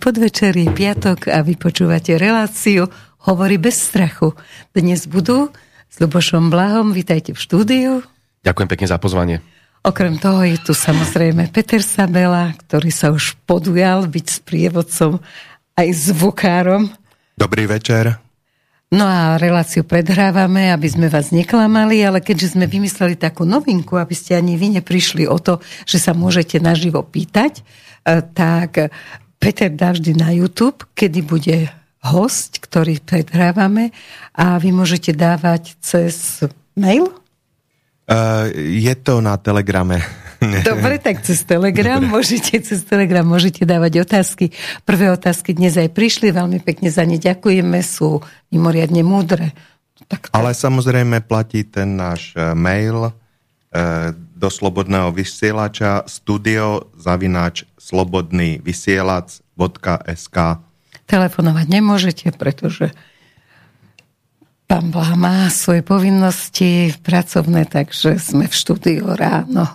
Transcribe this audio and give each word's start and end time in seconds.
podvečer, 0.00 0.56
je 0.56 0.64
piatok 0.72 1.28
a 1.28 1.44
vy 1.44 1.60
počúvate 1.60 2.16
reláciu 2.16 2.88
Hovorí 3.28 3.60
bez 3.60 3.76
strachu. 3.76 4.32
Dnes 4.72 5.04
budú 5.04 5.52
s 5.92 6.00
Lubošom 6.00 6.48
Blahom, 6.48 6.96
vítajte 6.96 7.36
v 7.36 7.38
štúdiu. 7.38 7.92
Ďakujem 8.40 8.68
pekne 8.72 8.86
za 8.88 8.96
pozvanie. 8.96 9.44
Okrem 9.84 10.16
toho 10.16 10.40
je 10.40 10.56
tu 10.64 10.72
samozrejme 10.72 11.52
Peter 11.52 11.84
Sabela, 11.84 12.56
ktorý 12.64 12.88
sa 12.88 13.12
už 13.12 13.36
podujal 13.44 14.08
byť 14.08 14.24
s 14.24 14.38
prievodcom 14.40 15.20
aj 15.76 15.88
zvukárom. 15.92 16.88
Dobrý 17.36 17.68
večer. 17.68 18.16
No 18.90 19.04
a 19.04 19.36
reláciu 19.36 19.84
predhrávame, 19.84 20.72
aby 20.72 20.88
sme 20.88 21.12
vás 21.12 21.28
neklamali, 21.28 22.00
ale 22.00 22.24
keďže 22.24 22.56
sme 22.56 22.64
vymysleli 22.64 23.20
takú 23.20 23.44
novinku, 23.44 24.00
aby 24.00 24.16
ste 24.16 24.34
ani 24.34 24.56
vy 24.56 24.80
neprišli 24.80 25.28
o 25.28 25.36
to, 25.36 25.60
že 25.84 26.00
sa 26.00 26.16
môžete 26.16 26.58
naživo 26.58 27.04
pýtať, 27.04 27.60
e, 27.60 27.62
tak 28.32 28.90
Peter 29.40 29.72
dá 29.72 29.96
vždy 29.96 30.20
na 30.20 30.36
YouTube, 30.36 30.84
kedy 30.92 31.24
bude 31.24 31.72
host, 32.04 32.60
ktorý 32.60 33.00
predhrávame 33.00 33.92
a 34.36 34.60
vy 34.60 34.68
môžete 34.72 35.16
dávať 35.16 35.80
cez 35.80 36.44
mail? 36.76 37.08
Uh, 38.04 38.52
je 38.56 38.92
to 39.00 39.24
na 39.24 39.40
Telegrame. 39.40 40.04
Dobre, 40.68 41.00
tak 41.00 41.24
cez 41.24 41.44
Telegram 41.44 42.00
Dobre. 42.00 42.20
môžete 42.20 42.60
cez 42.60 42.84
Telegram 42.84 43.24
môžete 43.24 43.64
dávať 43.64 44.04
otázky. 44.04 44.52
Prvé 44.84 45.12
otázky 45.12 45.56
dnes 45.56 45.76
aj 45.76 45.92
prišli, 45.92 46.32
veľmi 46.32 46.60
pekne 46.60 46.92
za 46.92 47.04
ne 47.04 47.20
ďakujeme, 47.20 47.80
sú 47.80 48.20
mimoriadne 48.52 49.04
múdre. 49.04 49.56
Tak 50.08 50.32
to... 50.32 50.36
Ale 50.36 50.56
samozrejme 50.56 51.24
platí 51.24 51.64
ten 51.68 51.96
náš 51.96 52.32
e, 52.32 52.56
mail 52.56 53.08
e, 53.08 53.12
do 54.40 54.48
slobodného 54.48 55.12
vysielača 55.12 56.08
studio 56.08 56.88
zavináč 56.96 57.68
slobodný 57.76 58.64
vysielač.sk 58.64 60.38
Telefonovať 61.04 61.66
nemôžete, 61.68 62.26
pretože 62.32 62.96
pán 64.64 64.88
Blaha 64.88 65.20
má 65.20 65.52
svoje 65.52 65.84
povinnosti 65.84 66.96
pracovné, 67.04 67.68
takže 67.68 68.16
sme 68.16 68.48
v 68.48 68.54
štúdiu 68.56 69.12
ráno 69.12 69.68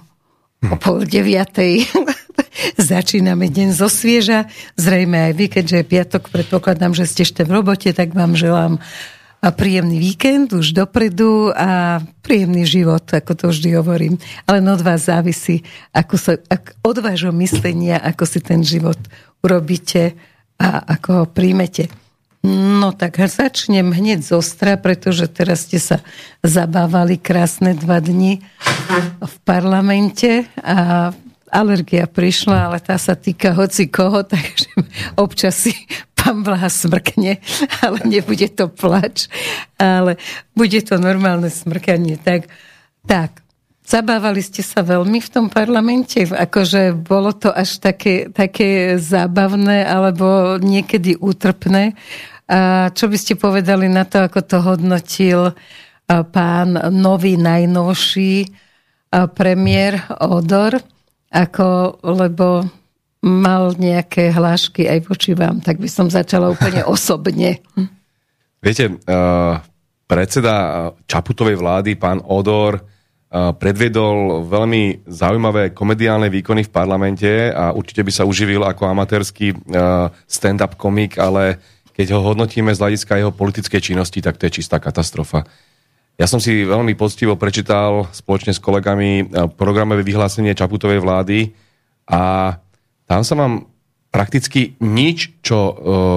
o 0.65 0.75
pol 0.81 1.05
deviatej. 1.05 1.85
Začíname 2.79 3.51
deň 3.51 3.75
zo 3.75 3.91
svieža. 3.91 4.49
Zrejme 4.79 5.29
aj 5.29 5.33
vy, 5.37 5.45
keďže 5.51 5.75
je 5.83 5.85
piatok, 5.85 6.31
predpokladám, 6.33 6.97
že 6.97 7.05
ste 7.05 7.27
ešte 7.27 7.45
v 7.45 7.61
robote, 7.61 7.91
tak 7.93 8.15
vám 8.15 8.33
želám 8.33 8.81
príjemný 9.53 10.01
víkend 10.01 10.53
už 10.53 10.73
dopredu 10.73 11.53
a 11.53 12.01
príjemný 12.25 12.65
život, 12.65 13.05
ako 13.05 13.33
to 13.37 13.45
vždy 13.51 13.77
hovorím. 13.77 14.15
Ale 14.49 14.63
od 14.63 14.81
vás 14.81 15.05
závisí, 15.09 15.61
ako 15.93 16.15
sa, 16.17 16.33
ak, 16.49 16.79
od 16.81 16.97
vášho 17.01 17.33
myslenia, 17.35 18.01
ako 18.01 18.23
si 18.25 18.39
ten 18.41 18.65
život 18.65 18.97
urobíte 19.45 20.17
a 20.57 20.81
ako 20.97 21.09
ho 21.11 21.25
príjmete. 21.29 21.91
No 22.45 22.93
tak 22.93 23.17
začnem 23.17 23.89
hneď 23.89 24.21
z 24.21 24.37
ostra, 24.37 24.77
pretože 24.77 25.25
teraz 25.25 25.65
ste 25.65 25.81
sa 25.81 26.05
zabávali 26.45 27.17
krásne 27.17 27.73
dva 27.73 27.97
dni 27.97 28.37
v 29.17 29.35
parlamente 29.41 30.45
a 30.61 31.09
alergia 31.49 32.05
prišla, 32.05 32.69
ale 32.69 32.77
tá 32.83 33.01
sa 33.01 33.17
týka 33.17 33.53
hoci 33.57 33.89
koho, 33.89 34.21
takže 34.31 34.69
občas 35.17 35.57
si 35.57 35.73
pán 36.25 36.41
Blaha 36.41 36.73
smrkne, 36.73 37.37
ale 37.85 38.01
nebude 38.09 38.49
to 38.49 38.65
plač, 38.65 39.29
ale 39.77 40.17
bude 40.57 40.81
to 40.81 40.97
normálne 40.97 41.53
smrkanie. 41.53 42.17
Tak, 42.17 42.49
tak 43.05 43.45
Zabávali 43.85 44.41
ste 44.41 44.65
sa 44.65 44.81
veľmi 44.81 45.21
v 45.21 45.29
tom 45.29 45.45
parlamente? 45.45 46.25
Akože 46.25 46.97
bolo 46.97 47.37
to 47.37 47.53
až 47.53 47.77
také, 47.77 48.33
také 48.33 48.97
zábavné 48.97 49.85
alebo 49.85 50.57
niekedy 50.57 51.13
útrpné? 51.21 51.93
A 52.49 52.89
čo 52.89 53.05
by 53.05 53.13
ste 53.13 53.37
povedali 53.37 53.85
na 53.85 54.01
to, 54.09 54.25
ako 54.25 54.41
to 54.41 54.57
hodnotil 54.57 55.53
pán 56.09 56.69
nový, 56.89 57.37
najnovší 57.37 58.49
premiér 59.13 60.01
Odor, 60.17 60.81
ako, 61.29 62.01
lebo 62.01 62.65
mal 63.23 63.73
nejaké 63.77 64.33
hlášky 64.33 64.89
aj 64.89 64.99
voči 65.07 65.31
vám, 65.37 65.61
tak 65.61 65.79
by 65.79 65.89
som 65.89 66.11
začala 66.11 66.51
úplne 66.51 66.81
osobne. 66.95 67.61
Viete, 68.59 68.85
uh, 68.89 69.61
predseda 70.09 70.89
Čaputovej 71.05 71.57
vlády, 71.57 71.95
pán 71.95 72.21
Odor, 72.25 72.81
uh, 72.81 73.53
predviedol 73.53 74.45
veľmi 74.45 75.05
zaujímavé 75.05 75.71
komediálne 75.71 76.27
výkony 76.33 76.65
v 76.65 76.73
parlamente 76.73 77.29
a 77.53 77.73
určite 77.73 78.01
by 78.01 78.11
sa 78.13 78.23
uživil 78.25 78.65
ako 78.65 78.89
amatérsky 78.89 79.53
stand-up 80.25 80.77
komik, 80.77 81.17
ale 81.21 81.61
keď 81.95 82.11
ho 82.11 82.19
hodnotíme 82.19 82.75
z 82.75 82.81
hľadiska 82.83 83.15
jeho 83.15 83.31
politickej 83.31 83.79
činnosti, 83.79 84.19
tak 84.19 84.35
to 84.35 84.51
je 84.51 84.59
čistá 84.59 84.83
katastrofa. 84.83 85.47
Ja 86.15 86.27
som 86.27 86.39
si 86.39 86.63
veľmi 86.63 86.95
poctivo 86.95 87.35
prečítal 87.35 88.07
spoločne 88.11 88.55
s 88.55 88.59
kolegami 88.63 89.27
programové 89.59 90.03
vyhlásenie 90.03 90.55
Čaputovej 90.55 91.03
vlády 91.03 91.51
a 92.07 92.55
tam 93.05 93.21
sa 93.21 93.33
vám 93.37 93.69
prakticky 94.09 94.79
nič, 94.79 95.43
čo 95.43 95.57
e, 95.57 95.73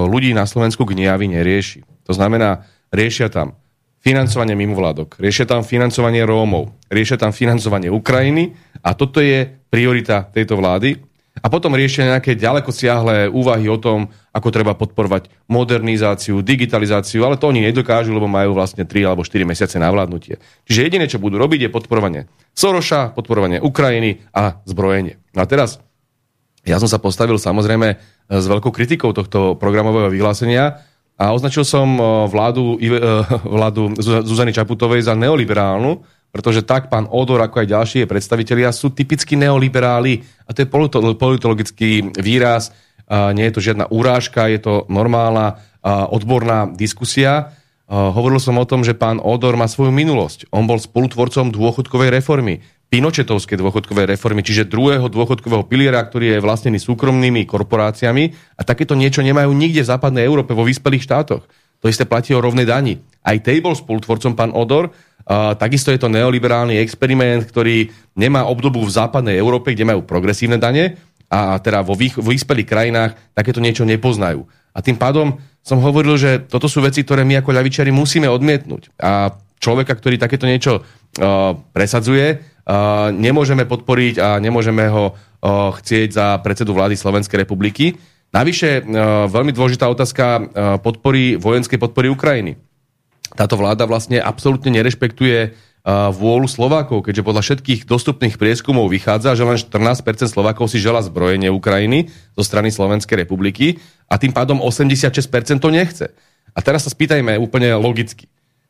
ľudí 0.07 0.31
na 0.31 0.47
Slovensku 0.47 0.87
gniavi, 0.87 1.27
nerieši. 1.27 1.83
To 2.07 2.15
znamená, 2.15 2.63
riešia 2.95 3.27
tam 3.27 3.59
financovanie 3.99 4.55
mimovládok, 4.55 5.19
riešia 5.19 5.43
tam 5.43 5.61
financovanie 5.67 6.23
Rómov, 6.23 6.71
riešia 6.87 7.19
tam 7.19 7.35
financovanie 7.35 7.91
Ukrajiny 7.91 8.55
a 8.79 8.95
toto 8.95 9.19
je 9.19 9.43
priorita 9.67 10.31
tejto 10.31 10.55
vlády 10.55 10.95
a 11.39 11.47
potom 11.47 11.75
riešia 11.75 12.15
nejaké 12.15 12.35
ďaleko 12.35 12.71
siahlé 12.71 13.27
úvahy 13.27 13.67
o 13.67 13.79
tom, 13.79 14.11
ako 14.31 14.47
treba 14.51 14.75
podporovať 14.75 15.31
modernizáciu, 15.51 16.39
digitalizáciu, 16.43 17.23
ale 17.23 17.39
to 17.39 17.51
oni 17.51 17.63
nedokážu, 17.63 18.15
lebo 18.15 18.27
majú 18.27 18.55
vlastne 18.55 18.83
3 18.83 19.07
alebo 19.07 19.23
4 19.23 19.43
mesiace 19.47 19.75
na 19.79 19.91
vládnutie. 19.91 20.39
Čiže 20.67 20.83
jediné, 20.87 21.05
čo 21.07 21.19
budú 21.19 21.39
robiť, 21.39 21.67
je 21.67 21.75
podporovanie 21.75 22.21
Soroša, 22.55 23.15
podporovanie 23.15 23.59
Ukrajiny 23.59 24.23
a 24.35 24.59
zbrojenie. 24.67 25.19
No 25.35 25.43
a 25.43 25.45
teraz, 25.47 25.83
ja 26.67 26.77
som 26.77 26.91
sa 26.91 26.99
postavil 26.99 27.39
samozrejme 27.39 27.87
s 28.29 28.45
veľkou 28.45 28.69
kritikou 28.69 29.15
tohto 29.15 29.55
programového 29.55 30.11
vyhlásenia 30.11 30.83
a 31.19 31.35
označil 31.35 31.63
som 31.67 31.99
vládu, 32.27 32.79
vládu 33.57 33.95
Zuzany 33.99 34.51
Čaputovej 34.55 35.07
za 35.07 35.15
neoliberálnu, 35.15 36.03
pretože 36.29 36.61
tak 36.61 36.93
pán 36.93 37.09
Odor, 37.09 37.41
ako 37.41 37.65
aj 37.65 37.73
ďalšie 37.73 38.01
predstavitelia 38.05 38.69
sú 38.69 38.93
typicky 38.93 39.33
neoliberáli 39.33 40.21
a 40.45 40.53
to 40.53 40.61
je 40.63 40.71
politologický 41.17 42.13
výraz, 42.21 42.69
nie 43.09 43.49
je 43.49 43.53
to 43.57 43.65
žiadna 43.65 43.89
urážka, 43.89 44.45
je 44.45 44.61
to 44.61 44.73
normálna 44.87 45.57
odborná 46.13 46.69
diskusia. 46.69 47.57
Hovoril 47.89 48.37
som 48.37 48.61
o 48.61 48.69
tom, 48.69 48.85
že 48.85 48.93
pán 48.93 49.17
Odor 49.17 49.57
má 49.57 49.65
svoju 49.65 49.89
minulosť. 49.89 50.53
On 50.53 50.69
bol 50.69 50.77
spolutvorcom 50.77 51.49
dôchodkovej 51.49 52.13
reformy, 52.13 52.61
Pinochetovskej 52.89 53.61
dôchodkovej 53.61 54.17
reformy, 54.17 54.41
čiže 54.41 54.65
druhého 54.65 55.13
dôchodkového 55.13 55.65
piliera, 55.69 56.01
ktorý 56.01 56.37
je 56.37 56.43
vlastnený 56.43 56.81
súkromnými 56.81 57.45
korporáciami 57.45 58.33
a 58.57 58.61
takéto 58.65 58.97
niečo 58.97 59.21
nemajú 59.21 59.53
nikde 59.53 59.85
v 59.85 59.91
západnej 59.93 60.25
Európe, 60.25 60.57
vo 60.57 60.65
vyspelých 60.65 61.05
štátoch. 61.05 61.45
To 61.79 61.85
isté 61.85 62.09
platí 62.09 62.33
o 62.33 62.41
rovnej 62.41 62.65
dani. 62.65 62.97
Aj 63.21 63.37
tej 63.37 63.61
bol 63.61 63.77
spolutvorcom 63.77 64.33
pán 64.33 64.51
Odor 64.51 64.89
Uh, 65.29 65.53
takisto 65.53 65.93
je 65.93 66.01
to 66.01 66.09
neoliberálny 66.09 66.81
experiment, 66.81 67.45
ktorý 67.45 67.93
nemá 68.17 68.49
obdobu 68.49 68.81
v 68.81 68.89
západnej 68.97 69.37
Európe, 69.37 69.77
kde 69.77 69.85
majú 69.85 70.01
progresívne 70.01 70.57
dane 70.57 70.97
a 71.29 71.61
teda 71.61 71.85
vo 71.85 71.93
vyspelých 71.93 72.65
krajinách 72.65 73.13
takéto 73.37 73.61
niečo 73.61 73.85
nepoznajú. 73.85 74.49
A 74.73 74.81
tým 74.81 74.97
pádom 74.97 75.37
som 75.61 75.77
hovoril, 75.85 76.17
že 76.17 76.41
toto 76.49 76.65
sú 76.65 76.81
veci, 76.81 77.05
ktoré 77.05 77.21
my 77.21 77.45
ako 77.45 77.53
ľavičiari 77.53 77.93
musíme 77.93 78.25
odmietnúť. 78.25 78.89
A 78.97 79.37
človeka, 79.61 79.93
ktorý 79.93 80.17
takéto 80.17 80.49
niečo 80.49 80.81
uh, 80.81 81.53
presadzuje, 81.77 82.41
nemôžeme 83.15 83.65
podporiť 83.65 84.15
a 84.21 84.37
nemôžeme 84.37 84.85
ho 84.89 85.17
chcieť 85.73 86.09
za 86.13 86.27
predsedu 86.43 86.77
vlády 86.77 86.93
Slovenskej 86.93 87.41
republiky. 87.47 87.97
Navyše, 88.29 88.85
uh, 88.85 89.25
veľmi 89.25 89.49
dôležitá 89.49 89.89
otázka 89.89 90.25
uh, 90.37 90.43
podpory, 90.77 91.33
vojenskej 91.33 91.81
podpory 91.81 92.13
Ukrajiny 92.13 92.61
táto 93.37 93.59
vláda 93.59 93.85
vlastne 93.85 94.17
absolútne 94.17 94.73
nerešpektuje 94.73 95.53
vôľu 95.89 96.45
Slovákov, 96.51 97.07
keďže 97.07 97.25
podľa 97.25 97.41
všetkých 97.41 97.81
dostupných 97.87 98.35
prieskumov 98.35 98.91
vychádza, 98.91 99.33
že 99.33 99.47
len 99.47 99.57
14% 99.57 100.27
Slovákov 100.27 100.69
si 100.69 100.77
žela 100.77 100.99
zbrojenie 101.01 101.49
Ukrajiny 101.49 102.11
zo 102.35 102.43
strany 102.43 102.69
Slovenskej 102.69 103.25
republiky 103.25 103.79
a 104.11 104.19
tým 104.19 104.35
pádom 104.35 104.59
86% 104.59 105.09
to 105.57 105.69
nechce. 105.71 106.05
A 106.51 106.59
teraz 106.59 106.83
sa 106.85 106.91
spýtajme 106.91 107.39
úplne 107.39 107.73
logicky. 107.79 108.27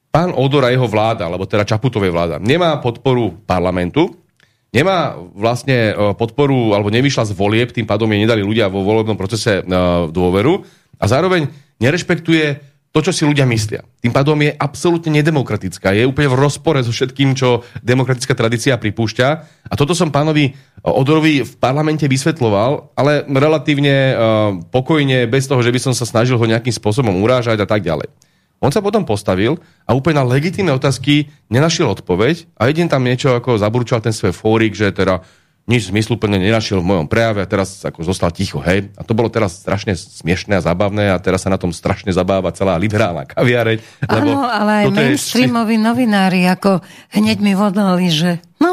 Pán 0.10 0.34
Odor 0.34 0.66
a 0.66 0.74
jeho 0.74 0.90
vláda, 0.90 1.30
alebo 1.30 1.46
teda 1.46 1.66
Čaputovej 1.66 2.10
vláda, 2.10 2.42
nemá 2.42 2.82
podporu 2.82 3.38
parlamentu, 3.46 4.18
nemá 4.74 5.14
vlastne 5.38 5.94
e, 5.94 6.14
podporu, 6.18 6.74
alebo 6.74 6.90
nevyšla 6.90 7.30
z 7.30 7.38
volieb, 7.38 7.70
tým 7.70 7.86
pádom 7.86 8.10
jej 8.10 8.22
nedali 8.22 8.42
ľudia 8.42 8.74
vo 8.74 8.82
volebnom 8.82 9.14
procese 9.14 9.62
e, 9.62 9.64
dôveru 10.10 10.66
a 10.98 11.06
zároveň 11.06 11.50
nerešpektuje 11.78 12.70
to, 12.90 13.06
čo 13.06 13.14
si 13.14 13.22
ľudia 13.22 13.46
myslia. 13.46 13.86
Tým 14.02 14.10
pádom 14.10 14.34
je 14.42 14.50
absolútne 14.50 15.14
nedemokratická. 15.22 15.94
Je 15.94 16.10
úplne 16.10 16.26
v 16.34 16.42
rozpore 16.42 16.82
so 16.82 16.90
všetkým, 16.90 17.38
čo 17.38 17.62
demokratická 17.86 18.34
tradícia 18.34 18.82
pripúšťa. 18.82 19.28
A 19.70 19.74
toto 19.78 19.94
som 19.94 20.10
pánovi 20.10 20.58
Odorovi 20.82 21.46
v 21.46 21.54
parlamente 21.62 22.10
vysvetloval, 22.10 22.98
ale 22.98 23.30
relatívne 23.30 23.94
uh, 23.94 24.16
pokojne, 24.74 25.30
bez 25.30 25.46
toho, 25.46 25.62
že 25.62 25.70
by 25.70 25.80
som 25.80 25.94
sa 25.94 26.10
snažil 26.10 26.42
ho 26.42 26.50
nejakým 26.50 26.74
spôsobom 26.74 27.14
urážať 27.22 27.62
a 27.62 27.70
tak 27.70 27.86
ďalej. 27.86 28.10
On 28.60 28.72
sa 28.72 28.84
potom 28.84 29.08
postavil 29.08 29.56
a 29.88 29.96
úplne 29.96 30.20
na 30.20 30.28
legitímne 30.28 30.76
otázky 30.76 31.32
nenašiel 31.48 31.96
odpoveď 31.96 32.52
a 32.60 32.68
jedin 32.68 32.92
tam 32.92 33.08
niečo 33.08 33.32
ako 33.36 33.56
zaburčal 33.56 34.04
ten 34.04 34.12
svoj 34.12 34.36
fórik, 34.36 34.76
že 34.76 34.92
teda 34.92 35.24
nič 35.70 35.94
zmysluplne 35.94 36.42
nenašiel 36.42 36.82
v 36.82 36.90
mojom 36.90 37.06
prejave 37.06 37.46
a 37.46 37.48
teraz 37.48 37.86
ako 37.86 38.02
zostal 38.02 38.34
ticho, 38.34 38.58
hej. 38.58 38.90
A 38.98 39.06
to 39.06 39.14
bolo 39.14 39.30
teraz 39.30 39.62
strašne 39.62 39.94
smiešné 39.94 40.58
a 40.58 40.66
zábavné 40.66 41.14
a 41.14 41.22
teraz 41.22 41.46
sa 41.46 41.54
na 41.54 41.62
tom 41.62 41.70
strašne 41.70 42.10
zabáva 42.10 42.50
celá 42.58 42.74
liberálna 42.82 43.30
kaviareň. 43.30 43.78
Áno, 44.10 44.42
ale 44.50 44.84
aj 44.84 44.86
mainstreamoví 44.90 45.78
je... 45.78 45.86
novinári 45.86 46.42
ako 46.50 46.82
hneď 47.14 47.38
mi 47.38 47.54
vodali, 47.54 48.10
že 48.10 48.42
no, 48.58 48.69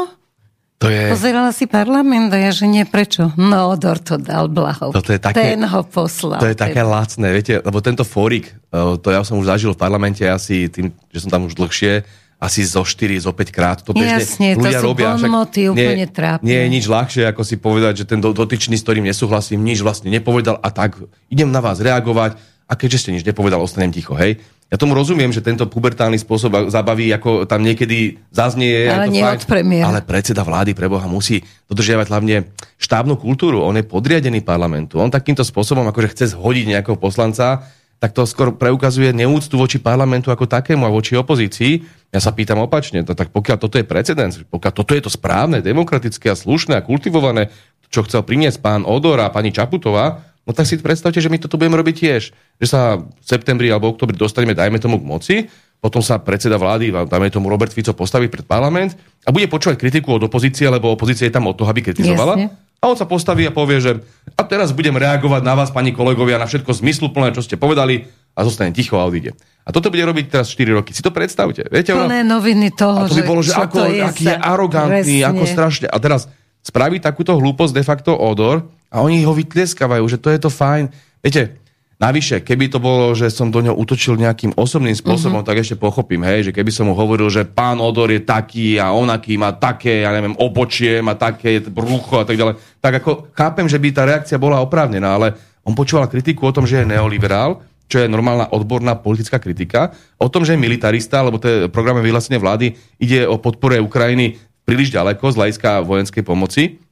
to 0.77 0.93
je... 0.93 1.09
Pozerala 1.09 1.49
si 1.49 1.65
parlament 1.65 2.29
a 2.29 2.37
ja, 2.37 2.51
že 2.53 2.69
nie, 2.69 2.85
prečo? 2.85 3.33
No, 3.33 3.73
Odor 3.73 3.97
to 3.97 4.21
dal 4.21 4.45
blaho. 4.45 4.93
To 4.93 5.01
je 5.01 5.17
také, 5.17 5.57
Ten 5.57 5.65
ho 5.65 5.81
poslal. 5.81 6.37
To 6.37 6.49
je 6.49 6.57
také 6.57 6.85
lacné, 6.85 7.33
viete, 7.33 7.57
lebo 7.57 7.81
tento 7.81 8.05
fórik, 8.05 8.53
eh, 8.53 8.95
to 9.01 9.09
ja 9.09 9.25
som 9.25 9.41
už 9.41 9.49
zažil 9.49 9.73
v 9.73 9.79
parlamente 9.81 10.21
asi 10.21 10.69
tým, 10.69 10.93
že 11.09 11.25
som 11.25 11.33
tam 11.33 11.49
už 11.49 11.57
dlhšie, 11.57 12.05
asi 12.37 12.61
zo 12.61 12.85
4, 12.85 13.17
zo 13.17 13.33
5 13.33 13.49
krát. 13.49 13.81
To 13.81 13.97
bežne 13.97 14.21
Jasne, 14.21 14.53
ľudia 14.53 14.77
to 14.77 14.85
sú 14.85 14.87
robia. 14.93 15.17
bonmoty 15.17 15.73
úplne 15.73 16.05
nie, 16.05 16.09
trápne. 16.09 16.45
Nie 16.45 16.59
je 16.65 16.69
nič 16.69 16.85
ľahšie, 16.85 17.25
ako 17.25 17.41
si 17.41 17.57
povedať, 17.57 18.05
že 18.05 18.05
ten 18.05 18.21
dotyčný, 18.21 18.77
s 18.77 18.85
ktorým 18.85 19.09
nesúhlasím, 19.09 19.65
nič 19.65 19.81
vlastne 19.81 20.13
nepovedal 20.13 20.61
a 20.61 20.69
tak 20.69 21.01
idem 21.33 21.49
na 21.49 21.57
vás 21.65 21.81
reagovať 21.81 22.37
a 22.67 22.73
keďže 22.75 23.07
ste 23.07 23.13
nič 23.15 23.23
nepovedal, 23.23 23.63
ostanem 23.63 23.95
ticho, 23.95 24.11
hej. 24.19 24.43
Ja 24.67 24.75
tomu 24.75 24.91
rozumiem, 24.99 25.31
že 25.31 25.39
tento 25.39 25.63
pubertálny 25.71 26.19
spôsob 26.19 26.67
zabaví, 26.67 27.07
ako 27.15 27.47
tam 27.47 27.63
niekedy 27.63 28.19
zaznie. 28.35 28.91
Ale 28.91 29.07
nie 29.07 29.23
od 29.23 29.47
premiéra. 29.47 29.87
Ale 29.87 30.03
predseda 30.03 30.43
vlády 30.43 30.75
pre 30.75 30.91
Boha 30.91 31.07
musí 31.07 31.39
dodržiavať 31.71 32.11
hlavne 32.11 32.51
štábnu 32.75 33.15
kultúru. 33.15 33.63
On 33.63 33.71
je 33.71 33.87
podriadený 33.87 34.43
parlamentu. 34.43 34.99
On 34.99 35.07
takýmto 35.07 35.47
spôsobom 35.47 35.87
akože 35.87 36.11
chce 36.11 36.25
zhodiť 36.35 36.75
nejakého 36.75 36.99
poslanca, 36.99 37.63
tak 38.03 38.11
to 38.11 38.27
skôr 38.27 38.51
preukazuje 38.51 39.15
neúctu 39.15 39.55
voči 39.55 39.79
parlamentu 39.79 40.35
ako 40.35 40.51
takému 40.51 40.83
a 40.83 40.91
voči 40.91 41.15
opozícii. 41.15 41.87
Ja 42.11 42.19
sa 42.19 42.35
pýtam 42.35 42.59
opačne, 42.59 43.07
to, 43.07 43.15
tak 43.15 43.31
pokiaľ 43.31 43.57
toto 43.63 43.79
je 43.79 43.87
precedens, 43.87 44.43
pokiaľ 44.43 44.73
toto 44.75 44.91
je 44.91 45.01
to 45.07 45.11
správne, 45.11 45.63
demokratické 45.63 46.27
a 46.27 46.35
slušné 46.35 46.75
a 46.75 46.83
kultivované, 46.83 47.55
čo 47.87 48.03
chcel 48.03 48.27
priniesť 48.27 48.59
pán 48.59 48.83
Odor 48.83 49.23
a 49.23 49.31
pani 49.31 49.55
Čaputová, 49.55 50.26
no 50.47 50.55
tak 50.55 50.65
si 50.65 50.79
predstavte, 50.79 51.19
že 51.19 51.27
my 51.27 51.37
toto 51.37 51.59
budeme 51.59 51.75
robiť 51.75 51.95
tiež. 51.99 52.21
Že 52.63 52.67
sa 52.67 53.03
v 53.03 53.25
septembri 53.27 53.67
alebo 53.67 53.91
oktobri 53.91 54.15
dostaneme, 54.15 54.55
dajme 54.55 54.79
tomu 54.79 54.97
k 54.97 55.05
moci, 55.05 55.35
potom 55.77 56.01
sa 56.01 56.17
predseda 56.17 56.57
vlády, 56.57 56.89
dajme 56.89 57.29
tomu 57.29 57.51
Robert 57.51 57.69
Fico, 57.69 57.93
postaví 57.93 58.31
pred 58.31 58.47
parlament 58.47 58.97
a 59.27 59.29
bude 59.29 59.45
počúvať 59.45 59.77
kritiku 59.77 60.17
od 60.17 60.25
opozície, 60.25 60.65
lebo 60.65 60.95
opozícia 60.95 61.29
je 61.29 61.35
tam 61.35 61.45
od 61.45 61.53
toho, 61.53 61.69
aby 61.69 61.85
kritizovala. 61.85 62.33
Jasne. 62.33 62.65
A 62.77 62.93
on 62.93 62.97
sa 62.97 63.09
postaví 63.09 63.41
a 63.45 63.53
povie, 63.53 63.81
že 63.81 63.91
a 64.37 64.45
teraz 64.45 64.69
budem 64.69 64.93
reagovať 64.93 65.41
na 65.41 65.57
vás, 65.57 65.73
pani 65.73 65.93
kolegovia, 65.93 66.37
na 66.37 66.45
všetko 66.45 66.77
zmysluplné, 66.77 67.33
čo 67.33 67.41
ste 67.41 67.57
povedali 67.57 68.05
a 68.37 68.39
zostane 68.45 68.69
ticho 68.69 69.01
a 69.01 69.05
odíde. 69.09 69.33
A 69.65 69.73
toto 69.73 69.89
bude 69.89 70.05
robiť 70.05 70.29
teraz 70.29 70.53
4 70.53 70.77
roky. 70.77 70.93
Si 70.93 71.01
to 71.01 71.09
predstavte. 71.09 71.65
Viete, 71.73 71.97
Plné 71.97 72.21
noviny 72.21 72.69
toho, 72.77 73.03
a 73.03 73.09
to 73.09 73.17
by 73.17 73.25
bolo, 73.25 73.41
že, 73.41 73.57
ako, 73.57 73.89
je 73.89 74.01
aký 74.05 74.29
je 74.29 74.37
arogantný, 74.37 75.17
presne. 75.25 75.25
ako 75.25 75.43
strašne. 75.49 75.87
A 75.89 75.97
teraz 75.97 76.29
spraví 76.67 76.99
takúto 76.99 77.31
hlúposť 77.39 77.71
de 77.71 77.83
facto 77.87 78.11
odor 78.11 78.67
a 78.91 78.99
oni 78.99 79.23
ho 79.23 79.31
vytlieskavajú, 79.31 80.03
že 80.11 80.19
to 80.19 80.27
je 80.35 80.39
to 80.43 80.51
fajn. 80.51 80.91
Viete, 81.23 81.63
Navyše, 81.97 82.45
keby 82.45 82.69
to 82.69 82.77
bolo, 82.77 83.17
že 83.17 83.33
som 83.33 83.49
do 83.49 83.57
ňoho 83.57 83.73
útočil 83.73 84.21
nejakým 84.21 84.53
osobným 84.53 84.93
spôsobom, 84.93 85.41
uh-huh. 85.41 85.49
tak 85.49 85.65
ešte 85.65 85.81
pochopím, 85.81 86.21
hej, 86.29 86.45
že 86.45 86.51
keby 86.53 86.69
som 86.69 86.85
mu 86.85 86.93
hovoril, 86.93 87.25
že 87.25 87.41
pán 87.41 87.81
Odor 87.81 88.13
je 88.13 88.21
taký 88.21 88.77
a 88.77 88.93
onaký 88.93 89.33
má 89.33 89.57
také, 89.57 90.05
ja 90.05 90.13
neviem, 90.13 90.37
obočie, 90.37 91.01
má 91.01 91.17
také 91.17 91.57
brucho 91.57 92.21
a 92.21 92.25
tak 92.29 92.37
ďalej, 92.37 92.53
tak 92.77 93.01
ako 93.01 93.33
chápem, 93.33 93.65
že 93.65 93.81
by 93.81 93.89
tá 93.89 94.05
reakcia 94.05 94.37
bola 94.37 94.61
oprávnená, 94.61 95.17
ale 95.17 95.33
on 95.65 95.73
počúval 95.73 96.05
kritiku 96.05 96.45
o 96.45 96.53
tom, 96.53 96.69
že 96.69 96.85
je 96.85 96.89
neoliberál, 96.93 97.65
čo 97.89 98.05
je 98.05 98.11
normálna 98.11 98.53
odborná 98.53 98.93
politická 98.99 99.41
kritika, 99.41 99.89
o 100.21 100.29
tom, 100.29 100.45
že 100.45 100.53
je 100.53 100.61
militarista, 100.61 101.25
lebo 101.25 101.41
to 101.41 101.47
je 101.49 101.57
programe 101.73 102.05
vyhlásenie 102.05 102.37
vlády, 102.37 102.77
ide 103.01 103.25
o 103.25 103.41
podpore 103.41 103.81
Ukrajiny 103.81 104.37
príliš 104.67 104.91
ďaleko 104.91 105.23
z 105.31 105.37
hľadiska 105.39 105.87
vojenskej 105.87 106.23
pomoci. 106.27 106.83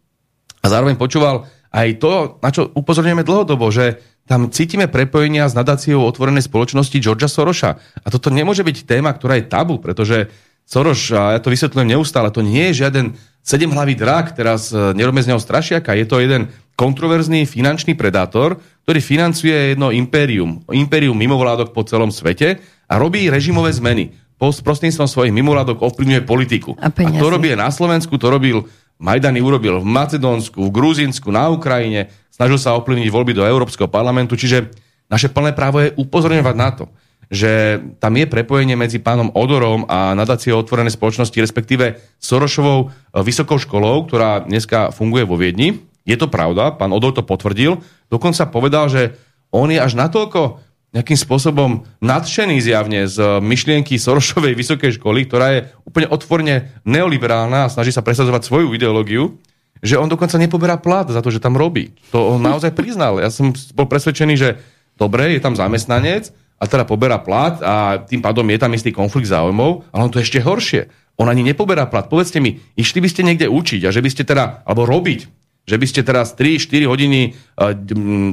A 0.64 0.72
zároveň 0.72 0.96
počúval 0.96 1.44
aj 1.76 2.00
to, 2.00 2.40
na 2.40 2.50
čo 2.56 2.72
upozorňujeme 2.72 3.28
dlhodobo, 3.28 3.68
že 3.68 4.00
tam 4.26 4.48
cítime 4.50 4.88
prepojenia 4.88 5.46
s 5.46 5.54
nadáciou 5.54 6.02
otvorenej 6.08 6.48
spoločnosti 6.48 6.98
Georgia 7.04 7.28
Soroša. 7.30 7.78
A 8.02 8.08
toto 8.10 8.32
nemôže 8.32 8.64
byť 8.64 8.88
téma, 8.88 9.12
ktorá 9.14 9.38
je 9.38 9.52
tabu, 9.52 9.78
pretože 9.78 10.32
Soros, 10.66 11.14
a 11.14 11.38
ja 11.38 11.40
to 11.44 11.54
vysvetľujem 11.54 11.94
neustále, 11.94 12.34
to 12.34 12.42
nie 12.42 12.74
je 12.74 12.82
žiaden 12.82 13.14
sedemhlavý 13.46 13.94
drak, 13.94 14.34
teraz 14.34 14.74
e, 14.74 14.98
nerobme 14.98 15.22
z 15.22 15.30
neho 15.30 15.38
strašiaka, 15.38 15.94
je 15.94 16.10
to 16.10 16.18
jeden 16.18 16.50
kontroverzný 16.74 17.46
finančný 17.46 17.94
predátor, 17.94 18.58
ktorý 18.90 18.98
financuje 18.98 19.78
jedno 19.78 19.94
impérium, 19.94 20.66
impérium 20.74 21.14
mimovládok 21.14 21.70
po 21.70 21.86
celom 21.86 22.10
svete 22.10 22.58
a 22.90 22.98
robí 22.98 23.30
režimové 23.30 23.70
zmeny. 23.78 24.18
Prostredníctvom 24.40 25.08
svojich 25.08 25.34
mimovládok 25.34 25.80
ovplyvňuje 25.80 26.22
politiku. 26.28 26.76
A, 26.76 26.92
a 26.92 27.10
to 27.16 27.28
robí 27.32 27.56
na 27.56 27.72
Slovensku, 27.72 28.20
to 28.20 28.28
robil 28.28 28.68
Majdany 28.96 29.44
urobil 29.44 29.84
v 29.84 29.88
Macedónsku, 29.88 30.72
v 30.72 30.72
Gruzínsku, 30.72 31.28
na 31.28 31.52
Ukrajine, 31.52 32.08
snažil 32.32 32.56
sa 32.56 32.80
ovplyvniť 32.80 33.12
voľby 33.12 33.36
do 33.36 33.44
Európskeho 33.44 33.92
parlamentu, 33.92 34.40
čiže 34.40 34.72
naše 35.12 35.28
plné 35.28 35.52
právo 35.52 35.84
je 35.84 35.92
upozorňovať 36.00 36.56
na 36.56 36.70
to, 36.72 36.88
že 37.28 37.82
tam 38.00 38.16
je 38.16 38.24
prepojenie 38.24 38.80
medzi 38.80 39.04
pánom 39.04 39.36
Odorom 39.36 39.84
a 39.92 40.16
nadáciou 40.16 40.64
otvorenej 40.64 40.96
spoločnosti, 40.96 41.36
respektíve 41.36 42.00
Sorošovou 42.22 42.80
e, 42.80 42.88
vysokou 43.20 43.60
školou, 43.60 44.08
ktorá 44.08 44.46
dneska 44.46 44.96
funguje 44.96 45.28
vo 45.28 45.36
Viedni. 45.36 45.84
Je 46.06 46.16
to 46.16 46.30
pravda, 46.30 46.72
pán 46.78 46.94
Odor 46.94 47.12
to 47.18 47.26
potvrdil. 47.26 47.82
Dokonca 48.08 48.48
povedal, 48.48 48.88
že 48.88 49.18
on 49.50 49.74
je 49.74 49.82
až 49.82 49.98
natoľko 49.98 50.62
nejakým 50.96 51.20
spôsobom 51.20 51.84
nadšený 52.00 52.64
zjavne 52.64 53.04
z 53.04 53.20
myšlienky 53.44 54.00
Sorošovej 54.00 54.56
vysokej 54.56 54.96
školy, 54.96 55.28
ktorá 55.28 55.48
je 55.52 55.60
úplne 55.84 56.08
otvorne 56.08 56.56
neoliberálna 56.88 57.68
a 57.68 57.72
snaží 57.72 57.92
sa 57.92 58.00
presadzovať 58.00 58.48
svoju 58.48 58.72
ideológiu, 58.72 59.36
že 59.84 60.00
on 60.00 60.08
dokonca 60.08 60.40
nepoberá 60.40 60.80
plat 60.80 61.04
za 61.12 61.20
to, 61.20 61.28
že 61.28 61.44
tam 61.44 61.60
robí. 61.60 61.92
To 62.16 62.40
on 62.40 62.42
naozaj 62.42 62.72
priznal. 62.72 63.20
Ja 63.20 63.28
som 63.28 63.52
bol 63.76 63.92
presvedčený, 63.92 64.34
že 64.40 64.50
dobre, 64.96 65.36
je 65.36 65.44
tam 65.44 65.60
zamestnanec 65.60 66.32
a 66.56 66.64
teda 66.64 66.88
poberá 66.88 67.20
plat 67.20 67.60
a 67.60 68.00
tým 68.00 68.24
pádom 68.24 68.48
je 68.48 68.60
tam 68.64 68.72
istý 68.72 68.96
konflikt 68.96 69.28
záujmov, 69.28 69.92
ale 69.92 70.02
on 70.08 70.12
to 70.16 70.24
ešte 70.24 70.40
horšie. 70.40 70.88
On 71.20 71.28
ani 71.28 71.44
nepoberá 71.44 71.92
plat. 71.92 72.08
Povedzte 72.08 72.40
mi, 72.40 72.64
išli 72.80 73.04
by 73.04 73.08
ste 73.12 73.28
niekde 73.28 73.52
učiť 73.52 73.84
a 73.84 73.92
že 73.92 74.00
by 74.00 74.10
ste 74.12 74.24
teda, 74.24 74.64
alebo 74.64 74.88
robiť, 74.88 75.20
že 75.68 75.76
by 75.76 75.86
ste 75.92 76.08
teraz 76.08 76.32
3-4 76.40 76.88
hodiny 76.88 77.36
uh, 77.36 77.76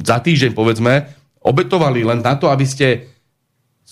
za 0.07 0.23
týždeň, 0.23 0.55
povedzme, 0.55 1.22
obetovali 1.43 2.07
len 2.07 2.23
na 2.23 2.35
to, 2.39 2.51
aby 2.51 2.67
ste 2.67 3.12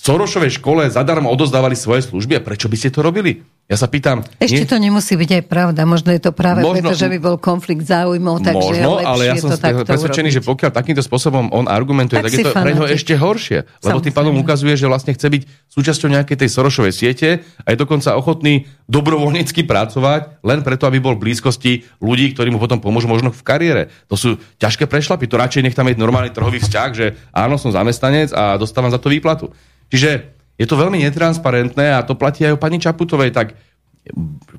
Sorošovej 0.00 0.56
škole 0.56 0.88
zadarmo 0.88 1.28
odozdávali 1.28 1.76
svoje 1.76 2.08
služby 2.08 2.40
a 2.40 2.44
prečo 2.44 2.72
by 2.72 2.76
ste 2.80 2.88
to 2.88 3.04
robili? 3.04 3.44
Ja 3.68 3.76
sa 3.76 3.84
pýtam... 3.86 4.24
Ešte 4.40 4.64
nie... 4.64 4.70
to 4.72 4.76
nemusí 4.80 5.14
byť 5.14 5.30
aj 5.30 5.42
pravda. 5.46 5.84
Možno 5.84 6.10
je 6.10 6.18
to 6.24 6.32
práve 6.32 6.64
možno, 6.64 6.88
preto, 6.88 6.96
že 6.96 7.06
by 7.06 7.18
bol 7.20 7.36
konflikt 7.36 7.84
záujmov, 7.84 8.42
takže 8.42 8.80
možno, 8.80 8.98
ale 8.98 9.30
ja 9.30 9.36
som 9.36 9.52
presvedčený, 9.60 10.34
že 10.34 10.42
pokiaľ 10.42 10.72
takýmto 10.72 11.04
spôsobom 11.04 11.52
on 11.52 11.68
argumentuje, 11.68 12.18
tak, 12.18 12.32
tak 12.32 12.34
je 12.34 12.46
to 12.48 12.56
pre 12.56 12.72
neho 12.72 12.88
ešte 12.88 13.12
horšie. 13.14 13.62
Lebo 13.62 14.00
Samozrejme. 14.00 14.06
tým 14.08 14.14
pádom 14.16 14.34
ukazuje, 14.40 14.74
že 14.74 14.90
vlastne 14.90 15.12
chce 15.14 15.26
byť 15.28 15.42
súčasťou 15.68 16.08
nejakej 16.10 16.36
tej 16.40 16.48
Sorošovej 16.50 16.94
siete 16.96 17.28
a 17.62 17.68
je 17.70 17.76
dokonca 17.78 18.16
ochotný 18.16 18.66
dobrovoľnícky 18.88 19.68
pracovať 19.68 20.42
len 20.42 20.64
preto, 20.64 20.88
aby 20.90 20.98
bol 20.98 21.14
v 21.14 21.30
blízkosti 21.30 21.86
ľudí, 22.02 22.34
ktorí 22.34 22.50
mu 22.50 22.58
potom 22.58 22.82
pomôžu 22.82 23.06
možno 23.06 23.30
v 23.30 23.42
kariére. 23.46 23.82
To 24.10 24.18
sú 24.18 24.40
ťažké 24.58 24.90
prešlapy. 24.90 25.30
To 25.30 25.38
radšej 25.38 25.62
nech 25.62 25.78
tam 25.78 25.86
je 25.86 25.94
normálny 25.94 26.34
trhový 26.34 26.58
vzťah, 26.58 26.90
že 26.90 27.14
áno, 27.30 27.54
som 27.54 27.70
zamestnanec 27.70 28.34
a 28.34 28.58
dostávam 28.58 28.90
za 28.90 28.98
to 28.98 29.12
výplatu. 29.12 29.54
Čiže 29.90 30.10
je 30.56 30.66
to 30.68 30.78
veľmi 30.78 31.02
netransparentné 31.02 31.96
a 31.96 32.04
to 32.06 32.14
platí 32.14 32.46
aj 32.46 32.56
o 32.56 32.62
pani 32.62 32.78
Čaputovej, 32.78 33.34
tak 33.34 33.58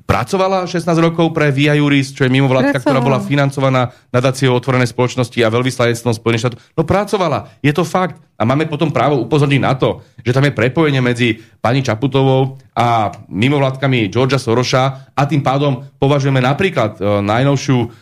pracovala 0.06 0.70
16 0.70 0.86
rokov 1.02 1.34
pre 1.34 1.50
Via 1.50 1.74
Juris, 1.74 2.14
čo 2.14 2.22
je 2.22 2.30
mimovládka, 2.30 2.78
ktorá 2.78 3.02
bola 3.02 3.18
financovaná 3.18 3.90
nadáciou 4.14 4.54
otvorenej 4.54 4.94
spoločnosti 4.94 5.34
a 5.42 5.52
veľvyslanectvom 5.52 6.14
Spojených 6.14 6.42
štátov. 6.46 6.58
No 6.78 6.82
pracovala, 6.86 7.50
je 7.58 7.72
to 7.74 7.82
fakt. 7.82 8.22
A 8.38 8.42
máme 8.42 8.66
potom 8.66 8.90
právo 8.90 9.22
upozorniť 9.22 9.62
na 9.62 9.78
to, 9.78 10.02
že 10.18 10.34
tam 10.34 10.42
je 10.42 10.54
prepojenie 10.54 10.98
medzi 10.98 11.38
pani 11.62 11.78
Čaputovou 11.78 12.58
a 12.74 13.14
mimovládkami 13.30 14.10
Georgia 14.10 14.38
Soroša 14.38 15.14
a 15.14 15.22
tým 15.30 15.46
pádom 15.46 15.86
považujeme 16.02 16.42
napríklad 16.42 16.98
e, 16.98 17.22
najnovšiu 17.22 18.01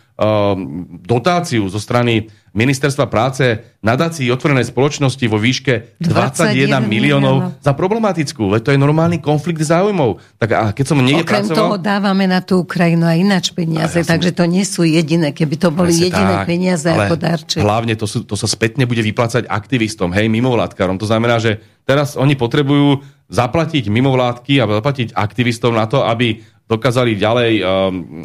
dotáciu 1.01 1.65
zo 1.73 1.81
strany 1.81 2.29
ministerstva 2.51 3.07
práce 3.07 3.79
nadácii 3.81 4.27
otvorenej 4.29 4.69
spoločnosti 4.69 5.23
vo 5.31 5.39
výške 5.39 6.03
21, 6.03 6.67
21 6.67 6.83
miliónov 6.83 7.63
za 7.63 7.73
problematickú. 7.73 8.51
Veď 8.51 8.61
to 8.61 8.71
je 8.75 8.81
normálny 8.83 9.23
konflikt 9.23 9.63
záujmov. 9.63 10.19
Tak 10.37 10.49
a 10.53 10.65
keď 10.75 10.85
som 10.85 10.99
niekde 10.99 11.25
Okrem 11.25 11.47
pracoval... 11.47 11.57
toho 11.57 11.77
dávame 11.79 12.27
na 12.27 12.43
tú 12.43 12.67
Ukrajinu 12.67 13.07
aj 13.07 13.17
ináč 13.23 13.47
peniaze, 13.55 14.03
ja 14.03 14.05
som... 14.05 14.13
takže 14.19 14.35
to 14.35 14.45
nie 14.51 14.67
sú 14.67 14.83
jediné, 14.83 15.31
keby 15.31 15.57
to 15.57 15.71
boli 15.71 15.95
Presne 15.95 16.07
jediné 16.11 16.35
tak, 16.43 16.47
peniaze 16.51 16.89
ako 16.91 17.15
darček. 17.17 17.63
Hlavne 17.63 17.95
to, 17.95 18.07
sú, 18.11 18.27
to 18.27 18.35
sa 18.35 18.51
spätne 18.51 18.85
bude 18.85 19.01
vyplácať 19.01 19.47
aktivistom, 19.47 20.11
hej, 20.11 20.27
mimovládkarom. 20.27 20.99
To 20.99 21.07
znamená, 21.07 21.39
že 21.39 21.63
teraz 21.87 22.19
oni 22.19 22.35
potrebujú 22.35 23.01
zaplatiť 23.31 23.87
mimovládky 23.87 24.59
a 24.59 24.67
zaplatiť 24.67 25.15
aktivistom 25.15 25.71
na 25.79 25.87
to, 25.87 26.03
aby 26.03 26.43
dokázali 26.71 27.19
ďalej 27.19 27.53
um, 27.59 27.67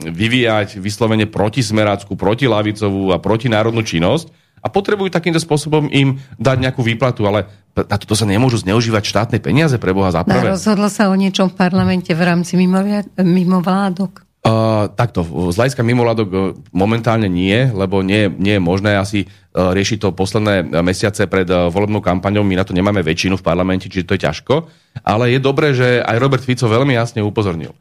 vyvíjať 0.05 0.77
vyslovene 0.77 1.25
protismeráckú, 1.25 2.13
protilavicovú 2.13 3.09
a 3.09 3.17
protinárodnú 3.17 3.81
činnosť 3.81 4.29
a 4.61 4.69
potrebujú 4.69 5.09
takýmto 5.09 5.41
spôsobom 5.41 5.89
im 5.89 6.21
dať 6.37 6.57
nejakú 6.61 6.85
výplatu, 6.85 7.25
ale 7.25 7.49
na 7.73 7.97
toto 7.97 8.13
sa 8.13 8.29
nemôžu 8.29 8.61
zneužívať 8.61 9.03
štátne 9.03 9.37
peniaze 9.41 9.81
pre 9.81 9.91
Boha 9.97 10.13
za 10.13 10.21
prvé. 10.21 10.53
rozhodlo 10.53 10.87
sa 10.93 11.09
o 11.09 11.15
niečom 11.17 11.49
v 11.49 11.57
parlamente 11.57 12.13
v 12.13 12.21
rámci 12.21 12.53
mimovládok? 13.17 14.25
Uh, 14.45 14.93
takto, 14.93 15.25
z 15.25 15.57
hľadiska 15.57 15.81
mimovládok 15.81 16.29
uh, 16.29 16.53
momentálne 16.69 17.25
nie, 17.25 17.65
lebo 17.73 18.05
nie, 18.05 18.29
nie 18.29 18.61
je 18.61 18.61
možné 18.61 18.93
asi 18.93 19.25
uh, 19.25 19.73
riešiť 19.73 20.05
to 20.05 20.13
posledné 20.13 20.69
mesiace 20.85 21.25
pred 21.25 21.49
uh, 21.49 21.73
volebnou 21.73 21.97
kampaňou. 21.97 22.45
My 22.45 22.61
na 22.61 22.61
to 22.61 22.77
nemáme 22.77 23.01
väčšinu 23.01 23.41
v 23.41 23.45
parlamente, 23.45 23.89
čiže 23.89 24.05
to 24.05 24.13
je 24.13 24.29
ťažko. 24.29 24.69
Ale 25.01 25.33
je 25.33 25.41
dobré, 25.41 25.73
že 25.73 25.97
aj 25.97 26.21
Robert 26.21 26.45
Fico 26.45 26.69
veľmi 26.69 26.93
jasne 26.93 27.25
upozornil 27.25 27.73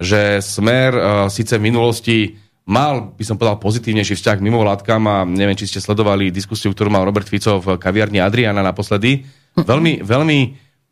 že 0.00 0.40
Smer 0.40 0.90
uh, 0.96 1.02
síce 1.28 1.60
v 1.60 1.66
minulosti 1.68 2.18
mal, 2.64 3.12
by 3.12 3.24
som 3.26 3.36
povedal, 3.36 3.60
pozitívnejší 3.60 4.16
vzťah 4.16 4.36
k 4.40 4.46
mimovládkam 4.46 5.02
a 5.04 5.16
neviem, 5.28 5.58
či 5.58 5.68
ste 5.68 5.84
sledovali 5.84 6.32
diskusiu, 6.32 6.72
ktorú 6.72 6.88
mal 6.88 7.04
Robert 7.04 7.28
Fico 7.28 7.60
v 7.60 7.76
kaviarni 7.76 8.22
Adriana 8.22 8.64
naposledy. 8.64 9.26
Veľmi, 9.58 10.00
veľmi 10.00 10.38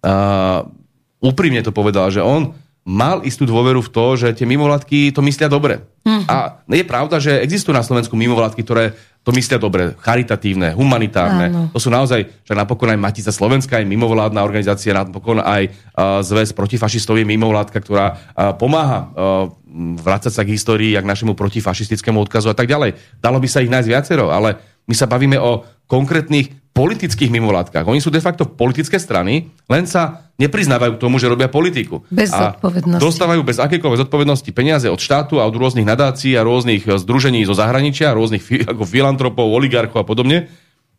uh, 0.05 0.61
úprimne 1.23 1.63
to 1.63 1.73
povedal, 1.73 2.11
že 2.13 2.21
on 2.21 2.53
mal 2.89 3.21
istú 3.21 3.45
dôveru 3.45 3.85
v 3.85 3.93
to, 3.93 4.07
že 4.17 4.29
tie 4.33 4.49
mimovládky 4.49 5.13
to 5.13 5.21
myslia 5.21 5.53
dobre. 5.53 5.85
Mm. 6.09 6.25
A 6.25 6.65
je 6.65 6.85
pravda, 6.89 7.21
že 7.21 7.37
existujú 7.45 7.77
na 7.77 7.85
Slovensku 7.85 8.17
mimovládky, 8.17 8.65
ktoré 8.65 8.97
to 9.27 9.31
myslia 9.37 9.61
dobre, 9.61 9.93
charitatívne, 10.01 10.73
humanitárne. 10.73 11.47
Áno. 11.53 11.63
To 11.75 11.79
sú 11.83 11.93
naozaj, 11.93 12.25
že 12.43 12.53
napokon 12.57 12.89
aj 12.89 12.97
Matica 12.97 13.29
Slovenska 13.29 13.77
je 13.77 13.85
mimovládna 13.85 14.41
organizácia, 14.41 14.97
napokon 14.97 15.45
aj 15.45 15.69
uh, 15.69 16.25
zväz 16.25 16.57
protifašistov 16.57 17.21
je 17.21 17.29
mimovládka, 17.29 17.77
ktorá 17.77 18.07
uh, 18.15 18.57
pomáha 18.57 18.99
uh, 19.05 19.53
vrácať 20.01 20.33
sa 20.33 20.43
k 20.49 20.57
histórii, 20.57 20.97
k 20.97 21.05
našemu 21.05 21.37
protifašistickému 21.37 22.17
odkazu 22.25 22.49
a 22.49 22.57
tak 22.57 22.73
ďalej. 22.73 22.97
Dalo 23.21 23.37
by 23.37 23.49
sa 23.51 23.61
ich 23.61 23.69
nájsť 23.69 23.89
viacero, 23.93 24.33
ale 24.33 24.57
my 24.89 24.95
sa 24.97 25.05
bavíme 25.05 25.37
o 25.37 25.67
konkrétnych 25.85 26.68
politických 26.79 27.35
mimovládkach. 27.35 27.83
Oni 27.91 27.99
sú 27.99 28.15
de 28.15 28.23
facto 28.23 28.47
politické 28.47 29.03
strany, 29.03 29.51
len 29.67 29.83
sa 29.91 30.31
nepriznávajú 30.39 30.95
k 30.95 31.03
tomu, 31.03 31.19
že 31.19 31.27
robia 31.27 31.51
politiku. 31.51 32.07
Bez 32.07 32.31
a 32.31 32.55
zodpovednosti. 32.55 33.03
Dostávajú 33.03 33.43
bez 33.43 33.59
akékoľvek 33.59 34.07
zodpovednosti 34.07 34.51
peniaze 34.55 34.87
od 34.87 35.03
štátu 35.03 35.43
a 35.43 35.49
od 35.51 35.59
rôznych 35.59 35.83
nadácií 35.83 36.39
a 36.39 36.47
rôznych 36.47 36.87
eh, 36.87 36.95
združení 36.95 37.43
zo 37.43 37.59
zahraničia, 37.59 38.15
rôznych 38.15 38.47
ako 38.73 38.87
filantropov, 38.87 39.51
oligarchov 39.51 40.07
a 40.07 40.07
podobne. 40.07 40.47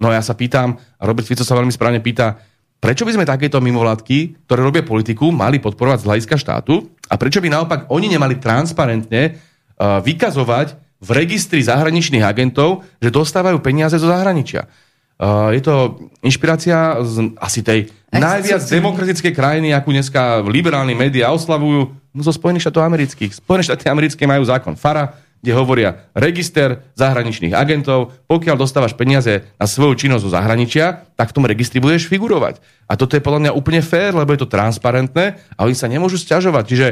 No 0.03 0.11
a 0.11 0.19
ja 0.19 0.23
sa 0.23 0.35
pýtam, 0.35 0.75
a 0.75 1.03
Robert 1.07 1.27
Fico 1.27 1.47
sa 1.47 1.55
veľmi 1.55 1.71
správne 1.71 2.03
pýta, 2.03 2.35
prečo 2.83 3.07
by 3.07 3.15
sme 3.15 3.27
takéto 3.27 3.63
mimovládky, 3.63 4.47
ktoré 4.47 4.59
robia 4.59 4.83
politiku, 4.83 5.31
mali 5.31 5.63
podporovať 5.63 6.03
z 6.03 6.07
hľadiska 6.07 6.35
štátu 6.39 6.87
a 7.07 7.19
prečo 7.19 7.43
by 7.43 7.51
naopak 7.51 7.91
oni 7.91 8.07
nemali 8.07 8.39
transparentne 8.39 9.35
uh, 9.35 9.99
vykazovať 9.99 10.79
v 11.03 11.09
registri 11.11 11.59
zahraničných 11.59 12.23
agentov, 12.23 12.87
že 13.03 13.11
dostávajú 13.11 13.59
peniaze 13.59 13.99
zo 13.99 14.07
zahraničia. 14.07 14.71
Uh, 15.19 15.51
je 15.51 15.59
to 15.59 15.99
inšpirácia 16.23 17.03
z 17.03 17.35
asi 17.43 17.59
tej 17.59 17.91
Aj 18.07 18.23
najviac 18.23 18.63
demokratickej 18.63 19.35
krajiny, 19.35 19.75
akú 19.75 19.91
dneska 19.91 20.39
liberálni 20.47 20.95
médiá 20.95 21.35
oslavujú, 21.35 21.91
no 21.91 22.21
zo 22.23 22.31
Spojených 22.31 22.71
štátov 22.71 22.87
amerických. 22.87 23.35
Spojené 23.35 23.67
štáty 23.67 23.91
americké 23.91 24.23
majú 24.23 24.47
zákon 24.47 24.79
FARA, 24.79 25.11
kde 25.43 25.51
hovoria 25.51 26.07
register 26.15 26.87
zahraničných 26.95 27.51
agentov, 27.51 28.15
pokiaľ 28.31 28.55
dostávaš 28.59 28.95
peniaze 28.95 29.43
na 29.59 29.67
svoju 29.67 29.99
činnosť 29.99 30.23
zo 30.23 30.31
zahraničia, 30.31 31.11
tak 31.19 31.31
v 31.31 31.35
tom 31.35 31.47
registri 31.47 31.83
budeš 31.83 32.07
figurovať. 32.07 32.63
A 32.87 32.95
toto 32.95 33.19
je 33.19 33.23
podľa 33.23 33.43
mňa 33.43 33.51
úplne 33.59 33.83
fér, 33.83 34.15
lebo 34.15 34.31
je 34.31 34.43
to 34.43 34.51
transparentné 34.51 35.35
a 35.59 35.67
oni 35.67 35.75
sa 35.75 35.91
nemôžu 35.91 36.15
stiažovať. 36.15 36.63
Čiže 36.63 36.87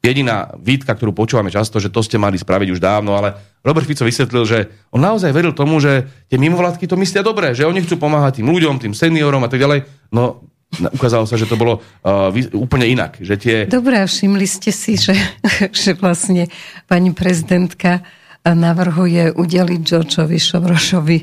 jediná 0.00 0.56
výtka, 0.56 0.96
ktorú 0.96 1.12
počúvame 1.12 1.52
často, 1.52 1.76
že 1.76 1.92
to 1.92 2.00
ste 2.00 2.16
mali 2.16 2.40
spraviť 2.40 2.68
už 2.72 2.80
dávno, 2.80 3.16
ale 3.16 3.36
Robert 3.60 3.84
Fico 3.84 4.08
vysvetlil, 4.08 4.44
že 4.48 4.58
on 4.96 5.04
naozaj 5.04 5.28
veril 5.36 5.52
tomu, 5.52 5.76
že 5.78 6.08
tie 6.32 6.40
mimovládky 6.40 6.88
to 6.88 6.96
myslia 6.96 7.20
dobre, 7.20 7.52
že 7.52 7.68
oni 7.68 7.84
chcú 7.84 8.00
pomáhať 8.00 8.40
tým 8.40 8.48
ľuďom, 8.48 8.80
tým 8.80 8.96
seniorom 8.96 9.44
a 9.44 9.48
tak 9.52 9.60
ďalej. 9.60 9.84
No, 10.08 10.48
ukázalo 10.96 11.28
sa, 11.28 11.36
že 11.36 11.44
to 11.44 11.60
bolo 11.60 11.84
uh, 11.84 12.32
úplne 12.56 12.88
inak. 12.88 13.20
Že 13.20 13.34
tie... 13.36 13.56
Dobre, 13.68 14.00
a 14.00 14.08
všimli 14.08 14.46
ste 14.48 14.72
si, 14.72 14.96
že, 14.96 15.12
že 15.84 15.92
vlastne 15.92 16.48
pani 16.88 17.12
prezidentka 17.12 18.00
navrhuje 18.40 19.36
udeliť 19.36 19.80
Georgeovi 19.84 20.40
Šovrošovi 20.40 21.18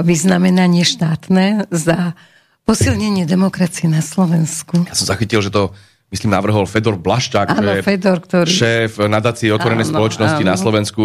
vyznamenanie 0.00 0.88
štátne 0.88 1.68
za 1.68 2.16
posilnenie 2.64 3.26
demokracie 3.26 3.90
na 3.90 4.00
Slovensku. 4.00 4.86
Ja 4.86 4.96
som 4.96 5.10
zachytil, 5.10 5.42
že 5.42 5.50
to 5.50 5.74
myslím, 6.10 6.30
navrhol 6.34 6.66
Fedor 6.66 6.98
Blaščák, 6.98 7.54
áno, 7.56 7.78
je 7.78 7.86
Fedor, 7.86 8.18
ktorý... 8.22 8.50
šéf 8.50 8.98
nadácie 9.06 9.54
otvorenej 9.54 9.86
áno, 9.88 9.92
spoločnosti 9.94 10.42
áno. 10.42 10.50
na 10.50 10.56
Slovensku. 10.58 11.02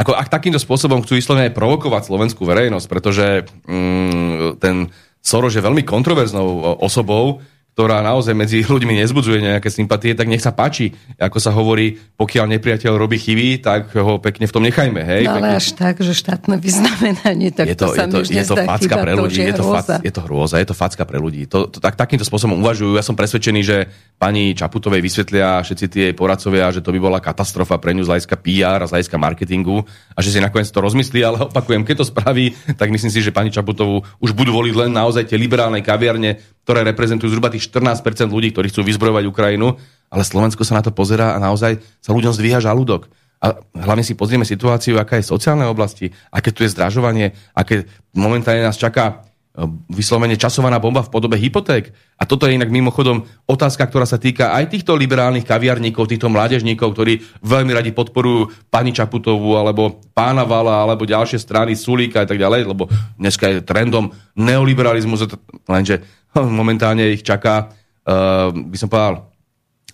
Ako, 0.00 0.16
ak 0.16 0.32
takýmto 0.32 0.56
spôsobom 0.56 1.04
chcú 1.04 1.20
vyslovene 1.20 1.52
aj 1.52 1.56
provokovať 1.56 2.08
slovenskú 2.08 2.48
verejnosť, 2.48 2.86
pretože 2.88 3.44
mm, 3.68 4.56
ten 4.56 4.88
Soros 5.20 5.52
je 5.52 5.60
veľmi 5.60 5.84
kontroverznou 5.84 6.80
osobou, 6.80 7.44
ktorá 7.80 8.04
naozaj 8.04 8.36
medzi 8.36 8.60
ľuďmi 8.60 8.92
nezbudzuje 9.00 9.40
nejaké 9.40 9.72
sympatie, 9.72 10.12
tak 10.12 10.28
nech 10.28 10.44
sa 10.44 10.52
páči. 10.52 10.92
Ako 11.16 11.40
sa 11.40 11.48
hovorí, 11.48 11.96
pokiaľ 11.96 12.52
nepriateľ 12.52 12.92
robí 12.92 13.16
chyby, 13.16 13.64
tak 13.64 13.96
ho 13.96 14.20
pekne 14.20 14.44
v 14.44 14.52
tom 14.52 14.60
nechajme. 14.68 15.00
Hej? 15.00 15.24
No 15.24 15.40
ale 15.40 15.48
pekne. 15.48 15.56
až 15.56 15.66
tak, 15.80 15.96
že 16.04 16.12
štátne 16.12 16.60
vyznamenanie, 16.60 17.48
tak 17.56 17.72
je 17.72 17.76
to, 17.80 17.88
to 17.88 17.96
sa 17.96 18.04
je 18.04 18.12
to, 18.12 18.18
je 18.28 18.44
to 18.44 18.56
facka 18.68 19.00
pre 19.00 19.16
ľudí, 19.16 19.40
to, 19.40 19.48
je, 19.48 19.54
to 19.56 19.64
fac, 19.64 19.88
je 20.04 20.12
to 20.12 20.20
hrôza, 20.28 20.60
je 20.60 20.68
to 20.68 20.76
facka 20.76 21.04
pre 21.08 21.16
ľudí. 21.16 21.48
To, 21.48 21.72
to, 21.72 21.80
tak, 21.80 21.96
takýmto 21.96 22.28
spôsobom 22.28 22.60
uvažujú. 22.60 23.00
Ja 23.00 23.04
som 23.06 23.16
presvedčený, 23.16 23.60
že 23.64 23.88
pani 24.20 24.52
Čaputovej 24.52 25.00
vysvetlia 25.00 25.64
všetci 25.64 25.86
tie 25.88 26.06
poradcovia, 26.12 26.68
že 26.76 26.84
to 26.84 26.92
by 26.92 27.00
bola 27.00 27.16
katastrofa 27.24 27.80
pre 27.80 27.96
ňu 27.96 28.04
z 28.04 28.12
hľadiska 28.12 28.36
PR 28.44 28.84
a 28.84 28.88
z 28.92 28.92
hľadiska 28.92 29.16
marketingu 29.16 29.88
a 30.12 30.20
že 30.20 30.36
si 30.36 30.44
nakoniec 30.44 30.68
to 30.68 30.84
rozmyslí, 30.84 31.24
ale 31.24 31.40
opakujem, 31.48 31.80
keď 31.88 32.04
to 32.04 32.12
spraví, 32.12 32.52
tak 32.76 32.92
myslím 32.92 33.08
si, 33.08 33.24
že 33.24 33.32
pani 33.32 33.48
Čaputovú 33.48 34.04
už 34.20 34.36
budú 34.36 34.52
voliť 34.52 34.74
len 34.76 34.92
naozaj 34.92 35.32
tie 35.32 35.40
liberálne 35.40 35.80
kaviarne, 35.80 36.60
ktoré 36.68 36.84
reprezentujú 36.84 37.32
zhruba 37.32 37.48
tých 37.48 37.69
14% 37.70 38.26
ľudí, 38.26 38.50
ktorí 38.50 38.74
chcú 38.74 38.82
vyzbrojovať 38.82 39.24
Ukrajinu, 39.30 39.78
ale 40.10 40.26
Slovensko 40.26 40.66
sa 40.66 40.76
na 40.76 40.82
to 40.82 40.90
pozerá 40.90 41.38
a 41.38 41.38
naozaj 41.38 41.78
sa 42.02 42.10
ľuďom 42.10 42.34
zdvíha 42.34 42.58
žalúdok. 42.58 43.06
A 43.40 43.56
hlavne 43.72 44.04
si 44.04 44.12
pozrieme 44.12 44.44
situáciu, 44.44 45.00
aká 45.00 45.16
je 45.16 45.24
v 45.24 45.32
sociálnej 45.32 45.64
oblasti, 45.64 46.12
aké 46.28 46.52
tu 46.52 46.60
je 46.60 46.74
zdražovanie, 46.76 47.32
aké 47.56 47.88
momentálne 48.12 48.60
nás 48.60 48.76
čaká 48.76 49.24
e, 49.56 49.64
vyslovene 49.88 50.36
časovaná 50.36 50.76
bomba 50.76 51.00
v 51.00 51.08
podobe 51.08 51.40
hypoték. 51.40 51.88
A 52.20 52.28
toto 52.28 52.44
je 52.44 52.60
inak 52.60 52.68
mimochodom 52.68 53.24
otázka, 53.48 53.88
ktorá 53.88 54.04
sa 54.04 54.20
týka 54.20 54.52
aj 54.52 54.76
týchto 54.76 54.92
liberálnych 54.92 55.48
kaviarníkov, 55.48 56.12
týchto 56.12 56.28
mládežníkov, 56.28 56.92
ktorí 56.92 57.24
veľmi 57.40 57.72
radi 57.72 57.96
podporujú 57.96 58.68
pani 58.68 58.92
Čaputovú, 58.92 59.56
alebo 59.56 60.04
pána 60.12 60.44
Vala, 60.44 60.84
alebo 60.84 61.08
ďalšie 61.08 61.40
strany, 61.40 61.72
Sulíka 61.72 62.20
a 62.20 62.28
tak 62.28 62.36
ďalej, 62.36 62.68
lebo 62.68 62.92
dneska 63.16 63.48
je 63.48 63.64
trendom 63.64 64.12
neoliberalizmus, 64.36 65.32
lenže 65.64 66.19
momentálne 66.60 67.14
ich 67.14 67.22
čaká, 67.26 67.70
uh, 68.06 68.54
by 68.54 68.76
som 68.78 68.88
povedal, 68.90 69.30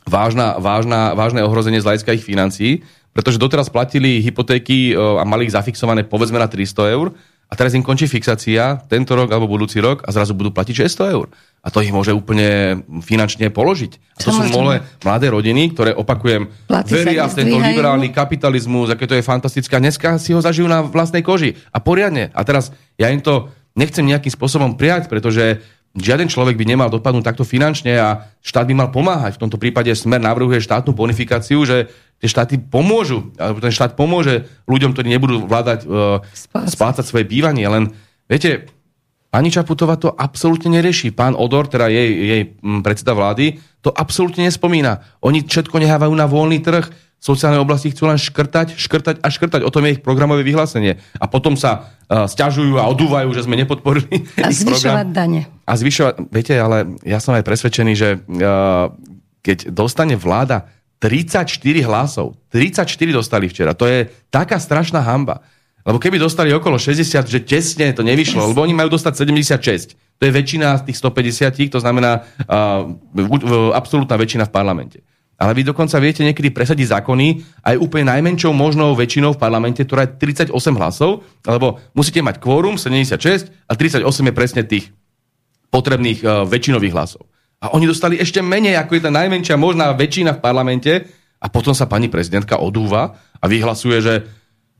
vážna, 0.06 0.56
vážna, 0.62 1.12
vážne 1.12 1.42
ohrozenie 1.42 1.82
z 1.82 1.86
hľadiska 1.86 2.14
ich 2.14 2.24
financií, 2.24 2.86
pretože 3.16 3.40
doteraz 3.40 3.72
platili 3.72 4.20
hypotéky 4.20 4.92
uh, 4.92 5.20
a 5.20 5.24
mali 5.24 5.48
ich 5.48 5.54
zafixované 5.56 6.04
povedzme 6.04 6.36
na 6.36 6.48
300 6.48 6.94
eur 6.94 7.16
a 7.46 7.54
teraz 7.54 7.78
im 7.78 7.86
končí 7.86 8.10
fixácia 8.10 8.82
tento 8.90 9.14
rok 9.14 9.30
alebo 9.30 9.46
budúci 9.46 9.78
rok 9.78 10.02
a 10.02 10.10
zrazu 10.10 10.34
budú 10.34 10.50
platiť 10.50 10.90
600 10.90 11.14
eur. 11.14 11.30
A 11.62 11.70
to 11.70 11.78
ich 11.82 11.94
môže 11.94 12.10
úplne 12.10 12.82
finančne 13.02 13.50
položiť. 13.54 14.18
A 14.18 14.20
to 14.22 14.30
sú 14.34 14.50
mole, 14.50 14.82
mladé 15.02 15.30
rodiny, 15.30 15.74
ktoré, 15.74 15.94
opakujem, 15.94 16.46
Platy 16.66 16.94
veria 16.94 17.26
v 17.26 17.38
tento 17.38 17.58
liberálny 17.58 18.10
kapitalizmus, 18.10 18.90
aké 18.90 19.06
to 19.06 19.14
je 19.14 19.22
fantastické. 19.22 19.78
A 19.78 19.82
dneska 19.82 20.18
si 20.18 20.34
ho 20.34 20.42
zažijú 20.42 20.66
na 20.66 20.82
vlastnej 20.82 21.22
koži. 21.22 21.58
A 21.70 21.78
poriadne. 21.78 22.34
A 22.34 22.42
teraz 22.42 22.74
ja 22.98 23.10
im 23.10 23.22
to 23.22 23.50
nechcem 23.78 24.06
nejakým 24.06 24.30
spôsobom 24.30 24.74
prijať, 24.74 25.06
pretože 25.06 25.62
žiaden 25.96 26.28
človek 26.28 26.54
by 26.60 26.64
nemal 26.68 26.88
dopadnúť 26.92 27.24
takto 27.24 27.42
finančne 27.42 27.96
a 27.96 28.28
štát 28.44 28.68
by 28.68 28.74
mal 28.76 28.88
pomáhať. 28.92 29.40
V 29.40 29.42
tomto 29.48 29.56
prípade 29.56 29.90
Smer 29.96 30.20
navrhuje 30.20 30.60
štátnu 30.60 30.92
bonifikáciu, 30.92 31.64
že 31.64 31.88
tie 32.20 32.28
štáty 32.28 32.60
pomôžu, 32.60 33.32
alebo 33.36 33.60
ten 33.60 33.72
štát 33.72 33.96
pomôže 33.96 34.48
ľuďom, 34.68 34.92
ktorí 34.92 35.08
nebudú 35.08 35.44
vládať 35.44 35.84
uh, 35.84 36.20
splácať 36.52 37.04
svoje 37.04 37.28
bývanie. 37.28 37.68
Len, 37.68 37.92
viete, 38.24 38.68
pani 39.28 39.52
Čaputová 39.52 40.00
to 40.00 40.12
absolútne 40.16 40.72
nerieši. 40.80 41.12
Pán 41.12 41.36
Odor, 41.36 41.68
teda 41.68 41.92
jej, 41.92 42.08
jej 42.08 42.42
predseda 42.80 43.12
vlády, 43.12 43.60
to 43.84 43.92
absolútne 43.92 44.48
nespomína. 44.48 45.04
Oni 45.20 45.44
všetko 45.44 45.76
nehávajú 45.76 46.12
na 46.16 46.24
voľný 46.24 46.64
trh. 46.64 46.88
Sociálnej 47.16 47.58
oblasti 47.58 47.90
chcú 47.90 48.06
len 48.06 48.20
škrtať, 48.20 48.76
škrtať 48.76 49.16
a 49.24 49.26
škrtať. 49.32 49.60
O 49.64 49.72
tom 49.72 49.82
je 49.88 49.98
ich 49.98 50.04
programové 50.04 50.44
vyhlásenie. 50.46 51.00
A 51.16 51.26
potom 51.26 51.56
sa 51.58 51.90
uh, 52.06 52.28
stiažujú 52.28 52.76
a 52.78 52.86
odúvajú, 52.86 53.32
že 53.32 53.48
sme 53.48 53.58
nepodporili 53.58 54.28
A 54.46 54.52
zvyšovať 54.52 55.10
program. 55.10 55.16
dane. 55.16 55.40
A 55.66 55.72
zvyšovať, 55.74 56.14
viete, 56.30 56.54
ale 56.54 56.94
ja 57.02 57.18
som 57.18 57.34
aj 57.34 57.42
presvedčený, 57.42 57.92
že 57.96 58.08
uh, 58.20 58.92
keď 59.40 59.72
dostane 59.72 60.14
vláda 60.14 60.70
34 61.00 61.48
hlasov, 61.84 62.38
34 62.52 62.88
dostali 63.12 63.50
včera, 63.50 63.76
to 63.76 63.84
je 63.88 64.08
taká 64.32 64.56
strašná 64.56 65.00
hamba. 65.04 65.44
Lebo 65.86 66.02
keby 66.02 66.18
dostali 66.18 66.50
okolo 66.50 66.82
60, 66.82 67.30
že 67.30 67.40
tesne 67.46 67.94
to 67.94 68.02
nevyšlo, 68.02 68.42
yes. 68.42 68.48
lebo 68.50 68.58
oni 68.66 68.74
majú 68.74 68.90
dostať 68.98 69.22
76. 69.22 69.94
To 70.18 70.22
je 70.24 70.32
väčšina 70.32 70.82
z 70.82 70.90
tých 70.90 70.98
150, 70.98 71.70
to 71.70 71.78
znamená 71.78 72.26
uh, 72.48 72.90
absolútna 73.76 74.18
väčšina 74.18 74.50
v 74.50 74.52
parlamente. 74.52 74.98
Ale 75.36 75.52
vy 75.52 75.68
dokonca 75.68 76.00
viete 76.00 76.24
niekedy 76.24 76.48
presadiť 76.48 76.96
zákony 76.96 77.44
aj 77.60 77.76
úplne 77.76 78.08
najmenšou 78.08 78.56
možnou 78.56 78.96
väčšinou 78.96 79.36
v 79.36 79.40
parlamente, 79.40 79.84
ktorá 79.84 80.08
je 80.08 80.16
38 80.16 80.48
hlasov, 80.80 81.28
lebo 81.44 81.76
musíte 81.92 82.24
mať 82.24 82.40
kvórum 82.40 82.80
76 82.80 83.52
a 83.68 83.72
38 83.76 84.00
je 84.00 84.32
presne 84.32 84.62
tých 84.64 84.88
potrebných 85.68 86.24
uh, 86.24 86.48
väčšinových 86.48 86.94
hlasov. 86.96 87.28
A 87.60 87.76
oni 87.76 87.84
dostali 87.84 88.16
ešte 88.16 88.40
menej, 88.40 88.80
ako 88.80 88.96
je 88.96 89.02
tá 89.04 89.12
najmenšia 89.12 89.60
možná 89.60 89.92
väčšina 89.92 90.40
v 90.40 90.40
parlamente 90.40 90.92
a 91.36 91.46
potom 91.52 91.76
sa 91.76 91.84
pani 91.84 92.08
prezidentka 92.08 92.56
odúva 92.56 93.16
a 93.36 93.44
vyhlasuje, 93.44 93.96
že 94.00 94.14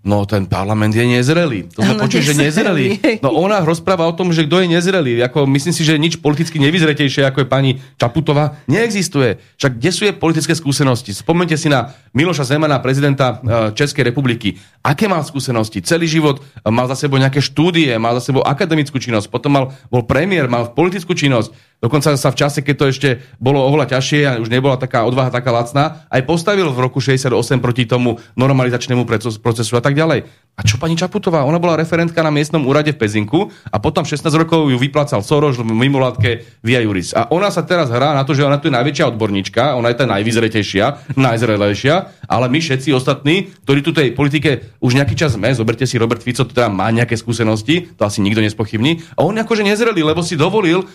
No 0.07 0.23
ten 0.23 0.47
parlament 0.47 0.95
je 0.95 1.03
nezrelý. 1.03 1.67
To 1.75 1.83
sme 1.83 1.99
počuli, 1.99 2.23
že 2.23 2.39
nezrelý. 2.39 3.03
No 3.27 3.35
ona 3.35 3.59
rozpráva 3.67 4.07
o 4.07 4.15
tom, 4.15 4.31
že 4.31 4.47
kto 4.47 4.63
je 4.63 4.71
nezrelý. 4.71 5.19
Ako, 5.27 5.51
myslím 5.51 5.75
si, 5.75 5.83
že 5.83 5.99
nič 5.99 6.23
politicky 6.23 6.63
nevyzretejšie, 6.63 7.27
ako 7.27 7.43
je 7.43 7.49
pani 7.51 7.71
Čaputová, 7.99 8.55
neexistuje. 8.71 9.43
Však 9.59 9.83
kde 9.83 9.91
sú 9.91 10.07
je 10.07 10.15
politické 10.15 10.55
skúsenosti? 10.55 11.11
Spomente 11.11 11.59
si 11.59 11.67
na 11.67 11.91
Miloša 12.15 12.47
Zemana, 12.47 12.79
prezidenta 12.79 13.43
e, 13.43 13.75
Českej 13.75 14.07
republiky. 14.07 14.63
Aké 14.87 15.11
mal 15.11 15.27
skúsenosti? 15.27 15.83
Celý 15.83 16.07
život 16.07 16.39
mal 16.63 16.87
za 16.87 16.95
sebou 16.95 17.19
nejaké 17.19 17.43
štúdie, 17.43 17.91
mal 17.99 18.15
za 18.23 18.31
sebou 18.31 18.47
akademickú 18.47 19.03
činnosť, 19.03 19.27
potom 19.27 19.51
mal, 19.51 19.65
bol 19.91 20.07
premiér, 20.07 20.47
mal 20.47 20.71
politickú 20.71 21.19
činnosť, 21.19 21.51
Dokonca 21.77 22.17
sa 22.17 22.33
v 22.33 22.41
čase, 22.41 22.65
keď 22.65 22.75
to 22.81 22.85
ešte 22.89 23.09
bolo 23.37 23.61
oveľa 23.61 23.93
ťažšie 23.93 24.21
a 24.25 24.41
už 24.41 24.49
nebola 24.49 24.81
taká 24.81 25.05
odvaha 25.05 25.29
taká 25.29 25.53
lacná, 25.53 26.09
aj 26.09 26.25
postavil 26.25 26.73
v 26.73 26.79
roku 26.81 27.05
68 27.05 27.37
proti 27.61 27.85
tomu 27.85 28.17
normalizačnému 28.33 29.05
procesu 29.45 29.73
a 29.77 29.83
tak 29.85 29.93
ďalej. 29.93 30.25
A 30.57 30.65
čo 30.65 30.81
pani 30.81 30.97
Čaputová? 30.97 31.45
Ona 31.45 31.61
bola 31.61 31.77
referentka 31.77 32.25
na 32.25 32.33
miestnom 32.33 32.65
úrade 32.65 32.89
v 32.89 32.97
Pezinku 32.97 33.53
a 33.69 33.77
potom 33.77 34.09
16 34.09 34.25
rokov 34.41 34.73
ju 34.73 34.77
vyplácal 34.81 35.21
Soros 35.21 35.61
v 35.61 35.69
mimolátke 35.69 36.49
Via 36.65 36.81
Juris. 36.81 37.13
A 37.13 37.29
ona 37.29 37.53
sa 37.53 37.61
teraz 37.61 37.93
hrá 37.93 38.17
na 38.17 38.25
to, 38.25 38.33
že 38.33 38.41
ona 38.41 38.57
tu 38.57 38.73
je 38.73 38.77
najväčšia 38.81 39.13
odborníčka, 39.13 39.77
ona 39.77 39.93
je 39.93 40.01
tá 40.01 40.09
najvyzretejšia, 40.09 41.13
najzrelejšia, 41.13 41.95
ale 42.25 42.49
my 42.49 42.59
všetci 42.65 42.89
ostatní, 42.97 43.53
ktorí 43.69 43.85
tu 43.85 43.93
tej 43.93 44.17
politike 44.17 44.81
už 44.81 44.97
nejaký 44.97 45.13
čas 45.13 45.37
sme, 45.37 45.53
zoberte 45.53 45.85
si 45.85 46.01
Robert 46.01 46.25
Fico, 46.25 46.49
to 46.49 46.57
teda 46.57 46.73
má 46.73 46.89
nejaké 46.89 47.21
skúsenosti, 47.21 47.93
to 47.93 48.09
asi 48.09 48.25
nikto 48.25 48.41
nespochybní, 48.41 49.05
a 49.13 49.29
on 49.29 49.37
akože 49.37 49.61
nezrelý, 49.61 50.01
lebo 50.09 50.25
si 50.25 50.41
dovolil 50.41 50.89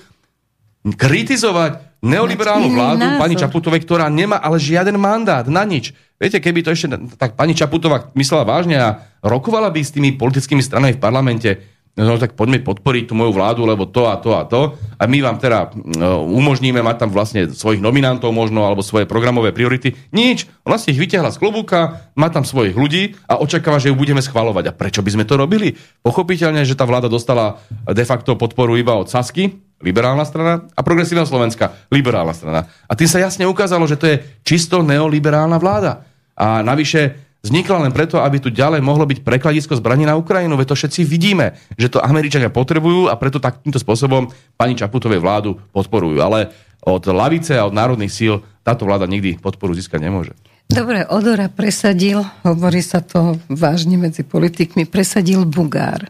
kritizovať 0.86 2.02
neoliberálnu 2.02 2.74
vládu 2.74 3.06
názor. 3.06 3.22
pani 3.22 3.36
Čaputovej, 3.38 3.82
ktorá 3.86 4.10
nemá 4.10 4.42
ale 4.42 4.58
žiaden 4.58 4.98
mandát 4.98 5.46
na 5.46 5.62
nič. 5.62 5.94
Viete, 6.18 6.42
keby 6.42 6.66
to 6.66 6.74
ešte 6.74 6.90
tak 7.18 7.38
pani 7.38 7.54
Čaputová 7.54 8.10
myslela 8.18 8.46
vážne 8.46 8.78
a 8.78 8.90
rokovala 9.22 9.70
by 9.70 9.82
s 9.82 9.94
tými 9.94 10.18
politickými 10.18 10.62
stranami 10.66 10.98
v 10.98 11.02
parlamente, 11.02 11.50
no 11.98 12.18
tak 12.18 12.34
poďme 12.34 12.66
podporiť 12.66 13.10
tú 13.10 13.14
moju 13.14 13.34
vládu, 13.34 13.66
lebo 13.70 13.86
to 13.86 14.10
a 14.10 14.18
to 14.18 14.34
a 14.34 14.46
to. 14.50 14.74
A 14.98 15.06
my 15.06 15.18
vám 15.22 15.38
teda 15.38 15.70
no, 15.78 16.26
umožníme 16.26 16.82
mať 16.82 17.06
tam 17.06 17.10
vlastne 17.14 17.50
svojich 17.50 17.82
nominantov 17.82 18.34
možno, 18.34 18.66
alebo 18.66 18.86
svoje 18.86 19.06
programové 19.06 19.54
priority. 19.54 19.94
Nič. 20.14 20.50
Ona 20.66 20.82
si 20.82 20.94
ich 20.94 21.02
vyťahla 21.02 21.30
z 21.34 21.42
klobúka, 21.42 22.10
má 22.18 22.34
tam 22.34 22.46
svojich 22.46 22.74
ľudí 22.74 23.18
a 23.30 23.38
očakáva, 23.38 23.78
že 23.78 23.94
ju 23.94 23.96
budeme 23.98 24.22
schvalovať. 24.22 24.74
A 24.74 24.78
prečo 24.78 25.06
by 25.06 25.10
sme 25.14 25.26
to 25.26 25.38
robili? 25.38 25.78
Pochopiteľne, 26.02 26.66
že 26.66 26.78
tá 26.78 26.86
vláda 26.90 27.10
dostala 27.10 27.62
de 27.86 28.06
facto 28.06 28.34
podporu 28.38 28.78
iba 28.78 28.98
od 28.98 29.10
Sasky, 29.10 29.71
liberálna 29.82 30.26
strana, 30.26 30.66
a 30.72 30.82
progresívna 30.82 31.26
Slovenska, 31.28 31.76
liberálna 31.90 32.34
strana. 32.34 32.70
A 32.88 32.94
tým 32.94 33.10
sa 33.10 33.22
jasne 33.22 33.46
ukázalo, 33.46 33.86
že 33.86 33.98
to 33.98 34.06
je 34.10 34.22
čisto 34.42 34.82
neoliberálna 34.82 35.58
vláda. 35.58 36.06
A 36.38 36.62
navyše 36.66 37.18
vznikla 37.42 37.86
len 37.86 37.92
preto, 37.94 38.22
aby 38.22 38.38
tu 38.38 38.54
ďalej 38.54 38.82
mohlo 38.86 39.06
byť 39.06 39.26
prekladisko 39.26 39.78
zbraní 39.78 40.06
na 40.06 40.18
Ukrajinu. 40.18 40.54
Veď 40.58 40.74
to 40.74 40.80
všetci 40.80 41.02
vidíme, 41.06 41.58
že 41.76 41.90
to 41.90 42.02
Američania 42.02 42.54
potrebujú 42.54 43.10
a 43.10 43.18
preto 43.18 43.42
takýmto 43.42 43.82
spôsobom 43.82 44.30
pani 44.58 44.78
Čaputovej 44.78 45.18
vládu 45.18 45.58
podporujú. 45.74 46.22
Ale 46.22 46.54
od 46.86 47.02
lavice 47.10 47.58
a 47.58 47.66
od 47.66 47.74
národných 47.74 48.14
síl 48.14 48.42
táto 48.62 48.86
vláda 48.86 49.10
nikdy 49.10 49.42
podporu 49.42 49.74
získať 49.74 50.02
nemôže. 50.02 50.34
Dobre, 50.72 51.04
Odora 51.04 51.52
presadil, 51.52 52.24
hovorí 52.48 52.80
sa 52.80 53.04
to 53.04 53.36
vážne 53.52 54.00
medzi 54.00 54.24
politikmi, 54.24 54.88
presadil 54.88 55.44
Bugár. 55.44 56.08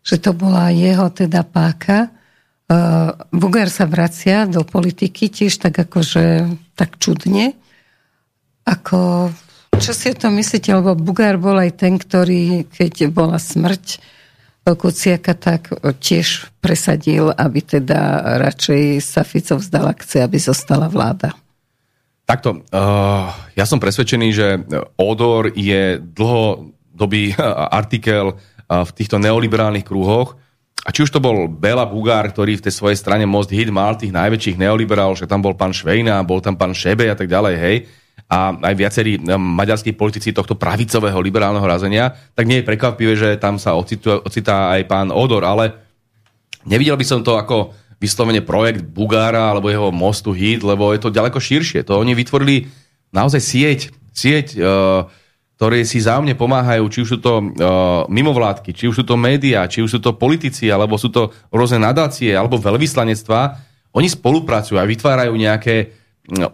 Že 0.00 0.16
to 0.22 0.30
bola 0.32 0.72
jeho 0.72 1.12
teda 1.12 1.44
páka 1.44 2.08
Bugár 3.30 3.70
sa 3.70 3.86
vracia 3.86 4.42
do 4.50 4.66
politiky 4.66 5.30
tiež 5.30 5.62
tak 5.62 5.78
akože 5.86 6.50
tak 6.74 6.98
čudne. 6.98 7.54
Ako, 8.66 9.30
čo 9.78 9.92
si 9.94 10.10
o 10.10 10.18
tom 10.18 10.34
myslíte? 10.34 10.74
Lebo 10.74 10.98
Bugár 10.98 11.38
bol 11.38 11.54
aj 11.62 11.78
ten, 11.78 11.94
ktorý, 11.94 12.66
keď 12.66 13.14
bola 13.14 13.38
smrť 13.38 14.02
Kuciaka, 14.66 15.38
tak 15.38 15.70
tiež 15.78 16.50
presadil, 16.58 17.30
aby 17.30 17.62
teda 17.62 18.34
radšej 18.42 18.98
sa 18.98 19.22
Fico 19.22 19.62
vzdal 19.62 19.86
akcie, 19.86 20.26
aby 20.26 20.42
zostala 20.42 20.90
vláda. 20.90 21.38
Takto, 22.26 22.66
uh, 22.74 23.30
ja 23.54 23.62
som 23.62 23.78
presvedčený, 23.78 24.28
že 24.34 24.58
Odor 24.98 25.54
je 25.54 26.02
dlhodobý 26.02 27.38
artikel 27.78 28.34
v 28.66 28.90
týchto 28.98 29.22
neoliberálnych 29.22 29.86
krúhoch, 29.86 30.34
a 30.86 30.88
či 30.94 31.02
už 31.02 31.10
to 31.10 31.18
bol 31.18 31.50
Bela 31.50 31.82
Bugár, 31.82 32.30
ktorý 32.30 32.62
v 32.62 32.70
tej 32.70 32.78
svojej 32.78 32.94
strane 32.94 33.26
Most 33.26 33.50
Hit 33.50 33.66
mal 33.74 33.98
tých 33.98 34.14
najväčších 34.14 34.54
neoliberálov, 34.54 35.18
že 35.18 35.26
tam 35.26 35.42
bol 35.42 35.58
pán 35.58 35.74
Švejna, 35.74 36.22
bol 36.22 36.38
tam 36.38 36.54
pán 36.54 36.70
Šebe 36.70 37.10
a 37.10 37.18
tak 37.18 37.26
ďalej, 37.26 37.54
hej, 37.58 37.76
a 38.30 38.54
aj 38.54 38.74
viacerí 38.74 39.18
maďarskí 39.26 39.98
politici 39.98 40.30
tohto 40.30 40.54
pravicového 40.54 41.18
liberálneho 41.18 41.66
razenia, 41.66 42.14
tak 42.38 42.46
nie 42.46 42.62
je 42.62 42.68
prekvapivé, 42.70 43.18
že 43.18 43.34
tam 43.38 43.58
sa 43.58 43.74
ocituje, 43.74 44.22
ocitá 44.22 44.74
aj 44.78 44.86
pán 44.86 45.08
Odor, 45.10 45.42
ale 45.42 45.74
nevidel 46.62 46.94
by 46.94 47.06
som 47.06 47.22
to 47.22 47.34
ako 47.34 47.74
vyslovene 47.98 48.42
projekt 48.46 48.86
Bugára 48.86 49.50
alebo 49.50 49.70
jeho 49.70 49.90
Mostu 49.90 50.34
Hit, 50.34 50.62
lebo 50.62 50.90
je 50.94 51.02
to 51.02 51.14
ďaleko 51.14 51.38
širšie. 51.38 51.82
To 51.86 51.98
oni 51.98 52.14
vytvorili 52.14 52.66
naozaj 53.14 53.42
sieť, 53.42 53.80
sieť 54.10 54.46
uh, 54.58 55.06
ktoré 55.56 55.88
si 55.88 56.04
zájomne 56.04 56.36
pomáhajú, 56.36 56.84
či 56.92 56.98
už 57.00 57.08
sú 57.16 57.18
to 57.18 57.40
uh, 57.40 58.04
mimovládky, 58.12 58.76
či 58.76 58.92
už 58.92 59.00
sú 59.00 59.04
to 59.08 59.16
médiá, 59.16 59.64
či 59.64 59.80
už 59.80 59.96
sú 59.96 60.00
to 60.04 60.12
politici, 60.12 60.68
alebo 60.68 61.00
sú 61.00 61.08
to 61.08 61.32
rôzne 61.48 61.80
nadácie, 61.80 62.36
alebo 62.36 62.60
veľvyslanectvá, 62.60 63.56
oni 63.96 64.08
spolupracujú 64.12 64.76
a 64.76 64.84
vytvárajú 64.84 65.32
nejaké 65.32 65.96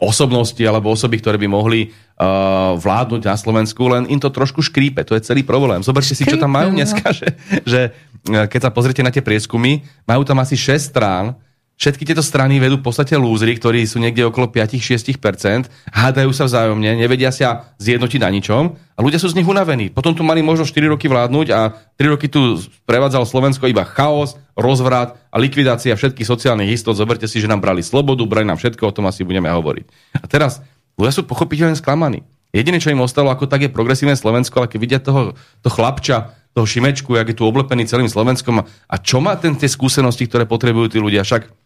osobnosti 0.05 0.61
alebo 0.61 0.93
osoby, 0.93 1.17
ktoré 1.17 1.41
by 1.41 1.49
mohli 1.49 1.89
uh, 1.89 2.77
vládnuť 2.77 3.23
na 3.25 3.37
Slovensku, 3.41 3.81
len 3.89 4.05
im 4.13 4.21
to 4.21 4.29
trošku 4.29 4.61
škrípe. 4.61 5.01
To 5.09 5.17
je 5.17 5.25
celý 5.25 5.43
problém. 5.43 5.81
Zoberte 5.81 6.13
si, 6.13 6.29
čo 6.29 6.37
tam 6.37 6.53
majú 6.53 6.71
no. 6.71 6.77
dneska, 6.77 7.09
že, 7.19 7.35
že 7.65 7.81
keď 8.23 8.61
sa 8.69 8.71
pozriete 8.71 9.01
na 9.01 9.11
tie 9.11 9.25
prieskumy, 9.25 9.83
majú 10.05 10.23
tam 10.29 10.45
asi 10.45 10.55
6 10.55 10.93
strán, 10.93 11.35
Všetky 11.83 12.07
tieto 12.07 12.23
strany 12.23 12.63
vedú 12.63 12.79
v 12.79 12.87
podstate 12.87 13.19
lúzry, 13.19 13.59
ktorí 13.59 13.83
sú 13.91 13.99
niekde 13.99 14.23
okolo 14.23 14.55
5-6%, 14.55 15.67
hádajú 15.91 16.31
sa 16.31 16.47
vzájomne, 16.47 16.95
nevedia 16.95 17.35
sa 17.35 17.75
zjednotiť 17.83 18.23
na 18.23 18.31
ničom 18.31 18.79
a 18.79 18.99
ľudia 19.03 19.19
sú 19.19 19.27
z 19.27 19.43
nich 19.43 19.51
unavení. 19.51 19.91
Potom 19.91 20.15
tu 20.15 20.23
mali 20.23 20.47
možno 20.47 20.63
4 20.63 20.79
roky 20.95 21.11
vládnuť 21.11 21.47
a 21.51 21.75
3 21.99 22.15
roky 22.15 22.31
tu 22.31 22.63
prevádzalo 22.87 23.27
Slovensko 23.27 23.67
iba 23.67 23.83
chaos, 23.83 24.39
rozvrat 24.55 25.19
a 25.27 25.37
likvidácia 25.43 25.99
všetkých 25.99 26.23
sociálnych 26.23 26.71
istot. 26.71 26.95
Zoberte 26.95 27.27
si, 27.27 27.43
že 27.43 27.51
nám 27.51 27.59
brali 27.59 27.83
slobodu, 27.83 28.23
brali 28.31 28.47
nám 28.47 28.63
všetko, 28.63 28.87
o 28.87 28.95
tom 28.95 29.11
asi 29.11 29.27
budeme 29.27 29.51
hovoriť. 29.51 30.15
A 30.23 30.27
teraz 30.31 30.63
ľudia 30.95 31.11
sú 31.11 31.27
pochopiteľne 31.27 31.75
sklamaní. 31.75 32.23
Jediné, 32.55 32.79
čo 32.79 32.95
im 32.95 33.03
ostalo 33.03 33.35
ako 33.35 33.51
tak 33.51 33.67
je 33.67 33.75
progresívne 33.75 34.15
Slovensko, 34.15 34.63
ale 34.63 34.71
keď 34.71 34.79
vidia 34.79 35.01
toho, 35.03 35.35
to 35.35 35.67
chlapča, 35.67 36.31
toho 36.55 36.69
Šimečku, 36.69 37.17
jak 37.17 37.33
je 37.33 37.37
tu 37.41 37.49
oblepený 37.49 37.89
celým 37.89 38.07
Slovenskom 38.07 38.63
a 38.63 38.95
čo 39.03 39.19
má 39.19 39.35
ten 39.41 39.57
tie 39.59 39.67
skúsenosti, 39.67 40.29
ktoré 40.29 40.45
potrebujú 40.45 40.93
tí 40.93 41.01
ľudia. 41.01 41.25
Však 41.25 41.62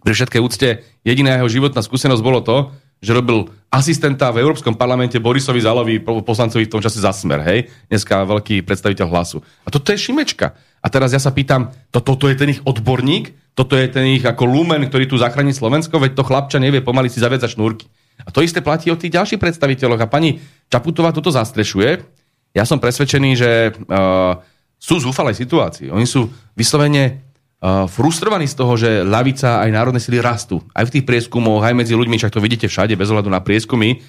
pri 0.00 0.12
všetkej 0.16 0.40
úcte 0.40 0.68
jediná 1.04 1.36
jeho 1.38 1.48
životná 1.48 1.84
skúsenosť 1.84 2.22
bolo 2.24 2.40
to, 2.40 2.72
že 3.00 3.16
robil 3.16 3.48
asistenta 3.72 4.28
v 4.28 4.44
Európskom 4.44 4.76
parlamente 4.76 5.16
Borisovi 5.16 5.64
Zalovi, 5.64 6.04
poslancovi 6.04 6.68
v 6.68 6.72
tom 6.72 6.84
čase 6.84 7.00
za 7.00 7.16
smer, 7.16 7.40
hej? 7.48 7.72
Dneska 7.88 8.28
veľký 8.28 8.60
predstaviteľ 8.60 9.06
hlasu. 9.08 9.40
A 9.64 9.72
toto 9.72 9.88
je 9.88 10.00
Šimečka. 10.00 10.52
A 10.84 10.86
teraz 10.92 11.16
ja 11.16 11.20
sa 11.20 11.32
pýtam, 11.32 11.72
to, 11.88 12.04
toto 12.04 12.28
je 12.28 12.36
ten 12.36 12.52
ich 12.52 12.60
odborník? 12.60 13.56
Toto 13.56 13.76
je 13.76 13.88
ten 13.88 14.20
ich 14.20 14.24
ako 14.24 14.44
lumen, 14.44 14.84
ktorý 14.84 15.08
tu 15.08 15.16
zachráni 15.16 15.56
Slovensko? 15.56 15.96
Veď 15.96 16.12
to 16.20 16.28
chlapča 16.28 16.60
nevie 16.60 16.84
pomaly 16.84 17.08
si 17.08 17.24
zaviazať 17.24 17.56
šnúrky. 17.56 17.88
A 18.20 18.28
to 18.28 18.44
isté 18.44 18.60
platí 18.60 18.92
o 18.92 19.00
tých 19.00 19.16
ďalších 19.16 19.40
predstaviteľoch. 19.40 20.00
A 20.04 20.12
pani 20.12 20.40
Čaputová 20.68 21.12
toto 21.16 21.32
zastrešuje. 21.32 22.04
Ja 22.52 22.68
som 22.68 22.76
presvedčený, 22.82 23.30
že 23.32 23.72
uh, 23.72 24.40
sú 24.76 25.00
zúfalej 25.00 25.40
situácii. 25.40 25.88
Oni 25.88 26.04
sú 26.04 26.28
vyslovene 26.52 27.29
frustrovaní 27.62 28.48
z 28.48 28.56
toho, 28.56 28.72
že 28.74 29.04
lavica 29.04 29.60
aj 29.60 29.68
národné 29.68 30.00
sily 30.00 30.24
rastú. 30.24 30.64
Aj 30.72 30.84
v 30.88 30.92
tých 30.96 31.04
prieskumoch, 31.04 31.60
aj 31.60 31.76
medzi 31.76 31.92
ľuďmi, 31.92 32.16
však 32.16 32.32
to 32.32 32.40
vidíte 32.40 32.66
všade, 32.72 32.96
bez 32.96 33.08
ohľadu 33.12 33.28
na 33.28 33.44
prieskumy. 33.44 34.00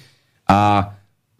A 0.48 0.88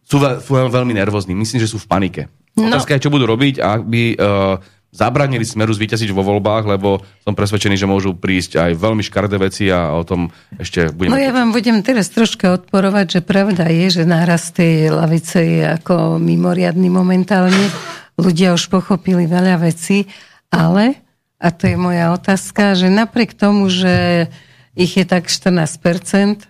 sú, 0.05 0.21
sú 0.21 0.53
veľmi 0.53 0.93
nervózni. 0.93 1.33
Myslím, 1.33 1.65
že 1.65 1.73
sú 1.73 1.81
v 1.81 1.89
panike. 1.89 2.23
No. 2.53 2.69
Otázka 2.69 2.97
je, 2.97 3.09
čo 3.09 3.15
budú 3.15 3.25
robiť, 3.25 3.65
aby 3.65 4.13
uh, 4.13 4.61
zabránili 4.93 5.41
Smeru 5.41 5.73
zvýťaziť 5.73 6.13
vo 6.13 6.21
voľbách, 6.21 6.69
lebo 6.69 7.01
som 7.25 7.33
presvedčený, 7.33 7.81
že 7.81 7.89
môžu 7.89 8.13
prísť 8.13 8.61
aj 8.61 8.71
veľmi 8.77 9.01
škardé 9.01 9.41
veci 9.41 9.73
a 9.73 9.97
o 9.97 10.05
tom 10.05 10.29
ešte 10.61 10.93
budeme... 10.93 11.17
No 11.17 11.19
ja 11.19 11.33
vám 11.33 11.49
budem 11.49 11.81
teraz 11.81 12.13
troška 12.13 12.53
odporovať, 12.61 13.19
že 13.19 13.21
pravda 13.25 13.73
je, 13.73 13.89
že 13.89 14.03
nárast 14.05 14.53
tej 14.53 14.93
lavice 14.93 15.41
je 15.41 15.65
ako 15.65 16.21
mimoriadný 16.21 16.93
momentálne. 16.93 17.73
Ľudia 18.21 18.53
už 18.53 18.69
pochopili 18.69 19.25
veľa 19.25 19.65
vecí, 19.65 20.05
ale, 20.53 21.01
a 21.43 21.51
to 21.51 21.67
je 21.67 21.75
moja 21.75 22.15
otázka, 22.15 22.79
že 22.79 22.87
napriek 22.87 23.35
tomu, 23.35 23.67
že 23.67 24.31
ich 24.79 24.95
je 24.95 25.03
tak 25.03 25.27
14%, 25.27 26.47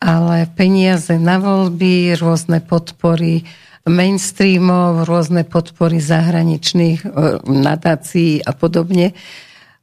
ale 0.00 0.48
peniaze 0.56 1.12
na 1.20 1.36
voľby, 1.36 2.16
rôzne 2.16 2.64
podpory, 2.64 3.44
mainstreamov, 3.84 5.04
rôzne 5.04 5.44
podpory 5.44 6.00
zahraničných 6.00 7.04
e, 7.04 7.08
nadácií 7.44 8.40
a 8.40 8.56
podobne, 8.56 9.12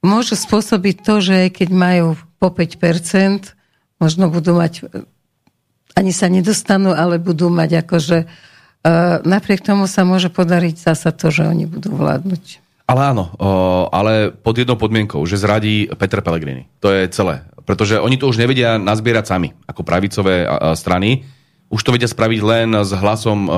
môžu 0.01 0.33
spôsobiť 0.33 0.95
to, 1.05 1.21
že 1.21 1.37
keď 1.53 1.69
majú 1.69 2.07
po 2.41 2.49
5%, 2.49 3.53
možno 4.01 4.33
budú 4.33 4.57
mať, 4.57 4.89
ani 5.93 6.09
sa 6.09 6.33
nedostanú, 6.33 6.97
ale 6.97 7.21
budú 7.21 7.53
mať 7.53 7.85
akože, 7.85 8.17
e, 8.25 8.27
napriek 9.21 9.61
tomu 9.61 9.85
sa 9.85 10.01
môže 10.01 10.33
podariť 10.33 10.75
zasa 10.81 11.13
to, 11.13 11.29
že 11.29 11.45
oni 11.45 11.69
budú 11.69 11.93
vládnuť. 11.93 12.66
Ale 12.87 13.01
áno, 13.11 13.35
ale 13.91 14.31
pod 14.31 14.55
jednou 14.55 14.79
podmienkou, 14.79 15.19
že 15.27 15.35
zradí 15.35 15.91
Peter 15.99 16.23
Pellegrini. 16.23 16.71
To 16.79 16.87
je 16.87 17.11
celé. 17.11 17.43
Pretože 17.67 17.99
oni 17.99 18.15
to 18.15 18.31
už 18.31 18.39
nevedia 18.39 18.79
nazbierať 18.79 19.25
sami, 19.27 19.51
ako 19.67 19.83
pravicové 19.83 20.47
strany 20.79 21.27
už 21.67 21.83
to 21.83 21.91
vedia 21.91 22.07
spraviť 22.07 22.39
len 22.47 22.79
s 22.79 22.95
hlasom 22.95 23.51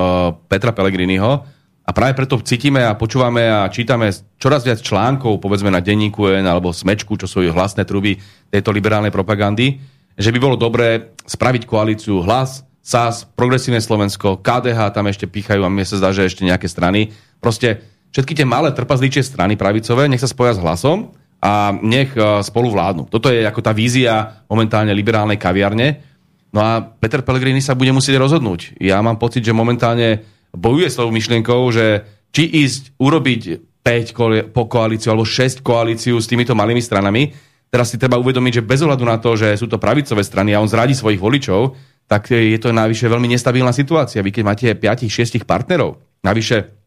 Petra 0.49 0.73
Pellegriniho. 0.73 1.45
A 1.85 1.93
práve 1.93 2.17
preto 2.17 2.41
cítime 2.41 2.81
a 2.85 2.97
počúvame 2.97 3.45
a 3.45 3.69
čítame 3.69 4.09
čoraz 4.41 4.65
viac 4.65 4.81
článkov, 4.81 5.41
povedzme 5.41 5.69
na 5.69 5.81
denníku 5.81 6.25
N 6.25 6.49
alebo 6.49 6.73
Smečku, 6.73 7.17
čo 7.17 7.29
sú 7.29 7.45
hlasné 7.45 7.85
truby 7.85 8.17
tejto 8.49 8.73
liberálnej 8.73 9.13
propagandy, 9.13 9.77
že 10.17 10.33
by 10.33 10.37
bolo 10.41 10.57
dobré 10.57 11.13
spraviť 11.25 11.69
koalíciu 11.69 12.25
hlas, 12.25 12.65
SAS, 12.81 13.29
Progresívne 13.29 13.77
Slovensko, 13.77 14.41
KDH 14.41 14.89
tam 14.89 15.05
ešte 15.05 15.29
pýchajú 15.29 15.61
a 15.61 15.69
mne 15.69 15.85
sa 15.85 16.01
zdá, 16.01 16.09
že 16.09 16.25
ešte 16.25 16.41
nejaké 16.41 16.65
strany. 16.65 17.13
Proste 17.37 17.85
všetky 18.11 18.33
tie 18.33 18.47
malé 18.47 18.73
trpazličie 18.73 19.25
strany 19.25 19.55
pravicové, 19.59 20.09
nech 20.09 20.21
sa 20.21 20.29
spoja 20.29 20.55
s 20.55 20.61
hlasom 20.61 21.13
a 21.39 21.71
nech 21.71 22.11
uh, 22.19 22.43
spolu 22.43 22.73
vládnu. 22.73 23.07
Toto 23.07 23.31
je 23.31 23.45
ako 23.45 23.61
tá 23.63 23.71
vízia 23.71 24.43
momentálne 24.51 24.91
liberálnej 24.91 25.39
kaviarne, 25.39 26.09
No 26.49 26.59
a 26.65 26.81
Peter 26.81 27.21
Pellegrini 27.21 27.61
sa 27.61 27.77
bude 27.77 27.93
musieť 27.93 28.17
rozhodnúť. 28.17 28.81
Ja 28.81 28.97
mám 29.05 29.21
pocit, 29.21 29.45
že 29.45 29.53
momentálne 29.53 30.25
bojuje 30.49 30.89
s 30.89 30.97
tou 30.97 31.13
myšlienkou, 31.13 31.61
že 31.69 32.05
či 32.33 32.65
ísť 32.65 32.97
urobiť 32.97 33.41
5 33.85 34.49
po 34.53 34.65
koalíciu 34.65 35.13
alebo 35.13 35.25
6 35.25 35.61
koalíciu 35.61 36.17
s 36.17 36.29
týmito 36.29 36.57
malými 36.57 36.81
stranami. 36.81 37.33
Teraz 37.69 37.93
si 37.93 38.01
treba 38.01 38.17
uvedomiť, 38.17 38.61
že 38.61 38.65
bez 38.65 38.81
ohľadu 38.81 39.05
na 39.05 39.21
to, 39.21 39.37
že 39.37 39.53
sú 39.61 39.69
to 39.69 39.77
pravicové 39.77 40.25
strany 40.25 40.57
a 40.57 40.61
on 40.61 40.65
zradí 40.65 40.97
svojich 40.97 41.21
voličov, 41.21 41.77
tak 42.09 42.33
je 42.33 42.57
to 42.57 42.73
najvyššie 42.73 43.07
veľmi 43.13 43.29
nestabilná 43.29 43.69
situácia. 43.69 44.25
Vy 44.25 44.33
keď 44.33 44.43
máte 44.45 44.67
5-6 44.73 45.45
partnerov, 45.45 46.01
navyše 46.25 46.78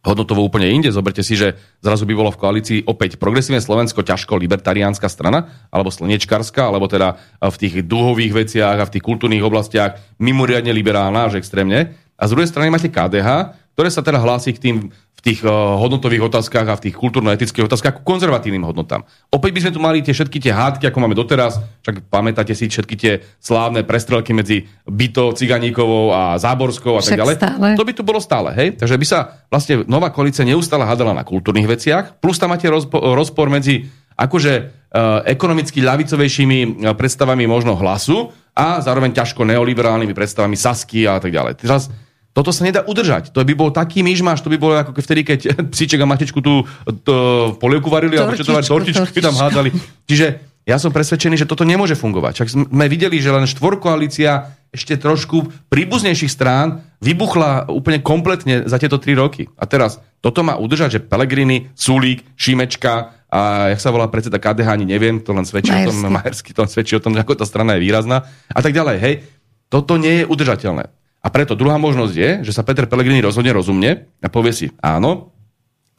hodnotovo 0.00 0.40
úplne 0.40 0.72
inde. 0.72 0.88
Zoberte 0.88 1.20
si, 1.20 1.36
že 1.36 1.60
zrazu 1.84 2.08
by 2.08 2.14
bolo 2.16 2.32
v 2.32 2.40
koalícii 2.40 2.78
opäť 2.88 3.20
progresívne 3.20 3.60
Slovensko 3.60 4.00
ťažko 4.00 4.40
libertariánska 4.40 5.12
strana, 5.12 5.68
alebo 5.68 5.92
slnečkárska, 5.92 6.72
alebo 6.72 6.88
teda 6.88 7.20
v 7.40 7.56
tých 7.60 7.84
dlhových 7.84 8.32
veciach 8.32 8.76
a 8.80 8.88
v 8.88 8.92
tých 8.96 9.04
kultúrnych 9.04 9.44
oblastiach 9.44 10.00
mimoriadne 10.16 10.72
liberálna 10.72 11.28
až 11.28 11.36
extrémne. 11.36 11.92
A 12.20 12.28
z 12.28 12.32
druhej 12.36 12.48
strany 12.48 12.68
máte 12.68 12.92
KDH, 12.92 13.59
ktoré 13.80 13.88
sa 13.88 14.04
teda 14.04 14.20
hlási 14.20 14.52
k 14.52 14.60
tým 14.60 14.76
v 14.92 15.20
tých 15.24 15.40
uh, 15.40 15.80
hodnotových 15.80 16.28
otázkach 16.28 16.68
a 16.68 16.76
v 16.76 16.84
tých 16.84 17.00
kultúrno-etických 17.00 17.64
otázkach 17.64 17.96
k 17.96 18.04
konzervatívnym 18.04 18.68
hodnotám. 18.68 19.08
Opäť 19.32 19.56
by 19.56 19.60
sme 19.64 19.72
tu 19.72 19.80
mali 19.80 20.04
tie 20.04 20.12
všetky 20.12 20.36
tie 20.36 20.52
hádky, 20.52 20.84
ako 20.84 21.00
máme 21.00 21.16
doteraz, 21.16 21.56
však 21.80 22.04
pamätáte 22.12 22.52
si 22.52 22.68
všetky 22.68 22.94
tie 23.00 23.24
slávne 23.40 23.80
prestrelky 23.88 24.36
medzi 24.36 24.68
Byto, 24.84 25.32
Ciganíkovou 25.32 26.12
a 26.12 26.36
Záborskou 26.36 26.92
a 26.92 27.00
tak 27.00 27.24
ďalej. 27.24 27.40
Stále. 27.40 27.68
To 27.72 27.84
by 27.88 27.92
tu 27.96 28.04
bolo 28.04 28.20
stále, 28.20 28.52
hej? 28.52 28.76
Takže 28.76 29.00
by 29.00 29.06
sa 29.08 29.40
vlastne 29.48 29.80
nová 29.88 30.12
koalícia 30.12 30.44
neustále 30.44 30.84
hádala 30.84 31.16
na 31.16 31.24
kultúrnych 31.24 31.64
veciach, 31.64 32.20
plus 32.20 32.36
tam 32.36 32.52
máte 32.52 32.68
rozpo- 32.68 33.00
rozpor 33.16 33.48
medzi 33.48 33.88
akože 34.12 34.52
uh, 34.92 35.24
ekonomicky 35.24 35.80
ľavicovejšími 35.80 36.84
uh, 36.84 36.92
predstavami 36.92 37.48
možno 37.48 37.80
hlasu 37.80 38.28
a 38.52 38.84
zároveň 38.84 39.16
ťažko 39.16 39.40
neoliberálnymi 39.48 40.12
predstavami 40.12 40.52
Sasky 40.52 41.08
a 41.08 41.16
tak 41.16 41.32
ďalej. 41.32 41.64
Teraz 41.64 41.88
toto 42.30 42.54
sa 42.54 42.62
nedá 42.62 42.86
udržať. 42.86 43.34
To 43.34 43.42
by 43.42 43.54
bol 43.58 43.74
taký 43.74 44.06
myšmaš, 44.06 44.46
to 44.46 44.52
by 44.52 44.58
bolo 44.58 44.78
ako 44.78 44.94
vtedy, 45.02 45.26
keď 45.26 45.40
psíček 45.74 45.98
a 45.98 46.06
matičku 46.06 46.38
tú 46.38 46.62
polievku 47.58 47.90
varili 47.90 48.16
a 48.18 48.30
čo 48.34 48.46
to 48.46 48.54
tortičku, 48.54 48.94
tortičku 48.94 49.18
tam 49.18 49.34
hádali. 49.34 49.74
Čiže 50.06 50.50
ja 50.68 50.76
som 50.76 50.94
presvedčený, 50.94 51.40
že 51.40 51.48
toto 51.48 51.66
nemôže 51.66 51.96
fungovať. 51.98 52.32
Však 52.36 52.48
sme 52.70 52.86
videli, 52.86 53.18
že 53.18 53.32
len 53.32 53.48
štvorkoalícia 53.48 54.54
ešte 54.70 54.94
trošku 54.94 55.50
príbuznejších 55.66 56.30
strán 56.30 56.86
vybuchla 57.02 57.66
úplne 57.72 57.98
kompletne 57.98 58.68
za 58.70 58.78
tieto 58.78 59.02
tri 59.02 59.18
roky. 59.18 59.50
A 59.58 59.66
teraz 59.66 59.98
toto 60.22 60.46
má 60.46 60.54
udržať, 60.54 61.00
že 61.00 61.00
Pelegrini, 61.02 61.74
Sulík, 61.74 62.22
Šimečka 62.38 63.18
a 63.26 63.72
jak 63.74 63.80
sa 63.82 63.90
volá 63.90 64.06
predseda 64.06 64.38
KDH, 64.38 64.68
ani 64.78 64.86
neviem, 64.86 65.18
to 65.18 65.34
len 65.34 65.42
svedčí 65.42 65.74
Majersky. 65.74 65.90
o 65.90 65.90
tom, 65.90 66.12
Majersky, 66.12 66.50
to 66.54 66.60
len 66.62 66.70
svedčí 66.70 66.92
o 66.94 67.02
tom, 67.02 67.18
ako 67.18 67.34
tá 67.40 67.46
strana 67.48 67.74
je 67.74 67.82
výrazná 67.82 68.28
a 68.52 68.60
tak 68.62 68.76
ďalej. 68.76 68.96
Hej, 69.00 69.14
toto 69.72 69.98
nie 69.98 70.22
je 70.22 70.24
udržateľné. 70.28 70.99
A 71.20 71.28
preto 71.28 71.52
druhá 71.52 71.76
možnosť 71.76 72.14
je, 72.16 72.30
že 72.48 72.56
sa 72.56 72.64
Peter 72.64 72.88
Pellegrini 72.88 73.20
rozhodne 73.20 73.52
rozumne 73.52 74.08
a 74.24 74.28
povie 74.32 74.56
si, 74.56 74.66
áno, 74.80 75.36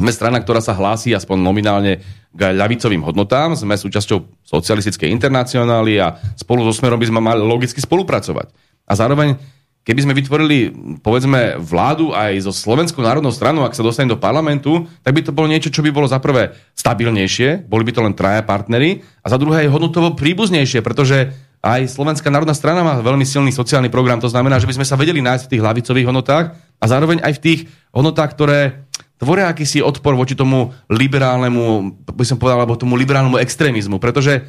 sme 0.01 0.09
strana, 0.09 0.41
ktorá 0.41 0.57
sa 0.65 0.73
hlási 0.73 1.13
aspoň 1.13 1.37
nominálne 1.37 2.01
k 2.33 2.41
ľavicovým 2.57 3.05
hodnotám, 3.05 3.53
sme 3.53 3.77
súčasťou 3.77 4.41
socialistickej 4.41 5.13
internacionály 5.13 6.01
a 6.01 6.17
spolu 6.33 6.65
so 6.65 6.73
Smerom 6.73 6.97
by 6.97 7.05
sme 7.05 7.21
mali 7.21 7.37
logicky 7.45 7.77
spolupracovať. 7.77 8.49
A 8.89 8.97
zároveň, 8.97 9.37
keby 9.85 10.01
sme 10.01 10.17
vytvorili, 10.17 10.57
povedzme, 11.05 11.61
vládu 11.61 12.17
aj 12.17 12.49
so 12.49 12.49
Slovenskou 12.49 13.05
národnou 13.05 13.29
stranou, 13.29 13.61
ak 13.61 13.77
sa 13.77 13.85
dostane 13.85 14.09
do 14.09 14.17
parlamentu, 14.17 14.89
tak 15.05 15.13
by 15.13 15.21
to 15.21 15.37
bolo 15.37 15.45
niečo, 15.45 15.69
čo 15.69 15.85
by 15.85 15.93
bolo 15.93 16.09
za 16.09 16.17
prvé 16.17 16.57
stabilnejšie, 16.73 17.69
boli 17.69 17.85
by 17.85 17.93
to 17.93 18.01
len 18.01 18.17
traja 18.17 18.41
partnery, 18.41 19.05
a 19.21 19.29
za 19.29 19.37
druhé 19.37 19.69
aj 19.69 19.73
hodnotovo 19.77 20.17
príbuznejšie, 20.17 20.81
pretože 20.81 21.29
aj 21.61 21.93
Slovenská 21.93 22.33
národná 22.33 22.57
strana 22.57 22.81
má 22.81 22.97
veľmi 22.97 23.21
silný 23.21 23.53
sociálny 23.53 23.93
program, 23.93 24.17
to 24.17 24.29
znamená, 24.29 24.57
že 24.57 24.65
by 24.65 24.81
sme 24.81 24.85
sa 24.85 24.97
vedeli 24.97 25.21
nájsť 25.21 25.45
v 25.45 25.51
tých 25.53 25.61
hlavicových 25.61 26.07
hodnotách 26.09 26.45
a 26.57 26.85
zároveň 26.89 27.21
aj 27.21 27.33
v 27.37 27.43
tých 27.45 27.59
hodnotách, 27.93 28.33
ktoré 28.33 28.89
tvoria 29.21 29.45
akýsi 29.45 29.85
odpor 29.85 30.17
voči 30.17 30.33
tomu 30.33 30.73
liberálnemu, 30.89 31.93
by 32.09 32.25
som 32.25 32.41
povedal, 32.41 32.65
alebo 32.65 32.73
tomu 32.73 32.97
liberálnemu 32.97 33.37
extrémizmu, 33.37 34.01
pretože 34.01 34.41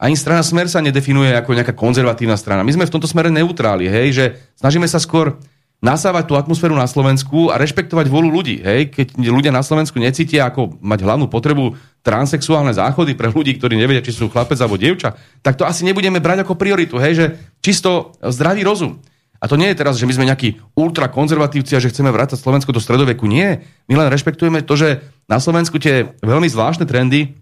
ani 0.00 0.16
strana 0.16 0.40
Smer 0.40 0.66
sa 0.66 0.80
nedefinuje 0.80 1.36
ako 1.36 1.52
nejaká 1.52 1.76
konzervatívna 1.76 2.40
strana. 2.40 2.64
My 2.64 2.72
sme 2.72 2.88
v 2.88 2.92
tomto 2.96 3.06
smere 3.06 3.28
neutráli, 3.28 3.86
hej, 3.86 4.08
že 4.16 4.24
snažíme 4.56 4.88
sa 4.88 4.96
skôr 4.96 5.36
nasávať 5.80 6.24
tú 6.30 6.34
atmosféru 6.38 6.72
na 6.72 6.88
Slovensku 6.88 7.52
a 7.52 7.60
rešpektovať 7.60 8.06
volu 8.08 8.32
ľudí. 8.32 8.62
Hej? 8.64 8.94
Keď 8.94 9.20
ľudia 9.20 9.52
na 9.52 9.60
Slovensku 9.60 10.00
necítia 10.00 10.48
ako 10.48 10.80
mať 10.80 11.04
hlavnú 11.04 11.28
potrebu 11.28 11.76
transexuálne 12.00 12.72
záchody 12.72 13.12
pre 13.12 13.28
ľudí, 13.28 13.56
ktorí 13.56 13.76
nevedia, 13.76 14.04
či 14.04 14.16
sú 14.16 14.32
chlapec 14.32 14.56
alebo 14.60 14.80
dievča, 14.80 15.12
tak 15.44 15.60
to 15.60 15.68
asi 15.68 15.84
nebudeme 15.84 16.24
brať 16.24 16.44
ako 16.44 16.56
prioritu. 16.56 16.96
Hej? 16.96 17.12
Že 17.16 17.26
čisto 17.60 18.16
zdravý 18.24 18.64
rozum. 18.64 19.00
A 19.40 19.50
to 19.50 19.60
nie 19.60 19.68
je 19.68 19.76
teraz, 19.76 20.00
že 20.00 20.08
my 20.08 20.16
sme 20.16 20.28
nejakí 20.32 20.56
ultrakonzervatívci 20.72 21.76
a 21.76 21.82
že 21.82 21.92
chceme 21.92 22.08
vrácať 22.08 22.40
Slovensko 22.40 22.72
do 22.72 22.80
stredoveku. 22.80 23.28
Nie. 23.28 23.60
My 23.92 24.00
len 24.00 24.08
rešpektujeme 24.08 24.64
to, 24.64 24.72
že 24.72 25.04
na 25.28 25.36
Slovensku 25.36 25.76
tie 25.76 26.16
veľmi 26.24 26.48
zvláštne 26.48 26.88
trendy, 26.88 27.36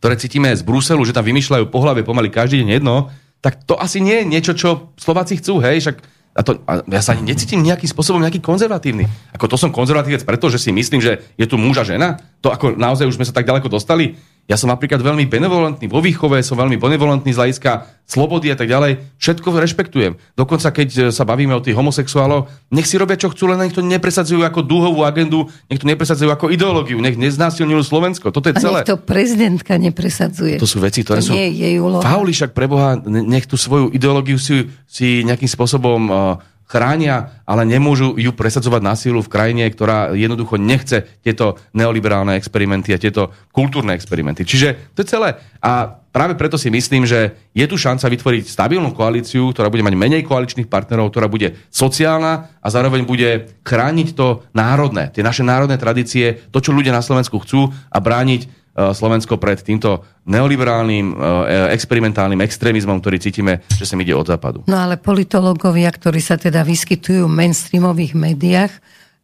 ktoré 0.00 0.16
cítime 0.16 0.48
z 0.56 0.64
Bruselu, 0.64 1.04
že 1.04 1.12
tam 1.12 1.28
vymýšľajú 1.28 1.68
po 1.68 1.84
hlave 1.84 2.08
pomaly 2.08 2.32
každý 2.32 2.64
deň 2.64 2.80
jedno, 2.80 3.12
tak 3.44 3.68
to 3.68 3.76
asi 3.76 4.00
nie 4.00 4.24
je 4.24 4.30
niečo, 4.32 4.52
čo 4.56 4.96
Slováci 4.96 5.36
chcú. 5.36 5.60
Hej? 5.60 5.84
Však 5.84 5.96
a, 6.36 6.44
to, 6.44 6.60
a 6.68 6.84
ja 6.84 7.00
sa 7.00 7.16
ani 7.16 7.32
necítim 7.32 7.64
nejakým 7.64 7.88
spôsobom 7.88 8.20
nejaký 8.20 8.44
konzervatívny. 8.44 9.08
Ako 9.32 9.48
to 9.48 9.56
som 9.56 9.72
konzervatívec 9.72 10.20
preto, 10.28 10.52
že 10.52 10.60
si 10.60 10.68
myslím, 10.68 11.00
že 11.00 11.24
je 11.40 11.46
tu 11.48 11.56
muž 11.56 11.80
a 11.80 11.84
žena. 11.88 12.20
To 12.44 12.52
ako 12.52 12.76
naozaj 12.76 13.08
už 13.08 13.16
sme 13.16 13.24
sa 13.24 13.32
tak 13.32 13.48
ďaleko 13.48 13.72
dostali. 13.72 14.20
Ja 14.46 14.54
som 14.54 14.70
napríklad 14.70 15.02
veľmi 15.02 15.26
benevolentný 15.26 15.90
vo 15.90 15.98
výchove, 15.98 16.38
som 16.46 16.54
veľmi 16.54 16.78
benevolentný 16.78 17.34
z 17.34 17.38
hľadiska 17.42 17.98
slobody 18.06 18.54
a 18.54 18.56
tak 18.56 18.70
ďalej. 18.70 19.18
Všetko 19.18 19.50
rešpektujem. 19.50 20.14
Dokonca 20.38 20.70
keď 20.70 20.88
e, 20.94 21.00
sa 21.10 21.26
bavíme 21.26 21.50
o 21.50 21.58
tých 21.58 21.74
homosexuálov, 21.74 22.46
nech 22.70 22.86
si 22.86 22.94
robia 22.94 23.18
čo 23.18 23.34
chcú, 23.34 23.50
len 23.50 23.58
nech 23.58 23.74
to 23.74 23.82
nepresadzujú 23.82 24.46
ako 24.46 24.62
dúhovú 24.62 25.02
agendu, 25.02 25.50
nech 25.66 25.82
to 25.82 25.90
nepresadzujú 25.90 26.30
ako 26.30 26.54
ideológiu, 26.54 27.02
nech 27.02 27.18
neznásilňujú 27.18 27.82
Slovensko. 27.82 28.30
Toto 28.30 28.46
je 28.46 28.54
celé. 28.62 28.80
A 28.80 28.86
nech 28.86 28.90
to 28.94 29.02
prezidentka 29.02 29.74
nepresadzuje. 29.82 30.62
To 30.62 30.70
sú 30.70 30.78
veci, 30.78 31.02
ktoré 31.02 31.18
to 31.18 31.30
sú... 31.30 31.32
Nie 31.34 31.50
je 31.50 31.66
jej 31.66 31.76
úloha. 31.82 32.06
Fauli 32.06 32.30
však 32.30 32.54
pre 32.54 32.70
Boha, 32.70 33.02
nech 33.02 33.50
tú 33.50 33.58
svoju 33.58 33.90
ideológiu 33.90 34.38
si, 34.38 34.70
si 34.86 35.26
nejakým 35.26 35.50
spôsobom 35.50 36.00
uh, 36.06 36.38
chránia, 36.66 37.42
ale 37.46 37.62
nemôžu 37.62 38.18
ju 38.18 38.34
presadzovať 38.34 38.82
na 38.82 38.94
sílu 38.98 39.22
v 39.22 39.30
krajine, 39.30 39.64
ktorá 39.70 40.12
jednoducho 40.12 40.58
nechce 40.58 41.06
tieto 41.22 41.62
neoliberálne 41.70 42.34
experimenty 42.34 42.90
a 42.90 43.00
tieto 43.00 43.30
kultúrne 43.54 43.94
experimenty. 43.94 44.42
Čiže 44.42 44.92
to 44.92 45.06
je 45.06 45.10
celé. 45.10 45.38
A 45.62 46.02
práve 46.10 46.34
preto 46.34 46.58
si 46.58 46.66
myslím, 46.74 47.06
že 47.06 47.38
je 47.54 47.66
tu 47.70 47.78
šanca 47.78 48.10
vytvoriť 48.10 48.44
stabilnú 48.50 48.90
koalíciu, 48.98 49.54
ktorá 49.54 49.70
bude 49.70 49.86
mať 49.86 49.94
menej 49.94 50.22
koaličných 50.26 50.66
partnerov, 50.66 51.14
ktorá 51.14 51.30
bude 51.30 51.54
sociálna 51.70 52.58
a 52.58 52.66
zároveň 52.66 53.06
bude 53.06 53.54
chrániť 53.62 54.08
to 54.18 54.42
národné, 54.50 55.14
tie 55.14 55.22
naše 55.22 55.46
národné 55.46 55.78
tradície, 55.78 56.50
to, 56.50 56.58
čo 56.58 56.74
ľudia 56.74 56.90
na 56.90 57.00
Slovensku 57.00 57.38
chcú 57.46 57.70
a 57.70 57.98
brániť 58.02 58.65
Slovensko 58.76 59.40
pred 59.40 59.56
týmto 59.64 60.04
neoliberálnym, 60.28 61.16
e, 61.16 61.72
experimentálnym 61.72 62.44
extrémizmom, 62.44 63.00
ktorý 63.00 63.16
cítime, 63.16 63.64
že 63.72 63.88
sa 63.88 63.96
ide 63.96 64.12
od 64.12 64.28
západu. 64.28 64.68
No 64.68 64.76
ale 64.76 65.00
politológovia, 65.00 65.88
ktorí 65.88 66.20
sa 66.20 66.36
teda 66.36 66.60
vyskytujú 66.60 67.24
v 67.24 67.36
mainstreamových 67.40 68.12
médiách, 68.12 68.72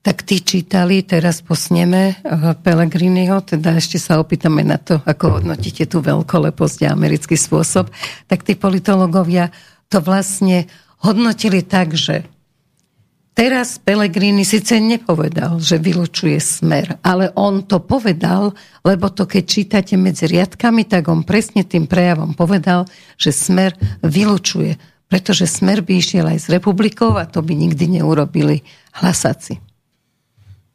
tak 0.03 0.27
tí 0.27 0.43
čítali 0.43 1.05
teraz 1.05 1.45
po 1.45 1.53
sneme 1.55 2.17
e, 2.19 2.55
Pelegriniho, 2.59 3.45
teda 3.45 3.77
ešte 3.77 4.01
sa 4.01 4.19
opýtame 4.19 4.65
na 4.65 4.81
to, 4.81 4.99
ako 5.05 5.39
hodnotíte 5.39 5.85
tú 5.85 6.01
veľkoleposť 6.01 6.89
a 6.89 6.97
americký 6.97 7.37
spôsob, 7.37 7.93
tak 8.27 8.43
tí 8.43 8.57
politológovia 8.57 9.53
to 9.93 10.01
vlastne 10.01 10.67
hodnotili 11.05 11.61
tak, 11.61 11.93
že 11.93 12.25
Teraz 13.33 13.81
Pellegrini 13.81 14.45
síce 14.45 14.77
nepovedal, 14.77 15.57
že 15.57 15.81
vylučuje 15.81 16.37
smer, 16.37 17.01
ale 17.01 17.33
on 17.33 17.65
to 17.65 17.81
povedal, 17.81 18.53
lebo 18.85 19.09
to 19.09 19.25
keď 19.25 19.45
čítate 19.49 19.97
medzi 19.97 20.29
riadkami, 20.29 20.85
tak 20.85 21.09
on 21.09 21.25
presne 21.25 21.65
tým 21.65 21.89
prejavom 21.89 22.37
povedal, 22.37 22.85
že 23.17 23.33
smer 23.33 23.73
vylučuje, 24.05 24.77
pretože 25.09 25.49
smer 25.49 25.81
by 25.81 25.93
išiel 25.97 26.29
aj 26.29 26.39
s 26.45 26.47
republikou 26.53 27.17
a 27.17 27.25
to 27.25 27.41
by 27.41 27.57
nikdy 27.57 27.89
neurobili 27.89 28.69
hlasáci. 29.01 29.65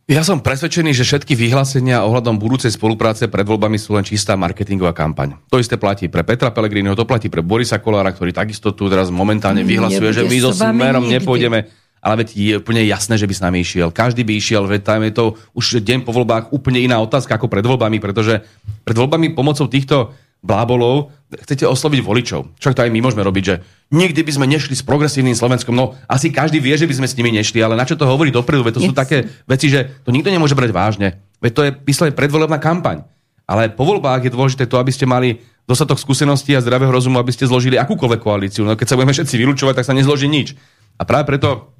Ja 0.07 0.23
som 0.23 0.41
presvedčený, 0.41 0.97
že 0.97 1.03
všetky 1.03 1.35
vyhlásenia 1.35 2.01
ohľadom 2.07 2.39
budúcej 2.41 2.71
spolupráce 2.73 3.27
pred 3.27 3.43
voľbami 3.43 3.75
sú 3.77 3.93
len 3.93 4.07
čistá 4.07 4.39
marketingová 4.39 4.95
kampaň. 4.97 5.35
To 5.51 5.59
isté 5.59 5.75
platí 5.75 6.07
pre 6.09 6.23
Petra 6.23 6.49
Pellegriniho, 6.49 6.95
to 6.95 7.03
platí 7.03 7.27
pre 7.27 7.43
Borisa 7.43 7.77
Kolára, 7.77 8.15
ktorý 8.15 8.33
takisto 8.33 8.71
tu 8.73 8.87
teraz 8.87 9.11
momentálne 9.13 9.67
vyhlasuje, 9.67 10.09
že 10.15 10.23
my 10.25 10.37
so 10.41 10.55
smerom 10.55 11.05
nikdy. 11.05 11.21
nepôjdeme 11.21 11.59
ale 12.07 12.23
veď 12.23 12.29
je 12.39 12.55
úplne 12.55 12.79
jasné, 12.87 13.19
že 13.19 13.27
by 13.27 13.35
s 13.35 13.43
nami 13.43 13.59
išiel. 13.67 13.91
Každý 13.91 14.23
by 14.23 14.39
išiel, 14.39 14.63
veď 14.63 14.81
tam 14.87 15.03
je 15.03 15.11
to 15.11 15.35
už 15.51 15.83
deň 15.83 16.07
po 16.07 16.15
voľbách 16.15 16.55
úplne 16.55 16.79
iná 16.79 17.03
otázka 17.03 17.35
ako 17.35 17.51
pred 17.51 17.67
voľbami, 17.67 17.99
pretože 17.99 18.47
pred 18.87 18.95
voľbami 18.95 19.35
pomocou 19.35 19.67
týchto 19.67 20.15
blábolov 20.39 21.11
chcete 21.27 21.67
osloviť 21.67 21.99
voličov. 21.99 22.55
Čo 22.55 22.71
to 22.71 22.79
aj 22.79 22.93
my 22.95 23.03
môžeme 23.03 23.27
robiť, 23.27 23.43
že 23.43 23.55
nikdy 23.91 24.23
by 24.23 24.31
sme 24.39 24.47
nešli 24.47 24.79
s 24.79 24.87
progresívnym 24.87 25.35
Slovenskom. 25.35 25.75
No 25.75 25.99
asi 26.07 26.31
každý 26.31 26.63
vie, 26.63 26.79
že 26.79 26.87
by 26.87 26.95
sme 26.95 27.11
s 27.11 27.17
nimi 27.19 27.35
nešli, 27.35 27.59
ale 27.59 27.75
na 27.75 27.83
čo 27.83 27.99
to 27.99 28.07
hovorí 28.07 28.31
dopredu? 28.31 28.63
Veď 28.63 28.79
to 28.79 28.83
yes. 28.87 28.87
sú 28.87 28.93
také 28.95 29.27
veci, 29.43 29.67
že 29.67 29.99
to 30.07 30.15
nikto 30.15 30.31
nemôže 30.31 30.55
brať 30.55 30.71
vážne. 30.71 31.19
Veď 31.43 31.51
to 31.51 31.61
je 31.67 31.71
vyslovene 31.83 32.15
predvolebná 32.15 32.55
kampaň. 32.63 33.03
Ale 33.43 33.67
po 33.67 33.83
voľbách 33.83 34.23
je 34.23 34.31
dôležité 34.31 34.63
to, 34.63 34.79
aby 34.79 34.95
ste 34.95 35.03
mali 35.03 35.43
dostatok 35.67 35.99
skúseností 35.99 36.55
a 36.55 36.63
zdravého 36.63 36.91
rozumu, 36.91 37.19
aby 37.19 37.35
ste 37.35 37.43
zložili 37.43 37.75
akúkoľvek 37.75 38.23
koalíciu. 38.23 38.63
No 38.63 38.79
keď 38.79 38.87
sa 38.87 38.95
budeme 38.95 39.11
všetci 39.11 39.35
vylúčovať, 39.35 39.83
tak 39.83 39.87
sa 39.87 39.95
nezloží 39.95 40.31
nič. 40.31 40.55
A 40.95 41.03
práve 41.03 41.27
preto 41.27 41.76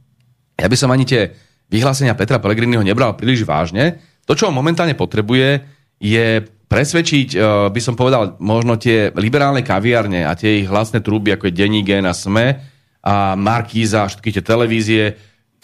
ja 0.58 0.68
by 0.68 0.78
som 0.78 0.90
ani 0.90 1.06
tie 1.06 1.32
vyhlásenia 1.70 2.18
Petra 2.18 2.42
Pellegriniho 2.42 2.82
nebral 2.82 3.14
príliš 3.14 3.46
vážne. 3.46 4.02
To, 4.26 4.34
čo 4.34 4.50
on 4.50 4.56
momentálne 4.58 4.98
potrebuje, 4.98 5.62
je 6.02 6.44
presvedčiť, 6.68 7.28
eh, 7.34 7.42
by 7.72 7.82
som 7.82 7.96
povedal, 7.96 8.36
možno 8.44 8.76
tie 8.76 9.14
liberálne 9.16 9.64
kaviarne 9.64 10.28
a 10.28 10.36
tie 10.36 10.64
ich 10.64 10.68
hlasné 10.68 11.00
trúby, 11.00 11.34
ako 11.36 11.48
je 11.48 11.58
Denní 11.58 11.82
Gen 11.82 12.04
a 12.04 12.14
SME 12.14 12.60
a 13.08 13.40
Markíza 13.40 14.04
a 14.04 14.10
všetky 14.12 14.36
tie 14.36 14.44
televízie, 14.44 15.04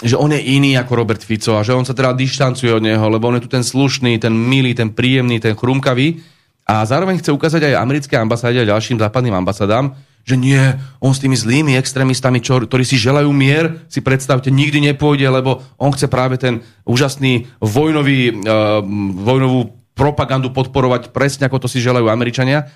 že 0.04 0.16
on 0.16 0.32
je 0.32 0.40
iný 0.40 0.80
ako 0.80 1.00
Robert 1.00 1.24
Fico 1.24 1.56
a 1.56 1.64
že 1.64 1.76
on 1.76 1.88
sa 1.88 1.96
teda 1.96 2.16
dištancuje 2.16 2.72
od 2.72 2.84
neho, 2.84 3.06
lebo 3.08 3.28
on 3.32 3.40
je 3.40 3.46
tu 3.48 3.52
ten 3.52 3.64
slušný, 3.64 4.20
ten 4.20 4.32
milý, 4.32 4.76
ten 4.76 4.92
príjemný, 4.92 5.40
ten 5.40 5.56
chrumkavý. 5.56 6.20
A 6.64 6.88
zároveň 6.88 7.20
chce 7.20 7.36
ukázať 7.36 7.72
aj 7.72 7.80
americké 7.84 8.16
ambasáde 8.16 8.64
a 8.64 8.68
ďalším 8.68 9.00
západným 9.00 9.36
ambasádám, 9.36 9.96
že 10.24 10.40
nie, 10.40 10.60
on 11.04 11.12
s 11.12 11.20
tými 11.20 11.36
zlými 11.36 11.76
extrémistami, 11.76 12.40
čo, 12.40 12.64
ktorí 12.64 12.88
si 12.88 12.96
želajú 12.96 13.28
mier, 13.36 13.84
si 13.92 14.00
predstavte, 14.00 14.48
nikdy 14.48 14.92
nepôjde, 14.92 15.28
lebo 15.28 15.60
on 15.76 15.92
chce 15.92 16.08
práve 16.08 16.40
ten 16.40 16.64
úžasný 16.88 17.52
vojnový, 17.60 18.32
uh, 18.32 18.80
vojnovú 19.20 19.76
propagandu 19.94 20.50
podporovať 20.50 21.14
presne 21.14 21.46
ako 21.46 21.68
to 21.68 21.68
si 21.70 21.84
želajú 21.84 22.10
Američania. 22.10 22.72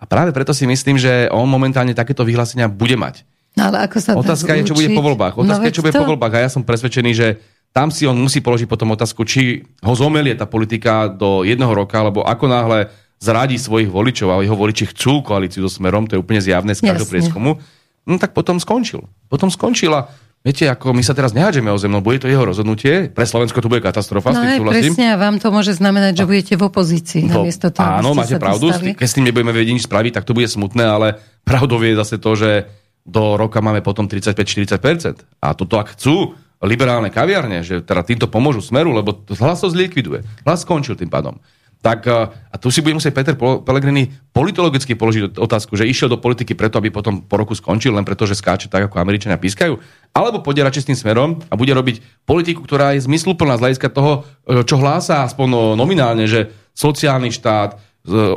A 0.00 0.04
práve 0.08 0.32
preto 0.32 0.50
si 0.56 0.64
myslím, 0.64 0.96
že 0.96 1.28
on 1.30 1.46
momentálne 1.46 1.92
takéto 1.92 2.24
vyhlásenia 2.24 2.66
bude 2.66 2.96
mať. 2.96 3.22
No, 3.54 3.68
ale 3.68 3.84
ako 3.84 3.96
sa 4.00 4.10
Otázka 4.16 4.56
je, 4.56 4.70
čo 4.72 4.78
bude 4.78 4.94
po 4.94 5.04
voľbách. 5.04 5.34
No 5.36 5.44
Otázka 5.44 5.66
no, 5.66 5.68
je, 5.68 5.76
čo 5.76 5.84
bude 5.84 5.94
to... 5.94 6.02
po 6.02 6.10
voľbách. 6.16 6.32
A 6.38 6.44
ja 6.46 6.50
som 6.50 6.62
presvedčený, 6.64 7.10
že 7.12 7.28
tam 7.70 7.92
si 7.94 8.06
on 8.06 8.18
musí 8.18 8.42
položiť 8.42 8.66
potom 8.66 8.90
otázku, 8.94 9.22
či 9.22 9.62
ho 9.82 9.94
zomelie 9.94 10.34
tá 10.34 10.46
politika 10.46 11.06
do 11.06 11.46
jedného 11.46 11.70
roka, 11.70 12.02
alebo 12.02 12.26
ako 12.26 12.44
náhle 12.50 12.90
zradí 13.20 13.60
svojich 13.60 13.92
voličov 13.92 14.32
a 14.32 14.40
jeho 14.40 14.56
voliči 14.56 14.88
chcú 14.96 15.20
koalíciu 15.20 15.68
so 15.68 15.70
Smerom, 15.70 16.08
to 16.08 16.16
je 16.16 16.20
úplne 16.24 16.40
zjavné 16.40 16.72
z 16.72 16.88
každého 16.88 17.08
prieskumu, 17.08 17.60
no 18.08 18.14
tak 18.16 18.32
potom 18.32 18.56
skončil. 18.56 19.04
Potom 19.28 19.52
skončila. 19.52 20.08
Viete, 20.40 20.64
ako 20.72 20.96
my 20.96 21.04
sa 21.04 21.12
teraz 21.12 21.36
nehádžeme 21.36 21.68
o 21.68 21.76
zem, 21.76 21.92
no 21.92 22.00
bude 22.00 22.16
to 22.16 22.24
jeho 22.24 22.40
rozhodnutie. 22.48 23.12
Pre 23.12 23.28
Slovensko 23.28 23.60
to 23.60 23.68
bude 23.68 23.84
katastrofa, 23.84 24.32
no 24.32 24.40
s 24.40 24.48
tým 24.48 24.52
súhlasím. 24.64 24.96
presne, 24.96 25.06
a 25.12 25.16
vám 25.20 25.36
to 25.36 25.52
môže 25.52 25.76
znamenať, 25.76 26.12
že 26.16 26.24
budete 26.24 26.54
v 26.56 26.62
opozícii. 26.64 27.22
No, 27.28 27.44
toho, 27.44 27.84
áno, 27.84 28.16
máte 28.16 28.40
pravdu, 28.40 28.72
dostali. 28.72 28.96
keď 28.96 29.04
s 29.04 29.14
tým 29.20 29.28
nebudeme 29.28 29.52
vedieť 29.52 29.76
nič 29.76 29.84
spraviť, 29.84 30.16
tak 30.16 30.24
to 30.24 30.32
bude 30.32 30.48
smutné, 30.48 30.80
ale 30.80 31.20
pravdou 31.44 31.76
je 31.84 31.92
zase 31.92 32.16
to, 32.16 32.32
že 32.32 32.72
do 33.04 33.36
roka 33.36 33.60
máme 33.60 33.84
potom 33.84 34.08
35-40%. 34.08 35.44
A 35.44 35.52
toto 35.52 35.76
ak 35.76 35.92
chcú 35.92 36.32
liberálne 36.64 37.12
kaviarne, 37.12 37.60
že 37.60 37.84
teda 37.84 38.00
týmto 38.00 38.24
pomôžu 38.24 38.64
smeru, 38.64 38.96
lebo 38.96 39.20
hlas 39.36 39.60
to 39.60 39.68
zlikviduje. 39.68 40.24
Hlas 40.48 40.64
skončil 40.64 40.96
tým 40.96 41.12
pádom 41.12 41.36
tak 41.80 42.04
eh, 42.06 42.28
a 42.52 42.56
tu 42.60 42.68
si 42.68 42.84
bude 42.84 42.96
musieť 42.96 43.16
Peter 43.16 43.34
Pellegrini 43.36 44.12
politologicky 44.36 44.92
položiť 44.92 45.40
otázku, 45.40 45.76
že 45.76 45.88
išiel 45.88 46.12
do 46.12 46.20
politiky 46.20 46.52
preto, 46.52 46.76
aby 46.76 46.92
potom 46.92 47.24
po 47.24 47.40
roku 47.40 47.56
skončil, 47.56 47.96
len 47.96 48.04
preto, 48.04 48.28
že 48.28 48.36
skáče 48.36 48.68
tak, 48.68 48.88
ako 48.88 49.00
Američania 49.00 49.40
pískajú, 49.40 49.80
alebo 50.12 50.44
pôjde 50.44 50.64
radšej 50.64 50.82
s 50.84 50.88
tým 50.92 50.98
smerom 51.00 51.30
a 51.48 51.54
bude 51.56 51.72
robiť 51.72 52.24
politiku, 52.28 52.62
ktorá 52.64 52.94
je 52.94 53.04
zmysluplná 53.08 53.56
z 53.56 53.62
hľadiska 53.64 53.88
toho, 53.90 54.28
eh, 54.48 54.62
čo 54.62 54.76
hlása 54.76 55.24
aspoň 55.24 55.74
nominálne, 55.74 56.28
že 56.28 56.52
sociálny 56.76 57.34
štát, 57.34 57.90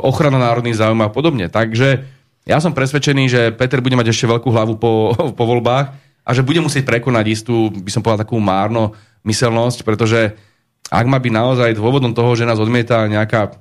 ochrana 0.04 0.36
národných 0.36 0.76
záujmov 0.76 1.08
a 1.08 1.14
podobne. 1.14 1.48
Takže 1.48 2.04
ja 2.44 2.60
som 2.60 2.76
presvedčený, 2.76 3.24
že 3.32 3.40
Peter 3.56 3.80
bude 3.80 3.96
mať 3.96 4.12
ešte 4.12 4.28
veľkú 4.28 4.52
hlavu 4.52 4.76
po, 4.76 5.16
po 5.38 5.44
voľbách 5.44 5.96
a 6.24 6.30
že 6.32 6.44
bude 6.44 6.60
musieť 6.60 6.84
prekonať 6.84 7.24
istú, 7.32 7.72
by 7.72 7.90
som 7.92 8.04
povedal, 8.04 8.28
takú 8.28 8.36
márno 8.40 8.92
myselnosť, 9.24 9.84
pretože 9.84 10.36
ak 10.90 11.06
má 11.08 11.18
byť 11.20 11.32
naozaj 11.32 11.70
dôvodom 11.78 12.12
toho, 12.12 12.36
že 12.36 12.48
nás 12.48 12.60
odmieta 12.60 13.08
nejaká 13.08 13.56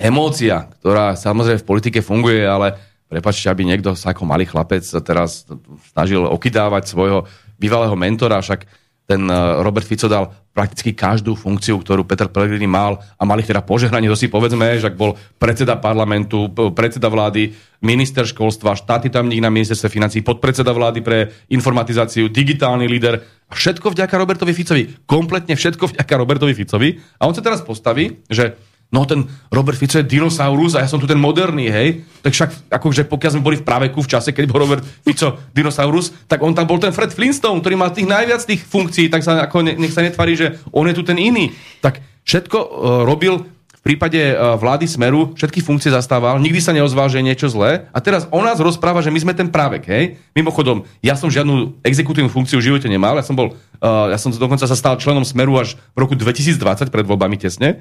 emócia, 0.00 0.72
ktorá 0.80 1.12
samozrejme 1.12 1.60
v 1.60 1.68
politike 1.68 2.00
funguje, 2.00 2.40
ale 2.40 2.76
prepačte, 3.10 3.52
aby 3.52 3.68
niekto 3.68 3.92
sa 3.92 4.16
ako 4.16 4.24
malý 4.24 4.48
chlapec 4.48 4.80
teraz 5.04 5.44
snažil 5.92 6.24
okydávať 6.24 6.88
svojho 6.88 7.28
bývalého 7.60 7.92
mentora, 7.98 8.40
však 8.40 8.64
ten 9.10 9.26
eh, 9.26 9.36
Robert 9.66 9.82
Fico 9.82 10.06
dal 10.06 10.30
prakticky 10.54 10.94
každú 10.94 11.34
funkciu, 11.34 11.78
ktorú 11.82 12.06
Peter 12.06 12.30
Pellegrini 12.30 12.66
mal 12.66 12.98
a 13.18 13.22
mali 13.26 13.42
teda 13.42 13.62
požehnanie, 13.62 14.10
to 14.10 14.18
si 14.18 14.26
povedzme, 14.26 14.78
že 14.78 14.90
ak 14.90 14.98
bol 14.98 15.14
predseda 15.38 15.78
parlamentu, 15.78 16.50
predseda 16.74 17.06
vlády, 17.06 17.54
minister 17.82 18.26
školstva, 18.26 18.78
štátny 18.78 19.14
tamník 19.14 19.40
na 19.42 19.50
ministerstve 19.50 19.88
financí, 19.90 20.26
podpredseda 20.26 20.74
vlády 20.74 21.00
pre 21.06 21.30
informatizáciu, 21.54 22.26
digitálny 22.30 22.86
líder. 22.90 23.22
A 23.46 23.52
všetko 23.54 23.94
vďaka 23.94 24.14
Robertovi 24.14 24.52
Ficovi. 24.54 24.82
Kompletne 25.06 25.54
všetko 25.54 25.94
vďaka 25.94 26.14
Robertovi 26.18 26.54
Ficovi. 26.54 26.98
A 27.18 27.30
on 27.30 27.34
sa 27.34 27.42
teraz 27.42 27.62
postaví, 27.62 28.22
že 28.26 28.58
no 28.90 29.06
ten 29.06 29.26
Robert 29.54 29.78
Fico 29.78 29.98
je 29.98 30.06
dinosaurus 30.06 30.74
a 30.74 30.82
ja 30.82 30.90
som 30.90 30.98
tu 30.98 31.06
ten 31.06 31.18
moderný, 31.18 31.70
hej. 31.70 32.02
Tak 32.20 32.34
však, 32.34 32.50
akože 32.74 33.02
pokiaľ 33.06 33.30
sme 33.38 33.46
boli 33.46 33.56
v 33.58 33.66
praveku 33.66 34.02
v 34.02 34.10
čase, 34.10 34.34
keď 34.34 34.50
bol 34.50 34.66
Robert 34.66 34.82
Fico 34.82 35.38
dinosaurus, 35.54 36.10
tak 36.26 36.42
on 36.42 36.52
tam 36.52 36.66
bol 36.66 36.82
ten 36.82 36.90
Fred 36.90 37.14
Flintstone, 37.14 37.62
ktorý 37.62 37.78
mal 37.78 37.94
tých 37.94 38.10
najviac 38.10 38.42
tých 38.42 38.66
funkcií, 38.66 39.06
tak 39.06 39.22
sa 39.22 39.46
ako 39.46 39.62
nech 39.62 39.94
sa 39.94 40.02
netvarí, 40.02 40.34
že 40.34 40.58
on 40.74 40.90
je 40.90 40.94
tu 40.98 41.06
ten 41.06 41.16
iný. 41.16 41.54
Tak 41.78 42.02
všetko 42.26 42.58
uh, 42.58 42.68
robil 43.06 43.46
v 43.80 43.96
prípade 43.96 44.20
uh, 44.20 44.60
vlády 44.60 44.84
Smeru, 44.84 45.32
všetky 45.32 45.64
funkcie 45.64 45.88
zastával, 45.88 46.36
nikdy 46.36 46.60
sa 46.60 46.76
neozval, 46.76 47.08
že 47.08 47.24
je 47.24 47.28
niečo 47.32 47.48
zlé. 47.48 47.88
A 47.96 47.98
teraz 48.04 48.28
o 48.28 48.40
nás 48.44 48.60
rozpráva, 48.60 49.00
že 49.00 49.08
my 49.08 49.16
sme 49.24 49.32
ten 49.32 49.48
právek, 49.48 49.88
hej. 49.88 50.04
Mimochodom, 50.36 50.84
ja 51.00 51.16
som 51.16 51.32
žiadnu 51.32 51.80
exekutívnu 51.80 52.28
funkciu 52.28 52.60
v 52.60 52.68
živote 52.68 52.92
nemal, 52.92 53.16
ja 53.16 53.24
som 53.24 53.32
bol, 53.32 53.56
uh, 53.80 54.12
ja 54.12 54.20
som 54.20 54.28
dokonca 54.36 54.68
sa 54.68 54.76
stal 54.76 55.00
členom 55.00 55.24
Smeru 55.24 55.56
až 55.56 55.80
v 55.96 56.04
roku 56.04 56.12
2020 56.12 56.60
pred 56.92 57.04
voľbami 57.08 57.40
tesne. 57.40 57.80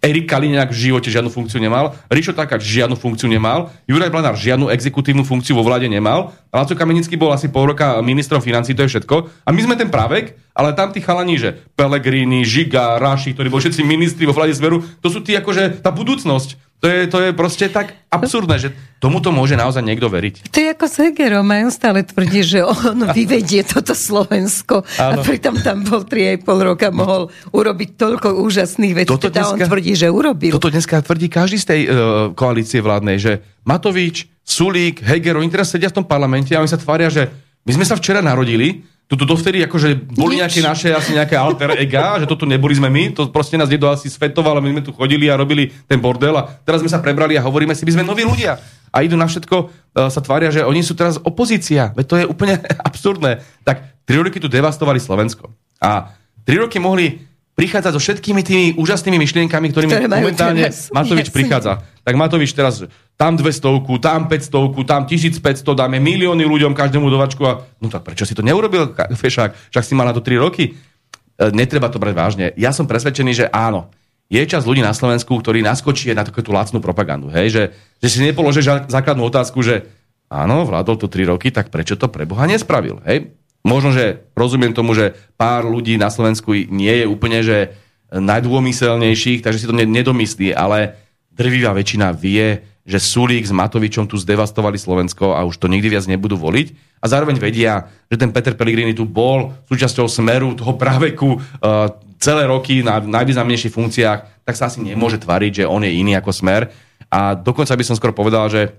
Erik 0.00 0.24
Kaliňák 0.24 0.72
v 0.72 0.78
živote 0.88 1.12
žiadnu 1.12 1.28
funkciu 1.28 1.60
nemal, 1.60 1.92
Rišo 2.08 2.32
Takáč 2.32 2.64
žiadnu 2.64 2.96
funkciu 2.96 3.28
nemal, 3.28 3.68
Juraj 3.84 4.08
Blanár 4.08 4.38
žiadnu 4.40 4.72
exekutívnu 4.72 5.26
funkciu 5.26 5.52
vo 5.52 5.66
vláde 5.66 5.90
nemal, 5.90 6.32
Laco 6.48 6.72
Kamenický 6.72 7.20
bol 7.20 7.28
asi 7.28 7.52
pol 7.52 7.76
roka 7.76 8.00
ministrom 8.00 8.40
financí, 8.40 8.72
to 8.72 8.88
je 8.88 8.96
všetko. 8.96 9.44
A 9.44 9.52
my 9.52 9.60
sme 9.60 9.76
ten 9.76 9.92
právek 9.92 10.32
a 10.47 10.47
ale 10.58 10.74
tam 10.74 10.90
tí 10.90 10.98
chalani, 10.98 11.38
že 11.38 11.54
Pellegrini, 11.78 12.42
Žiga, 12.42 12.98
Raši, 12.98 13.30
ktorí 13.30 13.46
boli 13.46 13.62
všetci 13.62 13.86
ministri 13.86 14.26
vo 14.26 14.34
vláde 14.34 14.58
Smeru, 14.58 14.82
to 14.98 15.06
sú 15.06 15.22
tí 15.22 15.38
akože 15.38 15.78
tá 15.78 15.94
budúcnosť. 15.94 16.66
To 16.78 16.86
je, 16.86 17.10
to 17.10 17.18
je 17.18 17.30
proste 17.34 17.66
tak 17.74 17.90
absurdné, 18.06 18.54
že 18.54 18.68
tomuto 19.02 19.34
môže 19.34 19.58
naozaj 19.58 19.82
niekto 19.82 20.06
veriť. 20.06 20.46
To 20.46 20.58
je 20.62 20.68
ako 20.70 20.86
s 20.86 20.96
Hegerom, 21.02 21.50
aj 21.50 21.62
on 21.66 21.74
stále 21.74 22.06
tvrdí, 22.06 22.46
že 22.46 22.62
on 22.62 23.02
vyvedie 23.18 23.66
toto 23.66 23.98
Slovensko 23.98 24.86
Áno. 24.94 25.22
a 25.22 25.26
pritom 25.26 25.58
tam 25.58 25.82
bol 25.82 26.06
3,5 26.06 26.46
roka, 26.46 26.94
mohol 26.94 27.34
urobiť 27.50 27.98
toľko 27.98 28.38
úžasných 28.46 28.94
vecí, 28.94 29.10
toto 29.10 29.26
teda 29.26 29.42
dneska, 29.42 29.54
on 29.58 29.70
tvrdí, 29.74 29.92
že 29.98 30.06
urobil. 30.06 30.54
Toto 30.54 30.70
dneska 30.70 31.02
tvrdí 31.02 31.26
každý 31.26 31.58
z 31.58 31.66
tej 31.66 31.80
uh, 31.86 31.90
koalície 32.38 32.78
vládnej, 32.78 33.18
že 33.18 33.32
Matovič, 33.66 34.30
Sulík, 34.46 35.02
Heger, 35.02 35.34
oni 35.34 35.50
teraz 35.50 35.74
sedia 35.74 35.90
v 35.90 35.98
tom 35.98 36.06
parlamente 36.06 36.54
a 36.54 36.62
oni 36.62 36.70
sa 36.70 36.78
tvária, 36.78 37.10
že 37.10 37.26
my 37.66 37.74
sme 37.74 37.84
sa 37.90 37.98
včera 37.98 38.22
narodili, 38.22 38.86
toto 39.08 39.24
dovtedy 39.24 39.64
akože 39.64 40.12
boli 40.12 40.36
Nič. 40.36 40.40
nejaké 40.44 40.60
naše 40.60 40.88
asi 40.92 41.16
nejaké 41.16 41.32
alter 41.32 41.80
ega, 41.80 42.20
že 42.20 42.28
toto 42.28 42.44
neboli 42.44 42.76
sme 42.76 42.92
my, 42.92 43.16
to 43.16 43.32
proste 43.32 43.56
nás 43.56 43.72
niekto 43.72 43.88
asi 43.88 44.12
svetoval 44.12 44.60
my 44.60 44.68
sme 44.68 44.82
tu 44.84 44.92
chodili 44.92 45.32
a 45.32 45.40
robili 45.40 45.72
ten 45.88 45.96
bordel 45.96 46.36
a 46.36 46.44
teraz 46.44 46.84
sme 46.84 46.92
sa 46.92 47.00
prebrali 47.00 47.32
a 47.40 47.42
hovoríme 47.42 47.72
si, 47.72 47.88
my 47.88 47.92
sme 47.96 48.04
noví 48.04 48.28
ľudia 48.28 48.60
a 48.92 48.96
idú 49.00 49.16
na 49.16 49.24
všetko, 49.24 49.56
uh, 49.64 50.08
sa 50.12 50.20
tvária, 50.20 50.52
že 50.52 50.60
oni 50.64 50.84
sú 50.84 50.92
teraz 50.92 51.16
opozícia, 51.20 51.92
veď 51.96 52.04
to 52.04 52.14
je 52.20 52.24
úplne 52.28 52.60
absurdné. 52.88 53.40
Tak 53.64 54.04
tri 54.04 54.20
roky 54.20 54.40
tu 54.40 54.48
devastovali 54.48 55.00
Slovensko 55.00 55.52
a 55.80 56.12
tri 56.44 56.60
roky 56.60 56.76
mohli 56.76 57.24
prichádzať 57.58 57.92
so 57.96 58.00
všetkými 58.00 58.40
tými 58.46 58.66
úžasnými 58.78 59.18
myšlienkami, 59.18 59.66
ktorými 59.74 59.90
Ktoré 59.90 60.06
momentálne 60.06 60.70
teraz, 60.70 60.94
Matovič 60.94 61.26
jasný. 61.26 61.36
prichádza. 61.42 61.72
Tak 62.06 62.14
Matovič 62.14 62.54
teraz 62.54 62.86
tam 63.18 63.34
200, 63.34 63.82
tam 63.98 64.30
500, 64.30 64.86
tam 64.86 65.02
1500, 65.02 65.42
dáme 65.74 65.98
milióny 65.98 66.46
ľuďom, 66.46 66.70
každému 66.70 67.10
dovačku 67.10 67.42
a 67.42 67.66
no 67.82 67.90
tak 67.90 68.06
prečo 68.06 68.22
si 68.22 68.30
to 68.30 68.46
neurobil, 68.46 68.94
Fešák? 68.94 69.74
Však 69.74 69.84
si 69.84 69.98
mal 69.98 70.06
na 70.06 70.14
to 70.14 70.22
3 70.22 70.38
roky. 70.38 70.70
E, 70.70 71.50
netreba 71.50 71.90
to 71.90 71.98
brať 71.98 72.14
vážne. 72.14 72.46
Ja 72.54 72.70
som 72.70 72.86
presvedčený, 72.86 73.32
že 73.34 73.46
áno. 73.50 73.90
Je 74.30 74.38
čas 74.46 74.62
ľudí 74.62 74.86
na 74.86 74.94
Slovensku, 74.94 75.34
ktorí 75.34 75.66
naskočí 75.66 76.14
na 76.14 76.22
takú 76.22 76.46
lacnú 76.54 76.78
propagandu. 76.78 77.26
Hej? 77.34 77.46
Že, 77.50 77.62
že 77.98 78.06
si 78.06 78.22
nepoložíš 78.22 78.86
základnú 78.86 79.26
otázku, 79.26 79.66
že 79.66 79.90
áno, 80.30 80.62
vládol 80.62 80.94
tu 80.94 81.10
3 81.10 81.34
roky, 81.34 81.50
tak 81.50 81.74
prečo 81.74 81.98
to 81.98 82.06
pre 82.06 82.22
Boha 82.22 82.46
nespravil? 82.46 83.02
Hej? 83.02 83.34
Možno, 83.66 83.90
že 83.90 84.30
rozumiem 84.38 84.70
tomu, 84.70 84.94
že 84.94 85.18
pár 85.34 85.66
ľudí 85.66 85.98
na 85.98 86.06
Slovensku 86.06 86.54
nie 86.54 87.02
je 87.02 87.06
úplne, 87.10 87.42
že 87.42 87.74
najdômyselnejších, 88.14 89.42
takže 89.42 89.58
si 89.58 89.66
to 89.66 89.74
nedomyslí, 89.74 90.54
ale 90.54 90.94
drvivá 91.34 91.74
väčšina 91.74 92.14
vie, 92.14 92.62
že 92.88 92.96
Sulík 92.96 93.44
s 93.44 93.52
Matovičom 93.52 94.08
tu 94.08 94.16
zdevastovali 94.16 94.80
Slovensko 94.80 95.36
a 95.36 95.44
už 95.44 95.60
to 95.60 95.68
nikdy 95.68 95.92
viac 95.92 96.08
nebudú 96.08 96.40
voliť. 96.40 96.72
A 96.98 97.06
zároveň 97.06 97.36
vedia, 97.36 97.92
že 98.08 98.16
ten 98.16 98.32
Peter 98.32 98.56
Pellegrini 98.56 98.96
tu 98.96 99.04
bol 99.04 99.52
súčasťou 99.68 100.08
smeru 100.08 100.56
toho 100.56 100.72
praveku 100.80 101.36
uh, 101.36 101.92
celé 102.16 102.48
roky 102.48 102.80
na 102.80 102.98
najvýznamnejších 103.04 103.76
funkciách, 103.76 104.48
tak 104.48 104.54
sa 104.56 104.72
asi 104.72 104.80
nemôže 104.80 105.20
tvariť, 105.20 105.62
že 105.62 105.64
on 105.68 105.84
je 105.84 105.92
iný 105.92 106.16
ako 106.16 106.32
smer. 106.32 106.72
A 107.12 107.36
dokonca 107.36 107.76
by 107.76 107.84
som 107.84 107.94
skoro 107.94 108.16
povedal, 108.16 108.48
že 108.48 108.72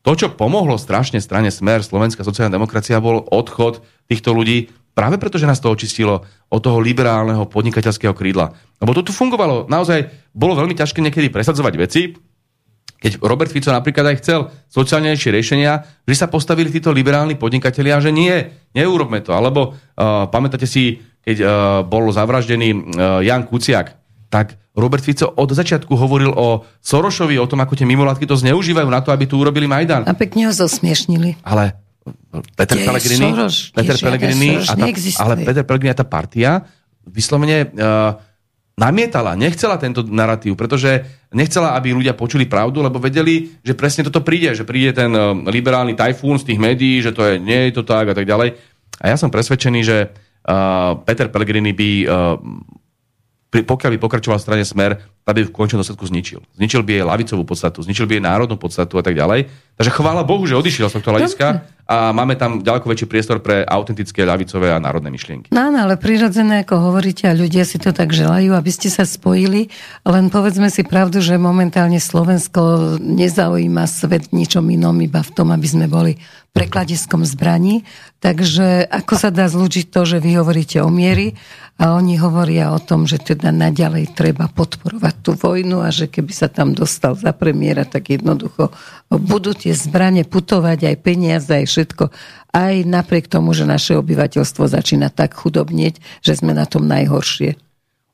to, 0.00 0.16
čo 0.16 0.32
pomohlo 0.32 0.80
strašne 0.80 1.20
strane 1.20 1.52
Smer, 1.52 1.84
Slovenská 1.84 2.24
sociálna 2.24 2.56
demokracia, 2.56 3.04
bol 3.04 3.20
odchod 3.28 3.84
týchto 4.08 4.32
ľudí 4.32 4.72
práve 4.96 5.20
preto, 5.20 5.36
že 5.36 5.44
nás 5.44 5.60
to 5.60 5.68
očistilo 5.68 6.24
od 6.48 6.60
toho 6.64 6.80
liberálneho 6.80 7.44
podnikateľského 7.44 8.16
krídla. 8.16 8.56
Lebo 8.80 8.96
to 8.96 9.04
tu 9.04 9.12
fungovalo. 9.12 9.68
Naozaj 9.68 10.32
bolo 10.32 10.56
veľmi 10.56 10.72
ťažké 10.72 11.04
niekedy 11.04 11.28
presadzovať 11.28 11.74
veci, 11.76 12.16
keď 13.00 13.24
Robert 13.24 13.48
Fico 13.48 13.72
napríklad 13.72 14.12
aj 14.12 14.16
chcel 14.20 14.40
sociálnejšie 14.68 15.32
riešenia, 15.32 16.04
že 16.04 16.14
sa 16.14 16.28
postavili 16.28 16.68
títo 16.68 16.92
liberálni 16.92 17.40
podnikatelia, 17.40 17.96
že 17.96 18.12
nie, 18.12 18.36
neurobme 18.76 19.24
to. 19.24 19.32
Alebo 19.32 19.72
uh, 19.72 20.28
pamätáte 20.28 20.68
si, 20.68 21.00
keď 21.24 21.36
uh, 21.40 21.48
bol 21.88 22.12
zavraždený 22.12 22.68
uh, 22.76 23.24
Jan 23.24 23.48
Kuciak, 23.48 23.96
tak 24.28 24.60
Robert 24.76 25.00
Fico 25.00 25.32
od 25.32 25.48
začiatku 25.48 25.96
hovoril 25.96 26.30
o 26.30 26.62
Sorošovi, 26.84 27.40
o 27.40 27.48
tom, 27.48 27.64
ako 27.64 27.74
tie 27.74 27.88
mimovládky 27.88 28.28
to 28.28 28.36
zneužívajú 28.36 28.86
na 28.86 29.00
to, 29.00 29.10
aby 29.10 29.24
tu 29.24 29.40
urobili 29.40 29.64
Majdan. 29.64 30.04
A 30.04 30.14
pekne 30.14 30.46
ho 30.46 30.52
zosmiešnili. 30.52 31.40
Ale 31.42 31.80
Peter 32.54 32.78
Kde 32.78 32.86
Pellegrini, 32.86 33.28
Peter 33.74 33.96
Pellegrini, 33.96 34.50
a 34.60 34.72
tá, 34.76 34.86
ale 35.24 35.34
Peter 35.42 35.64
Pellegrini 35.66 35.92
a 35.92 35.98
tá 35.98 36.06
partia 36.06 36.62
vyslovene 37.04 37.66
uh, 37.66 38.14
namietala, 38.78 39.36
nechcela 39.36 39.76
tento 39.76 40.06
narratív, 40.06 40.56
pretože 40.56 41.19
nechcela, 41.30 41.78
aby 41.78 41.94
ľudia 41.94 42.18
počuli 42.18 42.46
pravdu, 42.46 42.82
lebo 42.82 42.98
vedeli, 42.98 43.54
že 43.62 43.78
presne 43.78 44.06
toto 44.06 44.22
príde, 44.26 44.50
že 44.54 44.66
príde 44.66 44.94
ten 44.94 45.10
uh, 45.14 45.34
liberálny 45.46 45.94
tajfún 45.94 46.38
z 46.42 46.52
tých 46.52 46.58
médií, 46.58 46.98
že 46.98 47.14
to 47.14 47.22
je, 47.22 47.38
nie 47.38 47.70
je 47.70 47.80
to 47.80 47.86
tak 47.86 48.10
a 48.10 48.14
tak 48.14 48.26
ďalej. 48.26 48.58
A 49.00 49.04
ja 49.08 49.16
som 49.16 49.32
presvedčený, 49.32 49.80
že 49.80 50.10
uh, 50.10 50.98
Peter 51.06 51.30
Pellegrini 51.30 51.72
by 51.72 51.90
uh, 52.04 52.36
pokiaľ 53.50 53.90
by 53.94 53.98
pokračoval 53.98 54.38
v 54.38 54.44
strane 54.46 54.64
Smer, 54.64 55.02
tá 55.26 55.34
by 55.34 55.42
v 55.42 55.50
končnom 55.50 55.82
dôsledku 55.82 56.06
zničil. 56.06 56.38
Zničil 56.54 56.86
by 56.86 57.02
jej 57.02 57.04
lavicovú 57.04 57.42
podstatu, 57.42 57.82
zničil 57.82 58.06
by 58.06 58.18
jej 58.18 58.24
národnú 58.24 58.54
podstatu 58.54 58.94
a 58.98 59.02
tak 59.02 59.18
ďalej. 59.18 59.50
Takže 59.74 59.90
chvála 59.90 60.22
Bohu, 60.22 60.46
že 60.46 60.54
odišiel 60.54 60.86
z 60.86 60.94
tohto 60.98 61.10
hľadiska 61.10 61.66
a 61.90 62.14
máme 62.14 62.38
tam 62.38 62.62
ďaleko 62.62 62.86
väčší 62.86 63.10
priestor 63.10 63.42
pre 63.42 63.66
autentické 63.66 64.22
ľavicové 64.22 64.70
a 64.70 64.78
národné 64.78 65.10
myšlienky. 65.10 65.50
No, 65.50 65.74
no 65.74 65.82
ale 65.82 65.98
prirodzené, 65.98 66.62
ako 66.62 66.94
hovoríte, 66.94 67.26
a 67.26 67.34
ľudia 67.34 67.66
si 67.66 67.82
to 67.82 67.90
tak 67.90 68.14
želajú, 68.14 68.54
aby 68.54 68.70
ste 68.70 68.86
sa 68.86 69.02
spojili, 69.02 69.66
len 70.06 70.30
povedzme 70.30 70.70
si 70.70 70.86
pravdu, 70.86 71.18
že 71.18 71.34
momentálne 71.34 71.98
Slovensko 71.98 72.94
nezaujíma 73.02 73.82
svet 73.90 74.30
ničom 74.30 74.62
inom, 74.70 74.94
iba 75.02 75.26
v 75.26 75.34
tom, 75.34 75.50
aby 75.50 75.66
sme 75.66 75.90
boli 75.90 76.14
prekladiskom 76.50 77.22
zbraní. 77.26 77.86
Takže 78.20 78.84
ako 78.84 79.14
sa 79.16 79.32
dá 79.32 79.48
zlúčiť 79.48 79.88
to, 79.88 80.04
že 80.04 80.20
vy 80.20 80.36
hovoríte 80.36 80.76
o 80.84 80.92
miery 80.92 81.40
a 81.80 81.96
oni 81.96 82.20
hovoria 82.20 82.68
o 82.68 82.76
tom, 82.76 83.08
že 83.08 83.16
teda 83.16 83.48
naďalej 83.48 84.12
treba 84.12 84.44
podporovať 84.52 85.14
tú 85.24 85.32
vojnu 85.32 85.80
a 85.80 85.88
že 85.88 86.12
keby 86.12 86.28
sa 86.28 86.52
tam 86.52 86.76
dostal 86.76 87.16
za 87.16 87.32
premiéra, 87.32 87.88
tak 87.88 88.12
jednoducho 88.12 88.76
budú 89.08 89.56
tie 89.56 89.72
zbranie 89.72 90.28
putovať 90.28 90.92
aj 90.92 90.96
peniaze, 91.00 91.48
aj 91.48 91.64
všetko. 91.64 92.04
Aj 92.52 92.74
napriek 92.84 93.32
tomu, 93.32 93.56
že 93.56 93.64
naše 93.64 93.96
obyvateľstvo 93.96 94.68
začína 94.68 95.08
tak 95.08 95.32
chudobnieť, 95.40 96.20
že 96.20 96.36
sme 96.36 96.52
na 96.52 96.68
tom 96.68 96.84
najhoršie. 96.84 97.56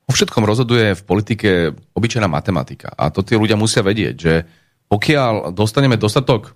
O 0.06 0.14
všetkom 0.14 0.46
rozhoduje 0.46 0.94
v 0.94 1.02
politike 1.02 1.50
obyčajná 1.98 2.30
matematika. 2.30 2.94
A 2.94 3.10
to 3.10 3.26
tí 3.26 3.34
ľudia 3.34 3.58
musia 3.58 3.82
vedieť, 3.82 4.14
že 4.14 4.46
pokiaľ 4.86 5.50
dostaneme 5.50 5.98
dostatok 5.98 6.54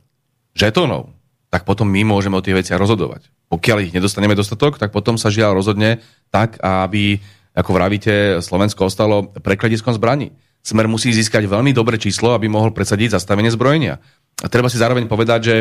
žetónov, 0.55 1.11
tak 1.51 1.67
potom 1.67 1.91
my 1.91 2.07
môžeme 2.07 2.39
o 2.39 2.45
tých 2.45 2.63
veciach 2.63 2.79
rozhodovať. 2.79 3.27
Pokiaľ 3.51 3.91
ich 3.91 3.95
nedostaneme 3.95 4.39
dostatok, 4.39 4.79
tak 4.79 4.95
potom 4.95 5.19
sa 5.19 5.35
žiaľ 5.35 5.59
rozhodne 5.59 5.99
tak, 6.31 6.63
aby, 6.63 7.19
ako 7.59 7.71
vravíte, 7.75 8.39
Slovensko 8.39 8.87
ostalo 8.87 9.35
prekladiskom 9.35 9.91
zbraní. 9.91 10.31
Smer 10.63 10.87
musí 10.87 11.11
získať 11.11 11.51
veľmi 11.51 11.75
dobré 11.75 11.99
číslo, 11.99 12.39
aby 12.39 12.47
mohol 12.47 12.71
presadiť 12.71 13.19
zastavenie 13.19 13.51
zbrojenia. 13.51 13.99
A 14.41 14.47
treba 14.47 14.71
si 14.71 14.79
zároveň 14.79 15.11
povedať, 15.11 15.41
že 15.43 15.57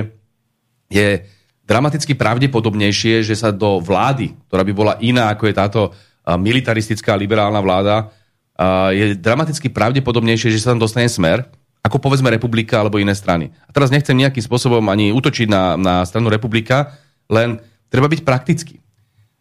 je 0.94 1.26
dramaticky 1.66 2.14
pravdepodobnejšie, 2.14 3.26
že 3.26 3.34
sa 3.34 3.50
do 3.50 3.82
vlády, 3.82 4.38
ktorá 4.50 4.62
by 4.62 4.74
bola 4.74 4.94
iná 5.02 5.34
ako 5.34 5.50
je 5.50 5.56
táto 5.58 5.82
militaristická 6.26 7.18
liberálna 7.18 7.62
vláda, 7.62 8.14
je 8.94 9.18
dramaticky 9.18 9.72
pravdepodobnejšie, 9.72 10.54
že 10.54 10.62
sa 10.62 10.76
tam 10.76 10.82
dostane 10.84 11.10
smer, 11.10 11.48
ako 11.90 11.98
povedzme 11.98 12.30
Republika 12.30 12.78
alebo 12.78 13.02
iné 13.02 13.18
strany. 13.18 13.50
A 13.66 13.74
teraz 13.74 13.90
nechcem 13.90 14.14
nejakým 14.14 14.46
spôsobom 14.46 14.86
ani 14.86 15.10
útočiť 15.10 15.50
na, 15.50 15.74
na 15.74 16.06
stranu 16.06 16.30
Republika, 16.30 16.94
len 17.26 17.58
treba 17.90 18.06
byť 18.06 18.22
praktický. 18.22 18.78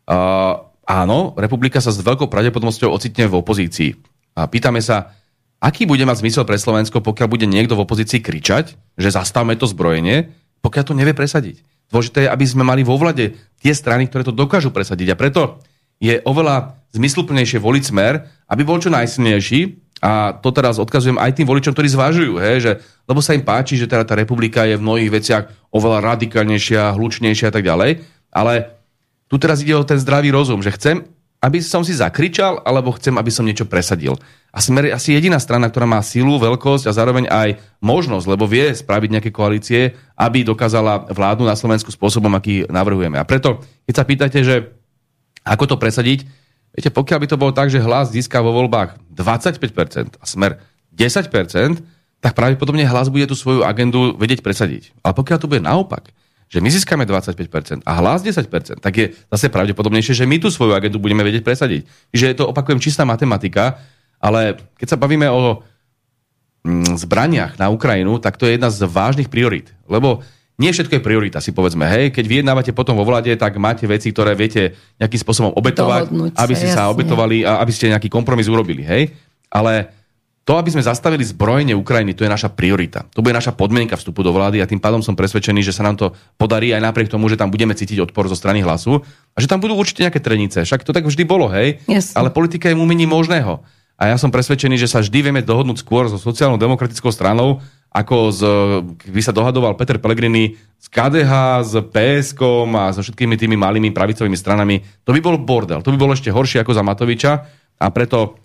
Uh, 0.08 0.72
áno, 0.88 1.36
Republika 1.36 1.84
sa 1.84 1.92
s 1.92 2.00
veľkou 2.00 2.32
pravdepodobnosťou 2.32 2.88
ocitne 2.88 3.28
v 3.28 3.36
opozícii. 3.36 3.90
A 4.32 4.48
pýtame 4.48 4.80
sa, 4.80 5.12
aký 5.60 5.84
bude 5.84 6.08
mať 6.08 6.24
zmysel 6.24 6.48
pre 6.48 6.56
Slovensko, 6.56 7.04
pokiaľ 7.04 7.28
bude 7.28 7.44
niekto 7.44 7.76
v 7.76 7.84
opozícii 7.84 8.24
kričať, 8.24 8.72
že 8.96 9.12
zastavme 9.12 9.52
to 9.60 9.68
zbrojenie, 9.68 10.32
pokiaľ 10.64 10.84
to 10.88 10.96
nevie 10.96 11.12
presadiť. 11.12 11.60
Dôležité 11.92 12.24
je, 12.24 12.32
aby 12.32 12.44
sme 12.48 12.64
mali 12.64 12.80
vo 12.84 12.96
vlade 12.96 13.36
tie 13.60 13.72
strany, 13.76 14.08
ktoré 14.08 14.24
to 14.24 14.32
dokážu 14.32 14.72
presadiť. 14.72 15.12
A 15.12 15.20
preto 15.20 15.60
je 15.98 16.20
oveľa 16.24 16.78
zmysluplnejšie 16.94 17.58
voliť 17.60 17.84
smer, 17.84 18.28
aby 18.48 18.62
bol 18.64 18.78
čo 18.80 18.92
najsilnejší, 18.92 19.87
a 19.98 20.30
to 20.30 20.54
teraz 20.54 20.78
odkazujem 20.78 21.18
aj 21.18 21.34
tým 21.34 21.46
voličom, 21.46 21.74
ktorí 21.74 21.90
zvažujú, 21.90 22.38
hej, 22.38 22.56
že, 22.62 22.72
lebo 23.10 23.18
sa 23.18 23.34
im 23.34 23.42
páči, 23.42 23.74
že 23.74 23.90
teda 23.90 24.06
tá 24.06 24.14
republika 24.14 24.62
je 24.62 24.78
v 24.78 24.84
mnohých 24.84 25.10
veciach 25.10 25.44
oveľa 25.74 26.14
radikálnejšia, 26.14 26.94
hlučnejšia 26.94 27.50
a 27.50 27.54
tak 27.54 27.66
ďalej. 27.66 28.06
Ale 28.30 28.78
tu 29.26 29.36
teraz 29.42 29.58
ide 29.60 29.74
o 29.74 29.82
ten 29.82 29.98
zdravý 29.98 30.30
rozum, 30.30 30.62
že 30.62 30.70
chcem, 30.70 31.02
aby 31.38 31.58
som 31.62 31.82
si 31.86 31.94
zakričal, 31.94 32.62
alebo 32.66 32.94
chcem, 32.94 33.14
aby 33.14 33.30
som 33.30 33.46
niečo 33.46 33.66
presadil. 33.66 34.18
A 34.50 34.58
Smer 34.58 34.90
je 34.90 34.96
asi 34.96 35.14
jediná 35.14 35.38
strana, 35.38 35.70
ktorá 35.70 35.86
má 35.86 36.02
sílu, 36.02 36.34
veľkosť 36.40 36.90
a 36.90 36.96
zároveň 36.96 37.30
aj 37.30 37.62
možnosť, 37.78 38.26
lebo 38.26 38.48
vie 38.48 38.74
spraviť 38.74 39.10
nejaké 39.18 39.30
koalície, 39.30 39.94
aby 40.18 40.42
dokázala 40.42 41.10
vládu 41.10 41.46
na 41.46 41.54
Slovensku 41.54 41.94
spôsobom, 41.94 42.32
aký 42.34 42.66
navrhujeme. 42.66 43.18
A 43.18 43.28
preto, 43.28 43.62
keď 43.86 43.94
sa 43.94 44.08
pýtate, 44.08 44.38
že 44.42 44.56
ako 45.46 45.74
to 45.74 45.76
presadiť, 45.78 46.26
Viete, 46.78 46.94
pokiaľ 46.94 47.18
by 47.18 47.28
to 47.34 47.40
bolo 47.42 47.50
tak, 47.50 47.74
že 47.74 47.82
hlas 47.82 48.14
získa 48.14 48.38
vo 48.38 48.54
voľbách 48.54 49.02
25% 49.10 50.14
a 50.14 50.24
smer 50.30 50.62
10%, 50.94 51.26
tak 52.22 52.38
pravdepodobne 52.38 52.86
hlas 52.86 53.10
bude 53.10 53.26
tú 53.26 53.34
svoju 53.34 53.66
agendu 53.66 54.14
vedieť 54.14 54.46
presadiť. 54.46 54.94
Ale 55.02 55.10
pokiaľ 55.10 55.38
to 55.42 55.50
bude 55.50 55.58
naopak, 55.58 56.14
že 56.46 56.62
my 56.62 56.70
získame 56.70 57.02
25% 57.02 57.82
a 57.82 57.92
hlas 57.98 58.22
10%, 58.22 58.78
tak 58.78 58.92
je 58.94 59.10
zase 59.26 59.50
pravdepodobnejšie, 59.50 60.22
že 60.22 60.30
my 60.30 60.38
tú 60.38 60.54
svoju 60.54 60.70
agendu 60.78 61.02
budeme 61.02 61.26
vedieť 61.26 61.42
presadiť. 61.42 61.82
Čiže 62.14 62.26
je 62.30 62.36
to, 62.38 62.44
opakujem, 62.46 62.78
čistá 62.78 63.02
matematika, 63.02 63.82
ale 64.22 64.54
keď 64.78 64.94
sa 64.94 65.00
bavíme 65.02 65.26
o 65.34 65.66
mm, 66.62 66.94
zbraniach 66.94 67.58
na 67.58 67.74
Ukrajinu, 67.74 68.22
tak 68.22 68.38
to 68.38 68.46
je 68.46 68.54
jedna 68.54 68.70
z 68.70 68.86
vážnych 68.86 69.26
priorit. 69.26 69.74
Lebo 69.90 70.22
nie 70.58 70.74
všetko 70.74 70.98
je 70.98 71.02
priorita, 71.02 71.38
si 71.38 71.54
povedzme. 71.54 71.86
Hej, 71.86 72.10
keď 72.10 72.24
vyjednávate 72.26 72.74
potom 72.74 72.98
vo 72.98 73.06
vláde, 73.06 73.30
tak 73.38 73.54
máte 73.62 73.86
veci, 73.86 74.10
ktoré 74.10 74.34
viete 74.34 74.74
nejakým 74.98 75.20
spôsobom 75.22 75.54
obetovať, 75.54 76.10
Dohodnúť 76.10 76.32
aby 76.34 76.54
ste 76.58 76.68
sa, 76.74 76.90
sa 76.90 76.90
obetovali 76.90 77.46
a 77.46 77.62
aby 77.62 77.70
ste 77.70 77.94
nejaký 77.94 78.10
kompromis 78.10 78.50
urobili. 78.50 78.82
Hej? 78.82 79.14
Ale 79.54 79.94
to, 80.42 80.56
aby 80.56 80.72
sme 80.72 80.80
zastavili 80.80 81.22
zbrojenie 81.22 81.76
Ukrajiny, 81.76 82.16
to 82.16 82.24
je 82.24 82.32
naša 82.32 82.48
priorita. 82.50 83.04
To 83.12 83.20
bude 83.20 83.36
naša 83.36 83.52
podmienka 83.52 84.00
vstupu 84.00 84.24
do 84.24 84.32
vlády 84.32 84.58
a 84.58 84.66
tým 84.66 84.80
pádom 84.80 85.04
som 85.04 85.12
presvedčený, 85.12 85.60
že 85.60 85.76
sa 85.76 85.84
nám 85.84 86.00
to 86.00 86.16
podarí 86.40 86.72
aj 86.72 86.80
napriek 86.80 87.12
tomu, 87.12 87.28
že 87.28 87.36
tam 87.36 87.52
budeme 87.52 87.76
cítiť 87.76 88.08
odpor 88.08 88.26
zo 88.26 88.34
strany 88.34 88.64
hlasu 88.64 89.04
a 89.36 89.38
že 89.38 89.46
tam 89.46 89.60
budú 89.60 89.76
určite 89.76 90.08
nejaké 90.08 90.24
trenice. 90.24 90.64
Však 90.64 90.88
to 90.88 90.96
tak 90.96 91.04
vždy 91.04 91.22
bolo, 91.28 91.52
hej? 91.52 91.84
Yes. 91.84 92.16
Ale 92.16 92.32
politika 92.32 92.72
je 92.72 92.74
umení 92.74 93.04
možného. 93.04 93.60
A 93.98 94.14
ja 94.14 94.16
som 94.16 94.30
presvedčený, 94.30 94.78
že 94.78 94.86
sa 94.86 95.02
vždy 95.02 95.18
vieme 95.26 95.42
dohodnúť 95.42 95.82
skôr 95.82 96.06
so 96.06 96.22
sociálnou 96.22 96.54
demokratickou 96.54 97.10
stranou, 97.10 97.58
ako 97.90 98.16
z, 98.30 98.40
by 99.10 99.22
sa 99.24 99.34
dohadoval 99.34 99.74
Peter 99.74 99.98
Pellegrini 99.98 100.54
s 100.78 100.86
KDH, 100.86 101.32
s 101.66 101.72
PSK 101.90 102.42
a 102.78 102.94
so 102.94 103.02
všetkými 103.02 103.34
tými 103.34 103.58
malými 103.58 103.90
pravicovými 103.90 104.38
stranami. 104.38 104.86
To 105.02 105.10
by 105.10 105.18
bol 105.18 105.36
bordel. 105.42 105.82
To 105.82 105.90
by 105.90 105.98
bolo 105.98 106.14
ešte 106.14 106.30
horšie 106.30 106.62
ako 106.62 106.78
za 106.78 106.86
Matoviča 106.86 107.32
a 107.80 107.86
preto 107.90 108.38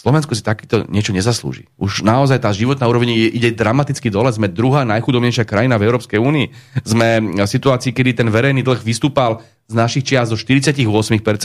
Slovensko 0.00 0.32
si 0.32 0.40
takéto 0.40 0.88
niečo 0.88 1.12
nezaslúži. 1.12 1.68
Už 1.76 2.00
naozaj 2.00 2.40
tá 2.40 2.48
životná 2.56 2.88
úroveň 2.88 3.12
ide 3.36 3.52
dramaticky 3.52 4.08
dole. 4.08 4.32
Sme 4.32 4.48
druhá 4.48 4.88
najchudobnejšia 4.88 5.44
krajina 5.44 5.76
v 5.76 5.92
Európskej 5.92 6.16
únii. 6.16 6.46
Sme 6.88 7.20
v 7.20 7.44
situácii, 7.44 7.92
kedy 7.92 8.24
ten 8.24 8.28
verejný 8.32 8.64
dlh 8.64 8.80
vystúpal 8.80 9.44
z 9.70 9.74
našich 9.78 10.02
čias 10.02 10.34
zo 10.34 10.36
48% 10.36 10.82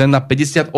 na 0.09 0.17
58% 0.17 0.73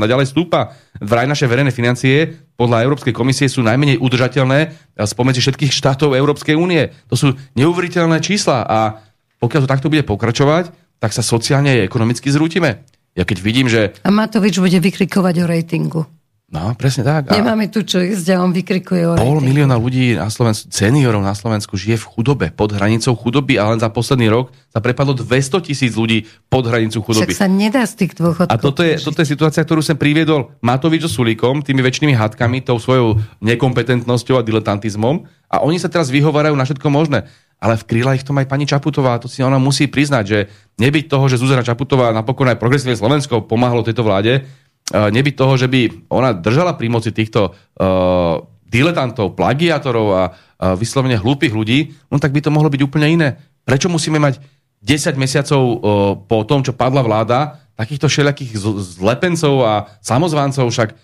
a 0.00 0.06
ďalej 0.08 0.32
stúpa. 0.32 0.72
Vraj 0.96 1.28
naše 1.28 1.44
verejné 1.44 1.68
financie 1.68 2.48
podľa 2.56 2.88
Európskej 2.88 3.12
komisie 3.12 3.52
sú 3.52 3.60
najmenej 3.60 4.00
udržateľné 4.00 4.72
spomedzi 4.96 5.44
všetkých 5.44 5.76
štátov 5.76 6.16
Európskej 6.16 6.56
únie. 6.56 6.88
To 7.12 7.14
sú 7.20 7.36
neuveriteľné 7.52 8.24
čísla 8.24 8.64
a 8.64 8.78
pokiaľ 9.36 9.68
to 9.68 9.72
takto 9.76 9.92
bude 9.92 10.08
pokračovať, 10.08 10.72
tak 10.96 11.12
sa 11.12 11.20
sociálne 11.20 11.68
a 11.68 11.84
ekonomicky 11.84 12.32
zrútime. 12.32 12.88
Ja 13.12 13.28
keď 13.28 13.44
vidím, 13.44 13.68
že... 13.68 13.92
A 14.00 14.08
Matovič 14.08 14.56
bude 14.56 14.80
vykrikovať 14.80 15.34
o 15.44 15.48
rejtingu. 15.48 16.00
No, 16.46 16.78
presne 16.78 17.02
tak. 17.02 17.26
A 17.26 17.42
Nemáme 17.42 17.66
tu 17.66 17.82
čo 17.82 17.98
ísť 17.98 18.30
a 18.30 18.38
on 18.38 18.54
vykrikuje 18.54 19.02
o 19.02 19.18
Pol 19.18 19.42
milióna 19.42 19.74
ľudí 19.74 20.14
na 20.14 20.30
Slovensku, 20.30 20.70
seniorov 20.70 21.18
na 21.18 21.34
Slovensku 21.34 21.74
žije 21.74 21.98
v 21.98 22.06
chudobe, 22.06 22.46
pod 22.54 22.70
hranicou 22.70 23.18
chudoby 23.18 23.58
a 23.58 23.74
len 23.74 23.82
za 23.82 23.90
posledný 23.90 24.30
rok 24.30 24.54
sa 24.70 24.78
prepadlo 24.78 25.18
200 25.18 25.66
tisíc 25.66 25.98
ľudí 25.98 26.22
pod 26.46 26.70
hranicu 26.70 27.02
chudoby. 27.02 27.34
Však 27.34 27.42
sa 27.42 27.50
nedá 27.50 27.82
z 27.82 28.06
tých 28.06 28.14
dôchodkov. 28.14 28.46
A 28.46 28.62
toto 28.62 28.86
je, 28.86 28.94
toto 28.94 29.18
je 29.18 29.26
situácia, 29.26 29.66
ktorú 29.66 29.82
sem 29.82 29.98
priviedol 29.98 30.54
Matovič 30.62 31.10
so 31.10 31.10
Sulíkom, 31.10 31.66
tými 31.66 31.82
väčšnými 31.82 32.14
hádkami, 32.14 32.62
tou 32.62 32.78
svojou 32.78 33.18
nekompetentnosťou 33.42 34.38
a 34.38 34.46
diletantizmom 34.46 35.26
a 35.50 35.66
oni 35.66 35.82
sa 35.82 35.90
teraz 35.90 36.14
vyhovárajú 36.14 36.54
na 36.54 36.62
všetko 36.62 36.86
možné. 36.94 37.26
Ale 37.58 37.74
vkryla 37.74 38.14
ich 38.14 38.22
tom 38.22 38.38
aj 38.38 38.46
pani 38.46 38.68
Čaputová, 38.68 39.18
to 39.18 39.26
si 39.26 39.42
ona 39.42 39.56
musí 39.56 39.88
priznať, 39.90 40.24
že 40.28 40.38
nebyť 40.78 41.08
toho, 41.08 41.24
že 41.26 41.40
Zuzana 41.40 41.64
Čaputová 41.64 42.12
napokon 42.12 42.46
aj 42.52 42.60
progresívne 42.60 42.94
Slovensko 42.94 43.48
pomáhalo 43.48 43.80
tejto 43.80 44.04
vláde, 44.04 44.44
nebyť 44.94 45.34
toho, 45.34 45.54
že 45.58 45.66
by 45.66 46.10
ona 46.12 46.30
držala 46.30 46.78
pri 46.78 46.86
moci 46.86 47.10
týchto 47.10 47.50
uh, 47.50 48.38
diletantov, 48.70 49.34
plagiátorov 49.34 50.06
a 50.14 50.22
uh, 50.30 50.78
vyslovene 50.78 51.18
hlúpych 51.18 51.50
ľudí, 51.50 51.94
no 52.06 52.22
tak 52.22 52.30
by 52.30 52.38
to 52.38 52.54
mohlo 52.54 52.70
byť 52.70 52.80
úplne 52.86 53.10
iné. 53.10 53.28
Prečo 53.66 53.90
musíme 53.90 54.22
mať 54.22 54.38
10 54.86 55.18
mesiacov 55.18 55.60
uh, 55.62 55.76
po 56.22 56.46
tom, 56.46 56.62
čo 56.62 56.70
padla 56.70 57.02
vláda, 57.02 57.58
takýchto 57.74 58.06
všelijakých 58.06 58.56
zlepencov 58.96 59.54
a 59.66 59.72
samozváncov, 60.00 60.70
však 60.70 60.94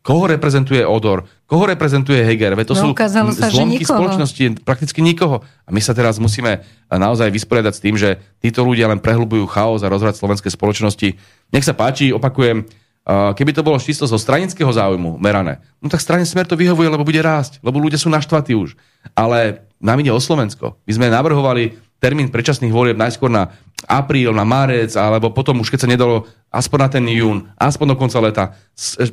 koho 0.00 0.32
reprezentuje 0.32 0.80
Odor, 0.80 1.28
koho 1.44 1.68
reprezentuje 1.68 2.24
Heger, 2.24 2.56
veď 2.56 2.72
to 2.72 2.76
no, 2.76 2.80
sú 2.80 2.88
sa, 2.96 3.52
zlomky 3.52 3.84
spoločnosti, 3.84 4.64
prakticky 4.64 5.04
nikoho. 5.04 5.44
A 5.68 5.70
my 5.76 5.80
sa 5.84 5.92
teraz 5.92 6.16
musíme 6.16 6.64
naozaj 6.88 7.28
vysporiadať 7.28 7.72
s 7.76 7.84
tým, 7.84 7.96
že 8.00 8.16
títo 8.40 8.64
ľudia 8.64 8.88
len 8.88 8.96
prehlbujú 8.96 9.44
chaos 9.52 9.84
a 9.84 9.92
rozvrať 9.92 10.16
slovenskej 10.16 10.56
spoločnosti. 10.56 11.08
Nech 11.52 11.66
sa 11.68 11.76
páči, 11.76 12.16
opakujem, 12.16 12.64
keby 13.10 13.50
to 13.56 13.66
bolo 13.66 13.80
čisto 13.82 14.06
zo 14.06 14.14
stranického 14.14 14.70
záujmu 14.70 15.18
merané, 15.18 15.58
no 15.82 15.90
tak 15.90 15.98
strane 15.98 16.22
Smer 16.22 16.46
to 16.46 16.54
vyhovuje, 16.54 16.86
lebo 16.86 17.02
bude 17.02 17.18
rásť, 17.18 17.58
lebo 17.64 17.82
ľudia 17.82 17.98
sú 17.98 18.06
naštvatí 18.06 18.54
už. 18.54 18.78
Ale 19.16 19.66
nám 19.80 19.98
ide 20.04 20.12
o 20.12 20.20
Slovensko. 20.20 20.78
My 20.86 20.92
sme 20.94 21.06
navrhovali 21.10 21.80
termín 22.00 22.32
predčasných 22.32 22.72
volieb 22.72 22.96
najskôr 22.96 23.28
na 23.28 23.52
apríl, 23.84 24.32
na 24.32 24.44
marec, 24.44 24.96
alebo 24.96 25.32
potom 25.32 25.60
už 25.60 25.68
keď 25.68 25.80
sa 25.84 25.88
nedalo 25.88 26.24
aspoň 26.50 26.78
na 26.80 26.88
ten 26.90 27.04
jún, 27.06 27.46
aspoň 27.54 27.94
do 27.94 27.96
konca 27.96 28.18
leta. 28.18 28.44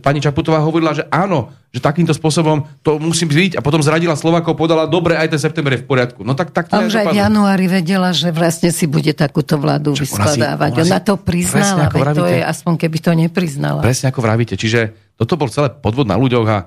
Pani 0.01 0.19
Čaputová 0.23 0.57
hovorila, 0.63 0.95
že 0.95 1.05
áno, 1.13 1.53
že 1.69 1.83
takýmto 1.83 2.15
spôsobom 2.15 2.65
to 2.81 2.97
musí 2.97 3.29
byť 3.29 3.59
a 3.59 3.61
potom 3.61 3.83
zradila 3.83 4.17
Slovakov, 4.17 4.57
podala, 4.57 4.89
dobre, 4.89 5.13
aj 5.13 5.37
ten 5.37 5.41
september 5.43 5.77
je 5.77 5.83
v 5.83 5.87
poriadku. 5.87 6.25
No 6.25 6.33
tak, 6.33 6.49
tak 6.55 6.71
to 6.71 6.79
a 6.79 6.87
už 6.87 6.97
aj 6.97 7.07
v 7.13 7.19
januári 7.21 7.69
vedela, 7.69 8.09
že 8.15 8.33
vlastne 8.33 8.73
si 8.73 8.89
bude 8.89 9.13
takúto 9.13 9.61
vládu 9.61 9.93
Čo, 9.93 10.07
vyskladávať. 10.07 10.71
Ona, 10.73 10.81
si, 10.81 10.89
ona, 10.89 10.89
si, 10.89 10.91
ona 10.91 10.99
to 11.03 11.15
priznala, 11.21 11.83
veď 11.93 12.05
to 12.17 12.25
je 12.25 12.41
aspoň 12.41 12.73
keby 12.81 12.97
to 12.97 13.11
nepriznala. 13.13 13.79
Presne 13.85 14.09
ako 14.09 14.19
vravíte. 14.25 14.57
Čiže 14.57 15.13
toto 15.13 15.37
bol 15.37 15.53
celé 15.53 15.69
podvod 15.69 16.09
na 16.09 16.17
ľuďoch 16.17 16.47
a 16.49 16.57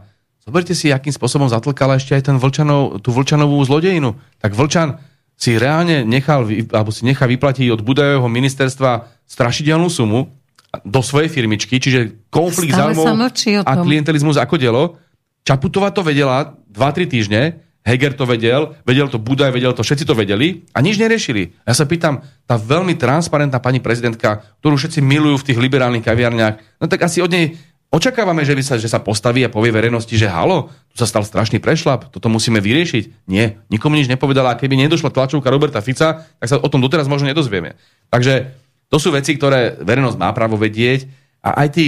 zoberte 0.46 0.78
si, 0.78 0.94
akým 0.94 1.10
spôsobom 1.10 1.50
zatlkala 1.50 1.98
ešte 1.98 2.14
aj 2.14 2.30
ten 2.30 2.36
Vlčanov, 2.38 3.02
tú 3.02 3.10
Vlčanovú 3.10 3.58
zlodejinu. 3.66 4.14
Tak 4.38 4.54
Vlčan 4.54 5.09
si 5.40 5.56
reálne 5.56 6.04
nechal, 6.04 6.44
alebo 6.44 6.92
si 6.92 7.08
nechá 7.08 7.24
vyplatiť 7.24 7.72
od 7.72 7.80
Budajového 7.80 8.28
ministerstva 8.28 9.08
strašidelnú 9.24 9.88
sumu 9.88 10.28
do 10.84 11.00
svojej 11.00 11.32
firmičky, 11.32 11.80
čiže 11.80 12.28
konflikt 12.28 12.76
záujmov 12.76 13.08
a 13.64 13.72
klientelizmus 13.80 14.36
ako 14.36 14.60
delo. 14.60 15.00
Čaputová 15.40 15.96
to 15.96 16.04
vedela 16.04 16.52
2-3 16.68 17.08
týždne, 17.08 17.42
Heger 17.80 18.12
to 18.12 18.28
vedel, 18.28 18.76
vedel 18.84 19.08
to 19.08 19.16
Budaj, 19.16 19.56
vedel 19.56 19.72
to, 19.72 19.80
všetci 19.80 20.04
to 20.04 20.12
vedeli 20.12 20.68
a 20.76 20.84
nič 20.84 21.00
neriešili. 21.00 21.64
Ja 21.64 21.72
sa 21.72 21.88
pýtam, 21.88 22.20
tá 22.44 22.60
veľmi 22.60 22.92
transparentná 23.00 23.56
pani 23.56 23.80
prezidentka, 23.80 24.44
ktorú 24.60 24.76
všetci 24.76 25.00
milujú 25.00 25.40
v 25.40 25.46
tých 25.48 25.58
liberálnych 25.58 26.04
kaviarniach, 26.04 26.60
no 26.76 26.84
tak 26.84 27.08
asi 27.08 27.24
od 27.24 27.32
nej 27.32 27.56
Očakávame, 27.90 28.46
že, 28.46 28.54
sa, 28.62 28.78
že 28.78 28.86
sa 28.86 29.02
postaví 29.02 29.42
a 29.42 29.50
povie 29.50 29.74
verejnosti, 29.74 30.14
že 30.14 30.30
halo, 30.30 30.70
tu 30.94 31.02
sa 31.02 31.10
stal 31.10 31.26
strašný 31.26 31.58
prešlap, 31.58 32.06
toto 32.14 32.30
musíme 32.30 32.62
vyriešiť. 32.62 33.26
Nie, 33.26 33.58
nikomu 33.66 33.98
nič 33.98 34.06
nepovedala 34.06 34.54
a 34.54 34.58
keby 34.58 34.78
nedošla 34.86 35.10
tlačovka 35.10 35.50
Roberta 35.50 35.82
Fica, 35.82 36.22
tak 36.22 36.46
sa 36.46 36.62
o 36.62 36.70
tom 36.70 36.78
doteraz 36.78 37.10
možno 37.10 37.26
nedozvieme. 37.26 37.74
Takže 38.14 38.54
to 38.86 39.02
sú 39.02 39.10
veci, 39.10 39.34
ktoré 39.34 39.74
verejnosť 39.82 40.22
má 40.22 40.30
právo 40.30 40.54
vedieť 40.54 41.10
a 41.42 41.66
aj 41.66 41.68
tí 41.74 41.84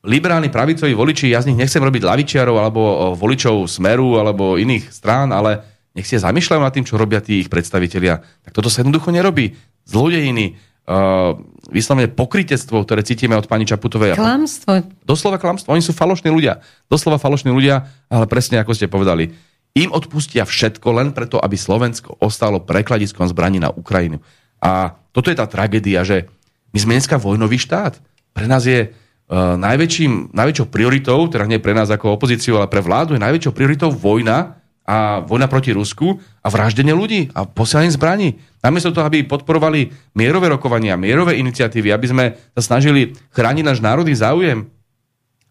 liberálni 0.00 0.48
pravicoví 0.48 0.96
voliči, 0.96 1.28
ja 1.28 1.44
z 1.44 1.52
nich 1.52 1.60
nechcem 1.60 1.84
robiť 1.84 2.08
lavičiarov 2.08 2.56
alebo 2.56 2.80
voličov 3.12 3.68
Smeru 3.68 4.16
alebo 4.16 4.56
iných 4.56 4.92
strán, 4.92 5.28
ale 5.28 5.60
nech 5.92 6.08
si 6.08 6.16
zamýšľajú 6.16 6.60
nad 6.60 6.72
tým, 6.72 6.88
čo 6.88 6.96
robia 6.96 7.20
tí 7.20 7.44
ich 7.44 7.52
predstavitelia. 7.52 8.24
Tak 8.48 8.52
toto 8.56 8.72
sa 8.72 8.80
jednoducho 8.80 9.12
nerobí. 9.12 9.56
Zlodejiny, 9.84 10.56
uh, 10.88 11.36
vyslovene 11.72 12.12
pokrytectvo, 12.12 12.84
ktoré 12.84 13.00
cítime 13.04 13.36
od 13.36 13.48
pani 13.48 13.64
Čaputovej. 13.64 14.16
Klamstvo. 14.16 14.84
Doslova 15.04 15.40
klamstvo. 15.40 15.72
Oni 15.72 15.84
sú 15.84 15.96
falošní 15.96 16.28
ľudia. 16.28 16.60
Doslova 16.88 17.16
falošní 17.16 17.50
ľudia, 17.52 17.88
ale 18.08 18.24
presne 18.28 18.60
ako 18.60 18.72
ste 18.76 18.88
povedali. 18.88 19.32
Im 19.74 19.90
odpustia 19.90 20.46
všetko 20.46 20.88
len 20.94 21.08
preto, 21.10 21.40
aby 21.42 21.58
Slovensko 21.58 22.14
ostalo 22.22 22.62
prekladiskom 22.62 23.26
zbraní 23.26 23.58
na 23.58 23.74
Ukrajinu. 23.74 24.22
A 24.62 24.94
toto 25.10 25.28
je 25.28 25.36
tá 25.36 25.50
tragédia, 25.50 26.06
že 26.06 26.30
my 26.70 26.78
sme 26.78 26.94
dneska 26.96 27.18
vojnový 27.18 27.58
štát. 27.58 27.98
Pre 28.34 28.46
nás 28.46 28.64
je 28.66 28.90
uh, 28.90 29.58
najväčším, 29.58 30.30
najväčšou 30.30 30.66
prioritou, 30.70 31.26
teda 31.26 31.46
nie 31.50 31.58
pre 31.58 31.74
nás 31.74 31.90
ako 31.90 32.14
opozíciu, 32.14 32.54
ale 32.58 32.70
pre 32.70 32.82
vládu, 32.82 33.18
je 33.18 33.22
najväčšou 33.22 33.52
prioritou 33.54 33.90
vojna 33.90 34.63
a 34.84 35.24
vojna 35.24 35.48
proti 35.48 35.72
Rusku 35.72 36.20
a 36.44 36.48
vraždenie 36.52 36.92
ľudí 36.92 37.32
a 37.32 37.48
posielanie 37.48 37.88
zbraní. 37.88 38.36
Namiesto 38.60 38.92
toho, 38.92 39.08
aby 39.08 39.24
podporovali 39.24 39.88
mierové 40.12 40.52
rokovania, 40.52 41.00
mierové 41.00 41.40
iniciatívy, 41.40 41.88
aby 41.88 42.06
sme 42.08 42.24
sa 42.52 42.62
snažili 42.76 43.16
chrániť 43.32 43.64
náš 43.64 43.80
národný 43.80 44.12
záujem 44.12 44.68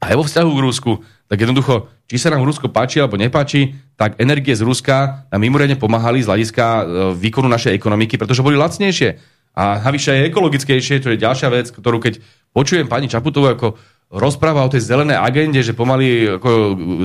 aj 0.04 0.14
vo 0.20 0.24
vzťahu 0.28 0.52
k 0.54 0.64
Rusku, 0.64 0.92
tak 1.32 1.42
jednoducho, 1.42 1.90
či 2.06 2.22
sa 2.22 2.30
nám 2.30 2.46
Rusko 2.46 2.70
páči 2.70 3.02
alebo 3.02 3.18
nepáči, 3.18 3.74
tak 3.96 4.20
energie 4.20 4.54
z 4.54 4.62
Ruska 4.62 5.26
nám 5.32 5.42
mimoriadne 5.42 5.80
pomáhali 5.80 6.22
z 6.22 6.30
hľadiska 6.30 6.66
e, 6.66 6.84
výkonu 7.18 7.48
našej 7.48 7.74
ekonomiky, 7.74 8.20
pretože 8.20 8.44
boli 8.44 8.60
lacnejšie. 8.60 9.18
A 9.54 9.82
navyše 9.86 10.14
je 10.14 10.28
ekologickejšie, 10.34 11.02
to 11.02 11.14
je 11.14 11.22
ďalšia 11.22 11.50
vec, 11.54 11.70
ktorú 11.70 12.02
keď 12.02 12.20
počujem 12.54 12.90
pani 12.90 13.06
Čaputovú 13.10 13.54
ako 13.54 13.78
rozpráva 14.14 14.62
o 14.62 14.70
tej 14.70 14.86
zelenej 14.86 15.18
agende, 15.18 15.66
že 15.66 15.74
pomaly 15.74 16.38
ako, 16.38 16.50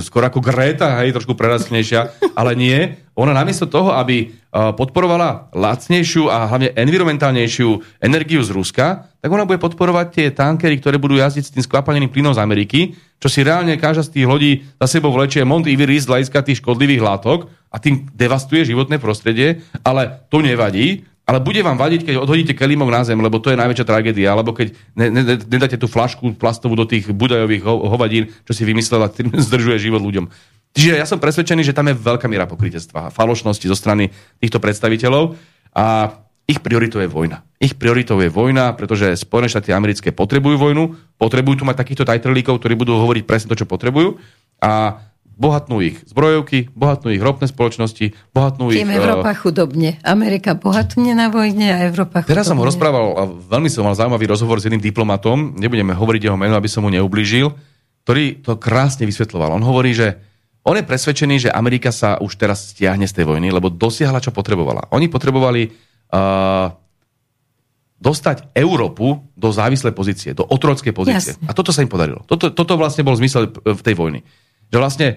skoro 0.04 0.28
ako 0.28 0.44
Greta, 0.44 1.00
hej, 1.00 1.16
trošku 1.16 1.32
prerasknejšia, 1.32 2.28
ale 2.36 2.52
nie. 2.52 2.76
Ona 3.16 3.32
namiesto 3.32 3.64
toho, 3.64 3.96
aby 3.96 4.30
podporovala 4.52 5.50
lacnejšiu 5.56 6.28
a 6.28 6.46
hlavne 6.46 6.76
environmentálnejšiu 6.76 8.00
energiu 8.04 8.44
z 8.44 8.52
Ruska, 8.52 9.08
tak 9.18 9.32
ona 9.32 9.48
bude 9.48 9.56
podporovať 9.56 10.06
tie 10.12 10.26
tankery, 10.30 10.78
ktoré 10.78 11.00
budú 11.00 11.16
jazdiť 11.16 11.44
s 11.44 11.52
tým 11.56 11.64
skvapalným 11.64 12.12
plynom 12.12 12.36
z 12.36 12.44
Ameriky, 12.44 12.80
čo 13.18 13.26
si 13.26 13.42
reálne 13.42 13.74
každá 13.80 14.06
z 14.06 14.20
tých 14.20 14.26
lodí 14.28 14.52
za 14.78 14.86
sebou 14.86 15.10
vlečie 15.10 15.42
Mont 15.42 15.66
Everest 15.66 16.06
z 16.06 16.10
hľadiska 16.12 16.44
tých 16.44 16.60
škodlivých 16.60 17.02
látok 17.02 17.50
a 17.72 17.76
tým 17.80 18.06
devastuje 18.14 18.68
životné 18.68 19.00
prostredie, 19.02 19.64
ale 19.82 20.24
to 20.28 20.44
nevadí, 20.44 21.04
ale 21.28 21.44
bude 21.44 21.60
vám 21.60 21.76
vadiť, 21.76 22.08
keď 22.08 22.14
odhodíte 22.24 22.56
kelímok 22.56 22.88
na 22.88 23.04
zem, 23.04 23.20
lebo 23.20 23.36
to 23.36 23.52
je 23.52 23.60
najväčšia 23.60 23.84
tragédia, 23.84 24.32
alebo 24.32 24.56
keď 24.56 24.72
ne, 24.96 25.12
ne, 25.12 25.36
nedáte 25.36 25.76
tú 25.76 25.84
flašku 25.84 26.40
plastovú 26.40 26.72
do 26.72 26.88
tých 26.88 27.12
budajových 27.12 27.68
ho, 27.68 27.84
hovadín, 27.92 28.32
čo 28.48 28.56
si 28.56 28.64
vymyslela, 28.64 29.12
tým 29.12 29.36
zdržuje 29.46 29.76
život 29.76 30.00
ľuďom. 30.00 30.24
Čiže 30.72 30.96
ja 30.96 31.04
som 31.04 31.20
presvedčený, 31.20 31.68
že 31.68 31.76
tam 31.76 31.92
je 31.92 32.00
veľká 32.00 32.24
miera 32.32 32.48
pokrytectva 32.48 33.08
a 33.08 33.12
falošnosti 33.12 33.68
zo 33.68 33.76
strany 33.76 34.08
týchto 34.40 34.56
predstaviteľov 34.56 35.36
a 35.76 36.16
ich 36.48 36.64
prioritou 36.64 37.04
je 37.04 37.12
vojna. 37.12 37.44
Ich 37.60 37.76
prioritou 37.76 38.16
je 38.24 38.32
vojna, 38.32 38.72
pretože 38.72 39.20
Spojené 39.20 39.52
štáty 39.52 39.76
americké 39.76 40.16
potrebujú 40.16 40.56
vojnu, 40.56 40.96
potrebujú 41.20 41.60
tu 41.60 41.64
mať 41.68 41.84
takýchto 41.84 42.08
tajtrlíkov, 42.08 42.56
ktorí 42.56 42.72
budú 42.72 42.96
hovoriť 42.96 43.28
presne 43.28 43.52
to, 43.52 43.60
čo 43.60 43.68
potrebujú 43.68 44.16
a 44.64 44.96
bohatnú 45.38 45.78
ich 45.78 46.02
zbrojovky, 46.10 46.66
bohatnú 46.74 47.14
ich 47.14 47.22
ropné 47.22 47.46
spoločnosti, 47.46 48.10
bohatnú 48.34 48.74
Tým 48.74 48.90
ich... 48.90 48.98
Európa 48.98 49.30
uh, 49.30 49.38
chudobne. 49.38 49.94
Amerika 50.02 50.58
bohatne 50.58 51.14
na 51.14 51.30
vojne 51.30 51.70
a 51.70 51.78
Európa 51.86 52.26
chudobne. 52.26 52.34
Teraz 52.34 52.50
som 52.50 52.58
rozprával, 52.58 53.14
a 53.14 53.22
veľmi 53.30 53.70
som 53.70 53.86
mal 53.86 53.94
zaujímavý 53.94 54.26
rozhovor 54.26 54.58
s 54.58 54.66
jedným 54.66 54.82
diplomatom, 54.82 55.54
nebudeme 55.54 55.94
hovoriť 55.94 56.26
jeho 56.26 56.34
meno, 56.34 56.58
aby 56.58 56.66
som 56.66 56.82
mu 56.82 56.90
neublížil, 56.90 57.54
ktorý 58.02 58.42
to 58.42 58.58
krásne 58.58 59.06
vysvetloval. 59.06 59.54
On 59.54 59.62
hovorí, 59.62 59.94
že 59.94 60.18
on 60.66 60.74
je 60.74 60.84
presvedčený, 60.84 61.48
že 61.48 61.54
Amerika 61.54 61.94
sa 61.94 62.18
už 62.18 62.34
teraz 62.34 62.74
stiahne 62.74 63.06
z 63.06 63.22
tej 63.22 63.24
vojny, 63.30 63.54
lebo 63.54 63.70
dosiahla, 63.70 64.18
čo 64.18 64.34
potrebovala. 64.34 64.90
Oni 64.90 65.06
potrebovali 65.06 65.70
uh, 65.70 66.68
dostať 67.98 68.54
Európu 68.54 69.22
do 69.34 69.48
závislej 69.50 69.94
pozície, 69.94 70.30
do 70.34 70.46
otrockej 70.46 70.94
pozície. 70.94 71.34
Jasne. 71.34 71.46
A 71.46 71.54
toto 71.54 71.70
sa 71.70 71.82
im 71.82 71.90
podarilo. 71.90 72.22
Toto, 72.26 72.50
toto 72.50 72.74
vlastne 72.74 73.06
bol 73.06 73.14
zmysel 73.14 73.54
v 73.54 73.82
tej 73.82 73.94
vojny. 73.94 74.22
Že 74.68 74.78
vlastne 74.78 75.08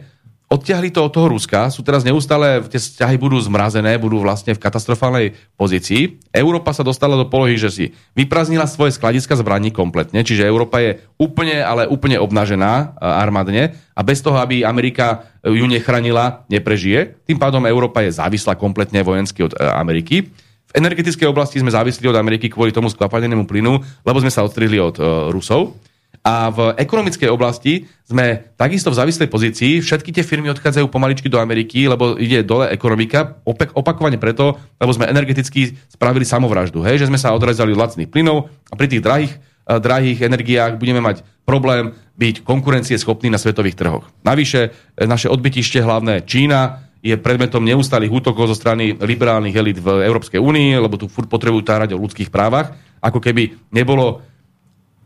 odtiahli 0.51 0.91
to 0.91 1.07
od 1.07 1.15
toho 1.15 1.31
Ruska, 1.31 1.71
sú 1.71 1.79
teraz 1.79 2.03
neustále, 2.03 2.59
tie 2.67 2.75
vzťahy 2.75 3.15
budú 3.15 3.39
zmrazené, 3.39 3.95
budú 3.95 4.19
vlastne 4.19 4.51
v 4.51 4.59
katastrofálnej 4.59 5.39
pozícii. 5.55 6.19
Európa 6.35 6.75
sa 6.75 6.83
dostala 6.83 7.15
do 7.15 7.31
polohy, 7.31 7.55
že 7.55 7.71
si 7.71 7.85
vypraznila 8.19 8.67
svoje 8.67 8.91
skladiska 8.91 9.39
zbraní 9.39 9.71
kompletne, 9.71 10.27
čiže 10.27 10.43
Európa 10.43 10.83
je 10.83 10.99
úplne, 11.15 11.63
ale 11.63 11.87
úplne 11.87 12.19
obnažená 12.19 12.99
armádne 12.99 13.79
a 13.95 14.01
bez 14.03 14.19
toho, 14.19 14.35
aby 14.43 14.67
Amerika 14.67 15.31
ju 15.39 15.63
nechránila, 15.63 16.43
neprežije. 16.51 17.23
Tým 17.23 17.39
pádom 17.39 17.63
Európa 17.63 18.03
je 18.03 18.11
závislá 18.11 18.59
kompletne 18.59 19.07
vojensky 19.07 19.47
od 19.47 19.55
e, 19.55 19.63
Ameriky. 19.63 20.27
V 20.71 20.73
energetickej 20.75 21.31
oblasti 21.31 21.63
sme 21.63 21.71
závislí 21.71 22.11
od 22.11 22.19
Ameriky 22.19 22.51
kvôli 22.51 22.75
tomu 22.75 22.91
skvapanenému 22.91 23.47
plynu, 23.47 23.79
lebo 24.03 24.17
sme 24.19 24.31
sa 24.31 24.43
odstrihli 24.43 24.79
od 24.79 24.95
uh, 24.99 25.27
Rusov. 25.27 25.75
A 26.21 26.53
v 26.53 26.77
ekonomickej 26.77 27.33
oblasti 27.33 27.89
sme 28.05 28.53
takisto 28.53 28.93
v 28.93 28.97
závislej 29.01 29.25
pozícii. 29.25 29.81
Všetky 29.81 30.13
tie 30.13 30.21
firmy 30.21 30.53
odchádzajú 30.53 30.85
pomaličky 30.85 31.25
do 31.33 31.41
Ameriky, 31.41 31.89
lebo 31.89 32.13
ide 32.13 32.45
dole 32.45 32.69
ekonomika. 32.69 33.41
Opak, 33.41 33.73
opakovane 33.73 34.21
preto, 34.21 34.53
lebo 34.77 34.93
sme 34.93 35.09
energeticky 35.09 35.73
spravili 35.89 36.21
samovraždu. 36.21 36.85
Hej? 36.85 37.01
Že 37.01 37.09
sme 37.09 37.19
sa 37.21 37.33
odrezali 37.33 37.73
od 37.73 37.81
lacných 37.81 38.13
plynov 38.13 38.53
a 38.69 38.73
pri 38.77 38.87
tých 38.93 39.01
drahých, 39.01 39.33
uh, 39.33 39.81
drahých 39.81 40.21
energiách 40.21 40.77
budeme 40.77 41.01
mať 41.01 41.25
problém 41.41 41.97
byť 42.21 42.45
konkurencieschopný 42.45 43.33
na 43.33 43.41
svetových 43.41 43.73
trhoch. 43.73 44.05
Navyše, 44.21 44.61
e, 44.93 45.09
naše 45.09 45.25
odbytište 45.25 45.81
hlavné 45.81 46.21
Čína, 46.21 46.85
je 47.01 47.17
predmetom 47.17 47.65
neustálých 47.65 48.13
útokov 48.13 48.53
zo 48.53 48.55
strany 48.55 48.93
liberálnych 48.93 49.57
elit 49.57 49.81
v 49.81 50.05
Európskej 50.05 50.37
únii, 50.37 50.77
lebo 50.77 51.01
tu 51.01 51.09
furt 51.09 51.25
potrebujú 51.25 51.65
tárať 51.65 51.97
o 51.97 52.01
ľudských 52.01 52.29
právach, 52.29 52.77
ako 53.01 53.17
keby 53.17 53.57
nebolo, 53.73 54.21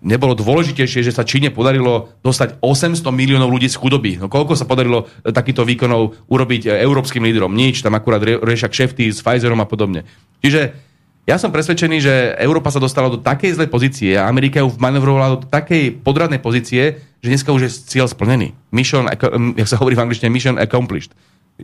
nebolo 0.06 0.38
dôležitejšie, 0.38 1.02
že 1.02 1.12
sa 1.12 1.26
Číne 1.26 1.50
podarilo 1.50 2.14
dostať 2.22 2.62
800 2.62 3.02
miliónov 3.10 3.50
ľudí 3.50 3.66
z 3.66 3.76
chudoby. 3.76 4.22
No 4.22 4.30
koľko 4.30 4.54
sa 4.54 4.70
podarilo 4.70 5.10
e, 5.26 5.34
takýchto 5.34 5.66
výkonov 5.66 6.30
urobiť 6.30 6.70
e, 6.70 6.86
európskym 6.86 7.26
lídrom? 7.26 7.58
Nič, 7.58 7.82
tam 7.82 7.98
akurát 7.98 8.22
riešia 8.22 8.70
kšefty 8.70 9.10
s 9.10 9.26
Pfizerom 9.26 9.58
a 9.60 9.68
podobne. 9.68 10.06
Čiže 10.46 10.78
ja 11.26 11.42
som 11.42 11.50
presvedčený, 11.50 11.98
že 11.98 12.14
Európa 12.38 12.70
sa 12.70 12.78
dostala 12.78 13.10
do 13.10 13.18
takej 13.18 13.58
zlej 13.58 13.70
pozície 13.74 14.14
a 14.14 14.30
Amerika 14.30 14.62
ju 14.62 14.70
manevrovala 14.78 15.42
do 15.42 15.50
takej 15.50 16.06
podradnej 16.06 16.38
pozície, 16.38 17.02
že 17.26 17.34
dneska 17.34 17.50
už 17.50 17.66
je 17.66 17.72
cieľ 17.90 18.06
splnený. 18.06 18.54
Mission, 18.70 19.10
jak 19.58 19.66
sa 19.66 19.82
hovorí 19.82 19.98
v 19.98 20.06
angličtine, 20.06 20.30
mission 20.30 20.62
accomplished 20.62 21.18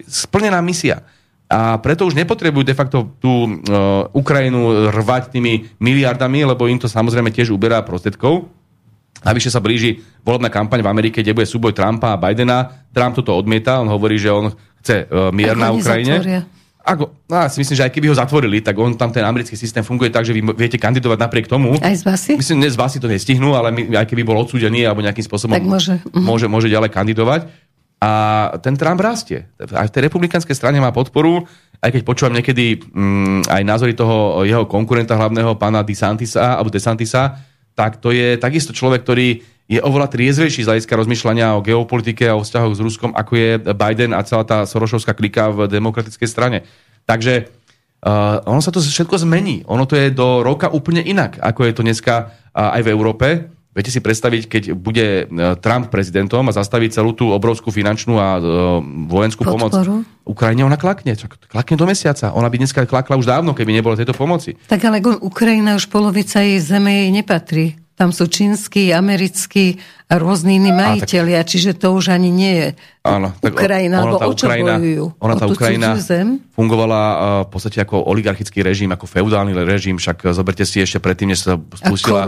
splnená 0.07 0.61
misia. 0.63 1.03
A 1.51 1.75
preto 1.83 2.07
už 2.07 2.15
nepotrebujú 2.15 2.63
de 2.63 2.71
facto 2.71 3.11
tú 3.19 3.43
uh, 3.43 4.07
Ukrajinu 4.15 4.87
rvať 4.87 5.35
tými 5.35 5.67
miliardami, 5.83 6.47
lebo 6.47 6.63
im 6.71 6.79
to 6.79 6.87
samozrejme 6.87 7.27
tiež 7.27 7.51
uberá 7.51 7.83
prostriedkov. 7.83 8.47
Navyše 9.21 9.51
sa 9.51 9.59
blíži 9.59 9.99
volebná 10.23 10.47
kampaň 10.47 10.79
v 10.79 10.87
Amerike, 10.87 11.19
kde 11.19 11.35
bude 11.35 11.45
súboj 11.45 11.75
Trumpa 11.75 12.15
a 12.15 12.17
Bidena. 12.17 12.87
Trump 12.95 13.19
toto 13.19 13.35
odmieta, 13.35 13.83
on 13.83 13.91
hovorí, 13.91 14.15
že 14.15 14.31
on 14.31 14.55
chce 14.79 15.11
uh, 15.11 15.29
mier 15.35 15.59
na 15.59 15.75
Ukrajine. 15.75 16.47
Ako, 16.81 17.13
no 17.29 17.35
ja 17.37 17.45
si 17.45 17.61
myslím, 17.61 17.77
že 17.77 17.85
aj 17.85 17.93
keby 17.93 18.09
ho 18.09 18.15
zatvorili, 18.17 18.57
tak 18.65 18.73
on 18.81 18.97
tam 18.97 19.13
ten 19.13 19.21
americký 19.21 19.53
systém 19.53 19.85
funguje 19.85 20.09
tak, 20.09 20.25
že 20.25 20.33
vy 20.33 20.41
viete 20.57 20.81
kandidovať 20.81 21.19
napriek 21.21 21.45
tomu. 21.45 21.77
Aj 21.77 21.93
z 21.93 22.01
basy? 22.01 22.33
Myslím, 22.41 22.65
že 22.65 22.73
z 22.73 22.79
basy 22.81 22.97
to 22.97 23.05
nestihnú, 23.05 23.53
ale 23.53 23.69
my, 23.69 24.01
aj 24.01 24.09
keby 24.09 24.25
bol 24.25 24.41
odsúdený 24.41 24.89
alebo 24.89 25.05
nejakým 25.05 25.21
spôsobom 25.21 25.53
tak 25.53 25.67
môže. 25.67 26.01
Mhm. 26.09 26.25
môže, 26.25 26.47
môže 26.49 26.67
ďalej 26.73 26.89
kandidovať. 26.89 27.41
A 28.01 28.11
ten 28.65 28.73
Trump 28.73 28.97
rastie. 28.97 29.45
Aj 29.61 29.85
v 29.85 29.93
tej 29.93 30.09
republikánskej 30.09 30.57
strane 30.57 30.81
má 30.81 30.89
podporu, 30.89 31.45
aj 31.85 31.93
keď 31.93 32.01
počúvam 32.01 32.33
niekedy 32.33 32.81
mm, 32.81 33.45
aj 33.45 33.61
názory 33.61 33.93
toho 33.93 34.41
jeho 34.41 34.65
konkurenta 34.65 35.13
hlavného, 35.13 35.53
pána 35.61 35.85
DeSantisa, 35.85 36.57
alebo 36.57 36.73
DeSantisa, 36.73 37.37
tak 37.77 38.01
to 38.01 38.09
je 38.09 38.41
takisto 38.41 38.73
človek, 38.73 39.05
ktorý 39.05 39.45
je 39.71 39.79
oveľa 39.79 40.11
triezvejší 40.11 40.65
z 40.65 40.67
hľadiska 40.67 40.93
rozmýšľania 40.99 41.55
o 41.55 41.63
geopolitike 41.63 42.27
a 42.27 42.35
o 42.35 42.43
vzťahoch 42.43 42.75
s 42.75 42.83
Ruskom, 42.83 43.15
ako 43.15 43.31
je 43.37 43.49
Biden 43.71 44.11
a 44.11 44.25
celá 44.27 44.43
tá 44.43 44.67
Sorošovská 44.67 45.15
klika 45.15 45.47
v 45.47 45.71
demokratickej 45.71 46.27
strane. 46.27 46.67
Takže 47.07 47.47
uh, 48.03 48.43
ono 48.43 48.59
sa 48.59 48.75
to 48.75 48.83
všetko 48.83 49.23
zmení. 49.23 49.63
Ono 49.71 49.87
to 49.87 49.95
je 49.95 50.11
do 50.11 50.43
roka 50.43 50.67
úplne 50.67 50.99
inak, 50.99 51.39
ako 51.39 51.69
je 51.69 51.73
to 51.77 51.85
dneska 51.87 52.13
uh, 52.51 52.75
aj 52.75 52.81
v 52.83 52.91
Európe. 52.91 53.27
Viete 53.71 53.87
si 53.87 54.03
predstaviť, 54.03 54.43
keď 54.51 54.63
bude 54.75 55.23
e, 55.23 55.23
Trump 55.63 55.87
prezidentom 55.87 56.43
a 56.43 56.51
zastaví 56.51 56.91
celú 56.91 57.15
tú 57.15 57.31
obrovskú 57.31 57.71
finančnú 57.71 58.19
a 58.19 58.27
uh, 58.35 58.43
vojenskú 59.07 59.47
Podporu. 59.47 59.71
pomoc 59.71 60.03
Ukrajine, 60.27 60.67
ona 60.67 60.77
klakne. 60.77 61.17
Klakne 61.49 61.75
do 61.79 61.87
mesiaca. 61.87 62.35
Ona 62.35 62.51
by 62.51 62.57
dneska 62.61 62.85
klakla 62.85 63.17
už 63.17 63.25
dávno, 63.25 63.57
keby 63.57 63.73
nebolo 63.73 63.97
tejto 63.97 64.13
pomoci. 64.13 64.59
Tak 64.69 64.83
ale 64.85 65.01
Ukrajina 65.01 65.79
už 65.79 65.89
polovica 65.89 66.43
jej 66.43 66.61
zeme 66.61 67.07
jej 67.07 67.09
nepatrí. 67.09 67.80
Tam 68.01 68.09
sú 68.09 68.25
čínsky, 68.25 68.89
americkí 68.89 69.77
a 70.09 70.17
rôzni 70.17 70.57
iní 70.57 70.73
majiteľia, 70.73 71.45
tak... 71.45 71.53
čiže 71.53 71.77
to 71.77 71.93
už 71.93 72.09
ani 72.09 72.33
nie 72.33 72.53
je 72.57 72.67
áno, 73.05 73.29
tak 73.37 73.53
Ukrajina, 73.53 74.01
alebo 74.01 74.17
o 74.25 74.33
čo 74.33 74.49
Ukrajina, 74.49 74.81
bojujú? 74.81 75.05
Ona 75.21 75.33
tá 75.37 75.45
Ukrajina 75.45 75.89
zem? 76.01 76.41
fungovala 76.49 76.97
uh, 76.97 77.15
v 77.45 77.49
podstate 77.53 77.77
ako 77.85 78.09
oligarchický 78.09 78.65
režim, 78.65 78.89
ako 78.89 79.05
feudálny 79.05 79.53
režim, 79.61 80.01
však 80.01 80.33
zoberte 80.33 80.65
si 80.65 80.81
ešte 80.81 80.97
predtým, 80.97 81.29
než 81.29 81.45
sa 81.45 81.61
spustila 81.61 82.25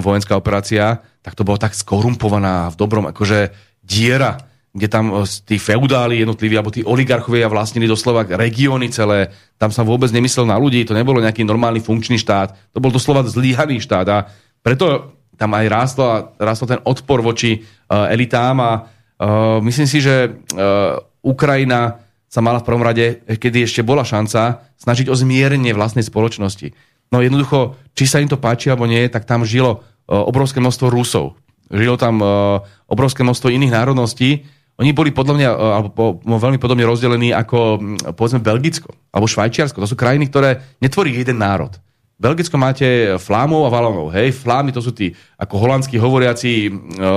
vojenská 0.00 0.32
operácia, 0.32 1.04
tak 1.20 1.36
to 1.36 1.44
bolo 1.44 1.60
tak 1.60 1.76
skorumpovaná 1.76 2.72
v 2.72 2.76
dobrom, 2.80 3.04
akože 3.12 3.52
diera, 3.84 4.40
kde 4.72 4.88
tam 4.88 5.12
uh, 5.12 5.28
tí 5.28 5.60
feudáli 5.60 6.24
jednotliví, 6.24 6.56
alebo 6.56 6.72
tí 6.72 6.80
oligarchovia 6.88 7.52
vlastnili 7.52 7.84
doslova 7.84 8.24
regióny 8.24 8.88
celé, 8.88 9.28
tam 9.60 9.68
sa 9.68 9.84
vôbec 9.84 10.08
nemyslel 10.08 10.48
na 10.48 10.56
ľudí, 10.56 10.88
to 10.88 10.96
nebolo 10.96 11.20
nejaký 11.20 11.44
normálny 11.44 11.84
funkčný 11.84 12.16
štát, 12.16 12.72
to 12.72 12.80
bol 12.80 12.88
doslova 12.88 13.20
zlíhaný 13.28 13.84
štát 13.84 14.08
a 14.08 14.18
preto 14.62 15.18
tam 15.36 15.58
aj 15.58 15.66
rástlo, 15.66 16.06
rástlo 16.38 16.66
ten 16.70 16.80
odpor 16.86 17.18
voči 17.18 17.58
uh, 17.58 18.06
elitám 18.06 18.56
a 18.62 18.72
uh, 18.78 19.58
myslím 19.58 19.90
si, 19.90 19.98
že 19.98 20.30
uh, 20.30 21.02
Ukrajina 21.22 21.98
sa 22.30 22.40
mala 22.40 22.62
v 22.62 22.66
prvom 22.70 22.80
rade, 22.80 23.20
kedy 23.26 23.68
ešte 23.68 23.84
bola 23.84 24.06
šanca, 24.06 24.64
snažiť 24.80 25.12
o 25.12 25.18
zmierenie 25.18 25.76
vlastnej 25.76 26.06
spoločnosti. 26.06 26.72
No 27.12 27.20
jednoducho, 27.20 27.76
či 27.92 28.08
sa 28.08 28.24
im 28.24 28.30
to 28.30 28.40
páči 28.40 28.72
alebo 28.72 28.88
nie, 28.88 29.04
tak 29.12 29.28
tam 29.28 29.44
žilo 29.44 29.82
uh, 29.82 30.22
obrovské 30.24 30.64
množstvo 30.64 30.88
Rusov. 30.88 31.36
Žilo 31.68 32.00
tam 32.00 32.22
uh, 32.22 32.64
obrovské 32.88 33.20
množstvo 33.20 33.52
iných 33.52 33.74
národností. 33.76 34.48
Oni 34.80 34.96
boli 34.96 35.12
podľa 35.12 35.34
mňa, 35.36 35.50
uh, 35.52 35.58
alebo 35.76 35.88
po, 35.92 36.04
veľmi 36.24 36.56
podobne 36.56 36.88
rozdelení 36.88 37.34
ako, 37.36 37.82
povedzme, 38.16 38.40
Belgicko 38.40 38.94
alebo 39.12 39.28
Švajčiarsko. 39.28 39.84
To 39.84 39.90
sú 39.90 39.98
krajiny, 39.98 40.32
ktoré 40.32 40.78
netvorí 40.80 41.12
jeden 41.12 41.42
národ. 41.42 41.76
Belgicko 42.18 42.56
máte 42.60 43.16
Flámov 43.18 43.66
a 43.66 43.70
Valonov. 43.72 44.14
Hej, 44.14 44.36
Flámy 44.36 44.70
to 44.70 44.80
sú 44.84 44.94
tí 44.94 45.12
ako 45.36 45.58
holandskí 45.58 45.98
hovoriaci 45.98 46.68
e, 46.68 46.70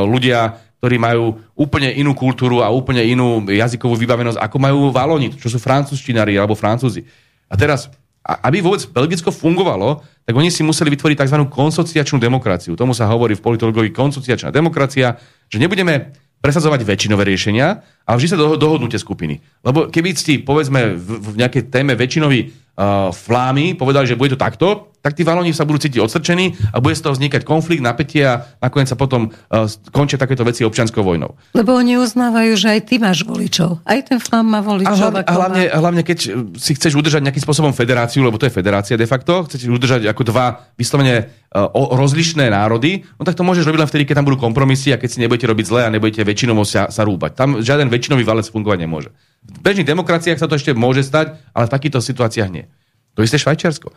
ľudia, 0.06 0.58
ktorí 0.82 1.02
majú 1.02 1.42
úplne 1.58 1.94
inú 1.98 2.14
kultúru 2.14 2.62
a 2.62 2.70
úplne 2.70 3.02
inú 3.02 3.42
jazykovú 3.46 3.98
vybavenosť, 3.98 4.38
ako 4.38 4.58
majú 4.62 4.80
Valoni, 4.94 5.34
čo 5.34 5.50
sú 5.50 5.58
francúzštinári 5.58 6.38
alebo 6.38 6.54
francúzi. 6.54 7.06
A 7.50 7.58
teraz, 7.58 7.90
aby 8.22 8.62
vôbec 8.62 8.86
Belgicko 8.94 9.34
fungovalo, 9.34 10.06
tak 10.26 10.34
oni 10.34 10.50
si 10.50 10.66
museli 10.66 10.94
vytvoriť 10.94 11.26
tzv. 11.26 11.38
konsociačnú 11.50 12.18
demokraciu. 12.18 12.78
Tomu 12.78 12.94
sa 12.98 13.10
hovorí 13.10 13.38
v 13.38 13.46
politológii 13.46 13.94
konsociačná 13.94 14.50
demokracia, 14.50 15.18
že 15.50 15.62
nebudeme 15.62 16.14
presadzovať 16.42 16.86
väčšinové 16.86 17.26
riešenia, 17.26 17.82
ale 18.06 18.16
vždy 18.22 18.30
sa 18.30 18.38
dohodnú 18.38 18.86
tie 18.86 19.02
skupiny. 19.02 19.42
Lebo 19.66 19.90
keby 19.90 20.14
ste, 20.14 20.46
povedzme, 20.46 20.94
v, 20.94 21.10
v 21.20 21.36
nejakej 21.42 21.74
téme 21.74 21.98
väčšinový 21.98 22.40
uh, 22.78 23.10
flámy 23.10 23.74
povedali, 23.74 24.06
že 24.06 24.20
bude 24.20 24.38
to 24.38 24.40
takto, 24.40 24.94
tak 25.06 25.14
tí 25.14 25.22
Valoni 25.22 25.54
sa 25.54 25.70
budú 25.70 25.78
cítiť 25.78 26.02
odstrčení 26.02 26.74
a 26.74 26.82
bude 26.82 26.98
z 26.98 27.06
toho 27.06 27.14
vznikať 27.14 27.46
konflikt, 27.46 27.86
napätie 27.86 28.26
a 28.26 28.42
nakoniec 28.58 28.90
sa 28.90 28.98
potom 28.98 29.30
uh, 29.30 29.70
končia 29.94 30.18
takéto 30.18 30.42
veci 30.42 30.66
občianskou 30.66 31.06
vojnou. 31.06 31.38
Lebo 31.54 31.78
oni 31.78 32.02
uznávajú, 32.02 32.58
že 32.58 32.74
aj 32.74 32.82
ty 32.90 32.98
máš 32.98 33.22
voličov. 33.22 33.86
Aj 33.86 34.02
ten 34.02 34.18
flám 34.18 34.50
má 34.50 34.66
voličov. 34.66 34.90
A 34.90 34.98
hlavne, 34.98 35.22
a 35.22 35.34
hlavne, 35.38 35.64
a 35.70 35.78
hlavne, 35.78 36.02
keď 36.02 36.18
si 36.58 36.72
chceš 36.74 36.98
udržať 36.98 37.22
nejakým 37.22 37.46
spôsobom 37.46 37.70
federáciu, 37.78 38.26
lebo 38.26 38.42
to 38.42 38.50
je 38.50 38.58
federácia 38.58 38.98
de 38.98 39.06
facto, 39.06 39.46
chceš 39.46 39.70
udržať 39.70 40.10
ako 40.10 40.26
dva 40.26 40.74
vyslovene 40.74 41.30
uh, 41.54 41.70
rozlišné 41.94 42.50
národy, 42.50 43.06
no 43.22 43.30
tak 43.30 43.38
to 43.38 43.46
môžeš 43.46 43.62
robiť 43.62 43.86
len 43.86 43.90
vtedy, 43.94 44.04
keď 44.10 44.26
tam 44.26 44.26
budú 44.26 44.42
kompromisy 44.42 44.90
a 44.90 44.98
keď 44.98 45.10
si 45.14 45.22
nebudete 45.22 45.46
robiť 45.46 45.66
zle 45.70 45.82
a 45.86 45.94
nebudete 45.94 46.26
väčšinovo 46.26 46.66
sa, 46.66 46.90
sa 46.90 47.06
rúbať. 47.06 47.38
Tam 47.38 47.62
žiaden 47.62 47.94
väčšinový 47.96 48.28
valec 48.28 48.52
fungovať 48.52 48.78
nemôže. 48.84 49.10
V 49.48 49.60
bežných 49.64 49.88
demokraciách 49.88 50.38
sa 50.38 50.52
to 50.52 50.60
ešte 50.60 50.76
môže 50.76 51.08
stať, 51.08 51.40
ale 51.56 51.66
v 51.66 51.74
takýchto 51.74 52.04
situáciách 52.04 52.50
nie. 52.52 52.68
To 53.16 53.24
isté 53.24 53.40
Švajčiarsko. 53.40 53.96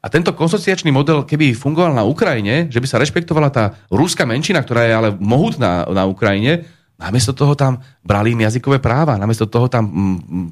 A 0.00 0.06
tento 0.08 0.32
konsociačný 0.32 0.88
model, 0.88 1.28
keby 1.28 1.52
fungoval 1.52 1.92
na 1.92 2.08
Ukrajine, 2.08 2.72
že 2.72 2.80
by 2.80 2.86
sa 2.88 2.96
rešpektovala 3.02 3.52
tá 3.52 3.76
ruská 3.92 4.24
menšina, 4.24 4.64
ktorá 4.64 4.88
je 4.88 4.94
ale 4.96 5.08
mohutná 5.20 5.84
na 5.92 6.08
Ukrajine, 6.08 6.64
namiesto 6.96 7.36
toho 7.36 7.52
tam 7.52 7.84
brali 8.00 8.32
im 8.32 8.44
jazykové 8.44 8.80
práva, 8.80 9.20
namiesto 9.20 9.44
toho 9.44 9.68
tam 9.68 9.84
m, 9.88 9.92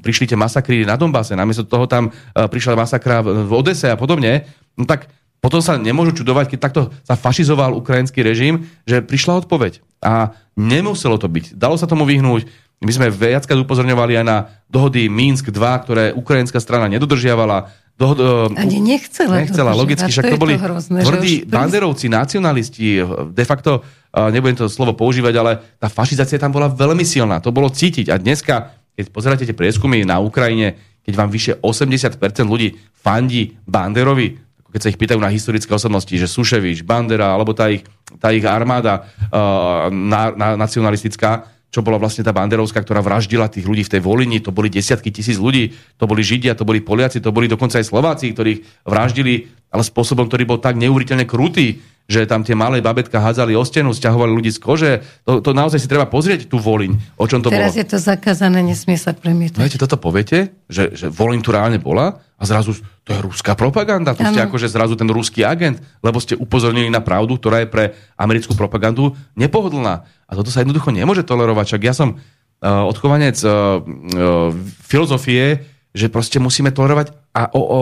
prišli 0.01 0.29
tie 0.29 0.37
masakry 0.37 0.85
na 0.85 0.97
Donbase, 0.97 1.33
namiesto 1.33 1.65
toho 1.65 1.89
tam 1.89 2.09
uh, 2.09 2.45
prišla 2.45 2.77
masakra 2.77 3.25
v 3.25 3.49
Odese 3.49 3.89
a 3.89 3.97
podobne, 3.97 4.45
no 4.77 4.85
tak 4.85 5.09
potom 5.39 5.63
sa 5.63 5.79
nemôžu 5.79 6.19
čudovať, 6.19 6.51
keď 6.51 6.59
takto 6.59 6.81
sa 7.07 7.15
fašizoval 7.15 7.71
ukrajinský 7.71 8.19
režim, 8.21 8.67
že 8.83 8.99
prišla 8.99 9.47
odpoveď. 9.47 9.79
A 10.03 10.35
nemuselo 10.59 11.15
to 11.15 11.31
byť. 11.31 11.55
Dalo 11.55 11.79
sa 11.79 11.87
tomu 11.87 12.03
vyhnúť. 12.03 12.43
My 12.79 12.91
sme 12.95 13.11
viackrát 13.11 13.59
upozorňovali 13.59 14.23
aj 14.23 14.25
na 14.25 14.37
dohody 14.71 15.11
Minsk 15.11 15.51
2, 15.51 15.83
ktoré 15.83 16.03
ukrajinská 16.15 16.63
strana 16.63 16.87
nedodržiavala. 16.87 17.67
Dohod, 17.99 18.55
Ani 18.55 18.79
nechcela. 18.79 19.43
Nechcela, 19.43 19.75
logicky, 19.75 20.07
však 20.07 20.31
to, 20.31 20.39
to 20.39 20.39
boli 20.39 20.55
hrozné, 20.55 21.03
tvrdí 21.03 21.43
banderovci, 21.43 22.07
nacionalisti, 22.07 23.03
de 23.35 23.43
facto, 23.43 23.83
nebudem 24.15 24.55
to 24.55 24.71
slovo 24.71 24.95
používať, 24.95 25.33
ale 25.35 25.51
tá 25.75 25.91
fašizácia 25.91 26.39
tam 26.39 26.55
bola 26.55 26.71
veľmi 26.71 27.03
silná. 27.03 27.43
To 27.43 27.51
bolo 27.51 27.67
cítiť. 27.67 28.07
A 28.07 28.15
dneska, 28.15 28.71
keď 28.95 29.05
pozeráte 29.11 29.43
tie 29.43 29.51
prieskumy 29.51 30.07
na 30.07 30.23
Ukrajine, 30.23 30.79
keď 31.03 31.13
vám 31.19 31.27
vyše 31.27 31.59
80% 31.59 32.15
ľudí 32.47 32.79
fandí 32.95 33.59
Banderovi, 33.67 34.39
keď 34.69 34.79
sa 34.79 34.91
ich 34.93 34.99
pýtajú 35.01 35.19
na 35.19 35.33
historické 35.33 35.73
osobnosti, 35.73 36.13
že 36.13 36.29
Suševič, 36.29 36.85
Bandera, 36.85 37.33
alebo 37.33 37.57
tá 37.57 37.73
ich, 37.73 37.81
tá 38.21 38.29
ich 38.29 38.45
armáda 38.45 39.01
uh, 39.01 39.89
na, 39.89 40.29
na, 40.31 40.47
nacionalistická, 40.55 41.49
čo 41.69 41.85
bola 41.85 42.01
vlastne 42.01 42.25
tá 42.25 42.33
Banderovská, 42.33 42.81
ktorá 42.81 43.05
vraždila 43.05 43.45
tých 43.45 43.69
ľudí 43.69 43.85
v 43.85 43.93
tej 43.97 44.01
Volini, 44.01 44.41
to 44.41 44.49
boli 44.49 44.73
desiatky 44.73 45.13
tisíc 45.13 45.37
ľudí, 45.37 45.69
to 46.01 46.09
boli 46.09 46.25
Židia, 46.25 46.57
to 46.57 46.65
boli 46.65 46.81
Poliaci, 46.81 47.21
to 47.21 47.29
boli 47.29 47.45
dokonca 47.45 47.77
aj 47.77 47.85
Slováci, 47.85 48.33
ktorých 48.33 48.89
vraždili, 48.89 49.45
ale 49.69 49.85
spôsobom, 49.85 50.25
ktorý 50.25 50.49
bol 50.49 50.59
tak 50.59 50.81
neuveriteľne 50.81 51.29
krutý, 51.29 51.77
že 52.09 52.25
tam 52.25 52.41
tie 52.41 52.57
malé 52.57 52.81
babetka 52.81 53.21
hádzali 53.21 53.53
o 53.53 53.61
stenu, 53.61 53.93
stiahovali 53.93 54.33
ľudí 54.33 54.49
z 54.49 54.57
kože. 54.57 54.91
To, 55.29 55.45
to 55.45 55.53
naozaj 55.53 55.77
si 55.77 55.85
treba 55.85 56.09
pozrieť 56.09 56.49
tú 56.49 56.57
Voliň, 56.57 57.21
o 57.21 57.25
čom 57.29 57.45
to 57.45 57.53
Teraz 57.53 57.53
bolo. 57.53 57.61
Teraz 57.69 57.77
je 57.77 57.85
to 57.85 57.97
zakázané, 58.01 58.65
nesmie 58.65 58.97
sa 58.97 59.13
premietať. 59.13 59.61
Viete, 59.61 59.77
toto 59.77 60.01
poviete, 60.01 60.49
že, 60.65 60.89
že 60.97 61.05
Voliň 61.13 61.39
tu 61.45 61.53
reálne 61.53 61.77
bola 61.77 62.17
a 62.39 62.43
zrazu 62.47 62.71
to 63.03 63.11
je 63.11 63.19
ruská 63.19 63.51
propaganda, 63.53 64.15
to 64.15 64.23
ano. 64.23 64.31
ste 64.31 64.47
akože 64.47 64.71
zrazu 64.71 64.95
ten 64.95 65.11
ruský 65.11 65.43
agent, 65.43 65.83
lebo 65.99 66.23
ste 66.23 66.39
upozornili 66.39 66.87
na 66.87 67.03
pravdu, 67.03 67.35
ktorá 67.35 67.61
je 67.61 67.67
pre 67.67 67.85
americkú 68.15 68.55
propagandu 68.55 69.11
nepohodlná. 69.35 70.07
A 70.23 70.31
toto 70.31 70.47
sa 70.47 70.63
jednoducho 70.63 70.95
nemôže 70.95 71.27
tolerovať. 71.27 71.75
Čak 71.75 71.81
ja 71.83 71.91
som 71.91 72.15
uh, 72.15 72.87
odchovanec 72.87 73.35
uh, 73.43 73.51
uh, 73.51 74.55
filozofie, 74.87 75.67
že 75.91 76.07
proste 76.07 76.39
musíme 76.39 76.71
tolerovať 76.71 77.11
a 77.33 77.49
o, 77.51 77.59
o, 77.59 77.81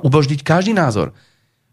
uboždiť 0.00 0.40
každý 0.42 0.72
názor 0.72 1.12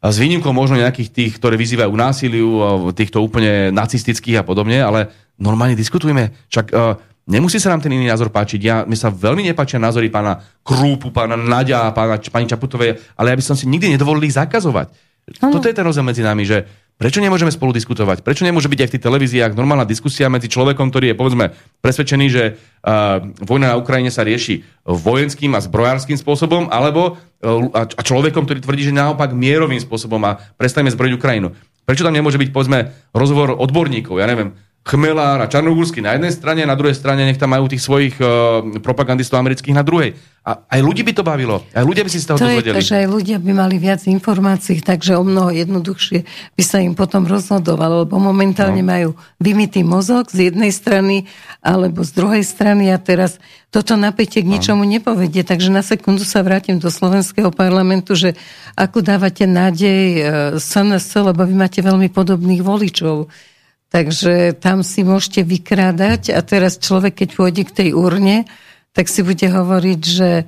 s 0.02 0.18
výnimkou 0.18 0.50
možno 0.50 0.82
nejakých 0.82 1.14
tých, 1.14 1.32
ktoré 1.38 1.56
vyzývajú 1.56 1.94
násiliu, 1.94 2.50
týchto 2.98 3.22
úplne 3.22 3.70
nacistických 3.70 4.42
a 4.42 4.44
podobne, 4.44 4.82
ale 4.82 5.14
normálne 5.38 5.78
diskutujeme. 5.78 6.34
Čak 6.50 6.66
uh, 6.74 6.98
nemusí 7.32 7.58
sa 7.58 7.72
nám 7.72 7.80
ten 7.80 7.96
iný 7.96 8.12
názor 8.12 8.28
páčiť. 8.28 8.60
Ja, 8.60 8.84
mi 8.84 9.00
sa 9.00 9.08
veľmi 9.08 9.48
nepáčia 9.48 9.80
názory 9.80 10.12
pána 10.12 10.44
Krúpu, 10.68 11.16
pána 11.16 11.40
Nadia, 11.40 11.88
pána, 11.96 12.20
pani 12.20 12.52
Čaputovej, 12.52 13.00
ale 13.16 13.32
ja 13.32 13.40
by 13.40 13.44
som 13.48 13.56
si 13.56 13.72
nikdy 13.72 13.96
nedovolil 13.96 14.28
ich 14.28 14.36
zakazovať. 14.36 14.92
Ano. 15.40 15.56
Toto 15.56 15.72
je 15.72 15.76
ten 15.78 15.86
rozdiel 15.88 16.04
medzi 16.04 16.26
nami, 16.26 16.44
že 16.44 16.68
Prečo 17.02 17.18
nemôžeme 17.18 17.50
spolu 17.50 17.74
diskutovať? 17.74 18.22
Prečo 18.22 18.46
nemôže 18.46 18.70
byť 18.70 18.78
aj 18.78 18.88
v 18.88 18.94
tých 18.94 19.06
televíziách 19.10 19.58
normálna 19.58 19.90
diskusia 19.90 20.30
medzi 20.30 20.46
človekom, 20.54 20.94
ktorý 20.94 21.10
je 21.10 21.18
povedzme 21.18 21.50
presvedčený, 21.82 22.26
že 22.30 22.44
uh, 22.54 23.26
vojna 23.42 23.74
na 23.74 23.80
Ukrajine 23.82 24.14
sa 24.14 24.22
rieši 24.22 24.62
vojenským 24.86 25.58
a 25.58 25.66
zbrojárským 25.66 26.14
spôsobom, 26.14 26.70
alebo 26.70 27.18
uh, 27.18 27.74
a 27.74 27.90
človekom, 28.06 28.46
ktorý 28.46 28.62
tvrdí, 28.62 28.86
že 28.86 28.94
naopak 28.94 29.34
mierovým 29.34 29.82
spôsobom 29.82 30.22
a 30.30 30.46
prestaneme 30.62 30.94
zbrojiť 30.94 31.18
Ukrajinu. 31.18 31.58
Prečo 31.90 32.06
tam 32.06 32.14
nemôže 32.14 32.38
byť 32.38 32.54
povedzme 32.54 32.94
rozhovor 33.18 33.58
odborníkov? 33.58 34.22
Ja 34.22 34.30
neviem, 34.30 34.54
Chmelár 34.82 35.38
a 35.38 35.46
Čarnogórsky 35.46 36.02
na 36.02 36.18
jednej 36.18 36.34
strane, 36.34 36.66
na 36.66 36.74
druhej 36.74 36.98
strane 36.98 37.22
nech 37.22 37.38
tam 37.38 37.54
majú 37.54 37.70
tých 37.70 37.86
svojich 37.86 38.18
uh, 38.18 38.66
propagandistov 38.82 39.38
amerických 39.38 39.78
na 39.78 39.86
druhej. 39.86 40.18
A 40.42 40.58
aj 40.74 40.82
ľudí 40.82 41.06
by 41.06 41.14
to 41.14 41.22
bavilo. 41.22 41.62
Aj 41.70 41.86
ľudia 41.86 42.02
by 42.02 42.10
si 42.10 42.18
z 42.18 42.34
toho 42.34 42.42
to 42.42 42.50
dozvedeli. 42.50 42.74
Je 42.74 42.78
to, 42.82 42.90
že 42.90 43.00
aj 43.06 43.08
ľudia 43.14 43.38
by 43.38 43.52
mali 43.54 43.78
viac 43.78 44.02
informácií, 44.10 44.82
takže 44.82 45.14
o 45.14 45.22
mnoho 45.22 45.54
jednoduchšie 45.54 46.26
by 46.58 46.64
sa 46.66 46.82
im 46.82 46.98
potom 46.98 47.30
rozhodovalo, 47.30 48.10
lebo 48.10 48.18
momentálne 48.18 48.82
no. 48.82 48.90
majú 48.90 49.10
vymitý 49.38 49.86
mozog 49.86 50.34
z 50.34 50.50
jednej 50.50 50.74
strany 50.74 51.30
alebo 51.62 52.02
z 52.02 52.18
druhej 52.18 52.42
strany 52.42 52.90
a 52.90 52.98
teraz 52.98 53.38
toto 53.70 53.94
napätie 53.94 54.42
k 54.42 54.50
no. 54.50 54.58
ničomu 54.58 54.82
nepovedie. 54.82 55.46
Takže 55.46 55.70
na 55.70 55.86
sekundu 55.86 56.26
sa 56.26 56.42
vrátim 56.42 56.82
do 56.82 56.90
slovenského 56.90 57.54
parlamentu, 57.54 58.18
že 58.18 58.34
ako 58.74 59.06
dávate 59.06 59.46
nádej 59.46 60.26
SNS, 60.58 61.22
lebo 61.22 61.46
vy 61.46 61.54
máte 61.54 61.86
veľmi 61.86 62.10
podobných 62.10 62.66
voličov 62.66 63.30
Takže 63.92 64.56
tam 64.56 64.88
si 64.88 65.04
môžete 65.04 65.44
vykrádať 65.44 66.32
a 66.32 66.40
teraz 66.40 66.80
človek, 66.80 67.24
keď 67.24 67.30
pôjde 67.36 67.64
k 67.68 67.76
tej 67.76 67.90
urne, 67.92 68.48
tak 68.96 69.12
si 69.12 69.20
bude 69.20 69.44
hovoriť, 69.44 70.00
že 70.00 70.48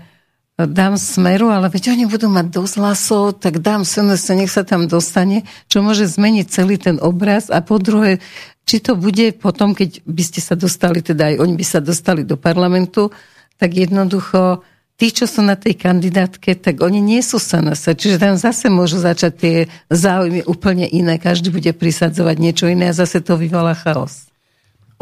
dám 0.55 0.95
smeru, 0.95 1.51
ale 1.51 1.67
veď 1.67 1.91
oni 1.97 2.05
budú 2.07 2.31
mať 2.31 2.47
dosť 2.55 2.73
hlasov, 2.79 3.23
tak 3.43 3.59
dám 3.59 3.83
SNS, 3.83 4.37
nech 4.37 4.53
sa 4.53 4.63
tam 4.63 4.87
dostane, 4.87 5.43
čo 5.67 5.83
môže 5.83 6.07
zmeniť 6.07 6.45
celý 6.47 6.79
ten 6.79 7.01
obraz. 7.03 7.51
A 7.51 7.59
po 7.59 7.83
druhé, 7.83 8.23
či 8.63 8.79
to 8.79 8.95
bude 8.95 9.35
potom, 9.43 9.75
keď 9.75 9.99
by 10.07 10.23
ste 10.23 10.39
sa 10.39 10.55
dostali, 10.55 11.03
teda 11.03 11.33
aj 11.33 11.35
oni 11.43 11.53
by 11.59 11.65
sa 11.67 11.83
dostali 11.83 12.23
do 12.23 12.39
parlamentu, 12.39 13.11
tak 13.59 13.75
jednoducho 13.75 14.63
tí, 14.97 15.07
čo 15.09 15.25
sú 15.25 15.41
na 15.41 15.57
tej 15.57 15.77
kandidátke, 15.77 16.53
tak 16.57 16.81
oni 16.81 17.01
nie 17.01 17.21
sú 17.25 17.41
SNS. 17.41 17.97
Čiže 17.97 18.21
tam 18.21 18.35
zase 18.37 18.69
môžu 18.69 19.01
začať 19.01 19.33
tie 19.33 19.55
záujmy 19.89 20.45
úplne 20.45 20.85
iné. 20.85 21.17
Každý 21.17 21.49
bude 21.49 21.71
prisadzovať 21.73 22.35
niečo 22.37 22.65
iné 22.69 22.93
a 22.93 22.97
zase 22.97 23.21
to 23.21 23.37
vyvolá 23.37 23.73
chaos. 23.73 24.29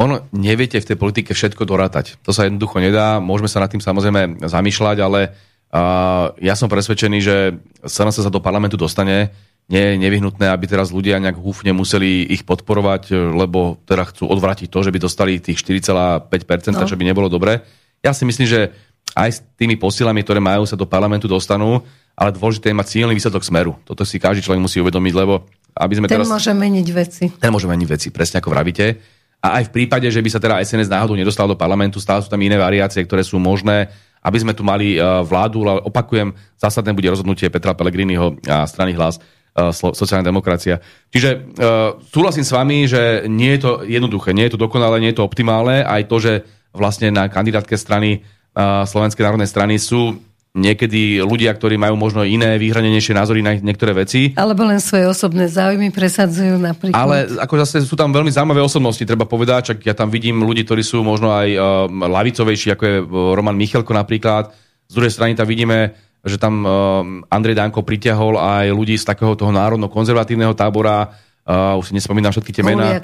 Ono, 0.00 0.26
neviete 0.34 0.82
v 0.82 0.88
tej 0.88 0.96
politike 0.98 1.30
všetko 1.36 1.62
dorátať. 1.62 2.18
To 2.26 2.34
sa 2.34 2.48
jednoducho 2.48 2.82
nedá. 2.82 3.22
Môžeme 3.22 3.46
sa 3.46 3.62
nad 3.62 3.70
tým 3.70 3.78
samozrejme 3.78 4.42
zamýšľať, 4.42 4.96
ale 4.98 5.20
uh, 5.30 6.34
ja 6.42 6.58
som 6.58 6.66
presvedčený, 6.66 7.18
že 7.22 7.36
SNS 7.86 8.26
sa 8.26 8.32
do 8.32 8.42
parlamentu 8.42 8.74
dostane. 8.74 9.30
Nie 9.70 9.94
je 9.94 10.02
nevyhnutné, 10.02 10.50
aby 10.50 10.66
teraz 10.66 10.90
ľudia 10.90 11.22
nejak 11.22 11.38
húfne 11.38 11.70
museli 11.70 12.26
ich 12.26 12.42
podporovať, 12.42 13.14
lebo 13.14 13.78
teda 13.86 14.10
chcú 14.10 14.26
odvratiť 14.26 14.66
to, 14.66 14.78
že 14.82 14.90
by 14.90 14.98
dostali 14.98 15.38
tých 15.38 15.62
4,5%, 15.62 16.74
no. 16.74 16.82
čo 16.82 16.98
by 16.98 17.04
nebolo 17.06 17.30
dobre. 17.30 17.62
Ja 18.02 18.10
si 18.10 18.26
myslím, 18.26 18.50
že 18.50 18.74
aj 19.12 19.30
s 19.30 19.38
tými 19.56 19.76
posilami, 19.76 20.24
ktoré 20.24 20.40
majú, 20.40 20.64
sa 20.64 20.76
do 20.76 20.88
parlamentu 20.88 21.28
dostanú, 21.28 21.84
ale 22.16 22.32
dôležité 22.32 22.72
je 22.72 22.76
mať 22.76 22.88
silný 22.88 23.12
výsledok 23.16 23.44
smeru. 23.44 23.72
Toto 23.84 24.04
si 24.04 24.20
každý 24.20 24.44
človek 24.44 24.60
musí 24.60 24.80
uvedomiť, 24.80 25.14
lebo 25.16 25.48
aby 25.72 25.94
sme 25.96 26.06
ten 26.08 26.20
teraz... 26.20 26.28
môže 26.28 26.52
meniť 26.52 26.88
veci. 26.92 27.24
Ten 27.32 27.52
môže 27.52 27.68
meniť 27.68 27.88
veci, 27.88 28.08
presne 28.12 28.44
ako 28.44 28.52
vravíte. 28.52 28.86
A 29.42 29.58
aj 29.58 29.72
v 29.72 29.74
prípade, 29.74 30.06
že 30.06 30.22
by 30.22 30.28
sa 30.30 30.38
teda 30.38 30.60
SNS 30.62 30.92
náhodou 30.92 31.18
nedostal 31.18 31.50
do 31.50 31.58
parlamentu, 31.58 31.98
stále 31.98 32.22
sú 32.22 32.30
tam 32.30 32.38
iné 32.44 32.54
variácie, 32.54 33.02
ktoré 33.02 33.26
sú 33.26 33.42
možné, 33.42 33.90
aby 34.22 34.38
sme 34.38 34.54
tu 34.54 34.62
mali 34.62 34.94
uh, 34.94 35.24
vládu, 35.26 35.66
ale 35.66 35.82
opakujem, 35.82 36.30
zásadné 36.54 36.94
bude 36.94 37.10
rozhodnutie 37.10 37.50
Petra 37.50 37.74
Pellegriniho 37.74 38.38
a 38.46 38.70
strany 38.70 38.94
hlas 38.94 39.18
uh, 39.18 39.74
sociálna 39.74 40.22
demokracia. 40.22 40.78
Čiže 41.10 41.30
uh, 41.34 41.98
súhlasím 42.06 42.46
s 42.46 42.54
vami, 42.54 42.86
že 42.86 43.26
nie 43.26 43.58
je 43.58 43.60
to 43.66 43.72
jednoduché, 43.82 44.30
nie 44.30 44.46
je 44.46 44.54
to 44.54 44.62
dokonalé, 44.62 45.02
nie 45.02 45.10
je 45.10 45.18
to 45.18 45.26
optimálne, 45.26 45.82
aj 45.82 46.06
to, 46.06 46.16
že 46.22 46.32
vlastne 46.70 47.10
na 47.10 47.26
kandidátke 47.26 47.74
strany 47.74 48.22
Slovenskej 48.58 49.24
národnej 49.24 49.48
strany 49.48 49.80
sú 49.80 50.20
niekedy 50.52 51.24
ľudia, 51.24 51.48
ktorí 51.56 51.80
majú 51.80 51.96
možno 51.96 52.28
iné, 52.28 52.60
vyhranenejšie 52.60 53.16
názory 53.16 53.40
na 53.40 53.56
niektoré 53.56 53.96
veci. 53.96 54.36
Alebo 54.36 54.68
len 54.68 54.84
svoje 54.84 55.08
osobné 55.08 55.48
záujmy 55.48 55.88
presadzujú 55.88 56.60
napríklad. 56.60 56.92
Ale 56.92 57.40
ako 57.40 57.54
zase 57.64 57.80
sú 57.88 57.96
tam 57.96 58.12
veľmi 58.12 58.28
zaujímavé 58.28 58.60
osobnosti, 58.60 59.00
treba 59.00 59.24
povedať, 59.24 59.72
čak 59.72 59.78
ja 59.88 59.96
tam 59.96 60.12
vidím 60.12 60.44
ľudí, 60.44 60.68
ktorí 60.68 60.84
sú 60.84 61.00
možno 61.00 61.32
aj 61.32 61.48
uh, 61.56 61.88
lavicovejší, 61.88 62.76
ako 62.76 62.84
je 62.84 62.96
uh, 63.00 63.06
Roman 63.32 63.56
Michalko 63.56 63.96
napríklad. 63.96 64.52
Z 64.88 64.92
druhej 64.92 65.12
strany 65.16 65.32
tam 65.32 65.48
vidíme, 65.48 65.96
že 66.20 66.36
tam 66.36 66.54
uh, 66.60 66.68
Andrej 67.32 67.56
Danko 67.56 67.80
pritiahol 67.80 68.36
aj 68.36 68.76
ľudí 68.76 69.00
z 69.00 69.08
takého 69.08 69.32
toho 69.32 69.56
národno-konzervatívneho 69.56 70.52
tábora, 70.52 71.16
Uh, 71.42 71.74
už 71.74 71.90
si 71.90 71.98
nespomínam 71.98 72.30
všetky 72.30 72.54
tie 72.54 72.62
mená. 72.62 73.02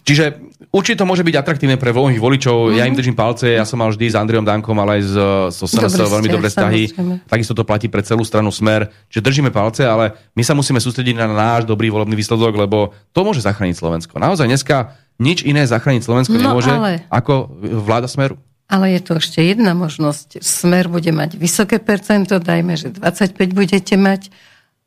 Čiže 0.00 0.40
určite 0.72 1.04
to 1.04 1.04
môže 1.04 1.20
byť 1.20 1.36
atraktívne 1.36 1.76
pre 1.76 1.92
voľných 1.92 2.16
voličov. 2.16 2.72
Mm-hmm. 2.72 2.78
Ja 2.80 2.88
im 2.88 2.96
držím 2.96 3.12
palce, 3.12 3.52
ja 3.52 3.68
som 3.68 3.76
mal 3.76 3.92
vždy 3.92 4.08
s 4.08 4.16
Andriom 4.16 4.40
Dankom, 4.40 4.72
ale 4.80 4.96
aj 4.96 5.02
s, 5.04 5.14
so 5.52 5.68
SNS 5.68 6.00
veľmi 6.00 6.32
dobré 6.32 6.48
vzťahy. 6.48 6.82
Takisto 7.28 7.52
to 7.52 7.68
platí 7.68 7.92
pre 7.92 8.00
celú 8.00 8.24
stranu 8.24 8.48
Smer. 8.48 8.88
Čiže 9.12 9.20
držíme 9.20 9.52
palce, 9.52 9.84
ale 9.84 10.16
my 10.32 10.40
sa 10.40 10.56
musíme 10.56 10.80
sústrediť 10.80 11.20
na 11.20 11.28
náš 11.28 11.68
dobrý 11.68 11.92
volebný 11.92 12.16
výsledok, 12.16 12.56
lebo 12.56 12.96
to 13.12 13.20
môže 13.20 13.44
zachrániť 13.44 13.76
Slovensko. 13.76 14.16
Naozaj 14.16 14.48
dneska 14.48 14.96
nič 15.20 15.44
iné 15.44 15.68
zachrániť 15.68 16.08
Slovensko 16.08 16.40
no, 16.40 16.48
nemôže 16.48 16.72
ale... 16.72 17.04
ako 17.12 17.52
vláda 17.84 18.08
Smeru. 18.08 18.40
Ale 18.64 18.96
je 18.96 19.00
tu 19.04 19.12
ešte 19.12 19.44
jedna 19.44 19.76
možnosť. 19.76 20.40
Smer 20.40 20.88
bude 20.88 21.12
mať 21.12 21.36
vysoké 21.36 21.76
percento, 21.76 22.40
dajme, 22.40 22.80
že 22.80 22.96
25 22.96 23.36
budete 23.52 23.96
mať, 24.00 24.32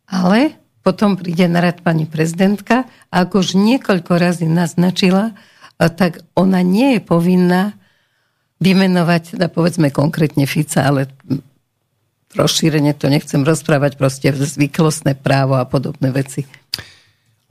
ale 0.09 0.60
potom 0.81 1.17
príde 1.17 1.45
na 1.45 1.61
rad 1.61 1.85
pani 1.85 2.09
prezidentka 2.09 2.89
a 3.13 3.25
ako 3.25 3.45
už 3.45 3.49
niekoľko 3.57 4.11
razy 4.17 4.49
naznačila, 4.49 5.37
tak 5.77 6.25
ona 6.37 6.61
nie 6.61 6.97
je 6.97 7.01
povinná 7.01 7.73
vymenovať, 8.61 9.37
teda 9.37 9.49
povedzme 9.49 9.89
konkrétne 9.89 10.45
Fica, 10.45 10.85
ale 10.85 11.09
rozšírenie 12.37 12.93
to 12.93 13.09
nechcem 13.09 13.41
rozprávať, 13.41 13.97
proste 13.97 14.29
zvyklostné 14.29 15.17
právo 15.17 15.57
a 15.57 15.65
podobné 15.65 16.13
veci. 16.13 16.45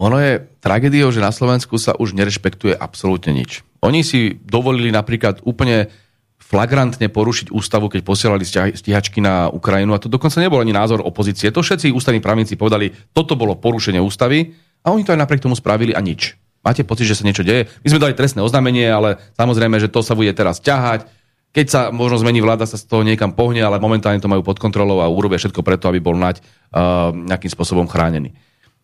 Ono 0.01 0.17
je 0.17 0.41
tragédiou, 0.65 1.13
že 1.13 1.21
na 1.21 1.35
Slovensku 1.35 1.77
sa 1.77 1.93
už 1.99 2.17
nerešpektuje 2.17 2.73
absolútne 2.73 3.37
nič. 3.37 3.61
Oni 3.85 4.01
si 4.01 4.41
dovolili 4.47 4.89
napríklad 4.89 5.45
úplne 5.45 5.93
flagrantne 6.41 7.07
porušiť 7.07 7.55
ústavu, 7.55 7.87
keď 7.87 8.01
posielali 8.03 8.43
stíhačky 8.75 9.23
na 9.23 9.47
Ukrajinu. 9.53 9.95
A 9.95 10.03
to 10.03 10.11
dokonca 10.11 10.43
nebol 10.43 10.59
ani 10.59 10.75
názor 10.75 11.05
opozície. 11.05 11.53
To 11.55 11.63
všetci 11.63 11.95
ústavní 11.95 12.19
právnici 12.19 12.59
povedali, 12.59 12.91
toto 13.15 13.39
bolo 13.39 13.55
porušenie 13.61 14.03
ústavy 14.03 14.57
a 14.83 14.91
oni 14.91 15.07
to 15.07 15.15
aj 15.15 15.21
napriek 15.21 15.45
tomu 15.45 15.55
spravili 15.55 15.95
a 15.95 16.01
nič. 16.03 16.35
Máte 16.61 16.85
pocit, 16.85 17.09
že 17.09 17.17
sa 17.17 17.25
niečo 17.25 17.47
deje? 17.47 17.71
My 17.85 17.89
sme 17.89 18.03
dali 18.03 18.13
trestné 18.13 18.45
oznámenie, 18.45 18.85
ale 18.91 19.17
samozrejme, 19.39 19.81
že 19.81 19.89
to 19.89 20.05
sa 20.05 20.13
bude 20.19 20.33
teraz 20.37 20.61
ťahať. 20.61 21.09
Keď 21.51 21.67
sa 21.67 21.81
možno 21.91 22.21
zmení 22.21 22.45
vláda, 22.45 22.69
sa 22.69 22.77
z 22.77 22.85
toho 22.85 23.03
niekam 23.03 23.33
pohne, 23.33 23.65
ale 23.65 23.81
momentálne 23.81 24.21
to 24.21 24.31
majú 24.31 24.45
pod 24.45 24.61
kontrolou 24.61 25.01
a 25.01 25.11
urobia 25.11 25.41
všetko 25.41 25.65
preto, 25.65 25.89
aby 25.89 25.99
bol 25.99 26.15
nať 26.15 26.45
uh, 26.45 27.11
nejakým 27.11 27.49
spôsobom 27.49 27.89
chránený. 27.89 28.37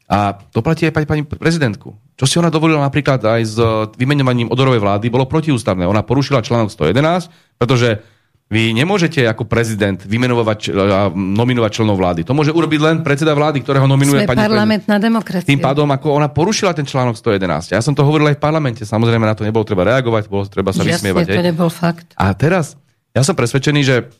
A 0.06 0.38
to 0.54 0.62
platí 0.62 0.86
aj 0.86 0.94
pani, 0.94 1.06
pani 1.06 1.22
prezidentku. 1.26 1.98
Čo 2.14 2.24
si 2.24 2.38
ona 2.38 2.46
dovolila 2.46 2.78
napríklad 2.78 3.18
aj 3.18 3.42
s 3.42 3.58
vymenovaním 3.98 4.48
odorovej 4.48 4.78
vlády, 4.78 5.10
bolo 5.10 5.26
protiústavné. 5.26 5.82
Ona 5.82 6.06
porušila 6.06 6.46
článok 6.46 6.70
111, 6.70 7.58
pretože 7.58 8.00
vy 8.46 8.70
nemôžete 8.70 9.26
ako 9.26 9.42
prezident 9.50 9.98
vymenovať 9.98 10.70
a 10.70 11.10
nominovať 11.10 11.70
členov 11.82 11.98
vlády. 11.98 12.22
To 12.22 12.30
môže 12.30 12.54
urobiť 12.54 12.78
len 12.78 12.96
predseda 13.02 13.34
vlády, 13.34 13.66
ktorého 13.66 13.90
nominuje 13.90 14.22
Sme 14.22 14.30
pani 14.30 14.46
parlamentná 14.46 15.02
demokracia. 15.02 15.50
Tým 15.50 15.58
pádom, 15.58 15.90
ako 15.90 16.14
ona 16.14 16.30
porušila 16.30 16.70
ten 16.70 16.86
článok 16.86 17.18
111. 17.18 17.74
Ja 17.74 17.82
som 17.82 17.90
to 17.90 18.06
hovoril 18.06 18.30
aj 18.30 18.38
v 18.38 18.42
parlamente. 18.46 18.86
Samozrejme, 18.86 19.26
na 19.26 19.34
to 19.34 19.42
nebolo 19.42 19.66
treba 19.66 19.82
reagovať, 19.90 20.30
bolo 20.30 20.46
treba 20.46 20.70
sa 20.70 20.86
Jasne, 20.86 21.10
vysmievať. 21.10 21.26
to 21.26 21.42
nebol 21.42 21.66
fakt. 21.66 22.14
A 22.14 22.30
teraz, 22.38 22.78
ja 23.10 23.26
som 23.26 23.34
presvedčený, 23.34 23.80
že 23.82 24.14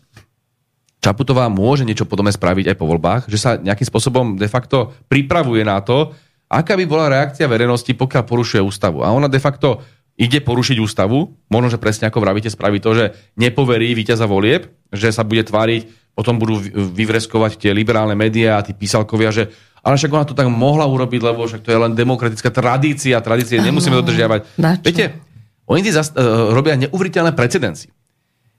Čaputová 1.07 1.47
môže 1.47 1.87
niečo 1.87 2.03
podobné 2.03 2.35
spraviť 2.35 2.75
aj 2.75 2.77
po 2.83 2.91
voľbách, 2.91 3.31
že 3.31 3.39
sa 3.39 3.55
nejakým 3.55 3.87
spôsobom 3.87 4.35
de 4.35 4.51
facto 4.51 4.91
pripravuje 5.07 5.63
na 5.63 5.79
to, 5.79 6.11
aká 6.51 6.75
by 6.75 6.83
bola 6.83 7.07
reakcia 7.07 7.47
verejnosti, 7.47 7.95
pokiaľ 7.95 8.27
porušuje 8.27 8.59
ústavu. 8.59 9.07
A 9.07 9.15
ona 9.15 9.31
de 9.31 9.39
facto 9.39 9.87
ide 10.19 10.43
porušiť 10.43 10.83
ústavu, 10.83 11.39
možno, 11.47 11.69
že 11.71 11.79
presne 11.79 12.11
ako 12.11 12.19
vravíte, 12.19 12.51
spraví 12.51 12.83
to, 12.83 12.91
že 12.99 13.05
nepoverí 13.39 13.95
víťaza 13.95 14.27
volieb, 14.27 14.67
že 14.91 15.15
sa 15.15 15.23
bude 15.23 15.47
tváriť, 15.47 16.11
potom 16.19 16.43
budú 16.43 16.59
vyvreskovať 16.75 17.61
tie 17.61 17.71
liberálne 17.71 18.19
médiá 18.19 18.59
a 18.59 18.65
tí 18.67 18.75
písalkovia, 18.75 19.31
že 19.31 19.55
ale 19.87 19.95
však 19.95 20.11
ona 20.11 20.27
to 20.27 20.35
tak 20.35 20.51
mohla 20.51 20.83
urobiť, 20.91 21.21
lebo 21.23 21.47
však 21.47 21.63
to 21.63 21.71
je 21.71 21.79
len 21.79 21.95
demokratická 21.95 22.51
tradícia, 22.51 23.23
tradície 23.23 23.63
nemusíme 23.63 23.95
dodržiavať. 24.03 24.59
Viete, 24.83 25.23
oni 25.71 25.87
zast- 25.95 26.19
uh, 26.19 26.51
robia 26.51 26.75
neuveriteľné 26.75 27.31
precedenci. 27.39 27.95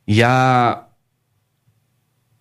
Ja 0.08 0.87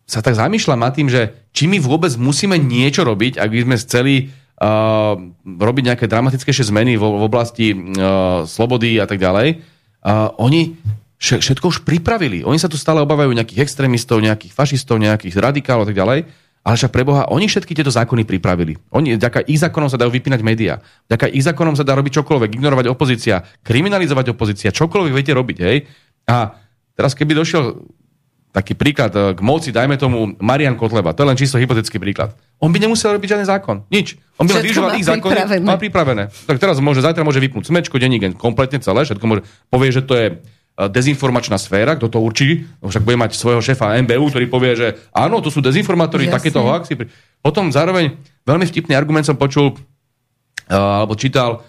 sa 0.07 0.23
tak 0.23 0.39
zamýšľam 0.39 0.79
nad 0.79 0.95
tým, 0.95 1.11
že 1.11 1.35
či 1.51 1.67
my 1.67 1.83
vôbec 1.83 2.15
musíme 2.15 2.55
niečo 2.57 3.03
robiť, 3.03 3.43
ak 3.43 3.51
by 3.51 3.61
sme 3.67 3.77
chceli 3.83 4.15
uh, 4.63 5.19
robiť 5.43 5.85
nejaké 5.93 6.07
dramatickejšie 6.07 6.71
zmeny 6.71 6.95
v, 6.95 7.03
v 7.03 7.23
oblasti 7.27 7.75
uh, 7.75 8.47
slobody 8.47 9.03
a 9.03 9.07
tak 9.11 9.19
ďalej. 9.19 9.67
Uh, 10.07 10.31
oni 10.39 10.79
všetko 11.19 11.73
už 11.73 11.79
pripravili. 11.83 12.47
Oni 12.47 12.61
sa 12.61 12.71
tu 12.71 12.79
stále 12.79 13.03
obávajú 13.03 13.35
nejakých 13.35 13.67
extrémistov, 13.67 14.23
nejakých 14.23 14.53
fašistov, 14.55 15.03
nejakých 15.03 15.41
radikálov 15.43 15.85
a 15.85 15.89
tak 15.91 15.99
ďalej. 15.99 16.21
Ale 16.67 16.75
však 16.75 16.93
pre 16.93 17.07
Boha, 17.07 17.31
oni 17.31 17.47
všetky 17.47 17.79
tieto 17.79 17.95
zákony 17.95 18.27
pripravili. 18.27 18.75
Oni, 18.91 19.15
vďaka 19.15 19.47
ich 19.47 19.63
zákonom 19.63 19.87
sa 19.87 19.99
dajú 20.03 20.11
vypínať 20.11 20.41
médiá. 20.43 20.83
Vďaka 21.07 21.31
ich 21.31 21.47
zákonom 21.47 21.79
sa 21.79 21.87
dá 21.87 21.95
robiť 21.95 22.21
čokoľvek, 22.21 22.59
ignorovať 22.59 22.87
opozícia, 22.91 23.47
kriminalizovať 23.63 24.35
opozícia, 24.35 24.75
čokoľvek 24.75 25.13
viete 25.15 25.31
robiť. 25.31 25.59
Hej? 25.63 25.87
A 26.27 26.59
teraz 26.99 27.15
keby 27.15 27.39
došiel 27.39 27.87
taký 28.57 28.73
príklad 28.73 29.13
e, 29.13 29.37
k 29.37 29.41
moci, 29.45 29.69
dajme 29.69 30.01
tomu 30.01 30.33
Marian 30.41 30.81
Kotleba, 30.81 31.13
to 31.13 31.21
je 31.21 31.29
len 31.29 31.37
čisto 31.37 31.61
hypotetický 31.61 32.01
príklad. 32.01 32.33
On 32.57 32.73
by 32.73 32.81
nemusel 32.81 33.13
robiť 33.13 33.37
žiadny 33.37 33.45
zákon. 33.45 33.85
Nič. 33.93 34.17
On 34.41 34.49
by 34.49 34.57
len 34.57 34.65
využíval 34.65 34.97
ich 34.97 35.05
zákony. 35.05 35.61
Má 35.61 35.77
pripravené. 35.77 36.33
Tak 36.49 36.57
teraz 36.57 36.81
môže, 36.81 37.05
zajtra 37.05 37.21
môže 37.21 37.37
vypnúť 37.37 37.69
smečko, 37.69 38.01
denník, 38.01 38.41
kompletne 38.41 38.81
celé, 38.81 39.05
všetko 39.05 39.25
môže, 39.29 39.43
povie, 39.69 39.93
že 39.93 40.01
to 40.01 40.17
je 40.17 40.27
e, 40.33 40.35
dezinformačná 40.89 41.61
sféra, 41.61 42.01
kto 42.01 42.09
to 42.09 42.17
určí, 42.17 42.65
však 42.81 43.05
bude 43.05 43.21
mať 43.21 43.37
svojho 43.37 43.61
šéfa 43.61 44.01
MBU, 44.09 44.33
ktorý 44.33 44.49
povie, 44.49 44.73
že 44.73 44.89
áno, 45.13 45.45
to 45.45 45.53
sú 45.53 45.61
dezinformátori, 45.61 46.33
takéto 46.33 46.65
hoaxy. 46.65 46.97
Potom 47.45 47.69
zároveň 47.69 48.17
veľmi 48.49 48.65
vtipný 48.65 48.97
argument 48.97 49.29
som 49.29 49.37
počul, 49.37 49.77
uh, 49.77 51.05
alebo 51.05 51.13
čítal, 51.13 51.61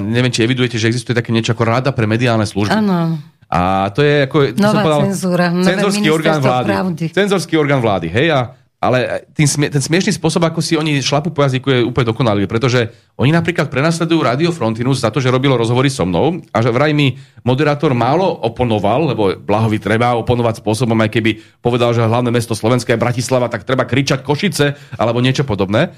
neviem, 0.00 0.28
či 0.28 0.44
evidujete, 0.44 0.76
že 0.76 0.92
existuje 0.92 1.16
také 1.16 1.32
niečo 1.32 1.56
ako 1.56 1.64
rada 1.64 1.90
pre 1.96 2.04
mediálne 2.04 2.44
služby. 2.44 2.76
Áno. 2.76 3.16
A 3.52 3.92
to 3.92 4.00
je 4.00 4.24
ako... 4.24 4.56
Nová 4.56 4.72
som 4.72 4.76
povedal, 4.80 5.00
cenzúra. 5.12 5.46
Cenzorský 5.52 6.08
orgán 6.08 6.40
vlády. 6.40 6.68
Pravdy. 6.72 7.04
Cenzorský 7.12 7.54
orgán 7.60 7.84
vlády, 7.84 8.08
hej? 8.08 8.32
A, 8.32 8.56
ale 8.80 9.28
tým, 9.36 9.46
ten 9.68 9.78
smiešný 9.78 10.16
spôsob, 10.16 10.40
ako 10.42 10.64
si 10.64 10.72
oni 10.72 11.04
šlapu 11.04 11.30
po 11.30 11.44
jazyku, 11.44 11.68
je 11.68 11.80
úplne 11.84 12.08
dokonalý, 12.08 12.48
pretože 12.48 12.88
oni 13.20 13.28
napríklad 13.28 13.68
prenasledujú 13.68 14.24
Radio 14.24 14.50
Frontinus 14.56 15.04
za 15.04 15.12
to, 15.12 15.20
že 15.20 15.28
robilo 15.28 15.54
rozhovory 15.54 15.92
so 15.92 16.08
mnou 16.08 16.40
a 16.48 16.58
že 16.64 16.72
vraj 16.72 16.96
mi 16.96 17.20
moderátor 17.44 17.92
málo 17.92 18.24
oponoval, 18.40 19.12
lebo 19.12 19.36
Blahovi 19.36 19.76
treba 19.76 20.16
oponovať 20.16 20.64
spôsobom, 20.64 20.96
aj 21.04 21.12
keby 21.12 21.60
povedal, 21.60 21.92
že 21.92 22.02
hlavné 22.02 22.32
mesto 22.32 22.56
Slovenska 22.56 22.96
je 22.96 23.04
Bratislava, 23.04 23.52
tak 23.52 23.68
treba 23.68 23.84
kričať 23.84 24.24
Košice 24.24 24.96
alebo 24.96 25.20
niečo 25.20 25.44
podobné. 25.44 25.92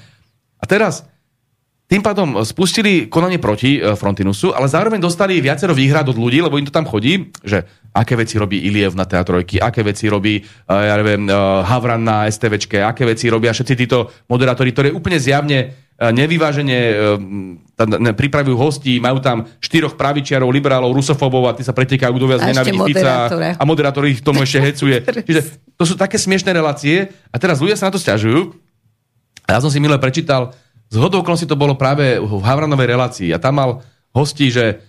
A 0.59 0.63
teraz 0.67 1.07
tým 1.85 2.01
pádom 2.01 2.41
spustili 2.41 3.05
konanie 3.05 3.37
proti 3.37 3.77
e, 3.77 3.93
Frontinusu, 3.93 4.57
ale 4.57 4.65
zároveň 4.65 4.97
dostali 4.97 5.37
viacero 5.37 5.69
výhrad 5.69 6.09
od 6.09 6.17
ľudí, 6.17 6.41
lebo 6.41 6.57
im 6.57 6.65
to 6.65 6.73
tam 6.73 6.89
chodí, 6.89 7.29
že 7.45 7.61
aké 7.93 8.17
veci 8.17 8.41
robí 8.41 8.57
Iliev 8.57 8.97
na 8.97 9.05
teatrojky, 9.05 9.61
aké 9.61 9.85
veci 9.85 10.09
robí 10.09 10.41
e, 10.41 10.73
ja 10.73 10.97
neviem, 10.97 11.29
e, 11.29 11.33
Havran 11.61 12.01
na 12.01 12.25
STVčke, 12.25 12.81
aké 12.81 13.05
veci 13.05 13.29
robia 13.29 13.53
všetci 13.53 13.73
títo 13.77 14.09
moderátori, 14.25 14.73
ktoré 14.73 14.89
úplne 14.89 15.21
zjavne 15.21 15.85
nevyvážene 15.95 16.91
pripravujú 18.19 18.59
hostí, 18.59 18.99
majú 18.99 19.23
tam 19.23 19.47
štyroch 19.63 19.95
pravičiarov, 19.95 20.51
liberálov, 20.51 20.91
rusofóbov 20.91 21.47
a 21.47 21.55
tí 21.55 21.63
sa 21.63 21.71
pretekajú, 21.71 22.11
kto 22.19 22.27
viac 22.27 22.43
nenávidí 22.43 22.79
Fica 22.91 23.31
a 23.55 23.63
moderátor 23.63 24.03
ich 24.03 24.19
tomu 24.19 24.43
ešte 24.43 24.59
hecuje. 24.59 24.99
Čiže 25.27 25.55
to 25.79 25.87
sú 25.87 25.95
také 25.95 26.19
smiešné 26.19 26.51
relácie 26.51 27.15
a 27.31 27.39
teraz 27.39 27.63
ľudia 27.63 27.79
sa 27.79 27.87
na 27.87 27.95
to 27.95 27.99
stiažujú. 28.03 28.59
A 29.47 29.55
ja 29.55 29.59
som 29.63 29.71
si 29.71 29.79
milé 29.79 29.95
prečítal 29.95 30.51
z 30.89 30.95
hodou 31.01 31.25
si 31.35 31.49
to 31.49 31.57
bolo 31.57 31.75
práve 31.75 32.21
v 32.21 32.41
Havranovej 32.45 32.87
relácii 32.87 33.29
a 33.33 33.41
tam 33.41 33.57
mal 33.57 33.69
hostí, 34.15 34.53
že 34.53 34.79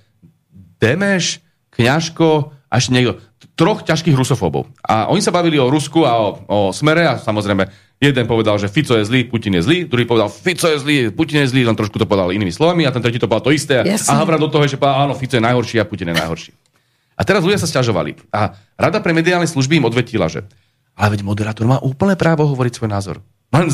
Demeš, 0.78 1.40
Kňažko 1.72 2.52
a 2.72 2.74
ešte 2.80 2.92
niekto, 2.92 3.20
troch 3.56 3.84
ťažkých 3.84 4.16
rusofóbov. 4.16 4.68
A 4.84 5.08
oni 5.08 5.24
sa 5.24 5.32
bavili 5.32 5.56
o 5.56 5.68
Rusku 5.68 6.04
a 6.04 6.16
o, 6.20 6.28
o 6.48 6.58
smere 6.72 7.04
a 7.04 7.14
samozrejme 7.16 7.68
jeden 7.96 8.24
povedal, 8.28 8.60
že 8.60 8.68
Fico 8.68 8.92
je 8.96 9.04
zlý, 9.04 9.24
Putin 9.28 9.56
je 9.56 9.62
zlý, 9.64 9.78
druhý 9.88 10.04
povedal, 10.04 10.28
Fico 10.28 10.68
je 10.68 10.76
zlý, 10.76 10.96
Putin 11.12 11.44
je 11.44 11.52
zlý, 11.52 11.64
len 11.64 11.76
trošku 11.76 11.96
to 11.96 12.04
povedal 12.04 12.32
inými 12.32 12.52
slovami 12.52 12.84
a 12.84 12.92
ten 12.92 13.00
tretí 13.00 13.16
to 13.16 13.28
povedal 13.28 13.48
to 13.48 13.56
isté. 13.56 13.80
Yes. 13.84 14.08
A 14.12 14.20
Havran 14.20 14.40
do 14.40 14.52
toho, 14.52 14.68
že 14.68 14.76
povedal, 14.76 15.08
áno, 15.08 15.16
Fico 15.16 15.36
je 15.36 15.44
najhorší 15.44 15.80
a 15.80 15.88
Putin 15.88 16.12
je 16.12 16.16
najhorší. 16.20 16.52
A 17.16 17.24
teraz 17.24 17.40
ľudia 17.40 17.56
sa 17.56 17.64
stiažovali. 17.64 18.28
A 18.28 18.52
Rada 18.76 19.00
pre 19.00 19.16
mediálne 19.16 19.48
služby 19.48 19.80
im 19.80 19.88
odvetila, 19.88 20.28
že 20.28 20.44
ale 20.96 21.12
veď 21.12 21.20
moderátor 21.22 21.68
má 21.68 21.76
úplné 21.84 22.16
právo 22.16 22.48
hovoriť 22.48 22.72
svoj 22.80 22.90
názor. 22.90 23.16
Len 23.52 23.68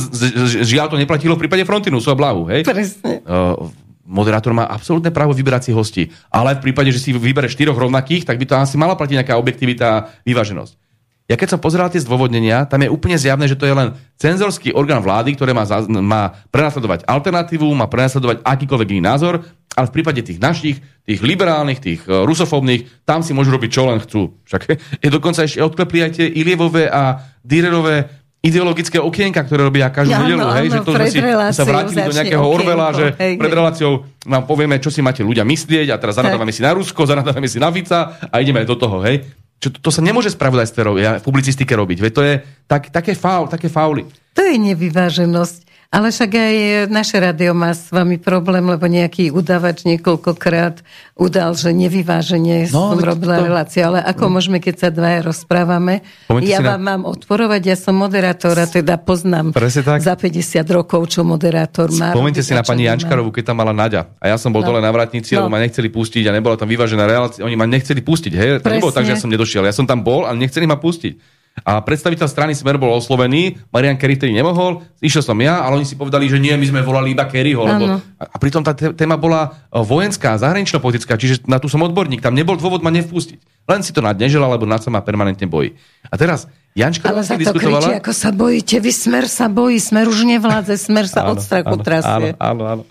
žiaľ 0.67 0.93
to 0.93 1.01
neplatilo 1.01 1.39
v 1.39 1.47
prípade 1.47 1.65
Frontinusu 1.65 2.11
a 2.13 2.19
Blahu, 2.19 2.51
hej? 2.51 2.67
Presne. 2.67 3.23
Uh, 3.25 3.71
moderátor 4.03 4.53
má 4.53 4.67
absolútne 4.67 5.15
právo 5.15 5.33
vyberať 5.33 5.71
si 5.71 5.73
hosti. 5.73 6.03
Ale 6.29 6.59
v 6.59 6.71
prípade, 6.71 6.91
že 6.91 7.01
si 7.01 7.15
vybere 7.15 7.49
štyroch 7.49 7.79
rovnakých, 7.79 8.27
tak 8.27 8.37
by 8.37 8.45
to 8.45 8.55
asi 8.59 8.77
mala 8.77 8.99
platiť 8.99 9.23
nejaká 9.23 9.35
objektivita 9.39 9.87
a 9.87 10.03
vyváženosť. 10.27 10.82
Ja 11.31 11.39
keď 11.39 11.55
som 11.55 11.61
pozeral 11.63 11.89
tie 11.89 12.03
zdôvodnenia, 12.03 12.67
tam 12.67 12.83
je 12.83 12.91
úplne 12.91 13.15
zjavné, 13.15 13.47
že 13.47 13.55
to 13.55 13.65
je 13.65 13.73
len 13.73 13.95
cenzorský 14.19 14.75
orgán 14.75 15.01
vlády, 15.01 15.39
ktorý 15.39 15.55
má, 15.55 15.65
má 16.03 16.35
prenasledovať 16.51 17.07
alternatívu, 17.07 17.65
má 17.73 17.87
prenasledovať 17.87 18.43
akýkoľvek 18.43 18.89
iný 18.99 19.03
názor, 19.07 19.41
ale 19.73 19.87
v 19.89 19.95
prípade 19.95 20.21
tých 20.21 20.43
našich, 20.43 20.77
tých 21.07 21.21
liberálnych, 21.25 21.81
tých 21.81 22.03
uh, 22.05 22.27
rusofóbnych, 22.29 23.07
tam 23.09 23.25
si 23.25 23.33
môžu 23.33 23.55
robiť 23.55 23.71
čo 23.71 23.89
len 23.89 24.03
chcú. 24.03 24.37
Však 24.45 24.63
je 25.01 25.09
dokonca 25.09 25.47
ešte 25.47 25.65
odklepli 25.65 25.99
aj 26.05 26.11
tie 26.21 26.27
Ilievové 26.29 26.91
a 26.93 27.33
Dírerové 27.41 28.23
ideologické 28.43 28.99
okienka, 28.99 29.47
ktoré 29.47 29.71
robia 29.71 29.87
každú 29.95 30.19
Áno, 30.19 30.27
nedelu, 30.27 30.51
hej, 30.59 30.67
že 30.75 30.81
to 30.83 30.91
sme 30.99 31.07
si 31.07 31.23
sa 31.55 31.63
vrátili 31.63 32.03
do 32.03 32.11
nejakého 32.11 32.43
okienko, 32.43 32.59
Orvela, 32.59 32.89
že 32.91 33.07
hej, 33.15 33.39
pred 33.39 33.55
reláciou 33.55 34.03
vám 34.27 34.45
povieme, 34.51 34.83
čo 34.83 34.91
si 34.91 34.99
máte 34.99 35.23
ľudia 35.23 35.47
myslieť 35.47 35.95
a 35.95 35.97
teraz 36.03 36.19
zanadávame 36.19 36.51
si 36.51 36.59
na 36.59 36.75
Rusko, 36.75 37.07
zanadávame 37.07 37.47
si 37.47 37.63
na 37.63 37.71
Fica 37.71 38.19
a 38.19 38.35
ideme 38.43 38.67
do 38.67 38.75
toho, 38.75 38.99
hej. 39.07 39.23
Čo, 39.63 39.71
to, 39.71 39.79
to 39.79 39.91
sa 39.95 40.03
nemôže 40.03 40.35
spravodajstve 40.35 40.81
v 41.23 41.23
publicistike 41.23 41.71
robiť, 41.71 41.99
veď 42.03 42.13
to 42.13 42.23
je 42.27 42.35
tak, 42.67 42.91
také, 42.91 43.15
faul, 43.15 43.47
také 43.47 43.71
fauly. 43.71 44.03
To 44.35 44.43
je 44.43 44.59
nevyváženosť. 44.59 45.72
Ale 45.93 46.09
však 46.09 46.31
aj 46.33 46.57
naše 46.89 47.21
rádio 47.21 47.53
má 47.53 47.69
s 47.69 47.93
vami 47.93 48.17
problém, 48.17 48.65
lebo 48.65 48.81
nejaký 48.83 49.29
udavač 49.29 49.85
niekoľkokrát 49.85 50.81
udal, 51.15 51.53
že 51.53 51.69
nevyváženie 51.69 52.65
No, 52.67 52.97
som 52.97 52.99
robila 52.99 53.37
to- 53.37 53.45
reláciu. 53.45 53.83
Ale 53.87 54.01
ako 54.01 54.25
môžeme, 54.31 54.57
keď 54.57 54.75
sa 54.75 54.89
dvaja 54.89 55.21
rozprávame? 55.23 56.01
Spomeňte 56.25 56.49
ja 56.49 56.59
si 56.59 56.65
na- 56.65 56.71
vám 56.71 56.83
mám 56.83 57.03
odporovať, 57.05 57.61
ja 57.63 57.77
som 57.77 57.93
moderátor 57.93 58.57
a 58.57 58.65
teda 58.65 58.97
poznám 58.97 59.53
za 59.99 60.17
50 60.17 60.65
rokov, 60.67 61.13
čo 61.13 61.23
moderátor 61.23 61.93
má. 61.93 62.11
Robiť 62.11 62.41
si 62.41 62.53
na 62.53 62.65
pani. 62.65 62.83
Jančkarovú, 62.83 63.29
keď 63.31 63.53
tam 63.53 63.61
mala 63.61 63.71
Naďa. 63.71 64.17
A 64.17 64.33
ja 64.33 64.37
som 64.37 64.49
bol 64.49 64.65
No. 64.65 64.73
dole 64.73 64.81
na 64.81 64.89
vratnici, 64.89 65.37
lebo 65.37 65.47
No. 65.47 65.53
ma 65.53 65.61
nechceli 65.61 65.87
pustiť 65.89 66.25
a 66.25 66.33
nebola 66.33 66.57
tam 66.57 66.67
vyvážená 66.67 67.05
relácia. 67.05 67.45
Oni 67.45 67.53
ma 67.53 67.65
nechceli 67.65 68.01
pustiť. 68.01 68.33
Hej? 68.33 68.49
To 68.59 68.73
nebolo 68.73 68.91
tak, 68.91 69.05
že 69.05 69.13
ja 69.13 69.21
som 69.21 69.29
nedošiel. 69.29 69.61
Ja 69.63 69.71
som 69.71 69.85
tam 69.85 70.01
bol 70.01 70.25
a 70.25 70.33
nechceli 70.33 70.65
ma 70.65 70.75
pustiť. 70.75 71.42
A 71.61 71.85
predstaviteľ 71.85 72.27
strany 72.27 72.53
Smer 72.57 72.81
bol 72.81 72.97
oslovený, 72.97 73.61
Marian 73.69 74.01
Kerry 74.01 74.17
vtedy 74.17 74.33
nemohol, 74.33 74.81
išiel 75.05 75.21
som 75.21 75.37
ja, 75.37 75.61
ale 75.61 75.79
oni 75.79 75.87
si 75.87 76.01
povedali, 76.01 76.25
že 76.25 76.41
nie, 76.41 76.57
my 76.57 76.65
sme 76.65 76.81
volali 76.81 77.13
iba 77.13 77.29
Kerryho. 77.29 77.63
Lebo... 77.69 77.85
Áno. 77.87 77.97
A 78.17 78.37
pritom 78.41 78.65
tá 78.65 78.73
té- 78.73 78.97
téma 78.97 79.21
bola 79.21 79.53
e, 79.69 79.79
vojenská, 79.85 80.41
zahranično-politická, 80.41 81.21
čiže 81.21 81.45
na 81.45 81.61
tu 81.61 81.69
som 81.69 81.85
odborník, 81.85 82.25
tam 82.25 82.33
nebol 82.33 82.57
dôvod 82.57 82.81
ma 82.81 82.89
nevpustiť. 82.89 83.69
Len 83.69 83.85
si 83.85 83.93
to 83.93 84.01
nad 84.01 84.17
nežela, 84.17 84.49
lebo 84.49 84.65
nad 84.65 84.81
sa 84.81 84.89
ma 84.89 85.05
permanentne 85.05 85.45
bojí. 85.45 85.77
A 86.09 86.17
teraz 86.17 86.49
Jančka 86.73 87.13
Ale 87.13 87.21
za 87.21 87.37
to 87.37 87.45
diskutovala... 87.45 87.85
kričí, 87.85 87.93
ako 88.01 88.13
sa 88.17 88.31
bojíte. 88.33 88.77
Vy 88.81 88.93
smer 88.97 89.25
sa 89.29 89.47
bojí, 89.53 89.77
smer 89.77 90.09
už 90.09 90.25
nevládze, 90.25 90.75
smer 90.81 91.05
sa 91.05 91.29
od 91.29 91.37
strachu 91.39 91.77
áno, 91.77 91.85
trasie. 91.85 92.33
Áno, 92.41 92.41
áno, 92.41 92.63
áno. 92.65 92.85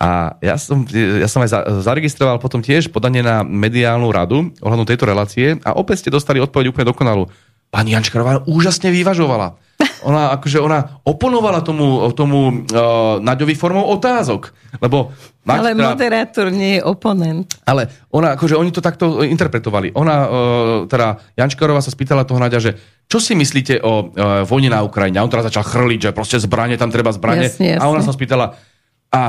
A 0.00 0.40
ja 0.40 0.56
som, 0.56 0.88
ja 0.96 1.28
som 1.28 1.44
aj 1.44 1.50
za, 1.52 1.60
zaregistroval 1.84 2.40
potom 2.40 2.64
tiež 2.64 2.88
podanie 2.88 3.20
na 3.20 3.44
mediálnu 3.44 4.08
radu 4.08 4.48
ohľadom 4.64 4.88
tejto 4.88 5.04
relácie 5.04 5.60
a 5.60 5.76
opäť 5.76 6.08
ste 6.08 6.10
dostali 6.10 6.40
odpoveď 6.40 6.72
úplne 6.72 6.88
dokonalú. 6.88 7.28
Pani 7.70 7.94
Jančkarová 7.94 8.50
úžasne 8.50 8.90
vyvažovala. 8.90 9.54
Ona, 10.04 10.34
akože 10.36 10.58
ona 10.60 11.00
oponovala 11.06 11.62
tomu, 11.62 12.02
tomu 12.12 12.66
uh, 12.66 13.16
Naďovi 13.22 13.54
formou 13.56 13.86
otázok. 13.94 14.50
Lebo 14.82 15.14
Naď 15.40 15.56
Ale 15.56 15.70
teda- 15.72 15.86
moderátor 15.88 16.46
nie 16.52 16.76
je 16.76 16.82
oponent. 16.84 17.48
ale 17.64 17.88
ona, 18.12 18.36
akože 18.36 18.58
oni 18.60 18.74
to 18.74 18.84
takto 18.84 19.24
interpretovali. 19.24 19.94
Ona, 19.96 20.16
uh, 20.20 20.28
teda 20.84 21.16
Jančkarová 21.38 21.80
sa 21.80 21.88
spýtala 21.94 22.28
toho 22.28 22.36
Naďa, 22.42 22.58
že 22.60 22.70
čo 23.08 23.22
si 23.22 23.32
myslíte 23.32 23.80
o 23.80 23.92
uh, 24.10 24.44
vojne 24.44 24.68
na 24.68 24.84
Ukrajine? 24.84 25.16
A 25.16 25.24
on 25.24 25.32
teraz 25.32 25.48
začal 25.48 25.64
chrliť, 25.64 26.10
že 26.10 26.16
proste 26.16 26.36
zbranie, 26.42 26.76
tam 26.76 26.92
treba 26.92 27.14
zbranie. 27.14 27.48
Jasne, 27.48 27.78
jasne. 27.78 27.82
A 27.82 27.88
ona 27.88 28.04
sa 28.04 28.12
spýtala, 28.12 28.58
a 29.10 29.22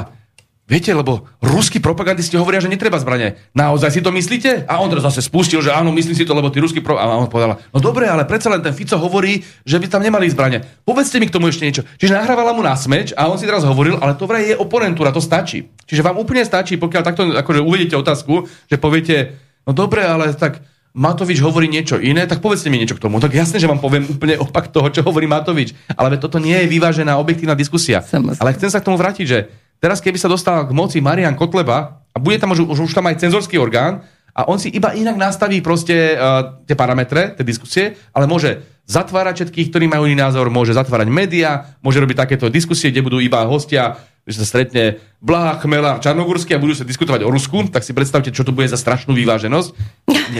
viete, 0.72 0.96
lebo 0.96 1.28
ruskí 1.44 1.84
propagandisti 1.84 2.40
hovoria, 2.40 2.64
že 2.64 2.72
netreba 2.72 2.96
zbranie. 2.96 3.36
Naozaj 3.52 3.92
si 3.92 4.00
to 4.00 4.16
myslíte? 4.16 4.64
A 4.72 4.80
on 4.80 4.88
teraz 4.88 5.04
zase 5.12 5.28
spustil, 5.28 5.60
že 5.60 5.76
áno, 5.76 5.92
myslím 5.92 6.16
si 6.16 6.24
to, 6.24 6.32
lebo 6.32 6.48
tí 6.48 6.64
ruskí 6.64 6.80
pro... 6.80 6.96
A 6.96 7.04
on 7.20 7.28
povedala, 7.28 7.60
no 7.76 7.84
dobre, 7.84 8.08
ale 8.08 8.24
predsa 8.24 8.48
len 8.48 8.64
ten 8.64 8.72
Fico 8.72 8.96
hovorí, 8.96 9.44
že 9.68 9.76
by 9.76 9.92
tam 9.92 10.00
nemali 10.00 10.32
zbranie. 10.32 10.64
Povedzte 10.88 11.20
mi 11.20 11.28
k 11.28 11.36
tomu 11.36 11.52
ešte 11.52 11.68
niečo. 11.68 11.84
Čiže 12.00 12.16
nahrávala 12.16 12.56
mu 12.56 12.64
na 12.64 12.80
smeč 12.80 13.12
a 13.12 13.28
on 13.28 13.36
si 13.36 13.44
teraz 13.44 13.68
hovoril, 13.68 14.00
ale 14.00 14.16
to 14.16 14.24
vraj 14.24 14.48
je 14.48 14.56
oponentúra, 14.56 15.12
to 15.12 15.20
stačí. 15.20 15.68
Čiže 15.84 16.08
vám 16.08 16.16
úplne 16.16 16.48
stačí, 16.48 16.80
pokiaľ 16.80 17.04
takto 17.04 17.28
akože 17.36 17.60
uvedete 17.60 18.00
otázku, 18.00 18.48
že 18.72 18.80
poviete, 18.80 19.36
no 19.68 19.76
dobre, 19.76 20.08
ale 20.08 20.32
tak 20.40 20.64
Matovič 20.92 21.40
hovorí 21.40 21.72
niečo 21.72 21.96
iné, 22.04 22.28
tak 22.28 22.44
povedzte 22.44 22.68
mi 22.68 22.76
niečo 22.76 23.00
k 23.00 23.04
tomu. 23.08 23.24
Tak 23.24 23.32
jasne, 23.32 23.64
že 23.64 23.68
vám 23.68 23.80
poviem 23.80 24.12
úplne 24.12 24.36
opak 24.36 24.68
toho, 24.76 24.92
čo 24.92 25.08
hovorí 25.08 25.24
Matovič. 25.24 25.72
Ale 25.96 26.20
toto 26.20 26.36
nie 26.36 26.56
je 26.56 26.68
vyvážená 26.68 27.16
objektívna 27.16 27.56
diskusia. 27.56 28.04
Samozrejme. 28.04 28.44
Ale 28.44 28.56
chcem 28.60 28.68
sa 28.68 28.84
k 28.84 28.88
tomu 28.92 29.00
vrátiť, 29.00 29.24
že 29.24 29.40
teraz 29.82 29.98
keby 30.00 30.22
sa 30.22 30.30
dostal 30.30 30.70
k 30.70 30.72
moci 30.72 31.02
Marian 31.02 31.34
Kotleba 31.34 32.06
a 32.14 32.18
bude 32.22 32.38
tam 32.38 32.54
už, 32.54 32.70
už, 32.70 32.94
tam 32.94 33.10
aj 33.10 33.18
cenzorský 33.18 33.58
orgán 33.58 34.06
a 34.32 34.48
on 34.48 34.62
si 34.62 34.72
iba 34.72 34.94
inak 34.96 35.18
nastaví 35.18 35.60
proste 35.60 36.16
uh, 36.16 36.64
tie 36.64 36.78
parametre, 36.78 37.36
tie 37.36 37.44
diskusie, 37.44 37.98
ale 38.16 38.30
môže 38.30 38.64
zatvárať 38.88 39.44
všetkých, 39.44 39.68
ktorí 39.74 39.86
majú 39.92 40.08
iný 40.08 40.22
názor, 40.22 40.48
môže 40.48 40.72
zatvárať 40.72 41.08
médiá, 41.12 41.76
môže 41.84 42.00
robiť 42.00 42.18
takéto 42.28 42.48
diskusie, 42.48 42.94
kde 42.94 43.04
budú 43.04 43.18
iba 43.20 43.44
hostia, 43.44 44.00
že 44.24 44.38
sa 44.38 44.46
stretne 44.46 45.02
Blaha, 45.18 45.58
Chmela, 45.60 45.98
Čarnogórsky 45.98 46.54
a 46.54 46.62
budú 46.62 46.78
sa 46.78 46.86
diskutovať 46.86 47.26
o 47.26 47.34
Rusku, 47.34 47.66
tak 47.74 47.82
si 47.82 47.92
predstavte, 47.92 48.30
čo 48.30 48.46
to 48.46 48.54
bude 48.54 48.70
za 48.70 48.78
strašnú 48.78 49.18
vyváženosť. 49.18 49.70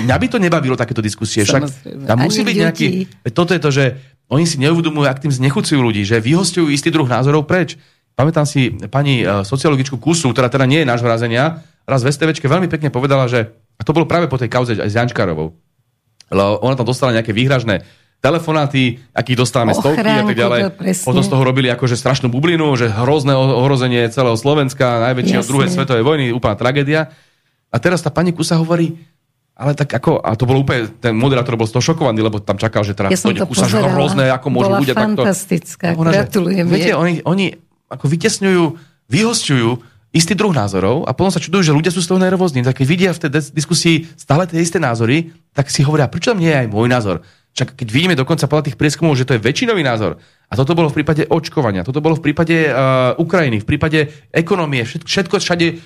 Mňa 0.06 0.16
by 0.22 0.28
to 0.30 0.38
nebavilo 0.38 0.78
takéto 0.78 1.02
diskusie, 1.02 1.42
však 1.44 1.64
Samozrejme. 1.66 2.06
tam 2.06 2.18
musí 2.22 2.46
Ani 2.46 2.48
byť 2.48 2.58
nejaký... 2.62 2.88
Toto 3.34 3.52
je 3.58 3.62
to, 3.62 3.70
že 3.74 3.86
oni 4.32 4.46
si 4.46 4.62
neuvedomujú, 4.62 5.06
ak 5.10 5.20
tým 5.26 5.34
znechucujú 5.34 5.82
ľudí, 5.82 6.06
že 6.06 6.24
vyhostujú 6.24 6.70
istý 6.72 6.94
druh 6.94 7.10
názorov 7.10 7.50
preč. 7.50 7.76
Pamätám 8.22 8.46
si 8.46 8.70
pani 8.94 9.26
uh, 9.26 9.42
sociologičku 9.42 9.98
Kusu, 9.98 10.30
ktorá 10.30 10.46
teda 10.46 10.70
nie 10.70 10.86
je 10.86 10.88
nášho 10.94 11.10
razenia, 11.10 11.66
raz 11.90 12.06
v 12.06 12.14
STVčke 12.14 12.46
veľmi 12.46 12.70
pekne 12.70 12.94
povedala, 12.94 13.26
že 13.26 13.50
a 13.50 13.82
to 13.82 13.98
bolo 13.98 14.06
práve 14.06 14.30
po 14.30 14.38
tej 14.38 14.46
kauze 14.46 14.78
aj 14.78 14.86
s 14.86 14.94
Jančkarovou. 14.94 15.58
Lebo 16.30 16.62
ona 16.62 16.78
tam 16.78 16.86
dostala 16.86 17.18
nejaké 17.18 17.34
výhražné 17.34 17.82
telefonáty, 18.22 19.02
akých 19.18 19.42
dostávame 19.42 19.74
stovky 19.74 20.06
a 20.06 20.22
tak 20.22 20.38
ďalej. 20.38 20.60
to. 20.70 21.10
Potom 21.10 21.26
z 21.26 21.30
toho 21.34 21.42
robili 21.42 21.74
akože 21.74 21.98
strašnú 21.98 22.30
bublinu, 22.30 22.70
že 22.78 22.94
hrozné 22.94 23.34
ohrozenie 23.34 24.06
celého 24.14 24.38
Slovenska, 24.38 25.02
najväčšie 25.10 25.42
od 25.42 25.48
druhej 25.50 25.70
svetovej 25.74 26.06
vojny, 26.06 26.30
úplná 26.30 26.54
tragédia. 26.54 27.10
A 27.74 27.82
teraz 27.82 28.06
tá 28.06 28.14
pani 28.14 28.38
Kusa 28.38 28.62
hovorí, 28.62 29.02
ale 29.58 29.74
tak 29.74 29.90
ako, 29.98 30.22
a 30.22 30.38
to 30.38 30.46
bol 30.46 30.62
úplne, 30.62 30.94
ten 31.02 31.18
moderátor 31.18 31.58
bol 31.58 31.66
z 31.66 31.74
toho 31.74 31.82
šokovaný, 31.82 32.22
lebo 32.22 32.38
tam 32.38 32.62
čakal, 32.62 32.86
že 32.86 32.94
teraz 32.94 33.10
Ja 33.10 33.18
to 33.18 33.50
pozerala. 33.50 33.90
hrozné, 33.98 34.30
ako 34.30 34.48
môžu 34.54 34.72
ľudia 34.78 34.94
takto... 34.94 35.26
fantastická, 35.26 35.98
gratulujem 35.98 36.70
Viete, 36.70 36.94
oni, 36.94 37.26
oni 37.26 37.71
ako 37.92 38.08
vytesňujú, 38.08 38.64
vyhosťujú 39.12 39.70
istý 40.12 40.36
druh 40.36 40.52
názorov 40.52 41.08
a 41.08 41.16
potom 41.16 41.32
sa 41.32 41.40
čudujú, 41.40 41.72
že 41.72 41.76
ľudia 41.76 41.92
sú 41.92 42.04
z 42.04 42.10
toho 42.12 42.20
nervózni. 42.20 42.64
Tak 42.64 42.84
keď 42.84 42.88
vidia 42.88 43.12
v 43.16 43.22
tej 43.28 43.52
diskusii 43.56 44.12
stále 44.20 44.48
tie 44.48 44.60
isté 44.60 44.80
názory, 44.80 45.32
tak 45.56 45.72
si 45.72 45.84
hovoria, 45.84 46.12
prečo 46.12 46.36
tam 46.36 46.40
nie 46.40 46.52
je 46.52 46.60
aj 46.64 46.68
môj 46.68 46.88
názor? 46.92 47.24
Však 47.52 47.76
keď 47.76 47.88
vidíme 47.92 48.16
dokonca 48.16 48.48
podľa 48.48 48.72
tých 48.72 48.80
prieskumov, 48.80 49.20
že 49.20 49.28
to 49.28 49.36
je 49.36 49.44
väčšinový 49.44 49.84
názor. 49.84 50.24
A 50.48 50.56
toto 50.56 50.72
bolo 50.72 50.88
v 50.88 51.04
prípade 51.04 51.28
očkovania, 51.28 51.84
toto 51.84 52.00
bolo 52.00 52.16
v 52.16 52.32
prípade 52.32 52.68
uh, 52.68 53.12
Ukrajiny, 53.20 53.60
v 53.64 53.68
prípade 53.68 54.00
ekonomie, 54.32 54.84
všetko, 54.88 55.08
všetko 55.08 55.36
všade 55.40 55.68
uh, 55.72 55.80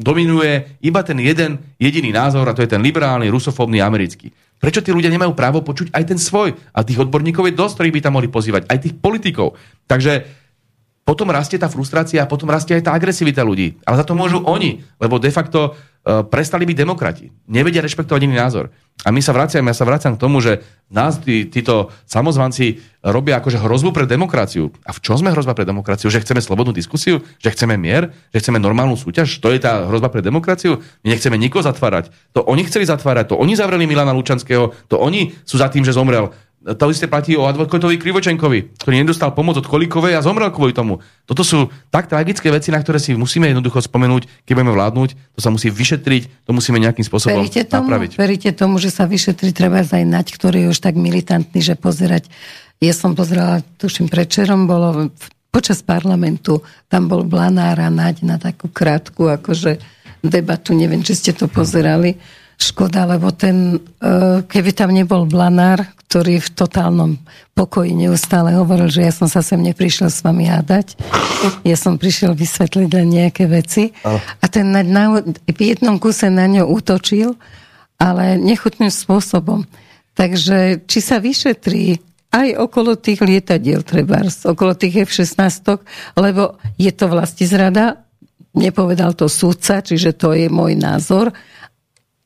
dominuje 0.00 0.80
iba 0.84 1.00
ten 1.00 1.16
jeden 1.20 1.60
jediný 1.80 2.12
názor 2.12 2.48
a 2.48 2.56
to 2.56 2.64
je 2.64 2.68
ten 2.68 2.84
liberálny, 2.84 3.32
rusofóbny, 3.32 3.80
americký. 3.80 4.32
Prečo 4.60 4.84
tí 4.84 4.92
ľudia 4.92 5.08
nemajú 5.08 5.32
právo 5.32 5.64
počuť 5.64 5.88
aj 5.96 6.04
ten 6.04 6.20
svoj? 6.20 6.52
A 6.76 6.84
tých 6.84 7.00
odborníkov 7.00 7.48
je 7.48 7.56
dosť, 7.56 7.80
ktorých 7.80 7.94
by 7.96 8.00
tam 8.04 8.14
mohli 8.20 8.28
pozývať, 8.28 8.68
aj 8.68 8.78
tých 8.84 8.94
politikov. 9.00 9.56
Takže 9.88 10.39
potom 11.04 11.32
rastie 11.32 11.58
tá 11.58 11.66
frustrácia 11.66 12.22
a 12.22 12.30
potom 12.30 12.46
rastie 12.52 12.76
aj 12.78 12.86
tá 12.86 12.92
agresivita 12.94 13.42
ľudí. 13.42 13.80
Ale 13.88 13.98
za 13.98 14.06
to 14.06 14.14
môžu 14.14 14.44
oni, 14.44 14.84
lebo 15.00 15.18
de 15.18 15.32
facto 15.32 15.74
uh, 15.74 16.22
prestali 16.22 16.68
byť 16.68 16.76
demokrati. 16.76 17.32
Nevedia 17.50 17.82
rešpektovať 17.82 18.20
iný 18.28 18.36
názor. 18.38 18.70
A 19.00 19.08
my 19.08 19.18
sa 19.24 19.32
vraciame, 19.32 19.72
ja 19.72 19.76
sa 19.80 19.88
vraciam 19.88 20.12
k 20.14 20.22
tomu, 20.22 20.44
že 20.44 20.60
nás 20.92 21.16
tí, 21.24 21.48
títo 21.48 21.88
samozvanci 22.04 22.84
robia 23.00 23.40
akože 23.40 23.56
hrozbu 23.56 23.96
pre 23.96 24.04
demokraciu. 24.04 24.68
A 24.84 24.92
v 24.92 25.00
čom 25.00 25.16
sme 25.16 25.32
hrozba 25.32 25.56
pre 25.56 25.64
demokraciu? 25.64 26.12
Že 26.12 26.20
chceme 26.20 26.44
slobodnú 26.44 26.76
diskusiu? 26.76 27.24
Že 27.40 27.48
chceme 27.56 27.80
mier? 27.80 28.12
Že 28.36 28.44
chceme 28.44 28.58
normálnu 28.60 29.00
súťaž? 29.00 29.40
To 29.40 29.48
je 29.48 29.56
tá 29.56 29.88
hrozba 29.88 30.12
pre 30.12 30.20
demokraciu? 30.20 30.84
My 31.00 31.16
nechceme 31.16 31.40
nikoho 31.40 31.64
zatvárať. 31.64 32.12
To 32.36 32.44
oni 32.44 32.68
chceli 32.68 32.84
zatvárať, 32.84 33.32
to 33.32 33.40
oni 33.40 33.56
zavreli 33.56 33.88
Milana 33.88 34.12
Lučanského, 34.12 34.76
to 34.84 35.00
oni 35.00 35.32
sú 35.48 35.56
za 35.56 35.72
tým, 35.72 35.80
že 35.80 35.96
zomrel. 35.96 36.28
To 36.60 36.92
isté 36.92 37.08
platí 37.08 37.40
o 37.40 37.48
advokátovi 37.48 37.96
Krivočenkovi, 37.96 38.76
ktorý 38.76 39.00
nedostal 39.00 39.32
pomoc 39.32 39.56
od 39.56 39.64
Kolíkovej 39.64 40.12
a 40.12 40.20
zomrel 40.20 40.52
kvôli 40.52 40.76
tomu. 40.76 41.00
Toto 41.24 41.40
sú 41.40 41.72
tak 41.88 42.04
tragické 42.12 42.52
veci, 42.52 42.68
na 42.68 42.76
ktoré 42.84 43.00
si 43.00 43.16
musíme 43.16 43.48
jednoducho 43.48 43.80
spomenúť, 43.80 44.44
keď 44.44 44.52
budeme 44.52 44.76
vládnuť. 44.76 45.10
To 45.36 45.40
sa 45.40 45.48
musí 45.48 45.72
vyšetriť, 45.72 46.44
to 46.44 46.52
musíme 46.52 46.76
nejakým 46.76 47.00
spôsobom 47.00 47.40
Veríte 47.40 47.64
tomu, 47.64 47.88
napraviť. 47.88 48.10
veríte 48.20 48.50
tomu, 48.52 48.76
že 48.76 48.92
sa 48.92 49.08
vyšetrí 49.08 49.56
treba 49.56 49.80
aj 49.80 50.04
nať, 50.04 50.36
ktorý 50.36 50.68
je 50.68 50.76
už 50.76 50.84
tak 50.84 51.00
militantný, 51.00 51.64
že 51.64 51.80
pozerať. 51.80 52.28
Ja 52.76 52.92
som 52.92 53.16
pozerala, 53.16 53.64
tuším, 53.80 54.12
predčerom 54.12 54.68
bolo 54.68 55.08
počas 55.48 55.80
parlamentu, 55.80 56.60
tam 56.92 57.08
bol 57.08 57.24
Blanár 57.24 57.80
a 57.80 57.88
Naď 57.88 58.20
na 58.20 58.36
takú 58.36 58.68
krátku 58.68 59.32
akože 59.32 59.80
debatu, 60.20 60.76
neviem, 60.76 61.00
či 61.00 61.16
ste 61.16 61.32
to 61.32 61.48
pozerali. 61.48 62.20
Škoda, 62.60 63.08
lebo 63.08 63.32
ten, 63.32 63.80
e, 63.80 64.44
keby 64.44 64.70
tam 64.76 64.92
nebol 64.92 65.24
Blanár, 65.24 65.80
ktorý 66.04 66.44
v 66.44 66.52
totálnom 66.52 67.16
pokoji 67.56 67.96
neustále 67.96 68.52
hovoril, 68.52 68.92
že 68.92 69.08
ja 69.08 69.12
som 69.14 69.32
sa 69.32 69.40
sem 69.40 69.56
neprišiel 69.56 70.12
s 70.12 70.20
vami 70.20 70.44
hádať, 70.44 71.00
ja 71.64 71.76
som 71.78 71.96
prišiel 71.96 72.36
vysvetliť 72.36 72.88
len 72.92 73.08
nejaké 73.08 73.48
veci. 73.48 73.96
A 74.04 74.44
ten 74.50 74.68
na, 74.68 74.84
na, 74.84 75.24
v 75.24 75.60
jednom 75.60 75.96
kuse 75.96 76.28
na 76.28 76.44
ňo 76.44 76.68
útočil, 76.68 77.32
ale 77.96 78.36
nechutným 78.36 78.92
spôsobom. 78.92 79.64
Takže 80.12 80.84
či 80.84 80.98
sa 81.00 81.16
vyšetrí 81.16 81.96
aj 82.30 82.48
okolo 82.60 82.94
tých 82.94 83.24
lietadiel 83.24 83.82
trebárs, 83.82 84.46
okolo 84.46 84.76
tých 84.76 85.08
F-16, 85.08 85.80
lebo 86.14 86.60
je 86.78 86.92
to 86.94 87.10
vlasti 87.10 87.48
zrada, 87.48 88.06
nepovedal 88.54 89.14
to 89.14 89.26
súdca, 89.26 89.82
čiže 89.82 90.14
to 90.14 90.34
je 90.34 90.46
môj 90.46 90.78
názor. 90.78 91.34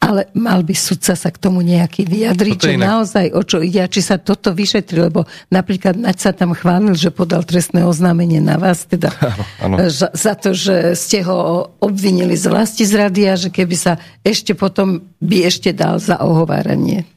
Ale 0.04 0.28
mal 0.36 0.60
by 0.60 0.76
sudca 0.76 1.16
sa 1.16 1.32
k 1.32 1.40
tomu 1.40 1.64
nejaký 1.64 2.04
vyjadriť, 2.04 2.58
že 2.60 2.72
inak... 2.76 2.84
naozaj 2.84 3.26
o 3.32 3.40
čo 3.40 3.64
ide 3.64 3.80
a 3.80 3.88
či 3.88 4.04
sa 4.04 4.20
toto 4.20 4.52
vyšetri, 4.52 5.08
lebo 5.08 5.24
napríklad 5.48 5.96
Naď 5.96 6.16
sa 6.20 6.30
tam 6.36 6.52
chválil, 6.52 6.92
že 6.92 7.08
podal 7.08 7.48
trestné 7.48 7.88
oznámenie 7.88 8.44
na 8.44 8.60
vás, 8.60 8.84
teda 8.84 9.08
ano, 9.24 9.44
ano. 9.64 9.76
Za, 9.88 10.12
za 10.12 10.36
to, 10.36 10.52
že 10.52 10.92
ste 10.92 11.24
ho 11.24 11.72
obvinili 11.80 12.36
z 12.36 12.52
vlasti 12.52 12.84
zrady 12.84 13.32
a 13.32 13.34
že 13.40 13.48
keby 13.48 13.72
sa 13.72 13.96
ešte 14.20 14.52
potom 14.52 15.00
by 15.24 15.48
ešte 15.48 15.72
dal 15.72 15.96
za 15.96 16.20
ohováranie. 16.20 17.08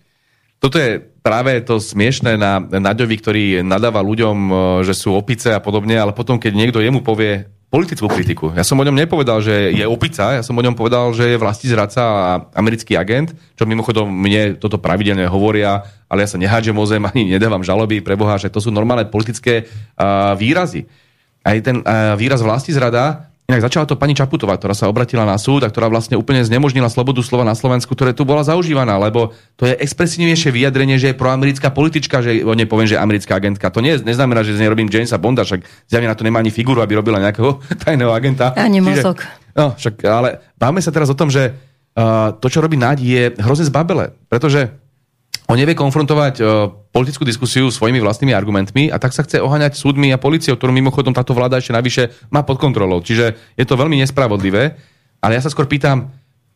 Toto 0.57 0.79
je 0.79 1.03
práve 1.21 1.59
to 1.67 1.77
smiešné 1.83 2.39
na 2.39 2.63
Naďovi, 2.63 3.15
ktorý 3.19 3.43
nadáva 3.61 3.99
ľuďom, 3.99 4.37
e, 4.47 4.53
že 4.87 4.95
sú 4.95 5.11
opice 5.13 5.51
a 5.51 5.59
podobne, 5.59 5.99
ale 5.99 6.15
potom, 6.15 6.39
keď 6.39 6.53
niekto 6.55 6.79
jemu 6.79 7.03
povie, 7.03 7.45
politickú 7.67 8.07
kritiku. 8.07 8.55
Ja 8.55 8.63
som 8.63 8.79
o 8.79 8.87
ňom 8.87 8.95
nepovedal, 8.95 9.43
že 9.43 9.75
je 9.75 9.83
opica, 9.83 10.39
ja 10.39 10.43
som 10.43 10.55
o 10.55 10.63
ňom 10.63 10.71
povedal, 10.71 11.11
že 11.11 11.35
je 11.35 11.41
vlasti 11.41 11.67
zradca 11.67 11.99
a 11.99 12.31
americký 12.55 12.95
agent, 12.95 13.35
čo 13.59 13.67
mimochodom 13.67 14.07
mne 14.07 14.55
toto 14.55 14.79
pravidelne 14.79 15.27
hovoria, 15.27 15.83
ale 16.07 16.23
ja 16.23 16.31
sa 16.31 16.39
nehádžem 16.39 16.75
o 16.79 16.85
zem 16.87 17.03
ani 17.03 17.27
nedávam 17.27 17.59
žaloby 17.59 17.99
pre 17.99 18.15
Boha, 18.15 18.39
že 18.39 18.47
to 18.47 18.63
sú 18.63 18.71
normálne 18.71 19.11
politické 19.11 19.67
uh, 19.67 20.31
výrazy. 20.39 20.87
Aj 21.43 21.59
ten 21.59 21.83
uh, 21.83 22.15
výraz 22.15 22.39
vlasti 22.39 22.71
zrada 22.71 23.27
Inak 23.47 23.63
začala 23.63 23.87
to 23.87 23.95
pani 23.95 24.11
Čaputová, 24.11 24.59
ktorá 24.59 24.75
sa 24.75 24.91
obratila 24.91 25.23
na 25.23 25.39
súd 25.39 25.63
a 25.63 25.71
ktorá 25.71 25.87
vlastne 25.87 26.19
úplne 26.19 26.43
znemožnila 26.43 26.91
slobodu 26.91 27.23
slova 27.23 27.47
na 27.47 27.55
Slovensku, 27.55 27.95
ktoré 27.95 28.11
tu 28.11 28.27
bola 28.27 28.43
zaužívaná, 28.43 28.99
lebo 28.99 29.31
to 29.55 29.63
je 29.63 29.71
expresívnejšie 29.71 30.51
vyjadrenie, 30.51 30.99
že 30.99 31.15
je 31.15 31.15
proamerická 31.15 31.71
politička, 31.71 32.19
že 32.19 32.43
o 32.43 32.51
nej 32.51 32.67
poviem, 32.67 32.91
že 32.91 32.99
je 32.99 33.05
americká 33.07 33.39
agentka. 33.39 33.71
To 33.71 33.79
nie, 33.79 33.95
neznamená, 34.03 34.43
že 34.43 34.59
z 34.59 34.59
nej 34.59 34.67
robím 34.67 34.91
Jamesa 34.91 35.15
Bonda, 35.15 35.47
však 35.47 35.63
zjavne 35.87 36.11
na 36.11 36.19
to 36.19 36.27
nemá 36.27 36.43
ani 36.43 36.51
figuru, 36.51 36.83
aby 36.83 36.99
robila 36.99 37.23
nejakého 37.23 37.63
tajného 37.87 38.11
agenta. 38.11 38.51
Ani 38.51 38.83
mozog. 38.83 39.23
No, 39.55 39.79
však, 39.79 40.03
ale 40.03 40.43
bavme 40.59 40.83
sa 40.83 40.91
teraz 40.91 41.07
o 41.07 41.15
tom, 41.15 41.31
že 41.31 41.55
uh, 41.95 42.35
to, 42.35 42.51
čo 42.51 42.59
robí 42.59 42.75
Nádi, 42.75 43.15
je 43.15 43.23
hrozne 43.39 43.63
zbabele, 43.63 44.11
pretože 44.27 44.75
on 45.47 45.55
nevie 45.55 45.79
konfrontovať 45.79 46.35
uh, 46.43 46.67
politickú 46.91 47.23
diskusiu 47.23 47.71
svojimi 47.71 48.03
vlastnými 48.03 48.35
argumentmi 48.35 48.91
a 48.91 48.99
tak 48.99 49.15
sa 49.15 49.23
chce 49.23 49.39
oháňať 49.39 49.79
súdmi 49.79 50.11
a 50.11 50.19
policiou, 50.19 50.59
ktorú 50.59 50.75
mimochodom 50.75 51.15
táto 51.15 51.31
vláda 51.31 51.59
ešte 51.59 51.71
navyše 51.71 52.03
má 52.27 52.43
pod 52.43 52.59
kontrolou. 52.59 52.99
Čiže 52.99 53.55
je 53.55 53.65
to 53.65 53.79
veľmi 53.79 53.95
nespravodlivé. 54.03 54.75
Ale 55.23 55.33
ja 55.33 55.41
sa 55.41 55.49
skôr 55.49 55.65
pýtam, 55.65 56.11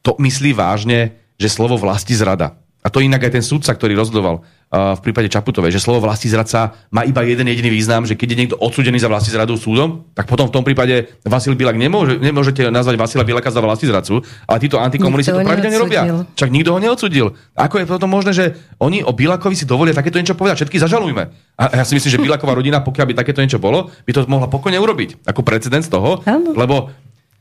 to 0.06 0.14
myslí 0.20 0.54
vážne, 0.54 1.18
že 1.40 1.50
slovo 1.50 1.80
vlasti 1.80 2.14
zrada 2.14 2.62
a 2.82 2.88
to 2.90 2.98
inak 2.98 3.22
aj 3.22 3.38
ten 3.38 3.46
sudca, 3.46 3.78
ktorý 3.78 3.94
rozhodoval 3.94 4.42
uh, 4.42 4.98
v 4.98 5.02
prípade 5.06 5.30
Čaputovej, 5.30 5.70
že 5.70 5.78
slovo 5.78 6.02
vlasti 6.02 6.26
zradca 6.26 6.74
má 6.90 7.06
iba 7.06 7.22
jeden 7.22 7.46
jediný 7.46 7.70
význam, 7.70 8.10
že 8.10 8.18
keď 8.18 8.28
je 8.34 8.38
niekto 8.42 8.58
odsudený 8.58 8.98
za 8.98 9.06
vlasti 9.06 9.30
zradu 9.30 9.54
súdom, 9.54 10.10
tak 10.18 10.26
potom 10.26 10.50
v 10.50 10.54
tom 10.54 10.64
prípade 10.66 11.14
Vasil 11.22 11.54
Bilak 11.54 11.78
nemôže, 11.78 12.18
nemôžete 12.18 12.74
nazvať 12.74 12.98
Vasila 12.98 13.22
Bilaka 13.22 13.54
za 13.54 13.62
vlasti 13.62 13.86
zradcu, 13.86 14.26
ale 14.50 14.58
títo 14.58 14.82
antikomunisti 14.82 15.30
to 15.30 15.46
pravidelne 15.46 15.78
robia. 15.78 16.02
Čak 16.34 16.50
nikto 16.50 16.74
ho 16.74 16.80
neodsudil. 16.82 17.38
Ako 17.54 17.82
je 17.82 17.86
potom 17.86 18.10
možné, 18.10 18.34
že 18.34 18.46
oni 18.82 19.06
o 19.06 19.14
Bilakovi 19.14 19.54
si 19.54 19.70
dovolia 19.70 19.94
takéto 19.94 20.18
niečo 20.18 20.34
povedať? 20.34 20.66
Všetky 20.66 20.82
zažalujme. 20.82 21.24
A 21.62 21.64
ja 21.78 21.86
si 21.86 21.94
myslím, 21.94 22.12
že 22.18 22.18
Bilaková 22.18 22.58
rodina, 22.58 22.82
pokiaľ 22.82 23.06
by 23.10 23.14
takéto 23.14 23.46
niečo 23.46 23.62
bolo, 23.62 23.94
by 24.10 24.12
to 24.12 24.26
mohla 24.26 24.50
pokojne 24.50 24.82
urobiť. 24.82 25.22
Ako 25.30 25.46
precedens 25.46 25.86
toho, 25.86 26.26
ano. 26.26 26.58
lebo 26.58 26.90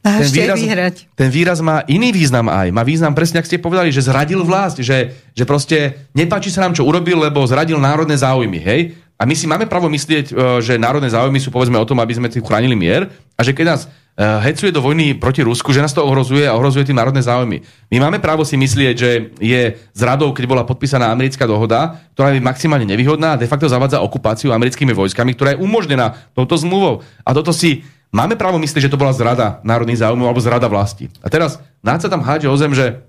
a 0.01 0.24
ten 0.24 0.32
výraz, 0.32 0.57
vyhrať. 0.57 0.96
ten 1.12 1.28
výraz 1.28 1.59
má 1.61 1.84
iný 1.84 2.09
význam 2.09 2.48
aj. 2.48 2.72
Má 2.72 2.80
význam 2.80 3.12
presne, 3.12 3.44
ak 3.44 3.48
ste 3.48 3.61
povedali, 3.61 3.92
že 3.92 4.01
zradil 4.01 4.40
vlast, 4.40 4.80
že, 4.80 5.12
že 5.36 5.44
proste 5.44 6.09
nepáči 6.16 6.48
sa 6.48 6.64
nám, 6.64 6.72
čo 6.72 6.88
urobil, 6.88 7.20
lebo 7.20 7.44
zradil 7.44 7.76
národné 7.76 8.16
záujmy. 8.16 8.59
Hej? 8.64 8.80
A 9.20 9.28
my 9.28 9.36
si 9.36 9.44
máme 9.44 9.68
právo 9.68 9.92
myslieť, 9.92 10.32
e, 10.32 10.64
že 10.64 10.80
národné 10.80 11.12
záujmy 11.12 11.36
sú 11.36 11.53
povedzme 11.53 11.76
o 11.76 11.84
tom, 11.84 12.01
aby 12.01 12.16
sme 12.16 12.32
tým 12.32 12.40
chránili 12.40 12.72
mier 12.72 13.12
a 13.36 13.40
že 13.44 13.53
keď 13.53 13.66
nás 13.76 13.80
e, 13.84 14.24
hecuje 14.48 14.72
do 14.72 14.80
vojny 14.80 15.20
proti 15.20 15.44
Rusku, 15.44 15.76
že 15.76 15.84
nás 15.84 15.92
to 15.92 16.01
ohrozuje 16.01 16.48
a 16.48 16.57
ohrozuje 16.57 16.88
tým 16.88 16.96
národné 16.96 17.20
záujmy. 17.20 17.61
My 17.92 18.09
máme 18.09 18.24
právo 18.24 18.48
si 18.48 18.57
myslieť, 18.57 18.94
že 18.96 19.36
je 19.36 19.76
zradou, 19.92 20.32
keď 20.32 20.48
bola 20.48 20.64
podpísaná 20.64 21.12
americká 21.12 21.44
dohoda, 21.44 22.01
ktorá 22.16 22.32
je 22.32 22.40
maximálne 22.40 22.88
nevýhodná 22.88 23.36
a 23.36 23.40
de 23.40 23.44
facto 23.44 23.68
zavádza 23.68 24.01
okupáciu 24.01 24.57
americkými 24.57 24.96
vojskami, 24.96 25.36
ktorá 25.36 25.53
je 25.53 25.61
umožnená 25.61 26.16
touto 26.32 26.57
zmluvou. 26.57 27.05
A 27.20 27.36
toto 27.36 27.53
si 27.53 27.84
Máme 28.11 28.34
právo 28.34 28.58
myslieť, 28.58 28.90
že 28.90 28.92
to 28.92 28.98
bola 28.98 29.14
zrada 29.14 29.62
národných 29.62 30.02
záujmov 30.02 30.26
alebo 30.26 30.42
zrada 30.42 30.66
vlasti. 30.66 31.06
A 31.22 31.30
teraz 31.30 31.62
náď 31.78 32.06
sa 32.06 32.08
tam 32.11 32.26
hádže 32.26 32.50
o 32.50 32.56
zem, 32.58 32.74
že 32.74 33.06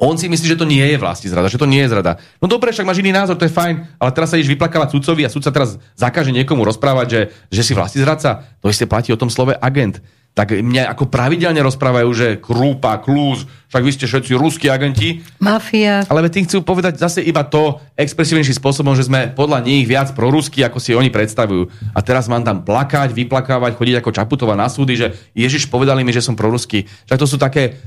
on 0.00 0.16
si 0.16 0.26
myslí, 0.26 0.56
že 0.56 0.58
to 0.58 0.66
nie 0.66 0.82
je 0.82 0.96
vlasti 0.96 1.28
zrada, 1.28 1.52
že 1.52 1.60
to 1.60 1.68
nie 1.68 1.84
je 1.84 1.92
zrada. 1.92 2.16
No 2.40 2.48
dobre, 2.48 2.72
však 2.72 2.88
máš 2.88 3.04
iný 3.04 3.12
názor, 3.12 3.36
to 3.36 3.44
je 3.44 3.52
fajn, 3.52 4.00
ale 4.00 4.10
teraz 4.10 4.32
sa 4.32 4.40
ideš 4.40 4.56
vyplakávať 4.56 4.96
sudcovi 4.96 5.22
a 5.22 5.30
sudca 5.30 5.52
teraz 5.52 5.76
zakáže 5.94 6.32
niekomu 6.32 6.64
rozprávať, 6.64 7.06
že, 7.06 7.20
že 7.52 7.62
si 7.62 7.72
vlasti 7.76 8.00
zradca. 8.00 8.50
To 8.64 8.72
isté 8.72 8.88
platí 8.88 9.12
o 9.12 9.20
tom 9.20 9.28
slove 9.28 9.52
agent 9.60 10.00
tak 10.32 10.56
mňa 10.56 10.88
ako 10.96 11.12
pravidelne 11.12 11.60
rozprávajú, 11.60 12.08
že 12.16 12.28
Krúpa, 12.40 12.96
Klúz, 13.04 13.44
však 13.68 13.84
vy 13.84 13.92
ste 13.92 14.04
všetci 14.04 14.32
ruskí 14.36 14.68
agenti. 14.68 15.24
Mafia. 15.40 16.04
Ale 16.08 16.28
tým 16.28 16.44
chcú 16.44 16.60
povedať 16.60 17.00
zase 17.00 17.24
iba 17.24 17.40
to 17.40 17.80
expresívnejším 17.96 18.56
spôsobom, 18.56 18.92
že 18.92 19.08
sme 19.08 19.32
podľa 19.32 19.64
nich 19.64 19.88
viac 19.88 20.12
prorusky, 20.12 20.60
ako 20.60 20.76
si 20.76 20.92
oni 20.92 21.08
predstavujú. 21.08 21.72
A 21.96 22.00
teraz 22.04 22.28
mám 22.28 22.44
tam 22.44 22.64
plakať, 22.64 23.12
vyplakávať, 23.16 23.76
chodiť 23.76 23.96
ako 24.00 24.10
Čaputová 24.12 24.56
na 24.56 24.68
súdy, 24.68 24.96
že 24.96 25.16
Ježiš 25.32 25.72
povedali 25.72 26.04
mi, 26.04 26.12
že 26.12 26.20
som 26.24 26.36
proruský. 26.36 26.84
Však 27.08 27.20
to 27.20 27.28
sú 27.28 27.40
také 27.40 27.80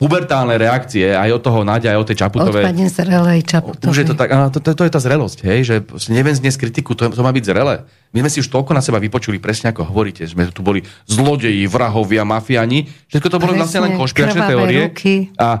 pubertálne 0.00 0.56
reakcie 0.56 1.12
aj 1.12 1.28
od 1.36 1.42
toho 1.44 1.60
Nadia, 1.64 1.96
aj 1.96 2.00
od 2.00 2.08
tej 2.12 2.18
Čaputovej. 2.24 2.64
Od 2.64 2.68
pani 2.72 2.86
zrelej 2.88 3.40
Čaputovej. 3.44 3.92
Už 3.92 3.98
je 4.00 4.06
to 4.08 4.14
tak, 4.16 4.28
to, 4.52 4.58
to, 4.60 4.70
to, 4.72 4.82
je 4.84 4.92
tá 4.92 5.00
zrelosť, 5.00 5.38
hej, 5.48 5.60
že 5.64 5.74
neviem 6.12 6.32
zniesť 6.32 6.64
kritiku, 6.64 6.96
to, 6.96 7.12
to 7.12 7.20
má 7.24 7.32
byť 7.32 7.44
zrelé. 7.44 7.84
My 8.16 8.24
sme 8.24 8.32
si 8.32 8.40
už 8.40 8.48
toľko 8.48 8.72
na 8.72 8.80
seba 8.80 8.96
vypočuli, 8.96 9.36
presne 9.36 9.76
ako 9.76 9.92
hovoríte, 9.92 10.24
sme 10.24 10.48
tu 10.48 10.64
boli 10.64 10.80
zlodeji, 11.04 11.68
vrahovia, 11.68 12.24
mafiani. 12.24 12.88
Všetko 13.12 13.28
to 13.28 13.36
bolo 13.36 13.52
vlastne 13.52 13.84
len 13.84 13.92
konšpiračné 13.92 14.40
teórie. 14.48 14.88
Ruky. 14.88 15.36
A 15.36 15.60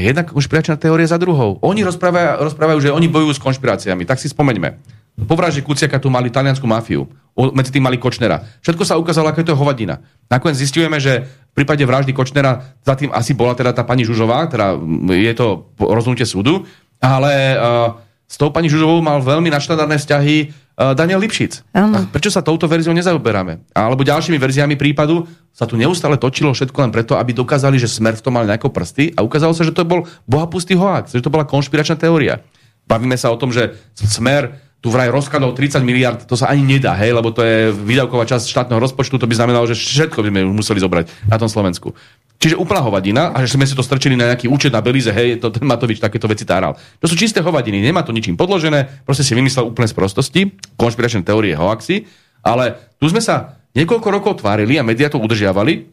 jedna 0.00 0.24
konšpiračná 0.24 0.80
teória 0.80 1.04
za 1.04 1.20
druhou. 1.20 1.60
Oni 1.60 1.84
rozprávajú, 1.84 2.40
rozprávajú, 2.40 2.78
že 2.88 2.90
oni 2.96 3.04
bojujú 3.04 3.36
s 3.36 3.44
konšpiráciami. 3.44 4.08
Tak 4.08 4.16
si 4.16 4.32
spomeňme. 4.32 4.80
Po 5.28 5.36
vražde 5.36 5.60
Kuciaka 5.60 6.00
tu 6.00 6.08
mali 6.08 6.32
taliansku 6.32 6.64
mafiu. 6.64 7.04
Medzi 7.36 7.68
tým 7.68 7.84
mali 7.84 8.00
Kočnera. 8.00 8.40
Všetko 8.64 8.88
sa 8.88 8.96
ukázalo, 8.96 9.28
ako 9.28 9.44
je 9.44 9.48
to 9.52 9.58
hovadina. 9.60 10.00
Nakoniec 10.32 10.56
zistujeme, 10.56 10.96
že 10.96 11.28
v 11.52 11.52
prípade 11.52 11.84
vraždy 11.84 12.16
Kočnera 12.16 12.80
za 12.80 12.96
tým 12.96 13.12
asi 13.12 13.36
bola 13.36 13.52
teda 13.52 13.76
tá 13.76 13.84
pani 13.84 14.08
Žužová, 14.08 14.48
teda 14.48 14.80
je 15.12 15.34
to 15.36 15.68
rozhodnutie 15.76 16.24
súdu, 16.24 16.64
ale 16.96 17.60
uh, 17.60 18.00
s 18.24 18.38
tou 18.38 18.54
pani 18.54 18.70
Žužovou 18.70 19.02
mal 19.02 19.18
veľmi 19.20 19.50
nadštandardné 19.50 19.98
vzťahy 19.98 20.36
Daniel 20.80 21.20
Lipšic. 21.20 21.76
Ano. 21.76 22.08
prečo 22.08 22.32
sa 22.32 22.40
touto 22.40 22.64
verziou 22.64 22.96
nezaoberáme? 22.96 23.68
Alebo 23.76 24.00
ďalšími 24.00 24.40
verziami 24.40 24.80
prípadu 24.80 25.28
sa 25.52 25.68
tu 25.68 25.76
neustále 25.76 26.16
točilo 26.16 26.56
všetko 26.56 26.88
len 26.88 26.90
preto, 26.94 27.20
aby 27.20 27.36
dokázali, 27.36 27.76
že 27.76 27.84
Smer 27.84 28.16
v 28.16 28.24
tom 28.24 28.32
mal 28.32 28.48
nejako 28.48 28.72
prsty 28.72 29.12
a 29.12 29.20
ukázalo 29.20 29.52
sa, 29.52 29.68
že 29.68 29.76
to 29.76 29.84
bol 29.84 30.08
bohapustý 30.24 30.80
hoax, 30.80 31.12
že 31.12 31.20
to 31.20 31.28
bola 31.28 31.44
konšpiračná 31.44 32.00
teória. 32.00 32.40
Bavíme 32.88 33.14
sa 33.20 33.28
o 33.28 33.36
tom, 33.36 33.52
že 33.52 33.76
Smer 33.92 34.69
tu 34.80 34.88
vraj 34.88 35.12
rozkladol 35.12 35.52
30 35.52 35.84
miliard, 35.84 36.20
to 36.24 36.40
sa 36.40 36.48
ani 36.48 36.64
nedá, 36.64 36.96
hej, 36.96 37.12
lebo 37.12 37.28
to 37.28 37.44
je 37.44 37.68
výdavková 37.68 38.24
časť 38.24 38.48
štátneho 38.48 38.80
rozpočtu, 38.80 39.20
to 39.20 39.28
by 39.28 39.36
znamenalo, 39.36 39.68
že 39.68 39.76
všetko 39.76 40.24
by 40.24 40.28
sme 40.32 40.40
museli 40.48 40.80
zobrať 40.80 41.04
na 41.28 41.36
tom 41.36 41.52
Slovensku. 41.52 41.92
Čiže 42.40 42.56
úplná 42.56 42.80
hovadina 42.80 43.36
a 43.36 43.44
že 43.44 43.60
sme 43.60 43.68
si 43.68 43.76
to 43.76 43.84
strčili 43.84 44.16
na 44.16 44.32
nejaký 44.32 44.48
účet 44.48 44.72
na 44.72 44.80
Belize, 44.80 45.12
hej, 45.12 45.36
to 45.36 45.52
ten 45.52 45.68
Matovič 45.68 46.00
takéto 46.00 46.24
veci 46.24 46.48
táral. 46.48 46.80
To 46.96 47.04
sú 47.04 47.12
čisté 47.12 47.44
hovadiny, 47.44 47.84
nemá 47.84 48.00
to 48.00 48.16
ničím 48.16 48.40
podložené, 48.40 49.04
proste 49.04 49.20
si 49.20 49.36
vymyslel 49.36 49.68
úplne 49.68 49.84
z 49.84 49.92
prostosti, 49.92 50.40
konšpiračné 50.80 51.28
teórie, 51.28 51.52
hoaxy, 51.52 52.08
ale 52.40 52.96
tu 52.96 53.04
sme 53.12 53.20
sa 53.20 53.60
niekoľko 53.76 54.08
rokov 54.08 54.32
tvárili 54.40 54.80
a 54.80 54.86
médiá 54.86 55.12
to 55.12 55.20
udržiavali, 55.20 55.89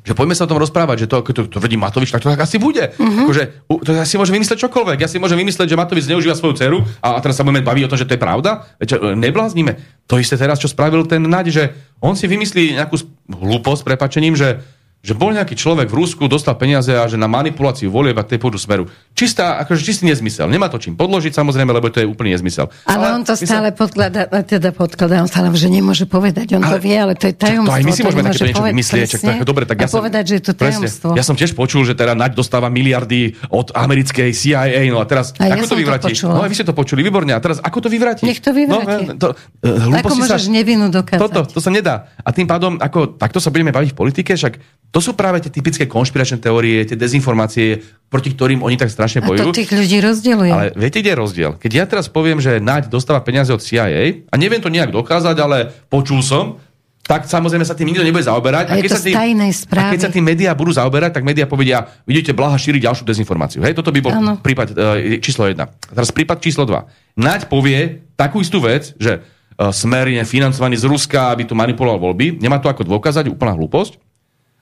že 0.00 0.16
poďme 0.16 0.32
sa 0.32 0.48
o 0.48 0.50
tom 0.50 0.56
rozprávať, 0.56 1.04
že 1.04 1.06
to, 1.12 1.20
keď 1.20 1.34
to, 1.36 1.42
tvrdí 1.60 1.76
Matovič, 1.76 2.08
tak 2.08 2.24
to 2.24 2.32
tak 2.32 2.40
asi 2.40 2.56
bude. 2.56 2.96
Uh-huh. 2.96 3.28
Akože, 3.28 3.68
to 3.68 3.90
ja 3.92 4.08
si 4.08 4.16
môžem 4.16 4.40
vymysleť 4.40 4.64
čokoľvek. 4.64 4.98
Ja 5.04 5.08
si 5.12 5.20
môžem 5.20 5.36
vymysleť, 5.36 5.68
že 5.68 5.76
Matovič 5.76 6.08
zneužíva 6.08 6.32
svoju 6.32 6.56
dceru 6.56 6.78
a, 7.04 7.16
a 7.16 7.18
teraz 7.20 7.36
sa 7.36 7.44
budeme 7.44 7.60
baviť 7.60 7.84
o 7.84 7.90
tom, 7.92 7.98
že 8.00 8.08
to 8.08 8.16
je 8.16 8.20
pravda. 8.20 8.64
Veď, 8.80 9.12
nebláznime. 9.12 9.76
To 10.08 10.16
isté 10.16 10.40
teraz, 10.40 10.56
čo 10.56 10.72
spravil 10.72 11.04
ten 11.04 11.20
Naď, 11.20 11.46
že 11.52 11.64
on 12.00 12.16
si 12.16 12.24
vymyslí 12.24 12.80
nejakú 12.80 12.96
hlúposť, 13.28 13.84
prepačením, 13.84 14.34
že 14.34 14.64
že 15.00 15.16
bol 15.16 15.32
nejaký 15.32 15.56
človek 15.56 15.88
v 15.88 15.96
Rusku, 15.96 16.28
dostal 16.28 16.60
peniaze 16.60 16.92
a 16.92 17.08
že 17.08 17.16
na 17.16 17.24
manipuláciu 17.24 17.88
volieb 17.88 18.12
a 18.20 18.24
tej 18.24 18.36
pôjdu 18.36 18.60
smeru. 18.60 18.84
Čistá, 19.16 19.56
akože 19.64 19.80
čistý 19.80 20.04
nezmysel. 20.04 20.44
Nemá 20.44 20.68
to 20.68 20.76
čím 20.76 20.92
podložiť, 20.92 21.32
samozrejme, 21.32 21.72
lebo 21.72 21.88
to 21.88 22.04
je 22.04 22.06
úplný 22.06 22.36
nezmysel. 22.36 22.68
Ale, 22.84 23.08
ale 23.08 23.16
on 23.16 23.22
to 23.24 23.32
stále 23.32 23.72
mysel... 23.72 23.80
podkladá, 23.80 24.28
teda 24.44 24.76
podkladá, 24.76 25.24
on 25.24 25.28
stále, 25.32 25.48
že 25.56 25.72
nemôže 25.72 26.04
povedať, 26.04 26.52
on 26.52 26.60
ale, 26.60 26.76
to 26.76 26.78
vie, 26.84 26.96
ale 27.00 27.16
to 27.16 27.32
je 27.32 27.34
tajomstvo. 27.34 27.72
To 27.72 27.78
aj 27.80 27.84
my 27.88 27.92
si 27.96 28.02
môžeme 28.04 28.22
takéto 28.28 28.44
niečo 28.44 28.64
vymyslieť. 28.68 29.08
Čak, 29.08 29.20
tak, 29.24 29.36
dobre, 29.48 29.64
tak 29.64 29.76
ja 29.80 29.88
som, 29.88 30.04
povedať, 30.04 30.24
že 30.28 30.34
je 30.36 30.42
to 30.44 30.52
tajomstvo. 30.52 31.08
Presne, 31.16 31.18
ja 31.18 31.24
som 31.24 31.34
tiež 31.36 31.52
počul, 31.56 31.88
že 31.88 31.96
teda 31.96 32.12
Naď 32.12 32.36
dostáva 32.36 32.68
miliardy 32.68 33.40
od 33.48 33.72
americkej 33.72 34.36
CIA, 34.36 34.84
no 34.92 35.00
a 35.00 35.08
teraz, 35.08 35.32
a 35.40 35.48
ako 35.48 35.64
ja 35.64 35.72
to 35.72 35.80
vyvratí? 35.80 36.12
No 36.28 36.44
vy 36.44 36.52
ste 36.52 36.68
to 36.68 36.76
počuli, 36.76 37.00
výborne. 37.00 37.32
A 37.32 37.40
teraz, 37.40 37.56
ako 37.64 37.88
to 37.88 37.88
vyvratí? 37.88 38.28
Nech 38.28 38.44
to 38.44 38.52
vyvratí. 38.52 39.16
No, 39.16 39.16
to, 39.16 39.26
uh, 39.64 39.96
ako 39.96 40.12
môžeš 40.12 40.44
sa, 40.44 40.52
nevinu 40.52 40.92
dokázať? 40.92 41.20
Toto, 41.24 41.40
to 41.48 41.60
sa 41.64 41.72
nedá. 41.72 42.12
A 42.20 42.36
tým 42.36 42.44
pádom, 42.44 42.76
ako 42.76 43.16
takto 43.16 43.40
sa 43.40 43.48
budeme 43.48 43.72
baviť 43.72 43.90
v 43.92 43.96
politike, 43.96 44.36
však 44.36 44.60
to 44.90 44.98
sú 44.98 45.14
práve 45.14 45.38
tie 45.38 45.54
typické 45.54 45.86
konšpiračné 45.86 46.42
teórie, 46.42 46.82
tie 46.82 46.98
dezinformácie, 46.98 47.78
proti 48.10 48.34
ktorým 48.34 48.66
oni 48.66 48.74
tak 48.74 48.90
strašne 48.90 49.22
bojujú. 49.22 49.46
A 49.46 49.54
to 49.54 49.54
tých 49.54 49.70
ľudí 49.70 50.02
rozdieluje. 50.02 50.50
Ale 50.50 50.66
viete, 50.74 50.98
kde 50.98 51.14
je 51.14 51.18
rozdiel? 51.18 51.50
Keď 51.62 51.70
ja 51.70 51.84
teraz 51.86 52.10
poviem, 52.10 52.42
že 52.42 52.58
Naď 52.58 52.90
dostáva 52.90 53.22
peniaze 53.22 53.54
od 53.54 53.62
CIA, 53.62 54.26
a 54.26 54.34
neviem 54.34 54.58
to 54.58 54.66
nejak 54.66 54.90
dokázať, 54.90 55.36
ale 55.38 55.70
počul 55.86 56.26
som, 56.26 56.58
tak 57.06 57.26
samozrejme 57.26 57.66
sa 57.66 57.74
tým 57.74 57.90
nikto 57.90 58.02
nebude 58.02 58.22
zaoberať. 58.22 58.70
A 58.70 58.78
je 58.78 58.86
keď 58.86 58.90
sa 58.94 59.02
tým, 59.02 59.14
a 59.18 59.82
keď 59.90 60.00
sa 60.06 60.10
tým 60.10 60.26
médiá 60.26 60.54
budú 60.54 60.70
zaoberať, 60.74 61.18
tak 61.18 61.26
médiá 61.26 61.46
povedia, 61.46 61.86
vidíte, 62.06 62.34
Blaha 62.34 62.54
šíri 62.54 62.78
ďalšiu 62.82 63.02
dezinformáciu. 63.02 63.62
Hej, 63.62 63.78
toto 63.78 63.90
by 63.90 63.98
bol 63.98 64.14
Áno. 64.14 64.38
prípad 64.38 64.68
uh, 64.74 65.18
číslo 65.18 65.50
1. 65.50 65.58
Teraz 65.90 66.10
prípad 66.14 66.38
číslo 66.38 66.66
2. 66.66 67.18
Naď 67.18 67.50
povie 67.50 68.06
takú 68.14 68.38
istú 68.38 68.62
vec, 68.62 68.94
že 68.94 69.22
uh, 69.22 69.74
smer 69.74 70.06
je 70.06 70.22
financovaný 70.22 70.78
z 70.78 70.86
Ruska, 70.86 71.34
aby 71.34 71.46
tu 71.46 71.58
manipuloval 71.58 71.98
voľby. 71.98 72.38
Nemá 72.38 72.62
to 72.62 72.70
ako 72.70 72.86
dôkazať, 72.86 73.26
úplná 73.26 73.58
hlúposť. 73.58 74.09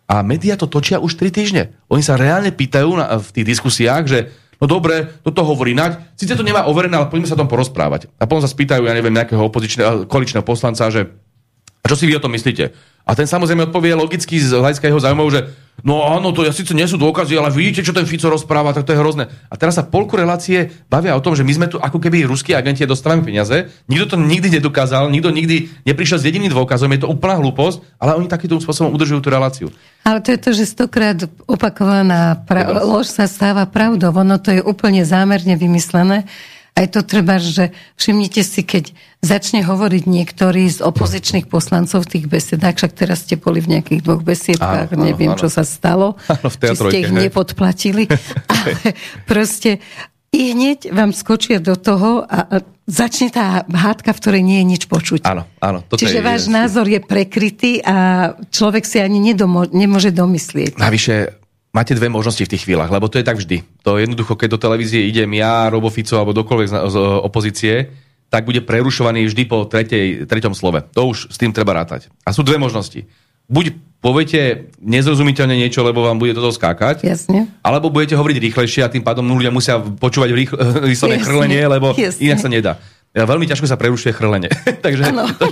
A 0.08 0.24
médiá 0.24 0.56
to 0.56 0.64
točia 0.64 0.96
už 0.98 1.20
3 1.20 1.28
týždne. 1.28 1.62
Oni 1.92 2.00
sa 2.00 2.16
reálne 2.16 2.48
pýtajú 2.48 2.90
na, 2.96 3.20
v 3.20 3.28
tých 3.28 3.46
diskusiách, 3.52 4.04
že 4.08 4.18
no 4.56 4.64
dobre, 4.64 5.20
toto 5.20 5.44
hovorí 5.44 5.76
Naď, 5.76 6.16
síce 6.16 6.32
to 6.32 6.40
nemá 6.40 6.64
overené, 6.64 6.96
ale 6.96 7.12
poďme 7.12 7.28
sa 7.28 7.36
tom 7.36 7.46
porozprávať. 7.46 8.08
A 8.16 8.24
potom 8.24 8.40
sa 8.40 8.48
spýtajú, 8.48 8.88
ja 8.88 8.96
neviem, 8.96 9.12
nejakého 9.12 9.44
opozičného, 9.44 10.08
koaličného 10.08 10.42
poslanca, 10.42 10.88
že 10.88 11.12
čo 11.88 11.96
si 11.96 12.04
vy 12.04 12.20
o 12.20 12.22
tom 12.22 12.36
myslíte? 12.36 12.70
A 13.08 13.16
ten 13.16 13.24
samozrejme 13.24 13.72
odpovie 13.72 13.96
logicky 13.96 14.36
z 14.36 14.52
hľadiska 14.52 14.92
jeho 14.92 15.00
záujmov, 15.00 15.32
že 15.32 15.48
no 15.80 16.04
áno, 16.04 16.28
to 16.36 16.44
ja 16.44 16.52
síce 16.52 16.76
nie 16.76 16.84
sú 16.84 17.00
dôkazy, 17.00 17.40
ale 17.40 17.48
vidíte, 17.48 17.80
čo 17.80 17.96
ten 17.96 18.04
Fico 18.04 18.28
rozpráva, 18.28 18.76
tak 18.76 18.84
to 18.84 18.92
je 18.92 19.00
hrozné. 19.00 19.32
A 19.48 19.56
teraz 19.56 19.80
sa 19.80 19.88
polku 19.88 20.12
relácie 20.20 20.68
bavia 20.92 21.16
o 21.16 21.24
tom, 21.24 21.32
že 21.32 21.40
my 21.40 21.52
sme 21.56 21.66
tu 21.72 21.80
ako 21.80 21.96
keby 21.96 22.28
ruskí 22.28 22.52
agenti 22.52 22.84
dostávame 22.84 23.24
peniaze. 23.24 23.72
Nikto 23.88 24.12
to 24.12 24.16
nikdy 24.20 24.60
nedokázal, 24.60 25.08
nikto 25.08 25.32
nikdy 25.32 25.72
neprišiel 25.88 26.20
s 26.20 26.28
jediným 26.28 26.52
dôkazom, 26.52 26.92
je 26.92 27.00
to 27.00 27.08
úplná 27.08 27.40
hlúposť, 27.40 27.80
ale 27.96 28.20
oni 28.20 28.28
takýmto 28.28 28.60
spôsobom 28.60 28.92
udržujú 28.92 29.24
tú 29.24 29.32
reláciu. 29.32 29.72
Ale 30.04 30.20
to 30.20 30.36
je 30.36 30.40
to, 30.44 30.50
že 30.52 30.68
stokrát 30.68 31.16
opakovaná 31.48 32.44
pra- 32.44 32.84
lož 32.84 33.08
sa 33.08 33.24
stáva 33.24 33.64
pravdou. 33.64 34.12
Ono 34.12 34.36
to 34.36 34.52
je 34.52 34.60
úplne 34.60 35.00
zámerne 35.08 35.56
vymyslené. 35.56 36.28
Aj 36.78 36.86
to 36.86 37.02
treba, 37.02 37.36
že 37.36 37.68
všimnite 37.96 38.38
si, 38.40 38.62
keď 38.62 38.94
začne 39.18 39.66
hovoriť 39.66 40.06
niektorý 40.06 40.70
z 40.70 40.78
opozičných 40.78 41.50
poslancov 41.50 42.06
v 42.06 42.10
tých 42.14 42.26
besedách, 42.28 42.78
však 42.78 42.92
teraz 42.94 43.26
ste 43.26 43.34
boli 43.34 43.58
v 43.58 43.74
nejakých 43.74 44.00
dvoch 44.00 44.22
besiedkách, 44.22 44.94
Áno, 44.94 45.02
neviem, 45.02 45.34
áno. 45.34 45.40
čo 45.42 45.50
sa 45.50 45.66
stalo, 45.66 46.14
Áno, 46.30 46.46
v 46.46 46.54
či 46.54 46.78
ste 46.78 46.98
ich 47.02 47.10
hej. 47.10 47.18
nepodplatili, 47.26 48.06
ale 48.46 48.70
proste 49.30 49.82
i 50.30 50.52
hneď 50.52 50.92
vám 50.92 51.10
skočia 51.10 51.58
do 51.58 51.74
toho 51.74 52.22
a, 52.22 52.62
začne 52.84 53.28
tá 53.28 53.64
hádka, 53.64 54.12
v 54.12 54.20
ktorej 54.20 54.42
nie 54.44 54.60
je 54.60 54.66
nič 54.68 54.82
počuť. 54.86 55.24
Áno, 55.24 55.44
áno. 55.58 55.80
Toto 55.82 55.98
Čiže 55.98 56.20
je 56.20 56.24
váš 56.24 56.42
tých- 56.46 56.54
názor 56.54 56.86
je 56.86 57.00
prekrytý 57.00 57.72
a 57.80 57.96
človek 58.46 58.84
si 58.84 58.96
ani 58.96 59.18
nedomo- 59.18 59.66
nemôže 59.66 60.08
domyslieť. 60.08 60.76
Navyše, 60.76 61.14
máte 61.72 61.92
dve 61.94 62.08
možnosti 62.08 62.40
v 62.40 62.50
tých 62.50 62.64
chvíľach, 62.64 62.88
lebo 62.88 63.06
to 63.08 63.20
je 63.20 63.26
tak 63.26 63.36
vždy. 63.36 63.62
To 63.84 64.00
jednoducho, 64.00 64.34
keď 64.34 64.56
do 64.56 64.62
televízie 64.62 65.04
idem 65.04 65.28
ja, 65.36 65.68
Robo 65.68 65.92
Fico 65.92 66.16
alebo 66.16 66.32
dokoľvek 66.32 66.68
z, 66.68 66.74
z 66.74 66.96
opozície, 67.22 67.74
tak 68.28 68.44
bude 68.44 68.60
prerušovaný 68.60 69.24
vždy 69.24 69.42
po 69.48 69.64
tretej, 69.64 70.28
treťom 70.28 70.52
slove. 70.52 70.84
To 70.92 71.08
už 71.08 71.32
s 71.32 71.36
tým 71.40 71.52
treba 71.52 71.72
rátať. 71.72 72.12
A 72.28 72.32
sú 72.36 72.44
dve 72.44 72.60
možnosti. 72.60 73.08
Buď 73.48 73.72
poviete 74.04 74.68
nezrozumiteľne 74.84 75.56
niečo, 75.56 75.80
lebo 75.80 76.04
vám 76.04 76.20
bude 76.20 76.36
toto 76.36 76.52
skákať, 76.52 77.02
Jasne. 77.02 77.48
alebo 77.64 77.88
budete 77.88 78.14
hovoriť 78.14 78.36
rýchlejšie 78.36 78.84
a 78.84 78.92
tým 78.92 79.00
pádom 79.02 79.24
ľudia 79.26 79.48
musia 79.48 79.80
počúvať 79.80 80.30
rýchle, 80.36 80.58
Jasne, 80.92 81.24
chrlenie, 81.24 81.64
lebo 81.66 81.96
jasne. 81.96 82.20
inak 82.20 82.38
sa 82.38 82.48
nedá. 82.52 82.72
Veľmi 83.24 83.46
ťažko 83.46 83.64
sa 83.64 83.74
prerušuje 83.74 84.12
chrlenie. 84.12 84.46
Takže 84.84 85.02
to, 85.10 85.24
to, 85.40 85.46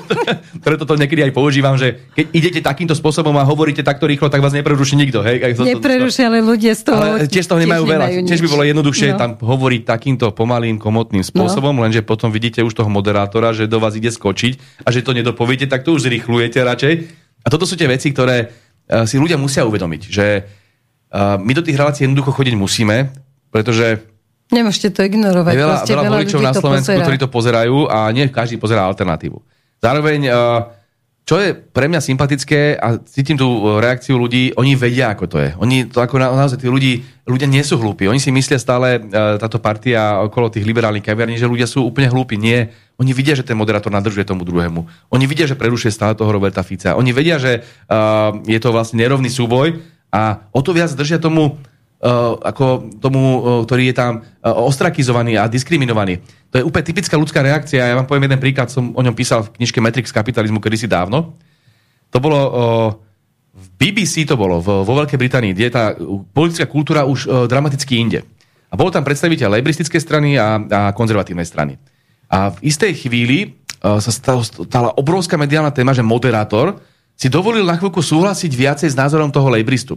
preto 0.60 0.84
to 0.84 0.94
niekedy 0.94 1.24
aj 1.24 1.32
používam, 1.32 1.74
že 1.74 2.04
keď 2.12 2.26
idete 2.30 2.60
takýmto 2.60 2.92
spôsobom 2.92 3.32
a 3.34 3.42
hovoríte 3.42 3.80
takto 3.80 4.04
rýchlo, 4.04 4.28
tak 4.28 4.38
vás 4.38 4.52
nepreruší 4.52 4.94
nikto. 4.94 5.24
Hej? 5.24 5.40
To- 5.56 5.64
Neprerušia, 5.64 6.28
ale 6.28 6.44
ľudia 6.44 6.76
z 6.76 6.82
toho... 6.84 7.00
ale 7.00 7.26
tiež 7.26 7.46
toho 7.46 7.56
nemajú 7.56 7.82
veľa. 7.82 8.06
nemajú 8.06 8.28
Tiež 8.28 8.40
by 8.42 8.48
bolo 8.50 8.62
jednoduchšie 8.62 9.08
No. 9.08 9.18
tam 9.18 9.30
hovoriť 9.38 9.82
takýmto 9.82 10.30
pomalým, 10.30 10.76
komotným 10.76 11.22
spôsobom, 11.22 11.72
lenže 11.80 12.02
potom 12.02 12.28
vidíte 12.28 12.60
už 12.60 12.74
toho 12.74 12.90
moderátora, 12.90 13.54
že 13.54 13.64
do 13.64 13.78
vás 13.78 13.94
ide 13.94 14.10
skočiť 14.10 14.82
a 14.82 14.90
že 14.90 15.00
to 15.00 15.14
nedopoviete, 15.14 15.64
tak 15.64 15.86
to 15.86 15.94
už 15.94 16.04
zrýchlujete 16.04 16.58
radšej. 16.60 16.94
A 17.40 17.48
toto 17.48 17.62
sú 17.62 17.78
tie 17.78 17.86
veci, 17.86 18.10
ktoré 18.10 18.50
uh, 18.50 19.06
si 19.06 19.16
ľudia 19.16 19.38
musia 19.38 19.62
uvedomiť, 19.62 20.02
že 20.04 20.26
uh, 20.42 21.38
my 21.38 21.52
do 21.54 21.62
tých 21.62 21.78
relácií 21.78 22.04
jednoducho 22.04 22.34
chodiť 22.34 22.54
musíme, 22.54 23.14
pretože 23.48 24.02
Nemôžete 24.46 24.94
to 24.94 25.02
ignorovať. 25.02 25.52
je 25.52 25.62
veľa, 25.62 25.78
veľa 25.82 26.04
voličov 26.06 26.40
na 26.42 26.54
to 26.54 26.62
Slovensku, 26.62 26.94
pozerá. 26.94 27.02
ktorí 27.02 27.18
to 27.18 27.28
pozerajú 27.30 27.76
a 27.90 28.14
nie 28.14 28.30
každý 28.30 28.62
pozerá 28.62 28.86
alternatívu. 28.86 29.42
Zároveň, 29.82 30.20
uh, 30.30 30.70
čo 31.26 31.42
je 31.42 31.50
pre 31.50 31.90
mňa 31.90 31.98
sympatické 31.98 32.78
a 32.78 33.02
cítim 33.02 33.34
tú 33.34 33.42
uh, 33.42 33.82
reakciu 33.82 34.14
ľudí, 34.14 34.54
oni 34.54 34.78
vedia, 34.78 35.10
ako 35.10 35.24
to 35.26 35.36
je. 35.42 35.50
Oni 35.58 35.90
to 35.90 35.98
ako 35.98 36.22
na, 36.22 36.30
naozaj, 36.30 36.62
tí 36.62 36.70
ľudí, 36.70 37.02
ľudia 37.26 37.50
nie 37.50 37.58
sú 37.66 37.74
hlúpi. 37.74 38.06
Oni 38.06 38.22
si 38.22 38.30
myslia 38.30 38.62
stále, 38.62 39.02
uh, 39.02 39.34
táto 39.34 39.58
partia 39.58 40.22
okolo 40.22 40.46
tých 40.46 40.62
liberálnych 40.62 41.02
kaviarní, 41.02 41.42
že 41.42 41.50
ľudia 41.50 41.66
sú 41.66 41.82
úplne 41.82 42.06
hlúpi. 42.06 42.38
Nie. 42.38 42.70
Oni 43.02 43.10
vidia, 43.10 43.34
že 43.34 43.42
ten 43.42 43.58
moderátor 43.58 43.90
nadržuje 43.90 44.22
tomu 44.22 44.46
druhému. 44.46 45.10
Oni 45.10 45.26
vidia, 45.26 45.50
že 45.50 45.58
prerušuje 45.58 45.90
stále 45.90 46.14
toho 46.14 46.30
Roberta 46.30 46.62
Fica. 46.62 46.94
Oni 46.94 47.10
vedia, 47.10 47.42
že 47.42 47.66
uh, 47.90 48.30
je 48.46 48.62
to 48.62 48.70
vlastne 48.70 49.02
nerovný 49.02 49.26
súboj 49.26 49.82
a 50.14 50.46
o 50.54 50.62
to 50.62 50.70
viac 50.70 50.94
držia 50.94 51.18
tomu 51.18 51.58
ako 52.42 52.92
tomu, 53.02 53.20
uh, 53.20 53.38
ktorý 53.66 53.90
je 53.90 53.96
tam 53.96 54.12
uh, 54.22 54.54
ostrakizovaný 54.62 55.40
a 55.40 55.50
diskriminovaný. 55.50 56.22
To 56.54 56.60
je 56.60 56.66
úplne 56.66 56.86
typická 56.86 57.18
ľudská 57.18 57.42
reakcia. 57.42 57.90
Ja 57.90 57.98
vám 57.98 58.06
poviem 58.06 58.30
jeden 58.30 58.40
príklad, 58.40 58.70
som 58.70 58.94
o 58.94 59.02
ňom 59.02 59.12
písal 59.12 59.42
v 59.44 59.58
knižke 59.60 59.82
Matrix 59.82 60.14
kapitalizmu 60.14 60.62
kedysi 60.62 60.86
dávno. 60.86 61.34
To 62.14 62.18
bolo 62.22 62.38
v 63.56 63.66
BBC 63.76 64.28
to 64.28 64.38
bolo, 64.38 64.62
vo, 64.62 64.84
Veľkej 64.84 65.18
Británii, 65.18 65.52
kde 65.52 65.64
je 65.66 65.74
tá 65.74 65.84
politická 66.32 66.70
kultúra 66.70 67.02
už 67.08 67.48
dramaticky 67.50 67.98
inde. 67.98 68.20
A 68.70 68.78
bol 68.78 68.94
tam 68.94 69.02
predstaviteľ 69.02 69.58
lejbristickej 69.58 70.00
strany 70.00 70.38
a, 70.38 70.60
a 70.60 70.80
konzervatívnej 70.94 71.44
strany. 71.44 71.80
A 72.30 72.54
v 72.54 72.68
istej 72.72 72.94
chvíli 72.94 73.58
sa 73.80 74.12
stala 74.12 74.94
obrovská 74.96 75.34
mediálna 75.36 75.74
téma, 75.74 75.92
že 75.92 76.04
moderátor 76.04 76.78
si 77.16 77.32
dovolil 77.32 77.64
na 77.64 77.80
chvíľku 77.80 78.04
súhlasiť 78.04 78.52
viacej 78.52 78.88
s 78.92 78.96
názorom 78.96 79.32
toho 79.32 79.48
lejbristu. 79.48 79.96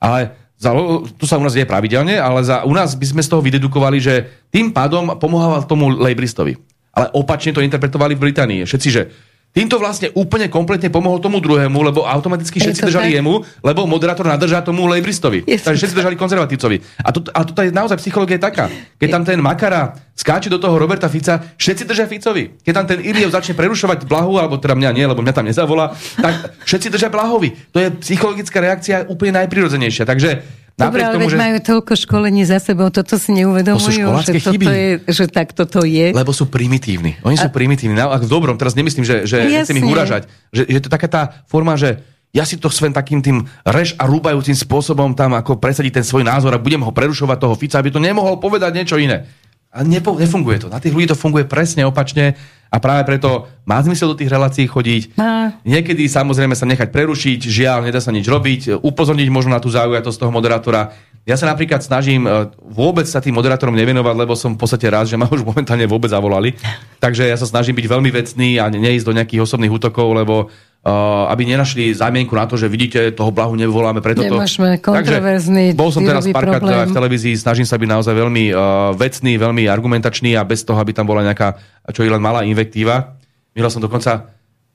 Ale 0.00 0.32
za, 0.54 0.70
tu 1.18 1.24
sa 1.26 1.36
u 1.36 1.44
nás 1.44 1.52
deje 1.52 1.66
pravidelne, 1.66 2.14
ale 2.16 2.46
za, 2.46 2.62
u 2.62 2.72
nás 2.72 2.94
by 2.94 3.06
sme 3.10 3.22
z 3.22 3.30
toho 3.30 3.42
vydedukovali, 3.42 3.98
že 3.98 4.14
tým 4.54 4.70
pádom 4.70 5.18
pomohával 5.18 5.66
tomu 5.66 5.90
lejbristovi. 5.90 6.54
Ale 6.94 7.10
opačne 7.10 7.50
to 7.50 7.64
interpretovali 7.64 8.14
v 8.14 8.30
Británii. 8.30 8.60
Všetci, 8.62 8.88
že 8.88 9.10
týmto 9.54 9.78
vlastne 9.78 10.10
úplne 10.18 10.50
kompletne 10.50 10.90
pomohol 10.90 11.22
tomu 11.22 11.38
druhému, 11.38 11.78
lebo 11.78 12.02
automaticky 12.02 12.58
všetci 12.58 12.82
to 12.82 12.90
držali 12.90 13.14
tak? 13.14 13.16
jemu, 13.22 13.34
lebo 13.62 13.86
moderátor 13.86 14.26
nadržá 14.26 14.58
tomu 14.66 14.90
lejbristovi. 14.90 15.46
To 15.46 15.70
Takže 15.70 15.78
všetci 15.78 15.94
držali 15.94 16.18
konzervatívcovi. 16.18 16.76
A, 17.06 17.08
to, 17.14 17.22
a 17.30 17.40
toto 17.46 17.62
je 17.62 17.70
naozaj 17.70 18.02
psychológia 18.02 18.36
je 18.36 18.42
taká. 18.42 18.66
Keď 18.98 19.08
tam 19.08 19.22
ten 19.22 19.38
Makara 19.38 19.94
skáče 20.18 20.50
do 20.50 20.58
toho 20.58 20.74
Roberta 20.74 21.06
Fica, 21.06 21.38
všetci 21.54 21.86
držia 21.86 22.10
Ficovi. 22.10 22.58
Keď 22.66 22.72
tam 22.74 22.86
ten 22.90 22.98
Iliev 22.98 23.30
začne 23.30 23.54
prerušovať 23.54 24.10
Blahu, 24.10 24.42
alebo 24.42 24.58
teda 24.58 24.74
mňa 24.74 24.90
nie, 24.90 25.06
lebo 25.06 25.22
mňa 25.22 25.34
tam 25.34 25.46
nezavolá, 25.46 25.94
tak 26.18 26.58
všetci 26.66 26.90
držia 26.90 27.10
Blahovi. 27.14 27.54
To 27.70 27.78
je 27.78 27.94
psychologická 28.02 28.58
reakcia 28.58 29.06
úplne 29.06 29.38
najprirodzenejšia. 29.38 30.02
Takže 30.02 30.42
Dobre, 30.74 31.06
ale 31.06 31.14
tomu, 31.22 31.30
že... 31.30 31.38
majú 31.38 31.56
toľko 31.62 31.92
školení 31.94 32.42
za 32.42 32.58
sebou, 32.58 32.90
toto 32.90 33.14
si 33.14 33.30
neuvedomujú, 33.30 33.94
školácké 33.94 34.38
že, 34.38 34.42
toto 34.42 34.54
chyby. 34.58 34.66
je, 34.66 34.90
že 35.06 35.24
tak 35.30 35.54
toto 35.54 35.86
je. 35.86 36.10
Lebo 36.10 36.34
sú 36.34 36.50
primitívni. 36.50 37.14
Oni 37.22 37.38
sú 37.38 37.46
primitívni. 37.54 37.94
Na, 37.94 38.10
v 38.18 38.26
dobrom, 38.26 38.58
teraz 38.58 38.74
nemyslím, 38.74 39.06
že, 39.06 39.22
že 39.22 39.38
Jasne. 39.38 39.54
nechcem 39.54 39.76
ich 39.78 39.86
uražať. 39.86 40.22
Že, 40.50 40.62
že 40.66 40.78
to 40.82 40.88
taká 40.90 41.06
tá 41.06 41.22
forma, 41.46 41.78
že 41.78 42.02
ja 42.34 42.42
si 42.42 42.58
to 42.58 42.66
svem 42.66 42.90
takým 42.90 43.22
tým 43.22 43.46
rež 43.62 43.94
a 43.94 44.10
rúbajúcim 44.10 44.58
spôsobom 44.58 45.14
tam 45.14 45.38
ako 45.38 45.62
presadiť 45.62 46.02
ten 46.02 46.04
svoj 46.04 46.26
názor 46.26 46.50
a 46.50 46.58
budem 46.58 46.82
ho 46.82 46.90
prerušovať 46.90 47.38
toho 47.38 47.54
Fica, 47.54 47.78
aby 47.78 47.94
to 47.94 48.02
nemohol 48.02 48.42
povedať 48.42 48.74
niečo 48.74 48.98
iné. 48.98 49.30
A 49.74 49.82
nepo, 49.82 50.14
nefunguje 50.14 50.62
to. 50.62 50.68
Na 50.70 50.78
tých 50.78 50.94
ľudí 50.94 51.10
to 51.10 51.18
funguje 51.18 51.50
presne 51.50 51.82
opačne 51.82 52.38
a 52.70 52.78
práve 52.78 53.02
preto 53.06 53.50
má 53.66 53.82
zmysel 53.82 54.14
do 54.14 54.18
tých 54.18 54.30
relácií 54.30 54.70
chodiť. 54.70 55.18
Niekedy 55.66 56.06
samozrejme 56.06 56.54
sa 56.54 56.66
nechať 56.66 56.94
prerušiť, 56.94 57.38
žiaľ, 57.42 57.86
nedá 57.86 57.98
sa 57.98 58.14
nič 58.14 58.26
robiť, 58.26 58.82
upozorniť 58.82 59.28
možno 59.34 59.54
na 59.54 59.62
tú 59.62 59.70
zaujatosť 59.74 60.18
toho 60.18 60.30
moderátora. 60.30 60.94
Ja 61.24 61.40
sa 61.40 61.48
napríklad 61.48 61.80
snažím 61.80 62.28
e, 62.28 62.52
vôbec 62.60 63.08
sa 63.08 63.16
tým 63.16 63.32
moderátorom 63.32 63.72
nevenovať, 63.72 64.12
lebo 64.12 64.36
som 64.36 64.52
v 64.52 64.60
podstate 64.60 64.92
rád, 64.92 65.08
že 65.08 65.16
ma 65.16 65.24
už 65.34 65.40
momentálne 65.40 65.88
vôbec 65.88 66.12
zavolali. 66.12 66.52
Takže 67.00 67.24
ja 67.24 67.36
sa 67.40 67.48
snažím 67.48 67.72
byť 67.80 67.86
veľmi 67.88 68.10
vecný 68.12 68.60
a 68.60 68.68
ne- 68.68 68.76
neísť 68.76 69.08
do 69.08 69.16
nejakých 69.16 69.40
osobných 69.40 69.72
útokov, 69.72 70.12
lebo 70.12 70.52
aby 71.32 71.48
nenašli 71.48 71.96
zámienku 71.96 72.36
na 72.36 72.44
to, 72.44 72.60
že 72.60 72.68
vidíte, 72.68 73.16
toho 73.16 73.32
blahu 73.32 73.56
nevoláme 73.56 74.04
preto 74.04 74.20
to. 74.20 74.36
Kontroverzný 74.84 75.72
bol 75.72 75.88
som 75.88 76.04
teraz 76.04 76.28
párkrát 76.28 76.60
v 76.60 76.92
televízii, 76.92 77.40
snažím 77.40 77.64
sa 77.64 77.80
byť 77.80 77.88
naozaj 77.88 78.12
veľmi 78.12 78.52
uh, 78.52 78.92
vecný, 78.92 79.40
veľmi 79.40 79.64
argumentačný 79.64 80.36
a 80.36 80.44
bez 80.44 80.60
toho, 80.60 80.76
aby 80.76 80.92
tam 80.92 81.08
bola 81.08 81.24
nejaká, 81.24 81.56
čo 81.88 82.04
je 82.04 82.12
len 82.12 82.20
malá 82.20 82.44
invektíva. 82.44 83.16
Minul 83.56 83.72
som 83.72 83.80
dokonca 83.80 84.28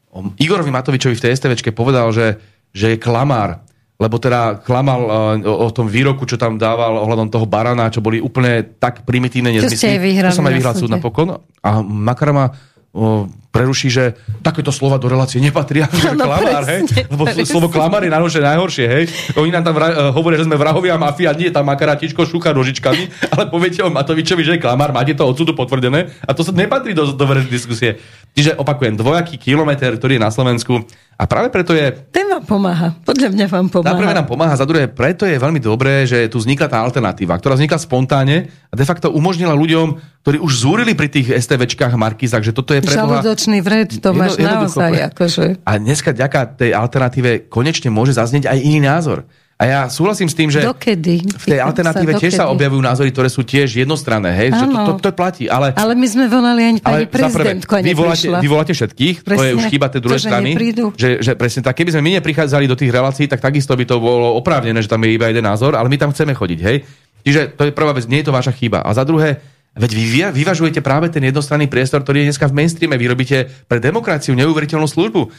o 0.10 0.34
Igorovi 0.42 0.74
Matovičovi 0.74 1.14
v 1.14 1.24
tej 1.30 1.38
STVčke 1.38 1.78
povedal, 1.78 2.10
že, 2.10 2.42
že 2.74 2.98
je 2.98 2.98
klamár, 2.98 3.62
lebo 4.02 4.18
teda 4.18 4.66
klamal 4.66 5.02
uh, 5.06 5.14
o, 5.46 5.54
o 5.66 5.70
tom 5.70 5.86
výroku, 5.86 6.26
čo 6.26 6.42
tam 6.42 6.58
dával 6.58 7.06
ohľadom 7.06 7.30
toho 7.30 7.46
barana, 7.46 7.94
čo 7.94 8.02
boli 8.02 8.18
úplne 8.18 8.66
tak 8.82 9.06
primitívne 9.06 9.54
Čo 9.62 9.70
ste 9.78 9.94
nezmysly. 9.94 10.10
vyhrali 10.10 10.34
To 10.34 10.40
som 10.42 10.50
aj 10.50 10.56
vyhral 10.58 10.74
súd 10.74 10.90
napokon. 10.90 11.38
A 11.62 11.86
Makara 11.86 12.34
ma 12.34 12.46
o, 12.92 13.26
preruší, 13.50 13.90
že 13.90 14.04
takéto 14.40 14.70
slova 14.70 14.96
do 14.96 15.06
relácie 15.06 15.38
nepatria, 15.38 15.90
že 15.90 16.14
No, 16.14 16.22
klamár, 16.24 16.64
hej? 16.64 16.86
presne, 16.86 17.02
Lebo 17.08 17.24
presne. 17.26 17.44
slovo 17.44 17.68
klamár 17.68 18.02
je 18.02 18.12
najhoršie, 18.12 18.42
najhoršie, 18.44 18.86
hej? 18.86 19.04
Oni 19.36 19.50
nám 19.50 19.64
tam 19.64 19.74
vra- 19.74 19.90
eh, 19.90 20.10
hovoria, 20.12 20.38
že 20.38 20.46
sme 20.46 20.54
vrahovia 20.54 20.96
mafia, 20.96 21.34
nie 21.34 21.50
tam 21.50 21.66
makaratičko 21.66 22.24
šúcha 22.24 22.50
nožičkami, 22.52 23.04
ale 23.34 23.44
poviete 23.48 23.82
o 23.82 23.90
Matovičovi, 23.90 24.42
že 24.44 24.54
je 24.56 24.62
klamár, 24.62 24.90
máte 24.90 25.14
to 25.14 25.26
odsudu 25.26 25.54
potvrdené 25.54 26.14
a 26.20 26.32
to 26.32 26.42
sa 26.42 26.52
nepatrí 26.52 26.94
do, 26.94 27.10
do 27.10 27.26
diskusie. 27.44 27.98
Čiže 28.32 28.54
opakujem, 28.56 28.94
dvojaký 28.94 29.36
kilometr, 29.36 29.98
ktorý 29.98 30.18
je 30.18 30.24
na 30.24 30.30
Slovensku 30.30 30.86
A 31.20 31.28
práve 31.28 31.52
preto 31.52 31.76
je... 31.76 31.92
Ten 32.16 32.32
vám 32.32 32.48
pomáha. 32.48 32.96
Podľa 33.04 33.36
mňa 33.36 33.46
vám 33.52 33.68
pomáha. 33.68 34.00
Prvé 34.00 34.16
nám 34.16 34.24
pomáha, 34.24 34.56
za 34.56 34.64
druhé, 34.64 34.88
preto 34.88 35.28
je 35.28 35.36
veľmi 35.36 35.60
dobré, 35.60 36.08
že 36.08 36.32
tu 36.32 36.40
vznikla 36.40 36.72
tá 36.72 36.80
alternatíva, 36.80 37.36
ktorá 37.36 37.60
vznikla 37.60 37.76
spontánne 37.76 38.48
a 38.48 38.74
de 38.80 38.88
facto 38.88 39.12
umožnila 39.12 39.52
ľuďom, 39.52 40.00
ktorí 40.24 40.40
už 40.40 40.64
zúrili 40.64 40.96
pri 40.96 41.12
tých 41.12 41.36
STVčkách 41.36 41.92
a 41.92 42.00
Markizách, 42.00 42.48
že 42.48 42.56
toto 42.56 42.72
je 42.72 42.80
pre 42.80 42.96
Žalúdočný 42.96 43.60
vred, 43.60 44.00
to 44.00 44.16
máš 44.16 44.40
naozaj. 44.40 45.12
Akože... 45.12 45.60
A 45.68 45.76
dneska 45.76 46.16
ďaká 46.16 46.56
tej 46.56 46.72
alternatíve 46.72 47.52
konečne 47.52 47.92
môže 47.92 48.16
zaznieť 48.16 48.48
aj 48.48 48.58
iný 48.64 48.88
názor. 48.88 49.28
A 49.60 49.68
ja 49.68 49.80
súhlasím 49.92 50.32
s 50.32 50.40
tým, 50.40 50.48
že 50.48 50.64
dokedy? 50.64 51.20
v 51.20 51.46
tej 51.52 51.60
alternatíve 51.60 52.16
sa 52.16 52.20
tiež 52.24 52.32
sa 52.32 52.46
objavujú 52.48 52.80
názory, 52.80 53.12
ktoré 53.12 53.28
sú 53.28 53.44
tiež 53.44 53.84
jednostranné, 53.84 54.32
hej, 54.32 54.56
že 54.56 54.66
to, 54.72 54.78
to, 54.88 54.92
to 55.04 55.12
platí. 55.12 55.52
Ale, 55.52 55.76
ale 55.76 56.00
my 56.00 56.08
sme 56.08 56.32
volali 56.32 56.64
ani 56.64 56.80
pani 56.80 57.04
prezidentku 57.12 57.68
a 57.76 57.84
vy 57.84 57.92
voláte, 57.92 58.28
vy 58.40 58.48
voláte 58.48 58.72
všetkých, 58.72 59.28
presne, 59.28 59.36
to 59.36 59.44
je 59.52 59.54
už 59.60 59.66
chyba 59.68 59.92
tej 59.92 60.00
druhej 60.00 60.24
strany. 60.24 60.56
Že, 60.96 61.10
že 61.20 61.32
presne 61.36 61.60
tak, 61.68 61.76
keby 61.76 61.92
sme 61.92 62.02
my 62.08 62.12
neprichádzali 62.24 62.72
do 62.72 62.80
tých 62.80 62.88
relácií, 62.88 63.28
tak 63.28 63.44
takisto 63.44 63.76
by 63.76 63.84
to 63.84 64.00
bolo 64.00 64.32
oprávnené, 64.40 64.80
že 64.80 64.88
tam 64.88 65.04
je 65.04 65.20
iba 65.20 65.28
jeden 65.28 65.44
názor, 65.44 65.76
ale 65.76 65.92
my 65.92 66.00
tam 66.00 66.16
chceme 66.16 66.32
chodiť, 66.32 66.60
hej. 66.64 66.88
Čiže 67.28 67.60
to 67.60 67.68
je 67.68 67.76
prvá 67.76 67.92
vec, 67.92 68.08
nie 68.08 68.24
je 68.24 68.32
to 68.32 68.34
vaša 68.40 68.56
chyba. 68.56 68.80
A 68.80 68.96
za 68.96 69.04
druhé, 69.04 69.44
Veď 69.80 69.92
vy 69.96 70.04
vyvažujete 70.34 70.82
práve 70.82 71.14
ten 71.14 71.22
jednostranný 71.24 71.70
priestor, 71.70 72.02
ktorý 72.02 72.26
je 72.26 72.34
dneska 72.34 72.50
v 72.50 72.58
mainstreame. 72.58 72.98
Vy 72.98 73.06
robíte 73.06 73.38
pre 73.70 73.78
demokraciu 73.78 74.34
neuveriteľnú 74.34 74.90
službu. 74.90 75.30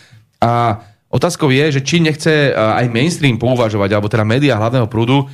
A 0.41 0.81
Otázkou 1.11 1.51
je, 1.51 1.75
že 1.75 1.81
či 1.83 1.99
nechce 1.99 2.55
aj 2.55 2.87
mainstream 2.87 3.35
pouvažovať, 3.35 3.91
alebo 3.99 4.07
teda 4.07 4.23
médiá 4.23 4.55
hlavného 4.55 4.87
prúdu, 4.87 5.27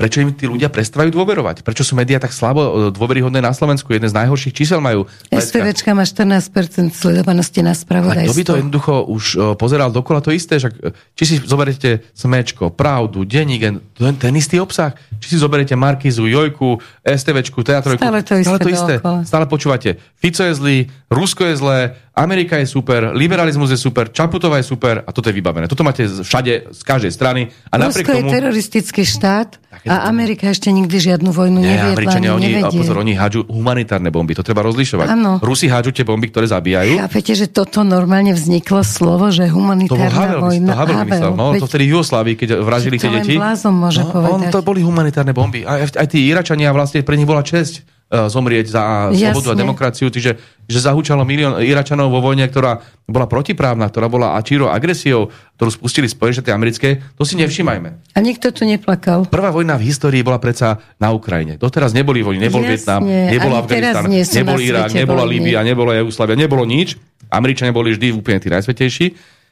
Prečo 0.00 0.24
im 0.24 0.32
tí 0.32 0.48
ľudia 0.48 0.72
prestávajú 0.72 1.12
dôverovať? 1.12 1.60
Prečo 1.60 1.84
sú 1.84 1.92
médiá 1.92 2.16
tak 2.16 2.32
slabo 2.32 2.88
e, 2.88 2.96
dôveryhodné 2.96 3.44
na 3.44 3.52
Slovensku? 3.52 3.92
Jedné 3.92 4.08
z 4.08 4.16
najhorších 4.16 4.56
čísel 4.56 4.80
majú. 4.80 5.04
STVčka 5.28 5.92
má 5.92 6.08
14% 6.08 6.40
sledovanosti 6.88 7.60
na 7.60 7.76
spravodajstvo. 7.76 8.24
Ale 8.24 8.32
kto 8.32 8.40
by 8.40 8.44
to 8.48 8.56
jednoducho 8.64 8.94
už 9.12 9.24
e, 9.36 9.38
pozeral 9.60 9.92
dokola 9.92 10.24
to 10.24 10.32
isté? 10.32 10.56
Však, 10.56 10.72
e, 10.80 10.96
či 11.12 11.24
si 11.28 11.34
zoberiete 11.44 12.00
Smečko, 12.16 12.72
Pravdu, 12.72 13.28
Denigen, 13.28 13.84
ten, 13.92 14.16
ten 14.16 14.32
istý 14.32 14.56
obsah. 14.56 14.96
Či 15.20 15.36
si 15.36 15.44
zoberiete 15.44 15.76
Markizu, 15.76 16.24
Jojku, 16.24 16.80
STVčku, 17.04 17.60
Teatrojku. 17.60 18.00
Stále 18.00 18.24
to 18.24 18.40
isté. 18.40 18.48
Stále, 18.48 18.58
to 18.64 18.70
isté. 18.72 18.94
Stále 19.28 19.44
počúvate. 19.52 20.00
Fico 20.16 20.48
je 20.48 20.56
zlý, 20.56 20.76
Rusko 21.12 21.44
je 21.44 21.54
zlé, 21.60 21.78
Amerika 22.20 22.60
je 22.60 22.68
super, 22.68 23.16
liberalizmus 23.16 23.72
je 23.72 23.80
super, 23.80 24.12
Čaputová 24.12 24.60
je 24.60 24.68
super 24.68 25.00
a 25.00 25.10
toto 25.10 25.32
je 25.32 25.34
vybavené. 25.40 25.64
Toto 25.64 25.80
máte 25.80 26.04
všade, 26.04 26.76
z 26.76 26.82
každej 26.84 27.08
strany. 27.08 27.48
A 27.72 27.80
Rusko 27.80 28.04
tomu... 28.04 28.28
je 28.28 28.36
teroristický 28.36 29.08
štát 29.08 29.56
a 29.88 30.04
Amerika 30.12 30.52
ešte 30.52 30.68
nikdy 30.68 31.00
žiadnu 31.00 31.32
vojnu 31.32 31.64
Nie, 31.64 31.80
neviedla, 31.80 31.96
Američania, 31.96 32.30
oni, 32.36 32.46
nevedie. 32.52 32.80
pozor, 32.84 32.96
oni 33.00 33.12
hádžu 33.16 33.40
humanitárne 33.48 34.12
bomby, 34.12 34.36
to 34.36 34.44
treba 34.44 34.60
rozlišovať. 34.68 35.08
Ano. 35.08 35.40
Rusi 35.40 35.72
hádžu 35.72 35.96
tie 35.96 36.04
bomby, 36.04 36.28
ktoré 36.28 36.44
zabíjajú. 36.44 37.00
Chápete, 37.00 37.32
že 37.32 37.46
toto 37.48 37.80
normálne 37.80 38.36
vzniklo 38.36 38.84
slovo, 38.84 39.32
že 39.32 39.48
humanitárna 39.48 40.12
to 40.12 40.20
Havel, 40.20 40.40
vojna. 40.44 40.68
To 40.68 40.76
Havel 40.76 40.96
vymyslel, 41.08 41.32
no, 41.32 41.46
Veď, 41.56 41.60
to 41.64 41.68
vtedy 41.72 41.84
Jugoslávii, 41.88 42.34
keď 42.36 42.48
vražili 42.60 42.96
tie 43.00 43.08
deti. 43.08 43.34
môže 43.40 44.02
no, 44.04 44.12
povedať. 44.12 44.32
On, 44.36 44.40
to 44.52 44.60
boli 44.60 44.84
humanitárne 44.84 45.32
bomby. 45.32 45.64
Aj, 45.64 45.88
aj 45.88 46.06
tí 46.12 46.28
Iračania 46.28 46.68
vlastne 46.76 47.00
pre 47.00 47.16
nich 47.16 47.24
bola 47.24 47.40
česť 47.40 47.99
zomrieť 48.10 48.66
za 48.66 49.14
slobodu 49.14 49.54
a 49.54 49.56
demokraciu. 49.56 50.10
Čiže 50.10 50.34
že 50.70 50.78
zahúčalo 50.78 51.26
milión 51.26 51.58
Iračanov 51.58 52.10
vo 52.10 52.22
vojne, 52.22 52.46
ktorá 52.46 52.82
bola 53.06 53.26
protiprávna, 53.26 53.90
ktorá 53.90 54.06
bola 54.06 54.38
ačíro 54.38 54.70
agresiou, 54.70 55.30
ktorú 55.58 55.70
spustili 55.70 56.06
Spojené 56.06 56.38
štáty 56.38 56.50
americké, 56.54 56.88
to 57.18 57.26
si 57.26 57.34
nevšimajme. 57.38 58.14
A 58.14 58.18
nikto 58.22 58.54
tu 58.54 58.62
neplakal. 58.66 59.26
Prvá 59.26 59.50
vojna 59.50 59.78
v 59.78 59.90
histórii 59.90 60.22
bola 60.22 60.38
predsa 60.38 60.78
na 61.02 61.10
Ukrajine. 61.10 61.58
Doteraz 61.58 61.90
neboli 61.90 62.22
vojny, 62.22 62.50
nebol 62.50 62.62
Jasne, 62.62 62.70
Vietnam, 62.70 63.02
nebol 63.06 63.52
Afganistan, 63.58 64.06
nebol 64.10 64.58
Irak, 64.62 64.90
nebola 64.94 65.22
Líbia, 65.26 65.66
nebola 65.66 65.98
Jugoslavia, 65.98 66.38
nebolo 66.38 66.62
nič. 66.62 66.98
Američania 67.30 67.74
boli 67.74 67.94
vždy 67.94 68.14
úplne 68.14 68.38
tí 68.42 68.50
najsvetejší. 68.50 69.06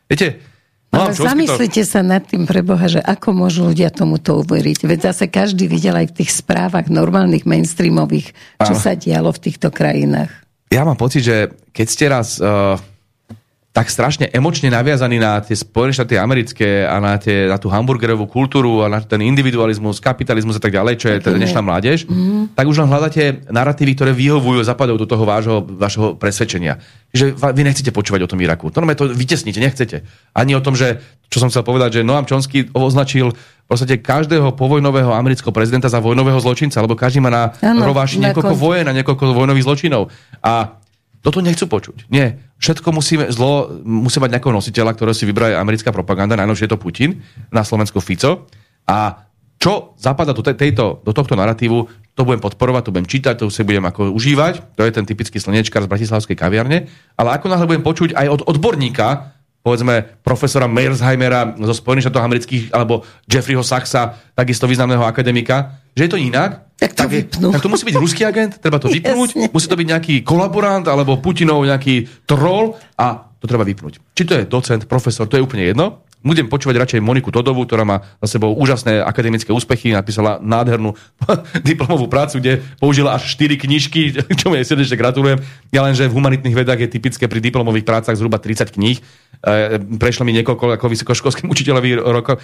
Viete, 0.06 0.38
Ale 0.88 1.12
zamyslite 1.12 1.84
sa 1.84 2.00
nad 2.00 2.24
tým 2.24 2.48
pre 2.48 2.64
Boha, 2.64 2.88
že 2.88 2.98
ako 3.04 3.36
môžu 3.36 3.68
ľudia 3.68 3.92
tomuto 3.92 4.40
uveriť. 4.40 4.88
Veď 4.88 5.12
zase 5.12 5.28
každý 5.28 5.68
videl 5.68 5.92
aj 5.92 6.16
v 6.16 6.16
tých 6.24 6.40
správach 6.40 6.88
normálnych 6.88 7.44
mainstreamových, 7.44 8.32
čo 8.64 8.72
Áno. 8.72 8.80
sa 8.80 8.96
dialo 8.96 9.28
v 9.28 9.42
týchto 9.42 9.68
krajinách. 9.68 10.32
Ja 10.72 10.88
mám 10.88 10.96
pocit, 10.96 11.28
že 11.28 11.52
keď 11.76 11.86
ste 11.88 12.04
raz 12.08 12.40
uh, 12.40 12.80
tak 13.78 13.94
strašne 13.94 14.26
emočne 14.34 14.74
naviazaní 14.74 15.22
na 15.22 15.38
tie 15.38 15.54
Spojené 15.54 15.94
štáty 15.94 16.18
americké 16.18 16.82
a 16.82 16.98
na, 16.98 17.14
tie, 17.14 17.46
na 17.46 17.62
tú 17.62 17.70
hamburgerovú 17.70 18.26
kultúru 18.26 18.82
a 18.82 18.90
na 18.90 18.98
ten 18.98 19.22
individualizmus, 19.22 20.02
kapitalizmus 20.02 20.58
a 20.58 20.62
tak 20.66 20.74
ďalej, 20.74 20.98
čo 20.98 21.06
je 21.14 21.22
teda 21.22 21.38
dnešná 21.38 21.62
mládež, 21.62 22.10
mm. 22.10 22.58
tak 22.58 22.66
už 22.66 22.82
len 22.82 22.90
hľadáte 22.90 23.46
narratívy, 23.46 23.94
ktoré 23.94 24.10
vyhovujú, 24.18 24.66
zapadajú 24.66 24.98
do 24.98 25.06
toho 25.06 25.22
vášho, 25.22 25.62
vášho 25.62 26.18
presvedčenia. 26.18 26.82
Že 27.14 27.38
vy 27.38 27.62
nechcete 27.62 27.94
počúvať 27.94 28.26
o 28.26 28.30
tom 28.34 28.42
Iraku. 28.42 28.74
To 28.74 28.82
to 28.82 29.14
vytesnite, 29.14 29.62
nechcete. 29.62 30.02
Ani 30.34 30.58
o 30.58 30.64
tom, 30.64 30.74
že, 30.74 30.98
čo 31.30 31.38
som 31.38 31.46
chcel 31.46 31.62
povedať, 31.62 32.02
že 32.02 32.06
Noam 32.06 32.26
Chomsky 32.26 32.66
označil 32.74 33.30
v 33.30 33.66
podstate 33.70 34.02
každého 34.02 34.58
povojnového 34.58 35.14
amerického 35.14 35.54
prezidenta 35.54 35.86
za 35.86 36.02
vojnového 36.02 36.42
zločinca, 36.42 36.82
lebo 36.82 36.98
každý 36.98 37.22
má 37.22 37.30
na 37.30 37.54
rováši 37.62 38.18
niekoľko 38.18 38.58
vojen 38.58 38.90
a 38.90 38.96
niekoľko 38.96 39.38
vojnových 39.38 39.66
zločinov. 39.70 40.10
A 40.42 40.77
toto 41.18 41.42
nechcú 41.42 41.66
počuť. 41.66 42.06
Nie. 42.10 42.38
Všetko 42.62 42.94
musíme, 42.94 43.30
zlo 43.34 43.82
musí 43.82 44.18
mať 44.22 44.38
nejakého 44.38 44.54
nositeľa, 44.54 44.94
ktorého 44.94 45.14
si 45.14 45.26
vybrá 45.26 45.58
americká 45.58 45.90
propaganda, 45.90 46.38
najnovšie 46.38 46.66
je 46.66 46.72
to 46.74 46.78
Putin, 46.78 47.10
na 47.50 47.62
Slovensku 47.62 47.98
Fico. 47.98 48.46
A 48.86 49.28
čo 49.58 49.98
zapadá 49.98 50.30
do, 50.30 50.42
tejto, 50.46 51.02
do 51.02 51.10
tohto 51.10 51.34
narratívu, 51.34 51.78
to 52.14 52.22
budem 52.22 52.38
podporovať, 52.38 52.82
to 52.86 52.94
budem 52.94 53.10
čítať, 53.10 53.34
to 53.34 53.50
si 53.50 53.66
budem 53.66 53.82
ako 53.82 54.14
užívať. 54.14 54.78
To 54.78 54.86
je 54.86 54.94
ten 54.94 55.02
typický 55.02 55.42
slnečkar 55.42 55.82
z 55.82 55.90
Bratislavskej 55.90 56.38
kaviarne. 56.38 56.86
Ale 57.18 57.34
ako 57.34 57.50
náhle 57.50 57.66
budem 57.66 57.82
počuť 57.82 58.14
aj 58.14 58.26
od 58.38 58.40
odborníka, 58.46 59.34
povedzme 59.66 60.22
profesora 60.22 60.70
Meyersheimera 60.70 61.58
zo 61.58 61.74
Spojených 61.74 62.06
štátov 62.06 62.22
amerických 62.22 62.62
alebo 62.70 63.02
Jeffreyho 63.26 63.66
Sachsa, 63.66 64.14
takisto 64.38 64.70
významného 64.70 65.02
akademika, 65.02 65.82
že 65.98 66.06
je 66.06 66.10
to 66.14 66.22
inak, 66.22 66.67
tak 66.78 66.94
to, 66.94 67.02
tak, 67.02 67.10
je, 67.10 67.22
tak 67.26 67.58
to 67.58 67.68
musí 67.68 67.84
byť 67.90 67.96
ruský 67.98 68.22
agent, 68.22 68.62
treba 68.62 68.78
to 68.78 68.86
vypnúť, 68.94 69.28
Jasne. 69.34 69.50
musí 69.50 69.66
to 69.66 69.74
byť 69.74 69.86
nejaký 69.90 70.14
kolaborant 70.22 70.86
alebo 70.86 71.18
Putinov 71.18 71.66
nejaký 71.66 72.06
troll 72.22 72.78
a 72.94 73.28
to 73.42 73.50
treba 73.50 73.66
vypnúť. 73.66 73.98
Či 74.14 74.22
to 74.26 74.32
je 74.38 74.42
docent, 74.46 74.82
profesor, 74.86 75.26
to 75.26 75.38
je 75.38 75.42
úplne 75.42 75.66
jedno. 75.66 76.06
Budem 76.18 76.50
počúvať 76.50 76.82
radšej 76.82 77.00
Moniku 77.02 77.30
Todovú, 77.30 77.62
ktorá 77.62 77.86
má 77.86 78.02
za 78.18 78.38
sebou 78.38 78.50
úžasné 78.58 78.98
akademické 78.98 79.54
úspechy, 79.54 79.94
napísala 79.94 80.42
nádhernú 80.42 80.98
diplomovú 81.68 82.10
prácu, 82.10 82.42
kde 82.42 82.58
použila 82.82 83.14
až 83.14 83.30
4 83.38 83.54
knižky, 83.54 84.18
čo 84.42 84.50
mi 84.50 84.58
srdečne 84.58 84.98
gratulujem. 84.98 85.38
Ja 85.70 85.86
len, 85.86 85.94
že 85.94 86.10
v 86.10 86.18
humanitných 86.18 86.58
vedách 86.58 86.82
je 86.82 86.90
typické 86.90 87.30
pri 87.30 87.38
diplomových 87.38 87.86
prácach 87.86 88.18
zhruba 88.18 88.42
30 88.42 88.74
kníh. 88.74 88.98
E, 88.98 89.78
prešlo 89.78 90.26
mi 90.26 90.34
niekoľko 90.42 90.74
ako 90.74 90.86
vysokoškolským 90.90 91.46
učiteľovi 91.46 92.02
rokov. 92.02 92.42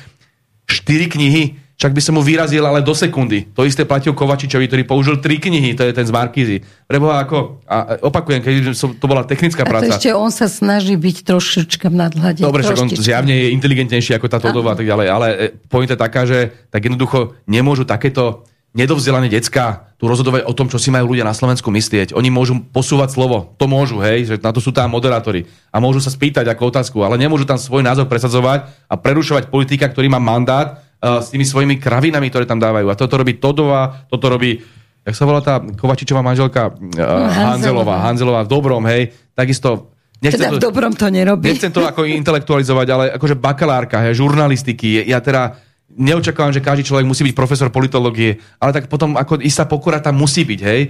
4 0.67 1.13
knihy 1.13 1.65
však 1.75 1.91
by 1.91 2.03
som 2.03 2.15
mu 2.15 2.23
vyrazil 2.23 2.63
ale 2.63 2.87
do 2.87 2.95
sekundy. 2.95 3.51
To 3.51 3.67
isté 3.67 3.83
platí 3.83 4.07
o 4.07 4.15
Kovačičovi, 4.15 4.71
ktorý 4.71 4.83
použil 4.87 5.19
tri 5.19 5.43
knihy, 5.43 5.75
to 5.75 5.83
je 5.83 5.91
ten 5.91 6.07
z 6.07 6.15
Markízy. 6.15 6.63
Preboha 6.87 7.19
ako, 7.27 7.67
a 7.67 7.99
opakujem, 7.99 8.41
keď 8.47 8.55
som, 8.79 8.95
to 8.95 9.11
bola 9.11 9.27
technická 9.27 9.67
práca. 9.67 9.91
A 9.91 9.99
to 9.99 9.99
ešte 9.99 10.15
on 10.15 10.31
sa 10.31 10.47
snaží 10.47 10.95
byť 10.95 11.27
trošička 11.27 11.91
v 11.91 11.97
nadhľade. 11.99 12.47
Dobre, 12.47 12.63
však 12.63 12.79
on 12.79 12.89
zjavne 12.95 13.35
je 13.35 13.49
inteligentnejší 13.59 14.15
ako 14.15 14.27
tá 14.31 14.39
Todová 14.39 14.73
a 14.73 14.79
tak 14.79 14.87
ďalej, 14.87 15.07
ale 15.11 15.27
e, 15.35 15.37
point 15.67 15.91
je 15.91 15.99
taká, 15.99 16.23
že 16.23 16.55
tak 16.71 16.87
jednoducho 16.87 17.35
nemôžu 17.51 17.83
takéto 17.83 18.47
nedovzdelané 18.75 19.31
decka 19.31 19.95
tu 19.97 20.11
rozhodovať 20.11 20.45
o 20.45 20.53
tom, 20.53 20.67
čo 20.67 20.83
si 20.83 20.91
majú 20.91 21.15
ľudia 21.15 21.23
na 21.23 21.33
Slovensku 21.33 21.71
myslieť. 21.71 22.13
Oni 22.13 22.29
môžu 22.29 22.59
posúvať 22.75 23.15
slovo. 23.15 23.55
To 23.57 23.71
môžu, 23.71 24.03
hej, 24.03 24.27
že 24.29 24.35
na 24.43 24.51
to 24.51 24.59
sú 24.59 24.75
tam 24.75 24.91
moderátori. 24.91 25.47
A 25.71 25.79
môžu 25.79 26.03
sa 26.03 26.11
spýtať 26.11 26.51
ako 26.51 26.75
otázku, 26.75 26.99
ale 27.07 27.15
nemôžu 27.17 27.47
tam 27.47 27.57
svoj 27.57 27.87
názor 27.87 28.11
presadzovať 28.11 28.67
a 28.91 28.95
prerušovať 28.99 29.49
politika, 29.49 29.87
ktorý 29.87 30.11
má 30.11 30.19
mandát 30.19 30.83
uh, 30.99 31.23
s 31.23 31.31
tými 31.31 31.47
svojimi 31.47 31.79
kravinami, 31.79 32.29
ktoré 32.29 32.45
tam 32.45 32.59
dávajú. 32.59 32.91
A 32.91 32.99
toto 32.99 33.15
robí 33.15 33.39
Todová, 33.39 34.05
toto 34.11 34.27
robí 34.27 34.59
jak 35.05 35.15
sa 35.21 35.29
volá 35.29 35.45
tá 35.45 35.61
Kovačičová 35.61 36.25
manželka 36.25 36.73
uh, 36.73 37.29
Hanzelová. 37.31 38.03
Hanzelová 38.03 38.43
v 38.43 38.51
dobrom, 38.51 38.83
hej. 38.91 39.15
Takisto 39.37 39.95
Nechcem 40.25 40.49
teda 40.49 40.57
v 40.57 40.65
dobrom 40.73 40.93
to 40.97 41.05
nerobí. 41.13 41.53
Nechcem 41.53 41.69
to 41.69 41.85
ako 41.85 42.09
intelektualizovať, 42.09 42.87
ale 42.89 43.05
akože 43.13 43.37
bakalárka, 43.37 44.01
hej, 44.01 44.17
žurnalistiky. 44.17 45.05
Ja 45.05 45.21
teda 45.21 45.61
neočakávam, 45.95 46.55
že 46.55 46.65
každý 46.65 46.87
človek 46.87 47.07
musí 47.07 47.23
byť 47.27 47.35
profesor 47.35 47.69
politológie, 47.71 48.39
ale 48.59 48.75
tak 48.75 48.91
potom 48.91 49.15
ako 49.15 49.43
istá 49.43 49.65
pokora 49.65 50.03
tam 50.03 50.19
musí 50.19 50.43
byť, 50.43 50.61
hej 50.61 50.81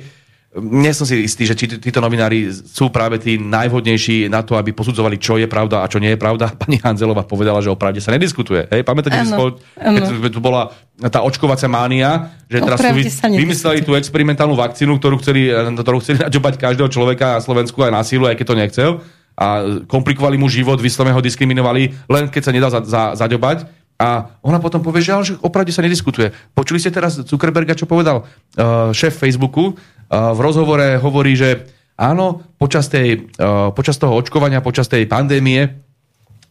nie 0.55 0.95
som 0.95 1.03
si 1.03 1.27
istý, 1.27 1.51
že 1.51 1.59
či 1.59 1.67
títo 1.67 1.99
novinári 1.99 2.47
sú 2.55 2.87
práve 2.95 3.19
tí 3.19 3.35
najvhodnejší 3.35 4.31
na 4.31 4.47
to, 4.47 4.55
aby 4.55 4.71
posudzovali, 4.71 5.19
čo 5.19 5.35
je 5.35 5.51
pravda 5.51 5.83
a 5.83 5.91
čo 5.91 5.99
nie 5.99 6.15
je 6.15 6.19
pravda. 6.19 6.55
Pani 6.63 6.79
Hanzelová 6.79 7.27
povedala, 7.27 7.59
že 7.59 7.75
o 7.75 7.79
pravde 7.79 7.99
sa 7.99 8.15
nediskutuje. 8.15 8.71
Hej, 8.71 8.87
pamätáte, 8.87 9.19
že 9.19 10.31
tu 10.31 10.39
bola 10.39 10.71
tá 11.11 11.27
očkovacia 11.27 11.67
mánia, 11.67 12.31
že 12.47 12.63
teraz 12.63 12.79
tu 12.79 12.95
vymysleli 13.35 13.83
tú 13.83 13.99
experimentálnu 13.99 14.55
vakcínu, 14.55 14.95
ktorú 15.03 15.19
chceli, 15.19 15.51
ktorú 15.51 15.99
chceli 15.99 16.23
naďobať 16.23 16.55
každého 16.55 16.87
človeka 16.87 17.39
na 17.39 17.41
Slovensku 17.43 17.83
aj 17.83 17.91
na 17.91 18.03
sílu, 18.07 18.31
aj 18.31 18.39
keď 18.39 18.47
to 18.47 18.55
nechcel. 18.55 18.91
A 19.35 19.67
komplikovali 19.91 20.39
mu 20.39 20.47
život, 20.47 20.79
vyslovene 20.79 21.19
ho 21.19 21.19
diskriminovali, 21.19 21.91
len 22.07 22.31
keď 22.31 22.43
sa 22.47 22.55
nedal 22.55 22.71
za, 22.71 22.87
za, 22.87 23.03
zaďobať. 23.19 23.67
A 23.99 24.39
ona 24.43 24.59
potom 24.59 24.83
povie, 24.83 25.07
že, 25.07 25.13
ale, 25.15 25.25
že 25.25 25.35
opravde 25.39 25.71
sa 25.71 25.83
nediskutuje. 25.83 26.35
Počuli 26.53 26.83
ste 26.83 26.91
teraz 26.91 27.21
Zuckerberga, 27.21 27.79
čo 27.79 27.87
povedal 27.87 28.23
uh, 28.25 28.91
šéf 28.91 29.17
Facebooku, 29.19 29.79
v 30.11 30.39
rozhovore 30.39 31.01
hovorí, 31.01 31.33
že 31.35 31.65
áno, 31.97 32.45
počas, 32.61 32.93
tej, 32.93 33.33
počas 33.73 33.97
toho 33.97 34.15
očkovania, 34.15 34.61
počas 34.63 34.87
tej 34.87 35.09
pandémie 35.09 35.85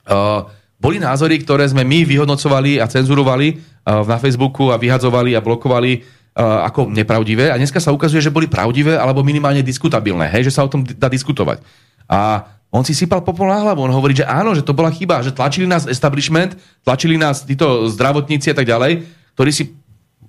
Uh, 0.04 0.44
boli 0.84 1.00
názory, 1.00 1.40
ktoré 1.40 1.64
sme 1.64 1.88
my 1.88 2.04
vyhodnocovali 2.04 2.76
a 2.76 2.92
cenzurovali 2.92 3.56
uh, 3.56 4.04
na 4.04 4.20
Facebooku 4.20 4.68
a 4.68 4.76
vyhadzovali 4.76 5.32
a 5.32 5.40
blokovali 5.40 6.04
uh, 6.04 6.68
ako 6.68 6.92
nepravdivé 6.92 7.48
a 7.48 7.56
dneska 7.56 7.80
sa 7.80 7.96
ukazuje, 7.96 8.20
že 8.20 8.28
boli 8.28 8.52
pravdivé 8.52 9.00
alebo 9.00 9.24
minimálne 9.24 9.64
diskutabilné, 9.64 10.28
hej, 10.36 10.52
že 10.52 10.60
sa 10.60 10.68
o 10.68 10.72
tom 10.72 10.84
dá 10.84 11.08
diskutovať. 11.08 11.64
A 12.12 12.52
on 12.74 12.82
si 12.82 12.98
sypal 12.98 13.22
popol 13.22 13.54
na 13.54 13.62
hlavu, 13.62 13.86
on 13.86 13.94
hovorí, 13.94 14.18
že 14.18 14.26
áno, 14.26 14.58
že 14.58 14.66
to 14.66 14.74
bola 14.74 14.90
chyba, 14.90 15.22
že 15.22 15.30
tlačili 15.30 15.70
nás 15.70 15.86
establishment, 15.86 16.58
tlačili 16.82 17.22
nás 17.22 17.46
títo 17.46 17.86
zdravotníci 17.86 18.50
a 18.50 18.58
tak 18.58 18.66
ďalej, 18.66 19.06
ktorí 19.38 19.52
si 19.54 19.78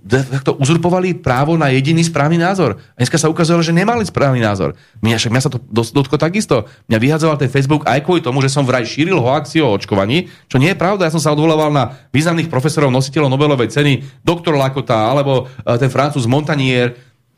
takto 0.04 0.60
uzurpovali 0.60 1.16
právo 1.16 1.56
na 1.56 1.72
jediný 1.72 2.04
správny 2.04 2.36
názor. 2.36 2.76
A 2.92 2.98
dneska 3.00 3.16
sa 3.16 3.32
ukázalo, 3.32 3.64
že 3.64 3.72
nemali 3.72 4.04
správny 4.04 4.36
názor. 4.36 4.76
Mňa, 5.00 5.16
však 5.16 5.32
mňa 5.32 5.44
sa 5.48 5.48
to 5.48 5.58
dotklo 5.72 6.20
takisto. 6.20 6.68
Mňa 6.92 6.98
vyhadzoval 7.00 7.40
ten 7.40 7.48
Facebook 7.48 7.88
aj 7.88 8.04
kvôli 8.04 8.20
tomu, 8.20 8.44
že 8.44 8.52
som 8.52 8.68
vraj 8.68 8.84
šíril 8.84 9.16
hoaxi 9.16 9.64
o 9.64 9.72
očkovaní, 9.72 10.28
čo 10.52 10.60
nie 10.60 10.76
je 10.76 10.80
pravda. 10.80 11.08
Ja 11.08 11.14
som 11.16 11.24
sa 11.24 11.32
odvolával 11.32 11.72
na 11.72 11.96
významných 12.12 12.52
profesorov, 12.52 12.92
nositeľov 12.92 13.32
Nobelovej 13.32 13.72
ceny, 13.72 14.20
doktor 14.20 14.52
Lakota 14.60 15.08
alebo 15.08 15.48
e, 15.64 15.80
ten 15.80 15.88
francúz 15.88 16.28
Montanier, 16.28 16.92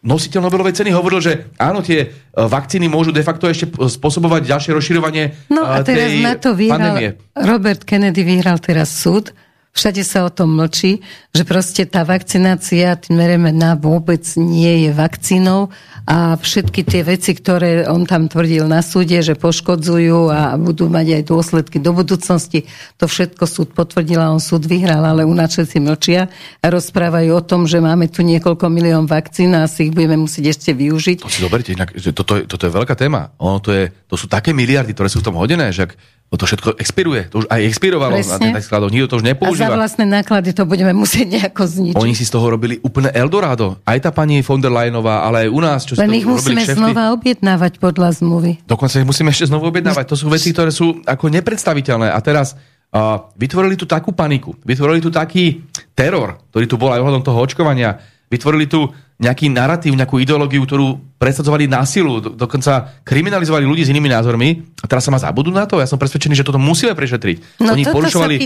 nositeľ 0.06 0.46
Nobelovej 0.46 0.78
ceny 0.78 0.94
hovoril, 0.94 1.18
že 1.18 1.50
áno, 1.58 1.82
tie 1.82 1.98
e, 2.00 2.08
vakcíny 2.32 2.86
môžu 2.86 3.10
de 3.10 3.26
facto 3.26 3.50
ešte 3.50 3.66
spôsobovať 3.74 4.46
ďalšie 4.46 4.70
rozširovanie 4.72 5.50
No 5.50 5.66
a 5.66 5.82
e, 5.82 5.84
teraz 5.84 6.14
na 6.22 6.38
to 6.38 6.54
vyhral, 6.54 6.94
pandémie. 6.94 7.18
Robert 7.34 7.82
Kennedy 7.82 8.22
vyhral 8.22 8.62
teraz 8.62 8.94
súd, 8.94 9.34
všade 9.76 10.00
sa 10.00 10.24
o 10.24 10.32
tom 10.32 10.56
mlčí, 10.56 11.04
že 11.36 11.44
proste 11.44 11.84
tá 11.84 12.00
vakcinácia 12.00 12.96
tým 12.96 13.20
na 13.52 13.76
vôbec 13.76 14.24
nie 14.40 14.88
je 14.88 14.90
vakcínou 14.96 15.68
a 16.08 16.38
všetky 16.40 16.86
tie 16.86 17.04
veci, 17.04 17.36
ktoré 17.36 17.84
on 17.84 18.08
tam 18.08 18.30
tvrdil 18.30 18.64
na 18.64 18.80
súde, 18.80 19.20
že 19.20 19.36
poškodzujú 19.36 20.32
a 20.32 20.56
budú 20.56 20.88
mať 20.88 21.20
aj 21.20 21.22
dôsledky 21.28 21.76
do 21.82 21.92
budúcnosti, 21.92 22.64
to 22.96 23.04
všetko 23.04 23.44
súd 23.44 23.68
potvrdil 23.76 24.22
a 24.22 24.32
on 24.32 24.40
súd 24.40 24.64
vyhral, 24.64 25.02
ale 25.02 25.28
u 25.28 25.34
nás 25.36 25.52
všetci 25.52 25.82
mlčia 25.82 26.32
a 26.62 26.66
rozprávajú 26.72 27.36
o 27.36 27.42
tom, 27.42 27.68
že 27.68 27.82
máme 27.82 28.08
tu 28.08 28.24
niekoľko 28.24 28.70
milión 28.72 29.04
vakcín 29.04 29.52
a 29.58 29.68
si 29.68 29.90
ich 29.90 29.92
budeme 29.92 30.16
musieť 30.16 30.56
ešte 30.56 30.70
využiť. 30.72 31.26
To 31.26 31.28
si 31.28 31.44
zoberte, 31.44 31.74
inak, 31.74 31.92
toto, 32.14 32.46
toto 32.46 32.62
je 32.64 32.72
veľká 32.72 32.94
téma. 32.94 33.34
Ono 33.42 33.58
to, 33.58 33.74
je, 33.74 33.90
to 34.06 34.14
sú 34.14 34.30
také 34.30 34.54
miliardy, 34.54 34.94
ktoré 34.94 35.10
sú 35.10 35.20
v 35.20 35.26
tom 35.26 35.36
hodené, 35.36 35.74
že 35.74 35.90
ak 35.90 35.92
to 36.34 36.42
všetko 36.42 36.82
expiruje. 36.82 37.30
To 37.30 37.42
už 37.42 37.46
aj 37.46 37.60
expirovalo 37.70 38.18
Presne. 38.18 38.50
na 38.50 38.58
tých 38.58 38.66
skladoch. 38.66 38.90
Nikto 38.90 39.06
to 39.14 39.16
už 39.22 39.24
nepoužíva. 39.30 39.70
A 39.70 39.70
za 39.70 39.78
vlastné 39.78 40.04
náklady 40.10 40.50
to 40.50 40.66
budeme 40.66 40.90
musieť 40.90 41.26
nejako 41.38 41.62
zničiť. 41.70 42.02
Oni 42.02 42.18
si 42.18 42.26
z 42.26 42.34
toho 42.34 42.50
robili 42.50 42.82
úplne 42.82 43.14
Eldorado. 43.14 43.78
Aj 43.86 43.94
tá 44.02 44.10
pani 44.10 44.42
von 44.42 44.58
der 44.58 44.74
Leyenová, 44.74 45.22
ale 45.22 45.46
aj 45.46 45.48
u 45.54 45.60
nás. 45.62 45.80
Čo 45.86 45.94
Len 46.02 46.10
ich 46.18 46.26
musíme 46.26 46.66
kšefty. 46.66 46.82
znova 46.82 47.14
objednávať 47.14 47.78
podľa 47.78 48.18
zmluvy. 48.18 48.66
Dokonca 48.66 48.98
ich 48.98 49.06
musíme 49.06 49.30
ešte 49.30 49.46
znovu 49.46 49.70
objednávať. 49.70 50.04
To 50.10 50.16
sú 50.18 50.26
veci, 50.26 50.50
ktoré 50.50 50.74
sú 50.74 50.98
ako 51.06 51.30
nepredstaviteľné. 51.30 52.10
A 52.10 52.18
teraz 52.18 52.58
uh, 52.90 53.30
vytvorili 53.38 53.78
tu 53.78 53.86
takú 53.86 54.10
paniku. 54.10 54.58
Vytvorili 54.66 54.98
tu 54.98 55.14
taký 55.14 55.62
teror, 55.94 56.42
ktorý 56.50 56.66
tu 56.66 56.74
bol 56.74 56.90
aj 56.90 57.06
ohľadom 57.06 57.22
toho 57.22 57.38
očkovania. 57.38 58.02
Vytvorili 58.26 58.66
tu 58.66 58.90
nejaký 59.16 59.48
narratív, 59.48 59.96
nejakú 59.96 60.20
ideológiu, 60.20 60.60
ktorú 60.68 61.16
presadzovali 61.16 61.64
násilu, 61.64 62.20
do, 62.20 62.30
dokonca 62.36 63.00
kriminalizovali 63.00 63.64
ľudí 63.64 63.88
s 63.88 63.88
inými 63.88 64.12
názormi. 64.12 64.60
A 64.84 64.86
teraz 64.86 65.08
sa 65.08 65.10
má 65.12 65.16
zabudnúť 65.16 65.56
na 65.56 65.64
to? 65.64 65.80
Ja 65.80 65.88
som 65.88 65.96
presvedčený, 65.96 66.36
že 66.36 66.44
toto 66.44 66.60
musíme 66.60 66.92
prešetriť. 66.92 67.64
No, 67.64 67.72
Oni 67.72 67.88
porušovali, 67.88 68.36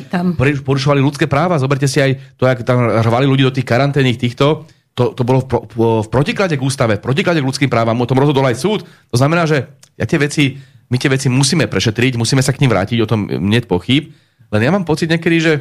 porušovali 0.62 1.00
ľudské 1.02 1.26
práva. 1.26 1.58
Zoberte 1.58 1.90
si 1.90 1.98
aj 1.98 2.38
to, 2.38 2.46
jak 2.46 2.62
tam 2.62 2.86
rvali 2.86 3.26
ľudí 3.26 3.42
do 3.42 3.54
tých 3.54 3.66
karanténnych 3.66 4.22
týchto. 4.22 4.70
To, 4.94 5.10
to 5.10 5.22
bolo 5.26 5.42
v, 5.42 5.46
pro, 5.50 5.60
v 6.06 6.08
protiklade 6.10 6.54
k 6.54 6.62
ústave, 6.62 6.98
v 6.98 7.02
protiklade 7.02 7.42
k 7.42 7.48
ľudským 7.50 7.70
právam. 7.70 7.98
O 7.98 8.06
tom 8.06 8.22
rozhodol 8.22 8.46
aj 8.46 8.62
súd. 8.62 8.86
To 9.10 9.16
znamená, 9.18 9.50
že 9.50 9.66
ja 9.98 10.06
tie 10.06 10.22
veci, 10.22 10.54
my 10.86 10.96
tie 11.02 11.10
veci 11.10 11.26
musíme 11.26 11.66
prešetriť, 11.66 12.14
musíme 12.14 12.46
sa 12.46 12.54
k 12.54 12.62
ním 12.62 12.70
vrátiť, 12.70 12.98
o 13.02 13.10
tom 13.10 13.26
nie 13.26 13.58
pochyb. 13.66 14.14
Len 14.54 14.62
ja 14.62 14.70
mám 14.70 14.86
pocit 14.86 15.10
niekedy, 15.10 15.36
že 15.42 15.52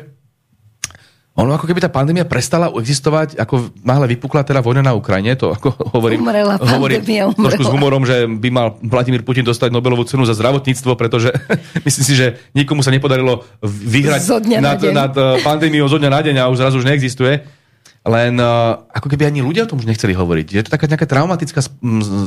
ono 1.39 1.55
ako 1.55 1.65
keby 1.69 1.79
tá 1.79 1.89
pandémia 1.91 2.27
prestala 2.27 2.67
existovať, 2.73 3.39
ako 3.39 3.71
náhle 3.83 4.11
vypukla 4.15 4.43
teda 4.43 4.59
vojna 4.59 4.83
na 4.83 4.93
Ukrajine, 4.97 5.37
to 5.39 5.55
ako 5.55 5.71
hovorím, 5.95 6.25
umrela 6.25 6.59
hovorím 6.59 7.01
umrela. 7.05 7.31
trošku 7.35 7.63
s 7.63 7.71
humorom, 7.71 8.03
že 8.03 8.27
by 8.27 8.49
mal 8.51 8.67
Vladimír 8.83 9.23
Putin 9.23 9.47
dostať 9.47 9.71
Nobelovú 9.71 10.03
cenu 10.03 10.27
za 10.27 10.35
zdravotníctvo, 10.35 10.97
pretože 10.99 11.31
myslím 11.87 12.05
si, 12.05 12.13
že 12.17 12.27
nikomu 12.51 12.83
sa 12.83 12.91
nepodarilo 12.91 13.47
vyhrať 13.63 14.21
nad, 14.59 14.79
nad 14.81 15.13
eh, 15.15 15.39
pandémiou 15.45 15.87
zo 15.87 16.01
dňa 16.01 16.09
na 16.11 16.21
deň 16.21 16.35
a 16.43 16.49
už 16.51 16.59
zrazu 16.59 16.81
už 16.81 16.87
neexistuje. 16.87 17.58
Len 18.07 18.39
uh, 18.39 18.79
ako 18.95 19.11
keby 19.11 19.27
ani 19.27 19.43
ľudia 19.43 19.67
o 19.67 19.69
tom 19.69 19.83
už 19.83 19.83
nechceli 19.83 20.15
hovoriť. 20.15 20.47
Je 20.55 20.63
to 20.63 20.71
taká 20.71 20.87
nejaká 20.87 21.03
traumatická, 21.03 21.59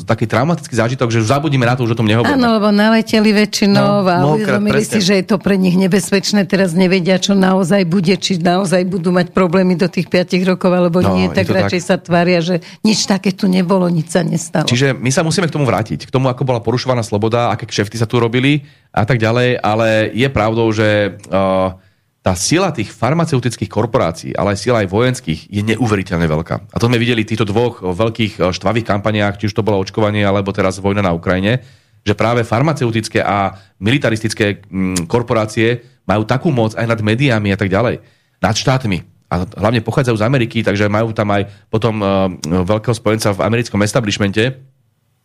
taký 0.04 0.28
traumatický 0.28 0.76
zážitok, 0.76 1.08
že 1.08 1.24
už 1.24 1.32
zabudíme 1.32 1.64
na 1.64 1.72
to, 1.72 1.88
už 1.88 1.96
o 1.96 1.98
tom 1.98 2.04
nehovoríme. 2.04 2.36
Áno, 2.36 2.60
lebo 2.60 2.68
naleteli 2.68 3.32
väčšinou 3.32 4.04
no, 4.04 4.08
a 4.08 4.20
uvedomili 4.36 4.84
si, 4.84 5.00
že 5.00 5.24
je 5.24 5.32
to 5.32 5.40
pre 5.40 5.56
nich 5.56 5.72
nebezpečné. 5.80 6.44
Teraz 6.44 6.76
nevedia, 6.76 7.16
čo 7.16 7.32
naozaj 7.32 7.88
bude, 7.88 8.12
či 8.20 8.36
naozaj 8.36 8.84
budú 8.84 9.16
mať 9.16 9.32
problémy 9.32 9.72
do 9.80 9.88
tých 9.88 10.12
5 10.12 10.44
rokov, 10.44 10.70
alebo 10.76 11.00
no, 11.00 11.16
nie, 11.16 11.32
tak 11.32 11.48
radšej 11.48 11.80
tak. 11.80 11.88
sa 11.88 11.96
tvária, 11.96 12.44
že 12.44 12.60
nič 12.84 13.08
také 13.08 13.32
tu 13.32 13.48
nebolo, 13.48 13.88
nič 13.88 14.12
sa 14.12 14.20
nestalo. 14.20 14.68
Čiže 14.68 14.92
my 14.92 15.08
sa 15.08 15.24
musíme 15.24 15.48
k 15.48 15.56
tomu 15.56 15.64
vrátiť, 15.64 16.04
k 16.04 16.12
tomu, 16.12 16.28
ako 16.28 16.44
bola 16.44 16.60
porušovaná 16.60 17.00
sloboda, 17.00 17.48
aké 17.48 17.64
kšefty 17.64 17.96
sa 17.96 18.04
tu 18.04 18.20
robili 18.20 18.68
a 18.92 19.08
tak 19.08 19.16
ďalej, 19.16 19.56
ale 19.56 20.12
je 20.12 20.28
pravdou, 20.28 20.68
že 20.68 21.16
uh, 21.32 21.80
tá 22.22 22.38
sila 22.38 22.70
tých 22.70 22.94
farmaceutických 22.94 23.66
korporácií, 23.66 24.30
ale 24.38 24.54
aj 24.54 24.62
sila 24.62 24.86
aj 24.86 24.88
vojenských 24.94 25.50
je 25.50 25.62
neuveriteľne 25.74 26.30
veľká. 26.30 26.70
A 26.70 26.76
to 26.78 26.86
sme 26.86 27.02
videli 27.02 27.26
v 27.26 27.30
týchto 27.34 27.42
dvoch 27.50 27.82
veľkých 27.82 28.38
eh, 28.38 28.54
štvavých 28.54 28.86
kampaniách, 28.86 29.42
či 29.42 29.50
už 29.50 29.54
to 29.58 29.66
bolo 29.66 29.82
očkovanie, 29.82 30.22
alebo 30.22 30.54
teraz 30.54 30.78
vojna 30.78 31.02
na 31.02 31.12
Ukrajine, 31.12 31.60
že 32.06 32.14
práve 32.14 32.46
farmaceutické 32.46 33.22
a 33.22 33.58
militaristické 33.82 34.62
mm, 34.62 35.10
korporácie 35.10 35.82
majú 36.06 36.22
takú 36.22 36.54
moc 36.54 36.78
aj 36.78 36.86
nad 36.86 36.98
médiami 37.02 37.50
a 37.54 37.58
tak 37.58 37.70
ďalej, 37.70 38.02
nad 38.38 38.54
štátmi. 38.54 39.02
A 39.30 39.46
hlavne 39.46 39.82
pochádzajú 39.82 40.18
z 40.18 40.26
Ameriky, 40.26 40.58
takže 40.60 40.92
majú 40.92 41.14
tam 41.16 41.32
aj 41.32 41.48
potom 41.72 42.04
uh, 42.04 42.28
veľkého 42.44 42.92
spojenca 42.92 43.32
v 43.32 43.48
americkom 43.48 43.80
establishmente, 43.80 44.60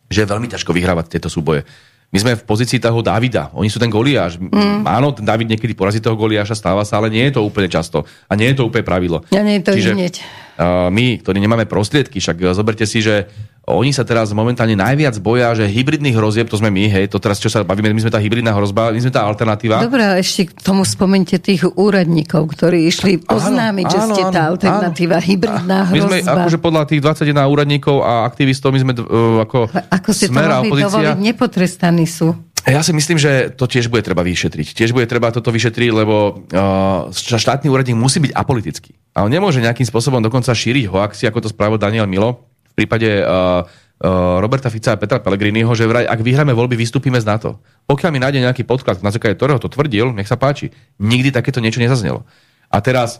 že 0.08 0.24
je 0.24 0.30
veľmi 0.30 0.48
ťažko 0.48 0.72
vyhrávať 0.72 1.12
tieto 1.12 1.28
súboje. 1.28 1.68
My 2.08 2.18
sme 2.24 2.32
v 2.40 2.42
pozícii 2.48 2.80
toho 2.80 3.04
Davida. 3.04 3.52
Oni 3.52 3.68
sú 3.68 3.76
ten 3.76 3.92
Goliáš. 3.92 4.40
Mm. 4.40 4.80
Áno, 4.88 5.12
ten 5.12 5.28
David 5.28 5.52
niekedy 5.52 5.76
porazí 5.76 6.00
toho 6.00 6.16
Goliáša, 6.16 6.56
stáva 6.56 6.80
sa, 6.80 6.96
ale 6.96 7.12
nie 7.12 7.20
je 7.28 7.36
to 7.36 7.44
úplne 7.44 7.68
často. 7.68 8.08
A 8.24 8.32
nie 8.32 8.48
je 8.48 8.56
to 8.56 8.64
úplne 8.64 8.80
pravidlo. 8.80 9.28
Ja 9.28 9.44
nie 9.44 9.60
je 9.60 9.62
to 9.68 9.72
Čiže, 9.76 9.92
hneď. 9.92 10.14
Uh, 10.56 10.88
my, 10.88 11.20
ktorí 11.20 11.36
nemáme 11.36 11.68
prostriedky, 11.68 12.16
však 12.16 12.56
zoberte 12.56 12.88
si, 12.88 13.04
že 13.04 13.28
oni 13.68 13.92
sa 13.92 14.02
teraz 14.02 14.32
momentálne 14.32 14.74
najviac 14.74 15.20
boja, 15.20 15.52
že 15.52 15.68
hybridných 15.68 16.16
hrozieb, 16.16 16.48
to 16.48 16.56
sme 16.56 16.72
my, 16.72 16.88
hej, 16.88 17.04
to 17.12 17.20
teraz, 17.20 17.36
čo 17.36 17.52
sa 17.52 17.60
bavíme, 17.62 17.92
my 17.92 18.00
sme 18.00 18.12
tá 18.12 18.16
hybridná 18.16 18.56
hrozba, 18.56 18.90
my 18.90 19.00
sme 19.00 19.12
tá 19.12 19.22
alternatíva. 19.28 19.84
Dobre, 19.84 20.02
a 20.02 20.16
ešte 20.16 20.48
k 20.48 20.60
tomu 20.64 20.88
spomente 20.88 21.36
tých 21.36 21.68
úradníkov, 21.68 22.48
ktorí 22.56 22.88
išli 22.88 23.20
oznámiť, 23.28 23.84
áno, 23.84 23.92
že 23.92 23.98
ste 24.08 24.22
tá 24.32 24.42
alternatíva, 24.48 25.20
áno. 25.20 25.28
hybridná 25.28 25.78
hrozba. 25.92 25.94
My 25.94 26.00
sme, 26.00 26.16
akože 26.24 26.58
podľa 26.58 26.82
tých 26.88 27.00
21 27.04 27.44
úradníkov 27.44 27.96
a 28.00 28.24
aktivistov, 28.24 28.72
my 28.72 28.80
sme 28.80 28.92
uh, 28.96 29.44
ako 29.44 29.68
Ako 29.70 30.10
si 30.16 30.26
to 30.26 30.34
mohli 30.34 30.72
opozícia, 30.72 30.88
dovoliť, 30.88 31.16
nepotrestaní 31.20 32.08
sú. 32.08 32.32
Ja 32.68 32.84
si 32.84 32.92
myslím, 32.92 33.16
že 33.16 33.54
to 33.54 33.64
tiež 33.64 33.88
bude 33.88 34.04
treba 34.04 34.20
vyšetriť. 34.20 34.76
Tiež 34.76 34.92
bude 34.92 35.08
treba 35.08 35.32
toto 35.32 35.48
vyšetriť, 35.48 35.88
lebo 35.94 36.44
uh, 36.52 37.08
štátny 37.14 37.70
úradník 37.70 37.96
musí 37.96 38.20
byť 38.20 38.32
apolitický. 38.34 38.92
A 39.16 39.24
on 39.24 39.32
nemôže 39.32 39.62
nejakým 39.62 39.88
spôsobom 39.88 40.20
dokonca 40.20 40.52
šíriť 40.52 40.90
hoaxi, 40.90 41.24
ako 41.30 41.46
to 41.46 41.48
spravil 41.48 41.80
Daniel 41.80 42.04
Milo 42.04 42.47
prípade 42.78 43.10
uh, 43.20 43.66
uh, 43.66 44.38
Roberta 44.38 44.70
Fica 44.70 44.94
a 44.94 45.00
Petra 45.00 45.18
Pellegriniho, 45.18 45.74
že 45.74 45.90
vraj, 45.90 46.06
ak 46.06 46.22
vyhráme 46.22 46.54
voľby, 46.54 46.78
vystúpime 46.78 47.18
z 47.18 47.26
NATO. 47.26 47.58
Pokiaľ 47.90 48.10
mi 48.14 48.22
nájde 48.22 48.46
nejaký 48.46 48.62
podklad, 48.62 49.02
na 49.02 49.10
základe 49.10 49.34
ktorého 49.34 49.58
to 49.58 49.66
tvrdil, 49.66 50.14
nech 50.14 50.30
sa 50.30 50.38
páči. 50.38 50.70
Nikdy 51.02 51.34
takéto 51.34 51.58
niečo 51.58 51.82
nezaznelo. 51.82 52.22
A 52.70 52.78
teraz, 52.78 53.18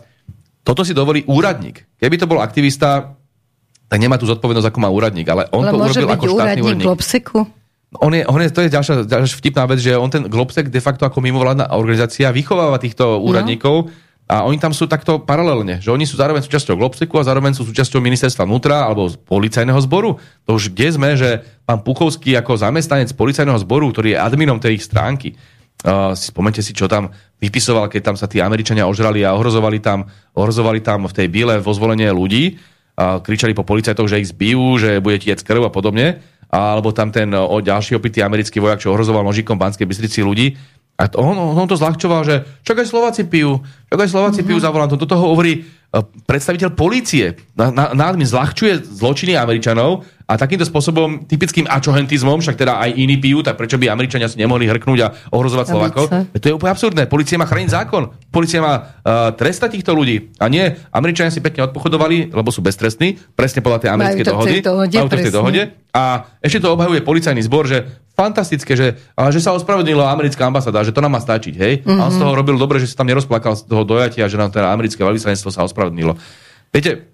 toto 0.63 0.87
si 0.87 0.95
dovolí 0.95 1.27
úradník. 1.27 1.83
Keby 1.99 2.15
to 2.15 2.29
bol 2.29 2.39
aktivista, 2.39 3.19
tak 3.89 3.97
nemá 3.97 4.21
tú 4.21 4.29
zodpovednosť, 4.29 4.69
ako 4.69 4.79
má 4.79 4.89
úradník, 4.93 5.27
ale 5.27 5.49
on 5.49 5.65
ale 5.65 5.73
to 5.73 5.77
urobil 5.81 6.09
ako 6.13 6.25
štátny 6.29 6.61
úradník. 6.61 6.85
úradník. 6.85 6.85
On 7.97 8.13
je, 8.13 8.21
on 8.21 8.37
je, 8.37 8.53
to 8.53 8.61
je 8.61 8.69
ďalšia, 8.69 9.09
ďalšia 9.09 9.37
vtipná 9.41 9.65
vec, 9.65 9.81
že 9.81 9.97
on 9.97 10.13
ten 10.13 10.29
Globsec 10.29 10.69
de 10.69 10.77
facto 10.77 11.09
ako 11.09 11.25
mimovládna 11.25 11.73
organizácia 11.73 12.29
vychováva 12.29 12.77
týchto 12.77 13.17
no. 13.17 13.25
úradníkov 13.25 13.89
no. 13.89 14.08
A 14.29 14.45
oni 14.45 14.61
tam 14.61 14.69
sú 14.69 14.85
takto 14.85 15.17
paralelne, 15.25 15.81
že 15.81 15.89
oni 15.89 16.05
sú 16.05 16.13
zároveň 16.13 16.45
súčasťou 16.45 16.77
Globseku 16.77 17.17
a 17.17 17.25
zároveň 17.25 17.57
sú 17.57 17.65
súčasťou 17.65 17.97
ministerstva 17.97 18.45
vnútra 18.45 18.85
alebo 18.85 19.09
policajného 19.25 19.81
zboru. 19.81 20.21
To 20.45 20.53
už 20.53 20.69
kde 20.69 20.87
sme, 20.93 21.09
že 21.17 21.41
pán 21.65 21.81
Puchovský 21.81 22.37
ako 22.37 22.61
zamestnanec 22.61 23.09
policajného 23.17 23.57
zboru, 23.65 23.89
ktorý 23.89 24.13
je 24.13 24.21
adminom 24.21 24.61
tej 24.61 24.77
ich 24.77 24.85
stránky, 24.85 25.33
uh, 25.33 26.13
si 26.13 26.29
spomente 26.29 26.61
si, 26.61 26.77
čo 26.77 26.85
tam 26.85 27.09
vypisoval, 27.41 27.89
keď 27.89 28.13
tam 28.13 28.15
sa 28.21 28.29
tí 28.29 28.37
Američania 28.37 28.85
ožrali 28.85 29.25
a 29.25 29.33
ohrozovali 29.33 29.81
tam, 29.81 30.05
ohrozovali 30.37 30.85
tam 30.85 31.09
v 31.09 31.15
tej 31.17 31.27
bíle 31.33 31.57
vo 31.57 31.73
ľudí, 31.73 32.61
a 32.99 33.23
kričali 33.23 33.57
po 33.57 33.65
policajtoch, 33.65 34.11
že 34.11 34.21
ich 34.21 34.29
zbijú, 34.29 34.77
že 34.77 35.01
bude 35.01 35.17
tiec 35.17 35.41
krv 35.41 35.65
a 35.65 35.73
podobne 35.73 36.21
alebo 36.49 36.89
tam 36.89 37.13
ten 37.13 37.29
o, 37.29 37.61
ďalší 37.61 37.93
opitý 37.93 38.25
americký 38.25 38.57
vojak, 38.57 38.81
čo 38.81 38.89
ohrozoval 38.89 39.21
nožikom 39.21 39.53
Banskej 39.53 39.85
Bystrici 39.85 40.25
ľudí. 40.25 40.57
A 40.99 41.07
to, 41.07 41.23
on, 41.23 41.39
on 41.39 41.67
to 41.71 41.79
zľahčoval, 41.79 42.27
že 42.27 42.43
čak 42.67 42.83
aj 42.83 42.91
Slováci 42.91 43.23
pijú, 43.23 43.63
čak 43.87 44.03
aj 44.03 44.11
Slováci 44.11 44.43
mm-hmm. 44.43 44.47
pijú 44.51 44.59
za 44.59 44.67
volantom. 44.67 44.99
Toto 44.99 45.15
hovorí 45.15 45.63
uh, 45.63 46.03
predstaviteľ 46.27 46.75
polície. 46.75 47.39
Na, 47.55 47.71
na, 47.71 47.95
na 47.95 48.11
zľahčuje 48.11 48.99
zločiny 48.99 49.39
Američanov 49.39 50.03
a 50.29 50.37
takýmto 50.37 50.61
spôsobom, 50.61 51.25
typickým 51.25 51.65
ačohentizmom, 51.65 52.37
však 52.37 52.53
teda 52.53 52.77
aj 52.77 52.93
iní 52.93 53.17
pijú, 53.17 53.41
tak 53.41 53.57
prečo 53.57 53.81
by 53.81 53.89
Američania 53.89 54.29
si 54.29 54.37
nemohli 54.37 54.69
hrknúť 54.69 54.99
a 55.01 55.07
ohrozovať 55.33 55.65
Slovákov? 55.73 56.05
To 56.37 56.45
je 56.45 56.53
úplne 56.53 56.69
absurdné. 56.77 57.09
Polícia 57.09 57.41
má 57.41 57.49
chrániť 57.49 57.73
zákon. 57.73 58.13
Polícia 58.29 58.61
má 58.61 58.77
uh, 58.77 59.33
trestať 59.33 59.81
týchto 59.81 59.97
ľudí. 59.97 60.29
A 60.37 60.45
nie, 60.45 60.69
Američania 60.93 61.33
si 61.33 61.41
pekne 61.41 61.65
odpochodovali, 61.73 62.29
lebo 62.29 62.53
sú 62.53 62.61
beztrestní, 62.61 63.17
presne 63.33 63.65
podľa 63.65 63.81
tej 63.81 63.89
americkej 63.89 64.25
dohody. 64.29 64.57
dohode, 64.61 64.95
majú 65.01 65.09
to 65.09 65.17
v 65.17 65.25
tej 65.25 65.33
dohode. 65.33 65.61
A 65.97 66.29
ešte 66.45 66.61
to 66.61 66.77
obhajuje 66.77 67.01
policajný 67.01 67.41
zbor, 67.49 67.65
že 67.65 67.89
fantastické, 68.13 68.77
že, 68.77 69.01
že 69.33 69.39
sa 69.41 69.57
ospravedlnila 69.57 70.13
americká 70.13 70.45
ambasáda, 70.45 70.85
že 70.85 70.93
to 70.93 71.01
nám 71.01 71.17
má 71.17 71.21
stačiť, 71.25 71.55
hej? 71.57 71.73
Mm-hmm. 71.81 71.97
A 71.97 72.01
on 72.05 72.13
z 72.13 72.21
toho 72.21 72.37
robil 72.37 72.53
dobre, 72.61 72.77
že 72.77 72.85
sa 72.85 73.01
tam 73.01 73.09
nerozplakal 73.09 73.57
z 73.57 73.65
toho 73.65 73.81
dojatia, 73.81 74.29
že 74.29 74.37
nám 74.37 74.53
teda 74.53 74.69
americké 74.69 75.01
veľvyslanectvo 75.01 75.49
sa 75.49 75.65
ospravedlnilo. 75.65 76.13
Viete, 76.69 77.09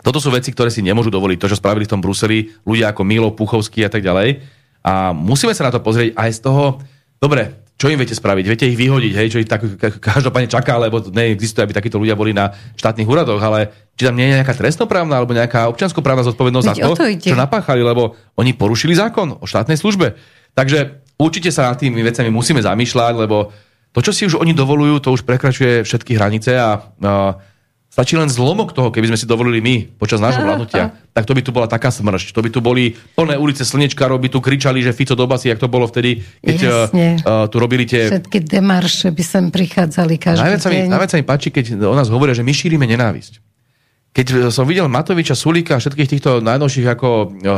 toto 0.00 0.18
sú 0.18 0.32
veci, 0.32 0.52
ktoré 0.52 0.72
si 0.72 0.80
nemôžu 0.80 1.12
dovoliť. 1.12 1.38
To, 1.40 1.50
čo 1.52 1.60
spravili 1.60 1.84
v 1.84 1.92
tom 1.92 2.00
Bruseli 2.00 2.48
ľudia 2.64 2.92
ako 2.92 3.02
Milo, 3.04 3.30
Puchovský 3.36 3.84
a 3.84 3.90
tak 3.92 4.00
ďalej. 4.00 4.40
A 4.80 5.12
musíme 5.12 5.52
sa 5.52 5.68
na 5.68 5.72
to 5.72 5.84
pozrieť 5.84 6.16
aj 6.16 6.30
z 6.32 6.40
toho, 6.40 6.80
dobre, 7.20 7.60
čo 7.80 7.88
im 7.88 7.96
viete 7.96 8.12
spraviť? 8.12 8.44
Viete 8.44 8.68
ich 8.68 8.76
vyhodiť, 8.76 9.12
hej, 9.16 9.28
čo 9.32 9.40
ich 9.40 9.48
tak 9.48 9.64
každopádne 10.04 10.52
čaká, 10.52 10.76
lebo 10.76 11.00
neexistuje, 11.00 11.64
aby 11.64 11.72
takíto 11.72 11.96
ľudia 11.96 12.12
boli 12.12 12.36
na 12.36 12.52
štátnych 12.76 13.08
úradoch, 13.08 13.40
ale 13.40 13.72
či 13.96 14.04
tam 14.04 14.20
nie 14.20 14.28
je 14.28 14.36
nejaká 14.36 14.52
trestnoprávna 14.52 15.16
alebo 15.16 15.32
nejaká 15.32 15.64
občianskoprávna 15.72 16.28
zodpovednosť 16.28 16.66
Veď 16.68 16.76
za 16.76 16.84
to, 16.84 16.92
to 16.92 17.32
čo 17.32 17.40
napáchali, 17.40 17.80
lebo 17.80 18.20
oni 18.36 18.52
porušili 18.52 18.92
zákon 18.92 19.40
o 19.40 19.48
štátnej 19.48 19.80
službe. 19.80 20.12
Takže 20.52 21.08
určite 21.16 21.48
sa 21.48 21.72
nad 21.72 21.80
tými 21.80 22.04
vecami 22.04 22.28
musíme 22.28 22.60
zamýšľať, 22.60 23.14
lebo 23.16 23.48
to, 23.96 24.04
čo 24.04 24.12
si 24.12 24.28
už 24.28 24.36
oni 24.36 24.52
dovolujú, 24.52 25.00
to 25.00 25.16
už 25.16 25.24
prekračuje 25.24 25.80
všetky 25.80 26.20
hranice 26.20 26.60
a 26.60 26.84
uh, 26.84 27.32
Stačí 27.90 28.14
len 28.14 28.30
zlomok 28.30 28.70
toho, 28.70 28.94
keby 28.94 29.10
sme 29.10 29.18
si 29.18 29.26
dovolili 29.26 29.58
my 29.58 29.74
počas 29.98 30.22
nášho 30.22 30.40
vládnutia. 30.46 30.94
Tak 31.10 31.26
to 31.26 31.34
by 31.34 31.42
tu 31.42 31.50
bola 31.50 31.66
taká 31.66 31.90
smršť. 31.90 32.30
To 32.30 32.40
by 32.40 32.50
tu 32.54 32.62
boli 32.62 32.94
plné 33.18 33.34
ulice 33.34 33.66
slnečkárov, 33.66 34.22
by 34.22 34.30
tu 34.30 34.38
kričali, 34.38 34.78
že 34.78 34.94
Fico 34.94 35.18
do 35.18 35.26
basy, 35.26 35.50
jak 35.50 35.58
to 35.58 35.66
bolo 35.66 35.90
vtedy, 35.90 36.22
keď 36.38 36.58
uh, 36.62 37.50
tu 37.50 37.58
robili 37.58 37.82
tie... 37.90 38.06
Všetky 38.06 38.46
demarše 38.46 39.10
by 39.10 39.22
sem 39.26 39.44
prichádzali 39.50 40.22
každý 40.22 40.46
najviac 40.46 40.62
deň. 40.62 40.70
Mi, 40.70 40.78
najviac 40.86 41.10
sa 41.10 41.18
mi 41.18 41.26
páči, 41.26 41.50
keď 41.50 41.82
o 41.82 41.94
nás 41.98 42.06
hovoria, 42.14 42.30
že 42.30 42.46
my 42.46 42.54
šírime 42.54 42.86
nenávisť. 42.86 43.42
Keď 44.14 44.54
som 44.54 44.66
videl 44.66 44.86
Matoviča, 44.86 45.34
Sulíka 45.34 45.78
a 45.78 45.82
všetkých 45.82 46.10
týchto 46.14 46.30
najnovších 46.42 46.86
ako 46.94 47.08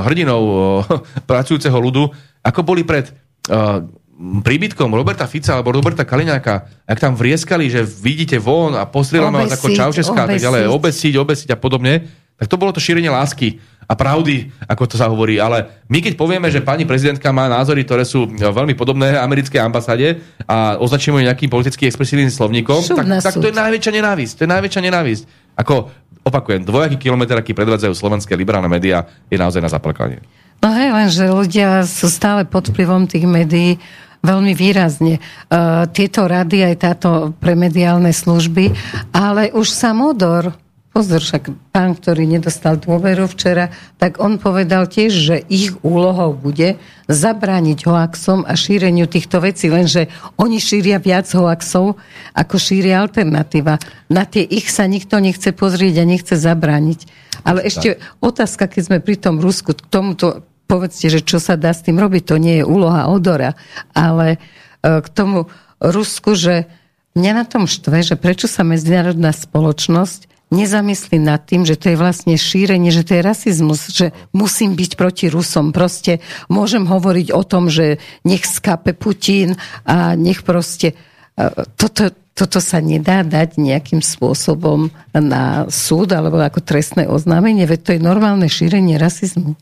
hrdinov 0.09 0.43
pracujúceho 1.31 1.77
ľudu, 1.77 2.09
ako 2.41 2.61
boli 2.65 2.89
pred 2.89 3.13
uh, 3.53 3.85
príbytkom 4.23 4.95
Roberta 4.95 5.27
Fica 5.27 5.59
alebo 5.59 5.75
Roberta 5.75 6.07
Kaliňáka, 6.07 6.87
ak 6.87 6.99
tam 7.03 7.19
vrieskali, 7.19 7.67
že 7.67 7.83
vidíte 7.83 8.39
von 8.39 8.79
a 8.79 8.87
postrieľame 8.87 9.43
vás 9.43 9.59
ako 9.59 9.75
Čaušeská 9.75 10.21
a 10.25 10.29
tak 10.31 10.39
ďalej, 10.39 10.71
obesiť, 10.71 11.15
obesiť 11.19 11.49
a 11.51 11.59
podobne, 11.59 12.07
tak 12.39 12.47
to 12.47 12.59
bolo 12.59 12.71
to 12.71 12.83
šírenie 12.83 13.11
lásky 13.11 13.59
a 13.87 13.99
pravdy, 13.99 14.51
ako 14.71 14.83
to 14.87 14.97
sa 14.99 15.11
hovorí. 15.11 15.43
Ale 15.43 15.83
my 15.91 15.99
keď 15.99 16.15
povieme, 16.15 16.47
že 16.55 16.63
pani 16.63 16.87
prezidentka 16.87 17.35
má 17.35 17.51
názory, 17.51 17.83
ktoré 17.83 18.07
sú 18.07 18.31
veľmi 18.31 18.79
podobné 18.79 19.19
americkej 19.19 19.59
ambasáde 19.59 20.23
a 20.47 20.79
označíme 20.79 21.19
ju 21.19 21.27
nejakým 21.27 21.51
politicky 21.51 21.91
expresívnym 21.91 22.31
slovníkom, 22.31 22.79
tak, 22.95 23.07
tak 23.27 23.35
to 23.39 23.51
je 23.51 23.55
najväčšia 23.55 23.93
nenávisť. 23.95 24.33
To 24.39 24.43
je 24.47 24.51
najväčšia 24.55 24.83
nenávisť. 24.87 25.23
Ako, 25.59 25.91
opakujem, 26.23 26.63
dvojaký 26.63 26.97
kilometr, 26.97 27.35
aký 27.37 27.53
predvádzajú 27.53 27.93
slovenské 27.95 28.39
liberálne 28.39 28.71
médiá, 28.71 29.07
je 29.29 29.37
naozaj 29.37 29.61
na 29.61 29.71
zaplakanie. 29.71 30.23
No 30.63 30.71
hej, 30.71 30.95
lenže 30.95 31.27
ľudia 31.27 31.83
sú 31.83 32.07
stále 32.07 32.47
pod 32.47 32.71
vplyvom 32.71 33.11
tých 33.11 33.27
médií 33.27 33.83
veľmi 34.23 34.55
výrazne. 34.55 35.19
Uh, 35.51 35.85
tieto 35.91 36.25
rady, 36.31 36.73
aj 36.73 36.77
táto 36.79 37.11
pre 37.43 37.59
mediálne 37.59 38.15
služby, 38.15 38.73
ale 39.11 39.51
už 39.51 39.69
sa 39.69 39.91
modor, 39.93 40.55
pozor, 40.93 41.25
však 41.25 41.73
pán, 41.73 41.97
ktorý 41.97 42.29
nedostal 42.29 42.77
dôveru 42.77 43.25
včera, 43.25 43.73
tak 43.97 44.21
on 44.21 44.37
povedal 44.37 44.85
tiež, 44.87 45.13
že 45.13 45.37
ich 45.49 45.73
úlohou 45.81 46.37
bude 46.37 46.77
zabrániť 47.09 47.89
hoaxom 47.89 48.45
a 48.45 48.53
šíreniu 48.53 49.09
týchto 49.09 49.41
vecí, 49.41 49.73
lenže 49.73 50.13
oni 50.37 50.61
šíria 50.61 51.01
viac 51.01 51.27
hoaxov, 51.33 51.97
ako 52.37 52.55
šíria 52.61 53.01
alternatíva. 53.01 53.81
Na 54.13 54.29
tie 54.29 54.45
ich 54.45 54.69
sa 54.69 54.85
nikto 54.85 55.17
nechce 55.19 55.51
pozrieť 55.57 56.05
a 56.05 56.09
nechce 56.09 56.37
zabrániť. 56.37 57.09
Ale 57.43 57.65
ešte 57.65 57.99
otázka, 58.23 58.69
keď 58.71 58.83
sme 58.87 58.99
pri 59.01 59.17
tom 59.19 59.41
Rusku, 59.43 59.75
k 59.75 59.83
tomuto 59.89 60.45
povedzte, 60.73 61.13
že 61.13 61.21
čo 61.21 61.37
sa 61.37 61.61
dá 61.61 61.77
s 61.77 61.85
tým 61.85 62.01
robiť, 62.01 62.33
to 62.33 62.41
nie 62.41 62.65
je 62.65 62.65
úloha 62.65 63.13
odora, 63.13 63.53
ale 63.93 64.41
e, 64.81 65.05
k 65.05 65.09
tomu 65.13 65.53
Rusku, 65.85 66.33
že 66.33 66.65
mňa 67.13 67.33
na 67.37 67.45
tom 67.45 67.69
štve, 67.69 68.01
že 68.01 68.17
prečo 68.17 68.49
sa 68.49 68.65
medzinárodná 68.65 69.37
spoločnosť 69.37 70.33
nezamyslí 70.53 71.17
nad 71.21 71.45
tým, 71.45 71.65
že 71.65 71.81
to 71.81 71.93
je 71.93 71.97
vlastne 71.97 72.37
šírenie, 72.37 72.93
že 72.93 73.05
to 73.05 73.17
je 73.17 73.23
rasizmus, 73.25 73.89
že 73.89 74.13
musím 74.37 74.77
byť 74.77 75.01
proti 75.01 75.33
Rusom. 75.33 75.73
Proste 75.73 76.21
môžem 76.53 76.85
hovoriť 76.85 77.33
o 77.33 77.43
tom, 77.45 77.73
že 77.73 78.01
nech 78.25 78.45
skape 78.45 78.97
Putin 78.97 79.61
a 79.85 80.17
nech 80.17 80.41
proste... 80.45 80.97
E, 81.37 81.65
toto, 81.77 82.13
toto 82.33 82.61
sa 82.61 82.81
nedá 82.81 83.25
dať 83.25 83.61
nejakým 83.61 84.01
spôsobom 84.01 84.93
na 85.13 85.69
súd 85.69 86.13
alebo 86.13 86.41
ako 86.41 86.65
trestné 86.65 87.09
oznámenie, 87.09 87.65
veď 87.69 87.81
to 87.81 87.91
je 87.97 88.01
normálne 88.01 88.49
šírenie 88.49 88.97
rasizmu. 89.01 89.57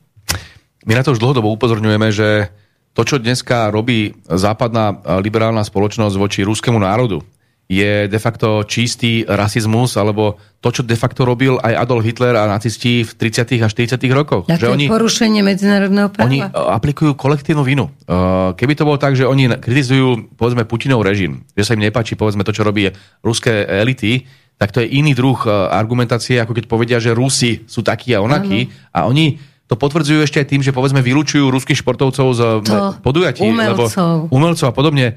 My 0.89 0.97
na 0.97 1.05
to 1.05 1.13
už 1.13 1.21
dlhodobo 1.21 1.53
upozorňujeme, 1.53 2.09
že 2.09 2.49
to, 2.97 3.07
čo 3.07 3.23
dneska 3.23 3.71
robí 3.71 4.17
západná 4.27 4.99
liberálna 5.21 5.63
spoločnosť 5.63 6.15
voči 6.19 6.41
ruskému 6.43 6.81
národu, 6.81 7.23
je 7.71 8.11
de 8.11 8.19
facto 8.19 8.67
čistý 8.67 9.23
rasizmus, 9.23 9.95
alebo 9.95 10.43
to, 10.59 10.75
čo 10.75 10.83
de 10.83 10.99
facto 10.99 11.23
robil 11.23 11.55
aj 11.63 11.87
Adolf 11.87 12.03
Hitler 12.03 12.35
a 12.35 12.51
nacisti 12.51 13.07
v 13.07 13.11
30. 13.15 13.63
a 13.63 13.71
40. 13.71 13.95
rokoch. 14.11 14.51
A 14.51 14.59
že 14.59 14.67
oni, 14.67 14.91
porušenie 14.91 15.39
medzinárodného 15.47 16.11
práva. 16.11 16.27
Oni 16.27 16.43
aplikujú 16.51 17.15
kolektívnu 17.15 17.63
vinu. 17.63 17.87
Keby 18.59 18.75
to 18.75 18.83
bolo 18.83 18.99
tak, 18.99 19.15
že 19.15 19.23
oni 19.23 19.55
kritizujú, 19.55 20.35
povedzme, 20.35 20.67
Putinov 20.67 21.07
režim, 21.07 21.47
že 21.55 21.63
sa 21.63 21.79
im 21.79 21.87
nepáči, 21.87 22.19
povedzme, 22.19 22.43
to, 22.43 22.51
čo 22.51 22.67
robí 22.67 22.91
ruské 23.23 23.63
elity, 23.71 24.27
tak 24.59 24.75
to 24.75 24.83
je 24.83 24.91
iný 24.91 25.15
druh 25.15 25.39
argumentácie, 25.71 26.43
ako 26.43 26.59
keď 26.59 26.65
povedia, 26.67 26.99
že 26.99 27.15
Rusi 27.15 27.65
sú 27.71 27.87
takí 27.87 28.13
a 28.13 28.21
onakí. 28.21 28.67
Ano. 28.67 28.75
A 28.93 28.99
oni 29.07 29.39
to 29.71 29.79
potvrdzujú 29.79 30.27
ešte 30.27 30.43
aj 30.43 30.47
tým, 30.51 30.67
že 30.67 30.75
povedzme 30.75 30.99
vylúčujú 30.99 31.47
ruských 31.47 31.79
športovcov 31.79 32.27
z 32.35 32.41
to, 32.67 32.75
podujatí, 33.07 33.47
umelcov. 33.47 33.87
lebo 33.87 34.35
umelcov 34.35 34.67
a 34.67 34.75
podobne. 34.75 35.15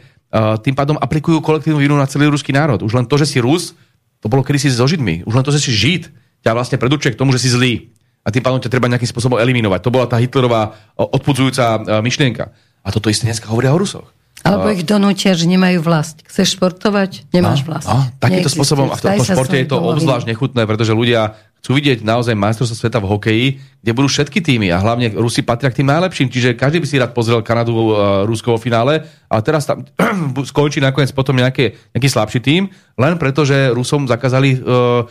Tým 0.61 0.77
pádom 0.77 0.93
aplikujú 1.01 1.41
kolektívnu 1.41 1.81
vinu 1.81 1.97
na 1.97 2.05
celý 2.05 2.29
ruský 2.29 2.53
národ. 2.53 2.85
Už 2.85 2.93
len 2.93 3.09
to, 3.09 3.17
že 3.17 3.25
si 3.25 3.41
Rus, 3.41 3.73
to 4.21 4.29
bolo 4.29 4.45
kedysi 4.45 4.69
so 4.69 4.85
Židmi. 4.85 5.25
Už 5.25 5.33
len 5.33 5.41
to, 5.41 5.49
že 5.49 5.57
si 5.57 5.73
Žid, 5.73 6.13
ťa 6.45 6.53
vlastne 6.53 6.77
predurčuje 6.77 7.17
k 7.17 7.19
tomu, 7.19 7.33
že 7.33 7.41
si 7.41 7.49
zlý. 7.49 7.89
A 8.21 8.29
tým 8.29 8.45
pádom 8.45 8.61
ťa 8.61 8.69
treba 8.69 8.85
nejakým 8.93 9.09
spôsobom 9.09 9.41
eliminovať. 9.41 9.83
To 9.83 9.89
bola 9.89 10.05
tá 10.05 10.21
Hitlerová 10.21 10.77
odpudzujúca 10.95 11.99
myšlienka. 12.05 12.53
A 12.85 12.93
toto 12.93 13.09
isté 13.09 13.25
dneska 13.25 13.49
hovoria 13.49 13.73
o 13.73 13.81
Rusoch. 13.81 14.05
Alebo 14.43 14.69
ich 14.69 14.83
donútia, 14.83 15.33
že 15.33 15.47
nemajú 15.47 15.81
vlast. 15.81 16.21
Chceš 16.27 16.59
športovať? 16.59 17.31
Nemáš 17.31 17.63
vlast. 17.63 17.87
A, 17.87 18.11
takýmto 18.19 18.51
spôsobom, 18.51 18.91
a 18.91 18.99
v 18.99 19.01
tom 19.01 19.23
športe 19.23 19.55
je 19.55 19.67
to 19.71 19.79
obzvlášť 19.79 20.27
nechutné, 20.27 20.67
pretože 20.67 20.91
ľudia 20.91 21.39
chcú 21.63 21.79
vidieť 21.79 22.03
naozaj 22.03 22.35
majstrovstvo 22.35 22.75
sveta 22.75 22.99
v 22.99 23.07
hokeji, 23.07 23.47
kde 23.79 23.91
budú 23.95 24.11
všetky 24.11 24.43
týmy 24.43 24.67
a 24.75 24.83
hlavne 24.83 25.15
Rusi 25.15 25.47
patria 25.47 25.71
k 25.71 25.79
tým 25.79 25.87
najlepším, 25.87 26.27
čiže 26.27 26.59
každý 26.59 26.83
by 26.83 26.87
si 26.91 26.99
rád 26.99 27.15
pozrel 27.15 27.39
Kanadu 27.39 27.71
uh, 27.71 27.87
Rusko 28.27 28.51
vo 28.51 28.59
finále, 28.59 29.07
ale 29.31 29.41
teraz 29.47 29.63
tam 29.63 29.87
skončí 30.51 30.83
nakoniec 30.83 31.15
potom 31.15 31.39
nejaké, 31.39 31.79
nejaký 31.95 32.09
slabší 32.11 32.43
tým, 32.43 32.67
len 32.99 33.15
preto, 33.15 33.47
že 33.47 33.71
Rusom 33.71 34.11
zakázali 34.11 34.59
uh, 34.59 35.07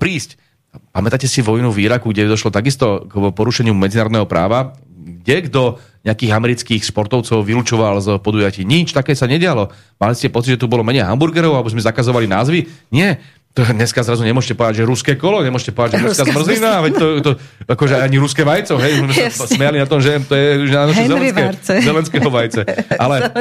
prísť. 0.00 0.40
Pamätáte 0.88 1.28
si 1.28 1.44
vojnu 1.44 1.68
v 1.68 1.84
Iraku, 1.84 2.16
kde 2.16 2.32
došlo 2.32 2.48
takisto 2.48 3.04
k 3.04 3.28
porušeniu 3.36 3.76
medzinárodného 3.76 4.24
práva, 4.24 4.72
kde 5.20 5.52
kto 5.52 5.62
nejakých 6.00 6.32
amerických 6.32 6.80
športovcov 6.80 7.44
vylúčoval 7.44 8.00
z 8.00 8.08
podujatí. 8.24 8.64
Nič 8.64 8.96
také 8.96 9.12
sa 9.12 9.28
nedialo. 9.28 9.68
Mali 10.00 10.16
ste 10.16 10.32
pocit, 10.32 10.56
že 10.56 10.60
tu 10.64 10.70
bolo 10.70 10.80
menej 10.80 11.04
hamburgerov, 11.04 11.60
alebo 11.60 11.68
sme 11.68 11.84
zakazovali 11.84 12.24
názvy? 12.24 12.64
Nie. 12.88 13.20
Dneska 13.60 14.00
zrazu 14.00 14.24
nemôžete 14.24 14.56
povedať, 14.56 14.82
že 14.82 14.84
ruské 14.88 15.12
kolo, 15.20 15.44
nemôžete 15.44 15.76
povedať, 15.76 16.00
že 16.00 16.04
ruská 16.12 16.24
zmrzlina, 16.24 16.70
veď 16.86 16.92
to, 16.96 17.06
to, 17.20 17.30
akože 17.68 17.94
ani 18.00 18.16
ruské 18.16 18.42
vajco, 18.42 18.80
hej, 18.80 18.92
sme 19.04 19.12
sa 19.28 19.46
smiali 19.46 19.76
na 19.76 19.86
tom, 19.86 20.00
že 20.00 20.16
to 20.24 20.32
je 20.32 20.48
že 20.66 20.74
na 20.74 20.84
zelenské, 20.92 21.42
zelenského 21.84 22.30
vajce. 22.30 22.62
Ale, 23.02 23.32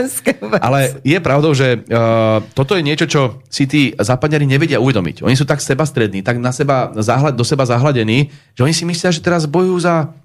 ale 0.63 0.79
je 1.03 1.19
pravdou, 1.19 1.51
že 1.51 1.83
uh, 1.83 2.39
toto 2.55 2.79
je 2.79 2.83
niečo, 2.85 3.05
čo 3.11 3.21
si 3.51 3.67
tí 3.67 3.91
západňari 3.91 4.47
nevedia 4.47 4.79
uvedomiť. 4.79 5.27
Oni 5.27 5.35
sú 5.35 5.43
tak 5.43 5.59
sebastrední, 5.59 6.23
tak 6.23 6.39
na 6.39 6.55
seba, 6.55 6.95
zahľad, 6.95 7.35
do 7.35 7.43
seba 7.43 7.67
zahľadení, 7.67 8.31
že 8.55 8.61
oni 8.63 8.71
si 8.71 8.87
myslia, 8.87 9.11
že 9.11 9.19
teraz 9.19 9.43
bojujú 9.49 9.83
za 9.83 10.15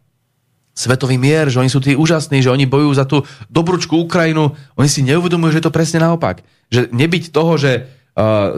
svetový 0.75 1.17
mier, 1.17 1.47
že 1.49 1.63
oni 1.63 1.71
sú 1.71 1.79
tí 1.79 1.95
úžasní, 1.95 2.43
že 2.43 2.51
oni 2.51 2.67
bojujú 2.67 2.93
za 2.99 3.07
tú 3.07 3.23
dobrúčku 3.47 3.95
Ukrajinu. 3.95 4.59
Oni 4.75 4.91
si 4.91 5.07
neuvedomujú, 5.07 5.55
že 5.55 5.59
je 5.63 5.67
to 5.71 5.75
presne 5.75 6.03
naopak. 6.03 6.43
Že 6.69 6.91
nebyť 6.91 7.31
toho, 7.31 7.55
že 7.55 7.87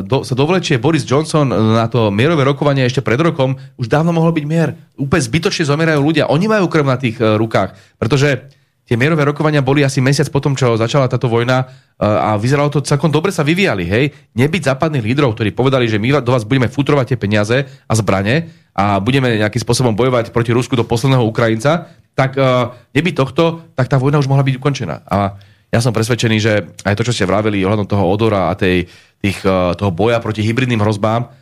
do, 0.04 0.20
sa 0.20 0.36
dovlečie 0.36 0.76
Boris 0.76 1.08
Johnson 1.08 1.48
na 1.48 1.88
to 1.88 2.12
mierové 2.12 2.44
rokovanie 2.44 2.84
ešte 2.84 3.00
pred 3.00 3.16
rokom, 3.16 3.56
už 3.80 3.88
dávno 3.88 4.12
mohol 4.12 4.36
byť 4.36 4.44
mier. 4.44 4.76
Úplne 5.00 5.22
zbytočne 5.24 5.64
zomierajú 5.64 6.00
ľudia. 6.04 6.28
Oni 6.28 6.44
majú 6.44 6.68
krv 6.68 6.84
na 6.84 7.00
tých 7.00 7.16
uh, 7.16 7.40
rukách, 7.40 7.72
pretože 7.96 8.52
tie 8.84 9.00
mierové 9.00 9.24
rokovania 9.24 9.64
boli 9.64 9.80
asi 9.80 10.04
mesiac 10.04 10.28
potom, 10.28 10.52
čo 10.52 10.76
začala 10.76 11.08
táto 11.08 11.32
vojna 11.32 11.64
uh, 11.64 12.36
a 12.36 12.36
vyzeralo 12.36 12.68
to 12.68 12.84
celkom 12.84 13.08
dobre 13.08 13.32
sa 13.32 13.40
vyvíjali. 13.40 13.88
Hej? 13.88 14.04
Nebyť 14.36 14.76
západných 14.76 15.08
lídrov, 15.08 15.32
ktorí 15.32 15.56
povedali, 15.56 15.88
že 15.88 15.96
my 15.96 16.20
do 16.20 16.36
vás 16.36 16.44
budeme 16.44 16.68
futrovať 16.68 17.16
tie 17.16 17.18
peniaze 17.18 17.56
a 17.64 17.92
zbrane 17.96 18.52
a 18.76 19.00
budeme 19.00 19.40
nejakým 19.40 19.64
spôsobom 19.64 19.96
bojovať 19.96 20.36
proti 20.36 20.52
Rusku 20.52 20.76
do 20.76 20.84
posledného 20.84 21.24
Ukrajinca, 21.24 21.88
tak 22.12 22.36
uh, 22.36 22.76
neby 22.92 23.16
tohto, 23.16 23.64
tak 23.72 23.88
tá 23.88 23.96
vojna 23.96 24.20
už 24.20 24.28
mohla 24.28 24.44
byť 24.44 24.60
ukončená. 24.60 25.00
A 25.08 25.40
ja 25.66 25.82
som 25.82 25.90
presvedčený, 25.90 26.36
že 26.38 26.52
aj 26.86 26.94
to, 26.94 27.02
čo 27.02 27.12
ste 27.12 27.26
vraveli 27.26 27.66
ohľadom 27.66 27.90
toho 27.90 28.06
odora 28.06 28.48
a 28.48 28.56
tej, 28.56 28.86
tých, 29.20 29.40
uh, 29.44 29.72
toho 29.76 29.92
boja 29.92 30.20
proti 30.20 30.44
hybridným 30.44 30.80
hrozbám, 30.80 31.32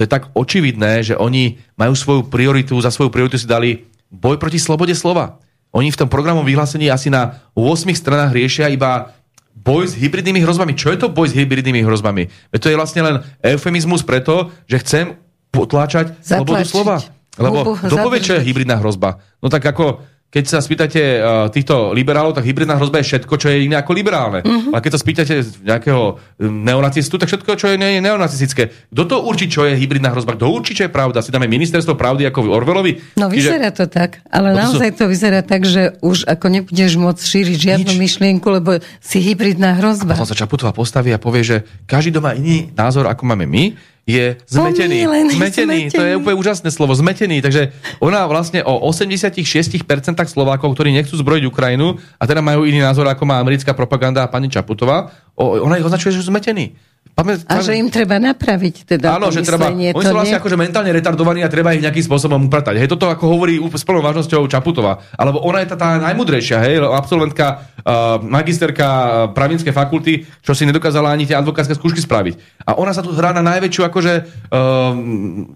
to 0.00 0.08
je 0.08 0.08
tak 0.08 0.32
očividné, 0.32 1.04
že 1.04 1.14
oni 1.14 1.60
majú 1.76 1.92
svoju 1.92 2.22
prioritu, 2.32 2.80
za 2.80 2.88
svoju 2.88 3.12
prioritu 3.12 3.36
si 3.36 3.44
dali 3.44 3.84
boj 4.08 4.40
proti 4.40 4.56
slobode 4.56 4.96
slova. 4.96 5.36
Oni 5.70 5.92
v 5.92 6.00
tom 6.00 6.08
programu 6.10 6.42
vyhlásení 6.42 6.90
asi 6.90 7.12
na 7.12 7.44
8 7.54 7.86
stranách 7.94 8.32
riešia 8.34 8.72
iba 8.72 9.14
boj 9.54 9.92
s 9.92 9.94
hybridnými 9.94 10.40
hrozbami. 10.40 10.72
Čo 10.74 10.90
je 10.90 10.98
to 11.04 11.12
boj 11.12 11.30
s 11.30 11.36
hybridnými 11.36 11.84
hrozbami? 11.84 12.26
Veď 12.50 12.58
to 12.58 12.70
je 12.72 12.78
vlastne 12.80 13.00
len 13.04 13.16
eufemizmus 13.44 14.02
preto, 14.02 14.50
že 14.66 14.80
chcem 14.82 15.20
potláčať 15.52 16.16
Zatlačiť. 16.24 16.24
slobodu 16.24 16.64
slova. 16.64 16.96
Lebo 17.38 17.58
kto 17.76 17.96
povie, 18.00 18.20
čo 18.24 18.34
je 18.36 18.42
hybridná 18.42 18.80
hrozba? 18.80 19.22
No 19.38 19.52
tak 19.52 19.62
ako 19.62 20.02
keď 20.30 20.44
sa 20.46 20.62
spýtate 20.62 21.02
uh, 21.18 21.50
týchto 21.50 21.90
liberálov, 21.90 22.38
tak 22.38 22.46
hybridná 22.46 22.78
hrozba 22.78 23.02
je 23.02 23.10
všetko, 23.10 23.34
čo 23.34 23.50
je 23.50 23.66
iné 23.66 23.74
ako 23.82 23.90
liberálne. 23.98 24.46
Uh-huh. 24.46 24.70
A 24.70 24.78
keď 24.78 24.94
sa 24.94 25.02
spýtate 25.02 25.42
nejakého 25.66 26.22
neonacistu, 26.38 27.18
tak 27.18 27.26
všetko, 27.26 27.58
čo 27.58 27.66
je, 27.66 27.74
nie 27.74 27.98
je 27.98 28.00
neonacistické. 28.00 28.70
Kto 28.94 29.02
to 29.10 29.16
určí, 29.26 29.50
čo 29.50 29.66
je 29.66 29.74
hybridná 29.74 30.14
hrozba? 30.14 30.38
Kto 30.38 30.54
určí, 30.54 30.78
čo 30.78 30.86
je 30.86 30.94
pravda? 30.94 31.18
Si 31.18 31.34
dáme 31.34 31.50
ministerstvo 31.50 31.98
pravdy 31.98 32.30
ako 32.30 32.46
v 32.46 32.48
Orvelovi? 32.54 32.92
No 33.18 33.26
vyzerá 33.26 33.74
Čiže... 33.74 33.78
to 33.82 33.84
tak, 33.90 34.22
ale 34.30 34.54
no, 34.54 34.70
naozaj 34.70 34.94
to 34.94 35.10
vyzerá 35.10 35.42
tak, 35.42 35.66
že 35.66 35.98
už 35.98 36.30
ako 36.30 36.46
nebudeš 36.46 36.94
môcť 36.94 37.22
šíriť 37.26 37.58
žiadnu 37.58 37.90
Nič. 37.90 37.98
myšlienku, 37.98 38.46
lebo 38.54 38.78
si 39.02 39.18
hybridná 39.18 39.82
hrozba. 39.82 40.14
A 40.14 40.22
potom 40.22 40.30
sa 40.30 40.38
Čaputová 40.38 40.70
postaví 40.70 41.10
a 41.10 41.18
povie, 41.18 41.42
že 41.42 41.56
každý 41.90 42.14
doma 42.14 42.38
iný 42.38 42.70
názor, 42.78 43.10
ako 43.10 43.26
máme 43.26 43.50
my, 43.50 43.74
je 44.10 44.26
zmetený. 44.50 45.06
Zmetený, 45.06 45.36
zmetený. 45.38 45.78
To 45.94 46.02
je 46.02 46.14
úplne 46.18 46.36
úžasné 46.36 46.68
slovo. 46.74 46.92
Zmetený. 46.98 47.38
Takže 47.38 47.70
ona 48.02 48.26
vlastne 48.26 48.66
o 48.66 48.82
86% 48.90 49.86
Slovákov, 50.26 50.74
ktorí 50.74 50.90
nechcú 50.90 51.14
zbrojiť 51.14 51.44
Ukrajinu 51.46 51.96
a 52.18 52.22
teda 52.26 52.42
majú 52.42 52.66
iný 52.66 52.82
názor, 52.82 53.06
ako 53.06 53.22
má 53.24 53.38
americká 53.38 53.72
propaganda 53.72 54.26
a 54.26 54.30
pani 54.30 54.50
Čaputová, 54.50 55.14
ona 55.38 55.80
ich 55.80 55.86
označuje, 55.86 56.12
že 56.12 56.20
sú 56.20 56.28
zmetení. 56.28 56.76
Pamät, 57.10 57.44
a 57.44 57.60
že 57.60 57.76
im 57.76 57.90
treba 57.92 58.16
napraviť 58.16 58.96
teda 58.96 59.18
Áno, 59.18 59.28
že 59.28 59.44
treba, 59.44 59.68
oni 59.68 59.92
sú 59.92 60.14
vlastne 60.14 60.38
nie... 60.38 60.40
akože 60.40 60.56
mentálne 60.56 60.90
retardovaní 60.94 61.44
a 61.44 61.52
treba 61.52 61.74
ich 61.74 61.82
nejakým 61.84 62.06
spôsobom 62.06 62.48
upratať. 62.48 62.80
Hej, 62.80 62.88
toto 62.96 63.10
ako 63.10 63.28
hovorí 63.28 63.60
s 63.60 63.84
plnou 63.84 64.00
vážnosťou 64.00 64.48
Čaputová. 64.48 65.02
Alebo 65.18 65.42
ona 65.44 65.60
je 65.60 65.68
tá, 65.68 65.76
tá 65.76 65.88
najmudrejšia, 66.00 66.62
hej, 66.64 66.80
absolventka, 66.80 67.60
uh, 67.84 68.22
magisterka 68.22 68.88
pravinskej 69.36 69.74
fakulty, 69.74 70.24
čo 70.40 70.56
si 70.56 70.64
nedokázala 70.64 71.12
ani 71.12 71.28
tie 71.28 71.36
advokátske 71.36 71.76
skúšky 71.76 72.00
spraviť. 72.00 72.64
A 72.64 72.78
ona 72.80 72.96
sa 72.96 73.04
tu 73.04 73.12
hrá 73.12 73.36
na 73.36 73.44
najväčšiu 73.44 73.82
akože 73.90 74.12
uh, 74.16 74.94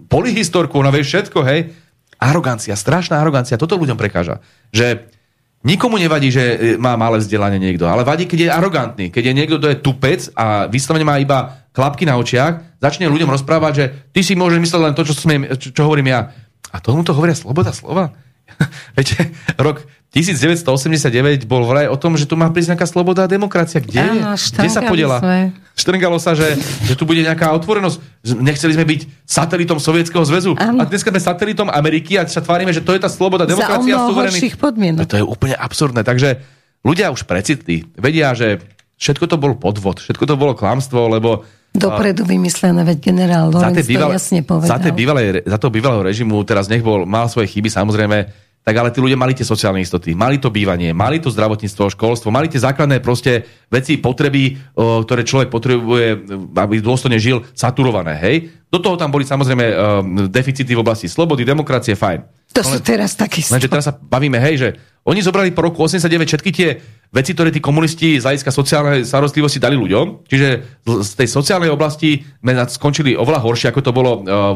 polyhistorku, 0.05 0.77
ona 0.77 0.93
vie 0.93 1.01
všetko, 1.01 1.39
hej. 1.49 1.73
Arogancia, 2.21 2.77
strašná 2.77 3.19
arogancia, 3.19 3.59
toto 3.59 3.75
ľuďom 3.75 3.97
prekáža. 3.97 4.39
Že 4.69 5.07
Nikomu 5.65 5.97
nevadí, 5.97 6.29
že 6.29 6.43
e, 6.45 6.57
má 6.77 6.93
malé 6.93 7.17
vzdelanie 7.17 7.57
niekto, 7.57 7.89
ale 7.89 8.05
vadí, 8.05 8.29
keď 8.29 8.39
je 8.39 8.49
arogantný, 8.53 9.05
keď 9.09 9.23
je 9.25 9.33
niekto, 9.33 9.55
kto 9.57 9.67
je 9.73 9.81
tupec 9.81 10.21
a 10.37 10.69
vyslovene 10.69 11.01
má 11.01 11.17
iba 11.17 11.65
klapky 11.73 12.05
na 12.05 12.21
očiach, 12.21 12.77
začne 12.77 13.09
ľuďom 13.09 13.33
rozprávať, 13.33 13.73
že 13.73 13.85
ty 14.13 14.21
si 14.21 14.37
môžeš 14.37 14.61
myslieť 14.61 14.81
len 14.85 14.93
to, 14.93 15.01
čo, 15.01 15.17
smiem, 15.17 15.57
čo, 15.57 15.73
čo 15.73 15.81
hovorím 15.89 16.13
ja. 16.13 16.29
A 16.69 16.77
tomu 16.77 17.01
to 17.01 17.17
hovoria 17.17 17.33
sloboda 17.33 17.73
slova? 17.73 18.13
Viete, 18.95 19.33
rok 19.57 19.81
1989 20.15 21.43
bol 21.43 21.67
vraj 21.67 21.91
o 21.91 21.99
tom, 21.99 22.15
že 22.15 22.23
tu 22.23 22.39
má 22.39 22.47
prísť 22.47 22.71
nejaká 22.71 22.87
sloboda 22.87 23.27
a 23.27 23.29
demokracia. 23.29 23.83
Kde, 23.83 23.99
Áno, 23.99 24.39
Kde 24.39 24.71
sa 24.71 24.87
podiela? 24.87 25.19
Štrngalo 25.75 26.15
sa, 26.23 26.31
že, 26.31 26.55
že 26.87 26.95
tu 26.95 27.03
bude 27.03 27.19
nejaká 27.19 27.51
otvorenosť. 27.51 28.23
Nechceli 28.39 28.79
sme 28.79 28.87
byť 28.87 29.27
satelitom 29.27 29.75
Sovietskeho 29.75 30.23
zväzu. 30.23 30.55
Áno. 30.55 30.79
A 30.79 30.87
dneska 30.87 31.11
sme 31.11 31.19
satelitom 31.19 31.67
Ameriky 31.67 32.15
a 32.15 32.23
sa 32.31 32.39
tvárime, 32.39 32.71
že 32.71 32.79
to 32.79 32.95
je 32.95 33.03
tá 33.03 33.11
sloboda, 33.11 33.43
demokracia 33.43 33.91
a 33.99 34.07
suverenita. 34.07 35.03
To 35.03 35.19
je 35.19 35.25
úplne 35.27 35.59
absurdné. 35.59 36.07
Takže 36.07 36.39
ľudia 36.87 37.11
už 37.11 37.27
precitli. 37.27 37.83
Vedia, 37.99 38.31
že 38.31 38.63
všetko 38.95 39.27
to 39.27 39.35
bol 39.35 39.51
podvod, 39.59 39.99
všetko 39.99 40.23
to 40.23 40.39
bolo 40.39 40.55
klamstvo, 40.55 41.11
lebo 41.11 41.43
Dopredu 41.75 42.23
vymyslené, 42.23 42.87
veď 42.87 42.97
generál 43.11 43.51
Lorenz 43.51 43.83
bývalé, 43.83 44.15
to 44.15 44.17
jasne 44.23 44.39
povedal. 44.47 44.79
Za, 44.79 44.95
bývalé, 44.95 45.43
za 45.43 45.59
toho 45.59 45.67
bývalého 45.67 46.07
režimu, 46.07 46.39
teraz 46.47 46.71
nech 46.71 46.79
bol, 46.79 47.03
mal 47.03 47.27
svoje 47.27 47.51
chyby, 47.51 47.67
samozrejme, 47.67 48.31
tak 48.65 48.81
ale 48.81 48.89
tí 48.89 48.97
ľudia 48.97 49.13
mali 49.13 49.37
tie 49.37 49.45
sociálne 49.45 49.77
istoty, 49.77 50.17
mali 50.17 50.41
to 50.41 50.49
bývanie, 50.49 50.89
mali 50.89 51.21
to 51.21 51.29
zdravotníctvo, 51.29 51.93
školstvo, 51.93 52.33
mali 52.33 52.49
tie 52.49 52.57
základné 52.57 52.97
proste 52.97 53.45
veci, 53.69 54.01
potreby, 54.01 54.73
ktoré 54.73 55.21
človek 55.21 55.53
potrebuje, 55.53 56.25
aby 56.57 56.81
dôstojne 56.81 57.21
žil, 57.21 57.45
saturované, 57.53 58.17
hej. 58.17 58.49
Do 58.73 58.81
toho 58.81 58.97
tam 58.97 59.13
boli 59.13 59.21
samozrejme 59.21 59.65
deficity 60.33 60.73
v 60.73 60.81
oblasti 60.81 61.05
slobody, 61.05 61.45
demokracie, 61.45 61.93
fajn. 61.93 62.49
To 62.57 62.65
sú 62.65 62.81
teraz 62.81 63.13
takisto. 63.13 63.53
Lenže 63.53 63.69
teraz 63.69 63.85
sa 63.85 63.93
bavíme, 63.93 64.41
hej, 64.41 64.55
že 64.57 64.69
oni 65.05 65.21
zobrali 65.21 65.53
po 65.53 65.69
roku 65.69 65.85
89 65.85 66.25
všetky 66.25 66.49
tie 66.49 66.81
veci, 67.13 67.37
ktoré 67.37 67.53
tí 67.53 67.61
komunisti 67.61 68.17
z 68.17 68.25
hľadiska 68.25 68.49
sociálnej 68.49 69.05
starostlivosti 69.05 69.61
dali 69.61 69.77
ľuďom. 69.77 70.25
Čiže 70.25 70.47
z 70.81 71.11
tej 71.13 71.29
sociálnej 71.29 71.69
oblasti 71.69 72.25
sme 72.41 72.57
skončili 72.65 73.13
oveľa 73.13 73.45
horšie, 73.45 73.69
ako 73.69 73.81
to 73.85 73.91
bolo 73.93 74.11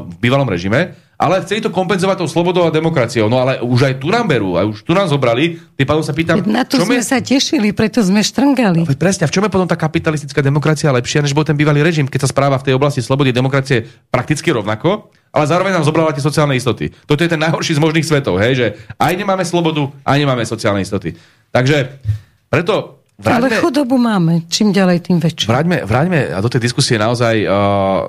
v 0.09 0.15
bývalom 0.17 0.49
režime 0.49 0.97
ale 1.19 1.43
chceli 1.43 1.59
to 1.59 1.67
kompenzovať 1.67 2.23
tou 2.23 2.31
slobodou 2.31 2.63
a 2.63 2.71
demokraciou. 2.71 3.27
No 3.27 3.43
ale 3.43 3.59
už 3.59 3.91
aj 3.91 3.93
tu 3.99 4.07
nám 4.07 4.23
berú, 4.23 4.55
aj 4.55 4.71
už 4.71 4.77
tu 4.87 4.95
nám 4.95 5.11
zobrali. 5.11 5.59
Tým 5.75 5.83
pádom 5.83 5.99
sa 5.99 6.15
pýtam... 6.15 6.39
Na 6.47 6.63
to 6.63 6.79
sme 6.79 7.03
je... 7.03 7.11
sa 7.11 7.19
tešili, 7.19 7.75
preto 7.75 7.99
sme 7.99 8.23
štrngali. 8.23 8.87
No, 8.87 8.95
presne, 8.95 9.27
a 9.27 9.29
v 9.29 9.35
čom 9.35 9.43
je 9.43 9.51
potom 9.51 9.67
tá 9.67 9.75
kapitalistická 9.75 10.39
demokracia 10.39 10.87
lepšia, 10.95 11.19
než 11.19 11.35
bol 11.35 11.43
ten 11.43 11.59
bývalý 11.59 11.83
režim, 11.83 12.07
keď 12.07 12.23
sa 12.23 12.31
správa 12.31 12.55
v 12.55 12.71
tej 12.71 12.73
oblasti 12.79 13.03
slobody 13.03 13.35
a 13.35 13.37
demokracie 13.37 13.83
prakticky 14.07 14.47
rovnako, 14.55 15.11
ale 15.35 15.43
zároveň 15.43 15.75
nám 15.75 15.83
zobrala 15.83 16.15
tie 16.15 16.23
sociálne 16.23 16.55
istoty. 16.55 16.87
Toto 17.03 17.19
je 17.19 17.27
ten 17.27 17.37
najhorší 17.43 17.75
z 17.75 17.83
možných 17.83 18.07
svetov, 18.07 18.39
hej, 18.39 18.53
že 18.55 18.67
aj 18.95 19.13
nemáme 19.19 19.43
slobodu, 19.43 19.91
aj 20.07 20.17
nemáme 20.23 20.47
sociálne 20.47 20.79
istoty. 20.79 21.19
Takže 21.51 21.99
preto 22.47 22.95
Vráťme, 23.19 23.51
Ale 23.51 23.59
chudobu 23.59 23.99
máme. 23.99 24.47
Čím 24.47 24.71
ďalej, 24.71 25.03
tým 25.03 25.19
väčšie. 25.19 25.51
Vráťme, 25.51 25.83
vráťme 25.83 26.31
a 26.31 26.39
do 26.39 26.47
tej 26.47 26.63
diskusie 26.63 26.95
naozaj 26.95 27.43
uh, 27.43 28.07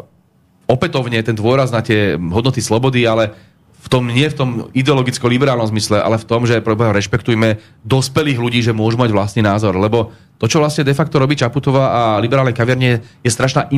opätovne 0.71 1.19
ten 1.27 1.35
dôraz 1.35 1.75
na 1.75 1.83
tie 1.83 2.15
hodnoty 2.15 2.63
slobody, 2.63 3.03
ale 3.03 3.35
v 3.81 3.89
tom, 3.89 4.07
nie 4.07 4.29
v 4.29 4.37
tom 4.37 4.51
ideologicko-liberálnom 4.77 5.67
zmysle, 5.73 5.99
ale 5.99 6.21
v 6.21 6.29
tom, 6.29 6.45
že 6.45 6.61
rešpektujme 6.61 7.59
dospelých 7.83 8.39
ľudí, 8.39 8.61
že 8.61 8.77
môžu 8.77 9.01
mať 9.01 9.11
vlastný 9.11 9.41
názor. 9.41 9.73
Lebo 9.81 10.13
to, 10.37 10.45
čo 10.45 10.61
vlastne 10.61 10.85
de 10.85 10.93
facto 10.93 11.17
robí 11.17 11.33
Čaputová 11.33 11.85
a 11.89 12.01
liberálne 12.21 12.53
kaviarne, 12.53 13.01
je 13.25 13.31
strašná 13.33 13.73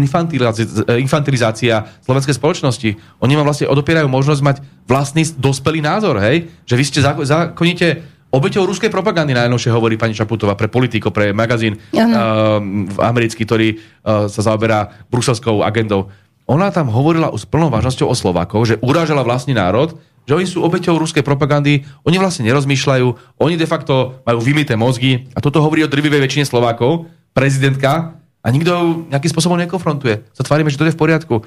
infantilizácia 0.98 1.86
slovenskej 2.02 2.35
spoločnosti. 2.35 2.90
Oni 3.23 3.35
vám 3.39 3.47
vlastne 3.47 3.70
odopierajú 3.70 4.10
možnosť 4.10 4.43
mať 4.43 4.56
vlastný 4.90 5.23
dospelý 5.39 5.78
názor, 5.82 6.19
hej? 6.19 6.51
Že 6.66 6.74
vy 6.74 6.85
ste 6.86 7.01
zákonite 7.02 7.86
obeťou 8.32 8.64
ruskej 8.64 8.89
propagandy 8.89 9.36
najnovšie 9.36 9.70
hovorí 9.70 10.01
pani 10.01 10.16
Čaputová 10.16 10.56
pre 10.56 10.66
politiko, 10.66 11.12
pre 11.12 11.36
magazín 11.36 11.77
uh, 11.77 12.59
americký, 13.05 13.44
ktorý 13.44 13.77
uh, 13.77 14.27
sa 14.27 14.40
zaoberá 14.40 14.89
bruselskou 15.12 15.60
agendou 15.60 16.09
ona 16.47 16.74
tam 16.74 16.90
hovorila 16.90 17.31
s 17.32 17.47
plnou 17.47 17.70
vážnosťou 17.70 18.10
o 18.10 18.16
Slovákoch, 18.19 18.64
že 18.66 18.81
urážala 18.82 19.23
vlastný 19.23 19.55
národ, 19.55 19.94
že 20.27 20.35
oni 20.35 20.47
sú 20.47 20.62
obeťou 20.62 20.98
ruskej 20.98 21.27
propagandy, 21.27 21.82
oni 22.06 22.16
vlastne 22.19 22.47
nerozmýšľajú, 22.47 23.39
oni 23.43 23.55
de 23.59 23.66
facto 23.66 24.23
majú 24.23 24.39
vymité 24.39 24.78
mozgy 24.78 25.27
a 25.35 25.43
toto 25.43 25.62
hovorí 25.62 25.82
o 25.82 25.90
drvivej 25.90 26.23
väčšine 26.23 26.47
Slovákov, 26.47 27.10
prezidentka 27.35 28.19
a 28.43 28.47
nikto 28.51 28.70
ju 28.70 28.90
nejakým 29.10 29.32
spôsobom 29.32 29.59
nekonfrontuje. 29.59 30.27
Sa 30.35 30.47
tvárime, 30.47 30.70
že 30.70 30.78
to 30.78 30.86
je 30.86 30.94
v 30.94 31.01
poriadku. 31.01 31.47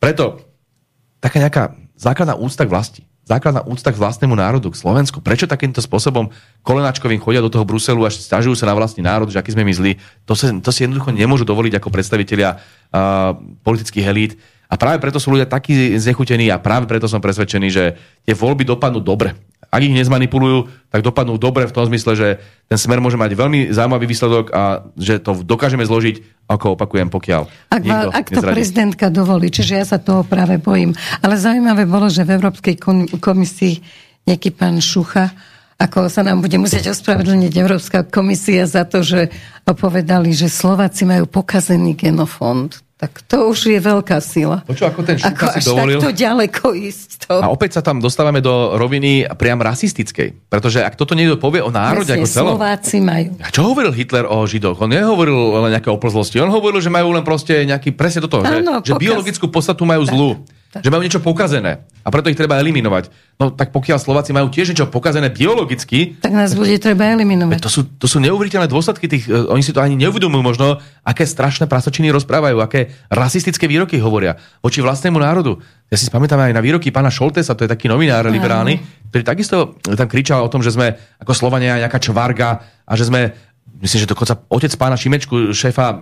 Preto 0.00 0.40
taká 1.20 1.40
nejaká 1.40 1.64
základná 1.96 2.36
úcta 2.36 2.64
k 2.64 2.72
vlasti 2.72 3.02
základná 3.26 3.66
úcta 3.66 3.90
k 3.90 3.98
vlastnému 3.98 4.38
národu, 4.38 4.70
k 4.70 4.78
Slovensku. 4.78 5.18
Prečo 5.18 5.50
takýmto 5.50 5.82
spôsobom 5.82 6.30
kolenáčkovým 6.62 7.18
chodia 7.18 7.42
do 7.42 7.50
toho 7.50 7.66
Bruselu 7.66 8.06
a 8.06 8.10
stiažujú 8.10 8.54
sa 8.54 8.70
na 8.70 8.78
vlastný 8.78 9.02
národ, 9.02 9.26
že 9.26 9.42
aký 9.42 9.50
sme 9.50 9.66
my 9.66 9.74
zlí? 9.74 9.92
To, 10.30 10.38
sa, 10.38 10.54
to 10.54 10.70
si 10.70 10.86
jednoducho 10.86 11.10
nemôžu 11.10 11.42
dovoliť 11.42 11.82
ako 11.82 11.90
predstavitelia 11.90 12.56
uh, 12.56 13.34
politických 13.66 14.06
elít. 14.06 14.32
A 14.66 14.74
práve 14.74 14.98
preto 14.98 15.22
sú 15.22 15.34
ľudia 15.34 15.46
takí 15.46 15.94
znechutení 15.94 16.50
a 16.50 16.58
práve 16.58 16.90
preto 16.90 17.06
som 17.06 17.22
presvedčený, 17.22 17.68
že 17.70 17.84
tie 18.26 18.34
voľby 18.34 18.66
dopadnú 18.66 18.98
dobre 18.98 19.34
ak 19.66 19.82
ich 19.82 19.92
nezmanipulujú, 19.92 20.70
tak 20.88 21.04
dopadnú 21.04 21.36
dobre 21.36 21.68
v 21.68 21.74
tom 21.74 21.84
zmysle, 21.84 22.12
že 22.16 22.28
ten 22.70 22.78
smer 22.78 23.02
môže 23.02 23.18
mať 23.20 23.36
veľmi 23.36 23.60
zaujímavý 23.74 24.06
výsledok 24.08 24.54
a 24.54 24.88
že 24.96 25.20
to 25.20 25.42
dokážeme 25.42 25.84
zložiť, 25.84 26.46
ako 26.46 26.78
opakujem, 26.78 27.10
pokiaľ 27.10 27.42
Ak, 27.74 27.82
ak 27.84 28.26
to 28.30 28.40
nezradí. 28.40 28.54
prezidentka 28.56 29.06
dovolí, 29.10 29.50
čiže 29.50 29.72
ja 29.76 29.84
sa 29.84 29.98
toho 29.98 30.22
práve 30.22 30.56
bojím. 30.62 30.94
Ale 31.20 31.36
zaujímavé 31.36 31.84
bolo, 31.84 32.06
že 32.06 32.22
v 32.22 32.38
Európskej 32.38 32.78
komisii 33.18 33.74
nejaký 34.24 34.54
pán 34.54 34.78
Šucha 34.78 35.34
ako 35.76 36.08
sa 36.08 36.24
nám 36.24 36.40
bude 36.40 36.56
musieť 36.56 36.96
ospravedlniť 36.96 37.52
Európska 37.52 38.08
komisia 38.08 38.64
za 38.64 38.88
to, 38.88 39.04
že 39.04 39.28
povedali, 39.68 40.32
že 40.32 40.48
Slováci 40.48 41.04
majú 41.04 41.28
pokazený 41.28 41.92
genofond. 41.92 42.72
Tak 42.96 43.28
to 43.28 43.52
už 43.52 43.68
je 43.68 43.76
veľká 43.76 44.16
sila. 44.24 44.64
Počo, 44.64 44.88
ako 44.88 45.04
ten 45.04 45.20
ako 45.20 45.44
si 45.52 45.60
dovolil. 45.68 46.00
takto 46.00 46.16
ďaleko 46.16 46.72
ísť. 46.72 47.28
To... 47.28 47.44
A 47.44 47.52
opäť 47.52 47.76
sa 47.76 47.82
tam 47.84 48.00
dostávame 48.00 48.40
do 48.40 48.72
roviny 48.80 49.28
priam 49.36 49.60
rasistickej. 49.60 50.48
Pretože 50.48 50.80
ak 50.80 50.96
toto 50.96 51.12
niekto 51.12 51.36
povie 51.36 51.60
o 51.60 51.68
národe 51.68 52.08
Presne, 52.08 52.24
ako 52.24 52.26
celom... 52.32 52.52
Slováci 52.56 52.96
majú. 53.04 53.36
A 53.44 53.52
čo 53.52 53.68
hovoril 53.68 53.92
Hitler 53.92 54.24
o 54.24 54.48
Židoch? 54.48 54.80
On 54.80 54.88
nehovoril 54.88 55.36
len 55.36 55.76
nejaké 55.76 55.92
oplzlosti. 55.92 56.40
On 56.40 56.48
hovoril, 56.48 56.80
že 56.80 56.88
majú 56.88 57.12
len 57.12 57.20
proste 57.20 57.68
nejaký 57.68 57.92
presne 57.92 58.24
toto. 58.24 58.40
Áno, 58.40 58.80
že, 58.80 58.88
že 58.88 58.92
biologickú 58.96 59.52
podstatu 59.52 59.84
majú 59.84 60.00
zlú. 60.08 60.30
Že 60.82 60.92
majú 60.92 61.02
niečo 61.04 61.22
pokazené 61.22 61.84
a 62.06 62.08
preto 62.08 62.30
ich 62.30 62.38
treba 62.38 62.58
eliminovať. 62.62 63.10
No 63.36 63.50
tak 63.50 63.74
pokiaľ 63.74 63.98
Slováci 63.98 64.30
majú 64.30 64.48
tiež 64.48 64.72
niečo 64.72 64.86
pokazené 64.88 65.28
biologicky, 65.28 66.16
tak 66.22 66.32
nás 66.32 66.54
bude 66.54 66.78
treba 66.78 67.10
eliminovať. 67.12 67.60
To 67.60 67.70
sú, 67.70 67.80
to 67.98 68.06
sú 68.06 68.22
neuveriteľné 68.22 68.70
dôsledky 68.70 69.10
tých, 69.10 69.26
uh, 69.26 69.50
oni 69.50 69.60
si 69.60 69.74
to 69.74 69.82
ani 69.82 69.98
neuvedomujú 69.98 70.42
možno, 70.42 70.78
aké 71.02 71.26
strašné 71.26 71.66
prasočiny 71.66 72.08
rozprávajú, 72.14 72.62
aké 72.62 72.94
rasistické 73.10 73.66
výroky 73.66 73.98
hovoria 73.98 74.38
voči 74.62 74.78
vlastnému 74.80 75.18
národu. 75.18 75.58
Ja 75.86 75.98
si 75.98 76.10
pamätám 76.10 76.42
aj 76.42 76.54
na 76.54 76.62
výroky 76.62 76.90
pána 76.90 77.10
Šoltesa, 77.10 77.54
to 77.54 77.66
je 77.66 77.70
taký 77.70 77.86
novinár 77.86 78.26
liberálny, 78.26 78.82
ktorý 79.10 79.22
takisto 79.22 79.78
tam 79.82 80.10
kričal 80.10 80.42
o 80.42 80.50
tom, 80.50 80.62
že 80.62 80.74
sme 80.74 80.98
ako 81.22 81.32
Slovania 81.32 81.78
nejaká 81.78 82.02
čvarga 82.02 82.58
a 82.86 82.92
že 82.94 83.06
sme 83.06 83.34
myslím, 83.82 83.98
že 84.04 84.08
dokonca 84.08 84.40
otec 84.48 84.72
pána 84.76 84.96
Šimečku, 84.96 85.52
šéfa 85.52 85.86
uh, 85.86 85.98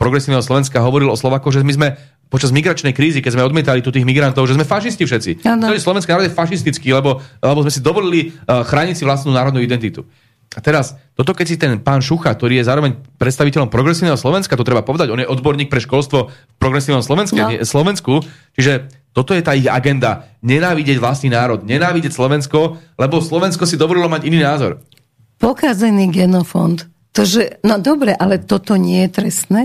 progresívneho 0.00 0.44
Slovenska, 0.44 0.84
hovoril 0.84 1.12
o 1.12 1.16
Slovakoch, 1.18 1.52
že 1.52 1.64
my 1.64 1.74
sme 1.74 1.88
počas 2.30 2.54
migračnej 2.54 2.94
krízy, 2.94 3.18
keď 3.18 3.36
sme 3.36 3.46
odmietali 3.46 3.82
tu 3.82 3.90
tých 3.90 4.06
migrantov, 4.06 4.46
že 4.46 4.54
sme 4.54 4.62
fašisti 4.62 5.02
všetci. 5.02 5.30
Ano. 5.44 5.66
Celý 5.74 5.82
slovenský 5.82 6.08
národ 6.14 6.26
je 6.30 6.34
fašistický, 6.34 6.94
lebo, 6.94 7.18
lebo 7.42 7.60
sme 7.66 7.72
si 7.74 7.82
dovolili 7.82 8.20
uh, 8.30 8.62
chrániť 8.62 8.94
si 8.94 9.04
vlastnú 9.04 9.34
národnú 9.34 9.58
identitu. 9.58 10.06
A 10.50 10.58
teraz, 10.58 10.98
toto 11.14 11.30
keď 11.30 11.46
si 11.46 11.54
ten 11.54 11.78
pán 11.78 12.02
Šucha, 12.02 12.34
ktorý 12.34 12.58
je 12.58 12.66
zároveň 12.66 12.98
predstaviteľom 13.22 13.70
progresívneho 13.70 14.18
Slovenska, 14.18 14.58
to 14.58 14.66
treba 14.66 14.82
povedať, 14.82 15.14
on 15.14 15.22
je 15.22 15.30
odborník 15.30 15.70
pre 15.70 15.78
školstvo 15.78 16.26
v 16.26 16.56
progresívnom 16.58 17.06
Slovensku, 17.06 17.38
no. 17.38 17.54
Slovensku, 17.62 18.26
čiže 18.58 18.90
toto 19.14 19.30
je 19.30 19.46
tá 19.46 19.54
ich 19.54 19.70
agenda. 19.70 20.26
Nenávidieť 20.42 20.98
vlastný 20.98 21.30
národ, 21.30 21.62
nenávidieť 21.62 22.10
Slovensko, 22.10 22.82
lebo 22.98 23.22
Slovensko 23.22 23.62
si 23.62 23.78
dovolilo 23.78 24.10
mať 24.10 24.26
iný 24.26 24.42
názor. 24.42 24.82
Pokazený 25.38 26.10
genofond 26.10 26.90
to, 27.20 27.28
že, 27.28 27.60
no 27.60 27.76
dobre, 27.76 28.16
ale 28.16 28.40
toto 28.40 28.80
nie 28.80 29.04
je 29.04 29.08
trestné? 29.12 29.62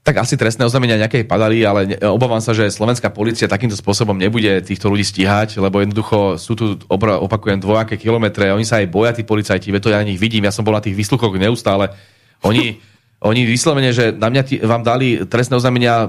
Tak 0.00 0.24
asi 0.24 0.40
trestné 0.40 0.64
oznámenia 0.64 0.96
nejaké 0.96 1.28
padali, 1.28 1.60
ale 1.68 2.00
obávam 2.08 2.40
sa, 2.40 2.56
že 2.56 2.72
slovenská 2.72 3.12
policia 3.12 3.44
takýmto 3.44 3.76
spôsobom 3.76 4.16
nebude 4.16 4.64
týchto 4.64 4.88
ľudí 4.88 5.04
stíhať, 5.04 5.60
lebo 5.60 5.84
jednoducho 5.84 6.40
sú 6.40 6.56
tu, 6.56 6.80
opakujem, 6.88 7.60
dvojaké 7.60 8.00
kilometre, 8.00 8.48
oni 8.56 8.64
sa 8.64 8.80
aj 8.80 8.88
boja, 8.88 9.12
tí 9.12 9.20
policajti, 9.20 9.68
to 9.68 9.92
ja 9.92 10.00
na 10.00 10.08
nich 10.08 10.16
vidím, 10.16 10.48
ja 10.48 10.54
som 10.54 10.64
bol 10.64 10.72
na 10.72 10.80
tých 10.80 10.96
výsluchoch 10.96 11.36
neustále. 11.36 11.92
Oni 12.40 12.80
Oni 13.18 13.42
vyslovene, 13.42 13.90
že 13.90 14.14
na 14.14 14.30
mňa 14.30 14.42
t- 14.46 14.62
vám 14.62 14.86
dali 14.86 15.26
trestné 15.26 15.58
oznámenia 15.58 16.06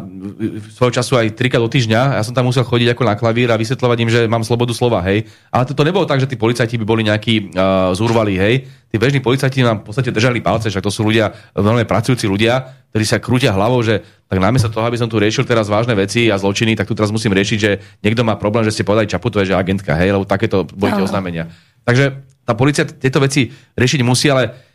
svojho 0.77 0.94
času 0.94 1.18
aj 1.18 1.34
trikrát 1.34 1.57
do 1.57 1.65
týždňa. 1.65 2.22
Ja 2.22 2.22
som 2.22 2.38
tam 2.38 2.45
musel 2.45 2.61
chodiť 2.61 2.94
ako 2.94 3.02
na 3.02 3.18
klavír 3.18 3.49
a 3.49 3.57
vysvetľovať 3.57 3.98
im, 4.06 4.10
že 4.14 4.22
mám 4.30 4.45
slobodu 4.45 4.77
slova, 4.77 5.02
hej. 5.10 5.26
Ale 5.49 5.65
to, 5.65 5.73
to 5.73 5.81
nebolo 5.81 6.06
tak, 6.06 6.22
že 6.22 6.30
tí 6.30 6.38
policajti 6.38 6.77
by 6.77 6.86
boli 6.86 7.02
nejakí 7.02 7.49
uh, 7.49 7.90
zúrvali, 7.98 8.38
hej. 8.38 8.69
Tí 8.94 9.02
bežní 9.02 9.26
policajti 9.26 9.65
nám 9.65 9.81
v 9.81 9.90
podstate 9.90 10.14
držali 10.14 10.38
palce, 10.38 10.69
však 10.69 10.86
to 10.86 10.94
sú 10.94 11.02
ľudia, 11.02 11.34
veľmi 11.57 11.90
pracujúci 11.90 12.30
ľudia, 12.30 12.77
ktorí 12.94 13.06
sa 13.10 13.18
krútia 13.18 13.57
hlavou, 13.57 13.81
že 13.81 14.06
tak 14.30 14.38
namiesto 14.38 14.69
toho, 14.69 14.86
aby 14.86 15.02
som 15.02 15.10
tu 15.10 15.18
riešil 15.18 15.49
teraz 15.49 15.65
vážne 15.65 15.98
veci 15.98 16.30
a 16.30 16.38
zločiny, 16.38 16.77
tak 16.77 16.86
tu 16.86 16.94
teraz 16.94 17.10
musím 17.10 17.34
riešiť, 17.34 17.57
že 17.57 17.81
niekto 18.06 18.22
má 18.22 18.38
problém, 18.38 18.61
že 18.69 18.77
ste 18.77 18.86
povedali 18.86 19.10
Čaputové, 19.10 19.49
že 19.49 19.57
agentka, 19.57 19.98
hej, 19.98 20.14
lebo 20.14 20.30
takéto 20.30 20.61
boli 20.61 20.94
tie 20.94 21.06
oznámenia. 21.10 21.49
Takže 21.90 22.22
tá 22.45 22.53
policia 22.53 22.86
tieto 22.86 23.18
veci 23.18 23.49
riešiť 23.77 24.02
musí, 24.06 24.30
ale 24.30 24.69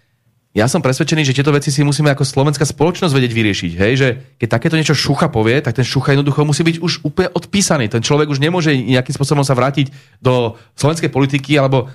ja 0.55 0.70
som 0.70 0.78
presvedčený, 0.78 1.26
že 1.26 1.35
tieto 1.35 1.51
veci 1.51 1.74
si 1.74 1.82
musíme 1.82 2.14
ako 2.14 2.22
slovenská 2.22 2.62
spoločnosť 2.62 3.10
vedieť 3.10 3.32
vyriešiť. 3.35 3.72
Hej? 3.74 3.93
Že 3.98 4.09
keď 4.39 4.48
takéto 4.55 4.78
niečo 4.78 4.94
šucha 4.94 5.26
povie, 5.26 5.59
tak 5.59 5.74
ten 5.74 5.82
šucha 5.82 6.14
jednoducho 6.14 6.47
musí 6.47 6.62
byť 6.62 6.78
už 6.78 7.02
úplne 7.02 7.26
odpísaný. 7.35 7.90
Ten 7.90 8.06
človek 8.06 8.31
už 8.31 8.39
nemôže 8.39 8.70
nejakým 8.70 9.18
spôsobom 9.18 9.43
sa 9.43 9.59
vrátiť 9.59 9.90
do 10.22 10.55
slovenskej 10.78 11.10
politiky, 11.10 11.59
alebo 11.59 11.90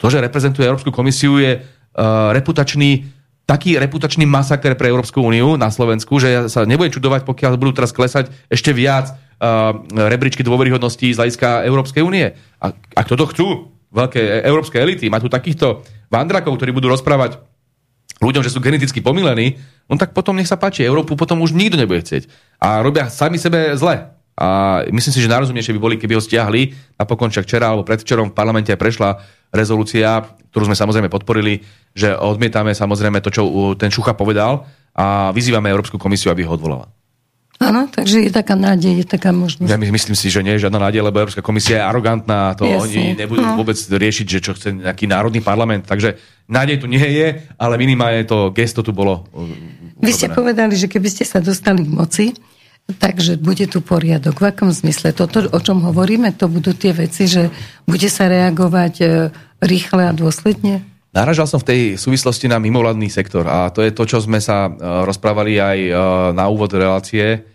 to, 0.00 0.08
že 0.08 0.24
reprezentuje 0.24 0.64
Európsku 0.64 0.88
komisiu, 0.88 1.36
je 1.36 1.60
uh, 1.60 2.32
reputačný 2.32 3.04
taký 3.44 3.76
reputačný 3.76 4.24
masaker 4.24 4.78
pre 4.80 4.88
Európsku 4.88 5.20
úniu 5.20 5.60
na 5.60 5.68
Slovensku, 5.68 6.16
že 6.22 6.28
ja 6.30 6.40
sa 6.46 6.64
nebudem 6.64 6.94
čudovať, 6.94 7.26
pokiaľ 7.28 7.58
budú 7.60 7.82
teraz 7.82 7.92
klesať 7.92 8.32
ešte 8.48 8.72
viac 8.72 9.12
uh, 9.12 9.76
rebríčky 9.92 10.40
dôveryhodnosti 10.40 11.04
z 11.04 11.18
hľadiska 11.20 11.68
Európskej 11.68 12.00
únie. 12.00 12.32
A 12.64 12.72
ak 12.72 13.06
toto 13.12 13.28
chcú 13.28 13.76
veľké 13.90 14.46
európske 14.46 14.78
elity, 14.78 15.10
má 15.10 15.18
tu 15.18 15.26
takýchto 15.26 15.82
vandrakov, 16.08 16.56
ktorí 16.56 16.70
budú 16.70 16.94
rozprávať 16.94 17.49
ľuďom, 18.20 18.44
že 18.44 18.52
sú 18.52 18.60
geneticky 18.60 19.00
pomilení, 19.00 19.56
no 19.88 19.96
tak 19.96 20.12
potom 20.12 20.36
nech 20.36 20.46
sa 20.46 20.60
páči, 20.60 20.84
Európu 20.84 21.16
potom 21.16 21.40
už 21.40 21.56
nikto 21.56 21.80
nebude 21.80 22.04
chcieť. 22.04 22.28
A 22.60 22.84
robia 22.84 23.08
sami 23.08 23.40
sebe 23.40 23.72
zle. 23.74 24.12
A 24.40 24.80
myslím 24.88 25.12
si, 25.12 25.20
že 25.20 25.28
najrozumnejšie 25.28 25.76
by 25.76 25.80
boli, 25.80 25.96
keby 26.00 26.16
ho 26.16 26.22
stiahli. 26.24 26.72
Napokon 26.96 27.28
však 27.28 27.44
včera 27.44 27.72
alebo 27.72 27.84
predvčerom 27.84 28.32
v 28.32 28.36
parlamente 28.36 28.72
prešla 28.72 29.20
rezolúcia, 29.52 30.24
ktorú 30.52 30.70
sme 30.72 30.76
samozrejme 30.78 31.12
podporili, 31.12 31.60
že 31.92 32.16
odmietame 32.16 32.72
samozrejme 32.72 33.20
to, 33.20 33.28
čo 33.28 33.42
ten 33.76 33.92
Šucha 33.92 34.16
povedal 34.16 34.64
a 34.96 35.34
vyzývame 35.36 35.68
Európsku 35.68 36.00
komisiu, 36.00 36.32
aby 36.32 36.48
ho 36.48 36.56
odvolala. 36.56 36.88
Áno, 37.60 37.92
takže 37.92 38.24
je 38.24 38.32
taká 38.32 38.56
nádej, 38.56 39.04
je 39.04 39.06
taká 39.06 39.36
možnosť. 39.36 39.68
Ja 39.68 39.76
myslím 39.76 40.16
si, 40.16 40.32
že 40.32 40.40
nie 40.40 40.56
je 40.56 40.64
žiadna 40.64 40.80
nádej, 40.80 41.04
lebo 41.04 41.20
Európska 41.20 41.44
komisia 41.44 41.76
je 41.76 41.84
arogantná, 41.84 42.56
to 42.56 42.64
Jasne. 42.64 42.80
oni 42.88 43.02
nebudú 43.20 43.44
no. 43.44 43.60
vôbec 43.60 43.76
riešiť, 43.76 44.26
že 44.26 44.40
čo 44.40 44.56
chce 44.56 44.80
nejaký 44.80 45.04
národný 45.04 45.44
parlament. 45.44 45.84
Takže 45.84 46.16
nádej 46.48 46.80
tu 46.80 46.88
nie 46.88 47.04
je, 47.04 47.36
ale 47.60 47.76
minimálne 47.76 48.24
to 48.24 48.48
gesto 48.56 48.80
tu 48.80 48.96
bolo. 48.96 49.28
Uh, 49.36 49.52
Vy 50.00 50.16
ste 50.16 50.32
povedali, 50.32 50.72
že 50.72 50.88
keby 50.88 51.12
ste 51.12 51.28
sa 51.28 51.44
dostali 51.44 51.84
k 51.84 51.92
moci, 51.92 52.26
takže 52.96 53.36
bude 53.36 53.68
tu 53.68 53.84
poriadok. 53.84 54.40
V 54.40 54.56
akom 54.56 54.72
zmysle? 54.72 55.12
Toto, 55.12 55.44
o 55.44 55.60
čom 55.60 55.84
hovoríme, 55.84 56.32
to 56.32 56.48
budú 56.48 56.72
tie 56.72 56.96
veci, 56.96 57.28
že 57.28 57.52
bude 57.84 58.08
sa 58.08 58.24
reagovať 58.32 58.94
e, 59.04 59.06
rýchle 59.60 60.08
a 60.08 60.16
dôsledne? 60.16 60.80
Naražal 61.12 61.44
som 61.44 61.60
v 61.60 61.68
tej 61.68 61.80
súvislosti 61.98 62.46
na 62.46 62.62
mimovládny 62.62 63.10
sektor 63.10 63.42
a 63.44 63.66
to 63.74 63.82
je 63.82 63.90
to, 63.90 64.06
čo 64.06 64.22
sme 64.22 64.38
sa 64.38 64.70
uh, 64.70 65.02
rozprávali 65.02 65.58
aj 65.58 65.78
uh, 65.90 65.94
na 66.30 66.46
úvod 66.46 66.70
relácie, 66.70 67.49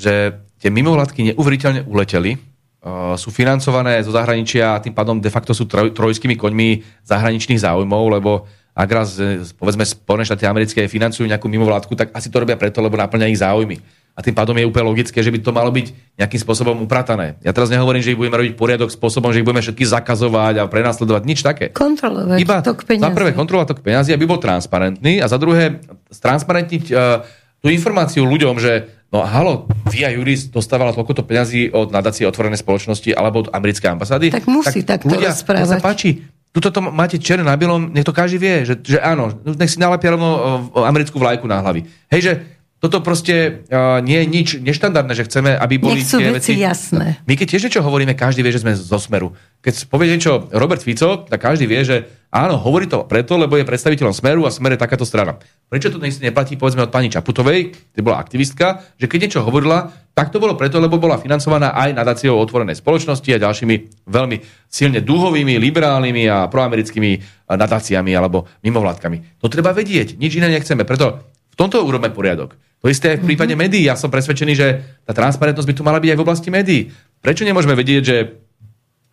že 0.00 0.40
tie 0.56 0.72
mimovládky 0.72 1.36
neuveriteľne 1.36 1.84
uleteli, 1.84 2.40
uh, 2.40 3.14
sú 3.20 3.28
financované 3.28 4.00
zo 4.00 4.16
zahraničia 4.16 4.76
a 4.76 4.82
tým 4.82 4.96
pádom 4.96 5.20
de 5.20 5.28
facto 5.28 5.52
sú 5.52 5.68
troj, 5.68 5.92
trojskými 5.92 6.40
koňmi 6.40 7.04
zahraničných 7.04 7.60
záujmov, 7.60 8.04
lebo 8.16 8.48
ak 8.72 8.88
raz, 8.88 9.20
povedzme, 9.60 9.84
Spojené 9.84 10.24
štáty 10.24 10.48
americké 10.48 10.88
financujú 10.88 11.28
nejakú 11.28 11.50
mimovládku, 11.50 11.92
tak 11.98 12.16
asi 12.16 12.32
to 12.32 12.40
robia 12.40 12.56
preto, 12.56 12.80
lebo 12.80 12.96
naplňa 12.96 13.28
ich 13.28 13.42
záujmy 13.42 13.76
a 14.10 14.20
tým 14.20 14.34
pádom 14.34 14.52
je 14.58 14.66
úplne 14.66 14.90
logické, 14.90 15.22
že 15.22 15.30
by 15.30 15.38
to 15.40 15.54
malo 15.54 15.72
byť 15.72 16.18
nejakým 16.18 16.40
spôsobom 16.42 16.76
upratané. 16.82 17.38
Ja 17.40 17.54
teraz 17.54 17.72
nehovorím, 17.72 18.04
že 18.04 18.12
ich 18.12 18.20
budeme 18.20 18.36
robiť 18.36 18.52
poriadok 18.58 18.92
spôsobom, 18.92 19.32
že 19.32 19.40
ich 19.40 19.46
budeme 19.46 19.64
všetky 19.64 19.86
zakazovať 19.86 20.60
a 20.60 20.68
prenasledovať, 20.68 21.22
nič 21.24 21.40
také. 21.40 21.72
Kontrolovať 21.72 22.36
Iba 22.36 22.60
tok 22.60 22.84
peniazy. 22.84 23.06
Za 23.06 23.16
prvé 23.16 23.30
kontrolovať 23.32 23.66
tok 23.72 23.80
peniazy, 23.80 24.10
aby 24.12 24.24
bol 24.28 24.36
transparentný 24.36 25.22
a 25.22 25.26
za 25.30 25.38
druhé 25.40 25.80
stransparentniť 26.12 26.84
uh, 26.90 27.24
tú 27.64 27.72
informáciu 27.72 28.26
ľuďom, 28.26 28.60
že 28.60 28.99
no 29.10 29.18
halo, 29.26 29.66
Via 29.90 30.10
Juris 30.14 30.48
dostávala 30.48 30.94
toľkoto 30.94 31.26
peňazí 31.26 31.70
od 31.74 31.90
nadácie 31.90 32.26
otvorené 32.26 32.54
spoločnosti 32.54 33.10
alebo 33.14 33.46
od 33.46 33.48
americkej 33.50 33.90
ambasády. 33.94 34.30
Tak 34.30 34.46
musí 34.46 34.86
tak 34.86 35.02
takto 35.02 35.14
ľudia, 35.14 35.34
rozprávať. 35.34 35.66
sa 35.66 35.82
páči, 35.82 36.10
Tuto 36.50 36.74
to 36.74 36.82
máte 36.82 37.14
černé 37.22 37.46
na 37.46 37.54
bielom, 37.54 37.94
nech 37.94 38.02
to 38.02 38.10
každý 38.10 38.42
vie, 38.42 38.66
že, 38.66 38.74
že 38.82 38.98
áno, 38.98 39.30
nech 39.46 39.70
si 39.70 39.78
nalepia 39.78 40.18
rovno 40.18 40.30
e, 40.74 40.82
americkú 40.82 41.22
vlajku 41.22 41.46
na 41.46 41.62
hlavy. 41.62 41.86
Hej, 42.10 42.20
že 42.26 42.32
toto 42.80 43.04
proste 43.04 43.60
uh, 43.68 44.00
nie 44.00 44.24
je 44.24 44.26
nič 44.26 44.48
neštandardné, 44.56 45.12
že 45.12 45.28
chceme, 45.28 45.52
aby 45.52 45.76
boli 45.76 46.00
Nech 46.00 46.08
sú 46.08 46.16
tie 46.16 46.32
veci... 46.32 46.56
jasné. 46.56 47.20
My 47.28 47.36
keď 47.36 47.46
tiež 47.52 47.68
niečo 47.68 47.84
hovoríme, 47.84 48.16
každý 48.16 48.40
vie, 48.40 48.56
že 48.56 48.64
sme 48.64 48.72
zo 48.72 48.96
Smeru. 48.96 49.36
Keď 49.60 49.92
povie 49.92 50.08
niečo 50.08 50.48
Robert 50.48 50.80
Fico, 50.80 51.28
tak 51.28 51.44
každý 51.44 51.68
vie, 51.68 51.84
že 51.84 52.08
áno, 52.32 52.56
hovorí 52.56 52.88
to 52.88 53.04
preto, 53.04 53.36
lebo 53.36 53.60
je 53.60 53.68
predstaviteľom 53.68 54.16
Smeru 54.16 54.48
a 54.48 54.50
Smer 54.50 54.74
je 54.74 54.80
takáto 54.80 55.04
strana. 55.04 55.36
Prečo 55.68 55.92
to 55.92 56.00
dnes 56.00 56.24
neplatí, 56.24 56.56
povedzme, 56.56 56.88
od 56.88 56.88
pani 56.88 57.12
Čaputovej, 57.12 57.76
kde 57.92 58.00
bola 58.00 58.16
aktivistka, 58.16 58.80
že 58.96 59.12
keď 59.12 59.28
niečo 59.28 59.44
hovorila, 59.44 59.92
tak 60.16 60.32
to 60.32 60.40
bolo 60.40 60.56
preto, 60.56 60.80
lebo 60.80 60.96
bola 60.96 61.20
financovaná 61.20 61.76
aj 61.76 61.92
nadáciou 61.92 62.40
otvorenej 62.40 62.80
spoločnosti 62.80 63.28
a 63.28 63.44
ďalšími 63.44 64.08
veľmi 64.08 64.36
silne 64.72 65.04
duhovými, 65.04 65.60
liberálnymi 65.60 66.24
a 66.32 66.48
proamerickými 66.48 67.44
nadáciami 67.44 68.12
alebo 68.16 68.48
mimovládkami. 68.64 69.44
To 69.44 69.52
treba 69.52 69.76
vedieť, 69.76 70.16
nič 70.16 70.40
iné 70.40 70.48
nechceme. 70.48 70.88
Preto 70.88 71.28
v 71.52 71.56
tomto 71.60 71.84
urobme 71.84 72.08
poriadok. 72.08 72.69
To 72.80 72.88
isté 72.88 73.12
aj 73.12 73.20
v 73.20 73.32
prípade 73.32 73.52
mm-hmm. 73.52 73.68
médií. 73.68 73.84
Ja 73.84 73.96
som 73.96 74.08
presvedčený, 74.08 74.52
že 74.56 74.66
tá 75.04 75.12
transparentnosť 75.12 75.68
by 75.68 75.74
tu 75.76 75.82
mala 75.84 76.00
byť 76.00 76.16
aj 76.16 76.18
v 76.18 76.24
oblasti 76.24 76.48
médií. 76.48 76.88
Prečo 77.20 77.44
nemôžeme 77.44 77.76
vedieť, 77.76 78.02
že 78.02 78.16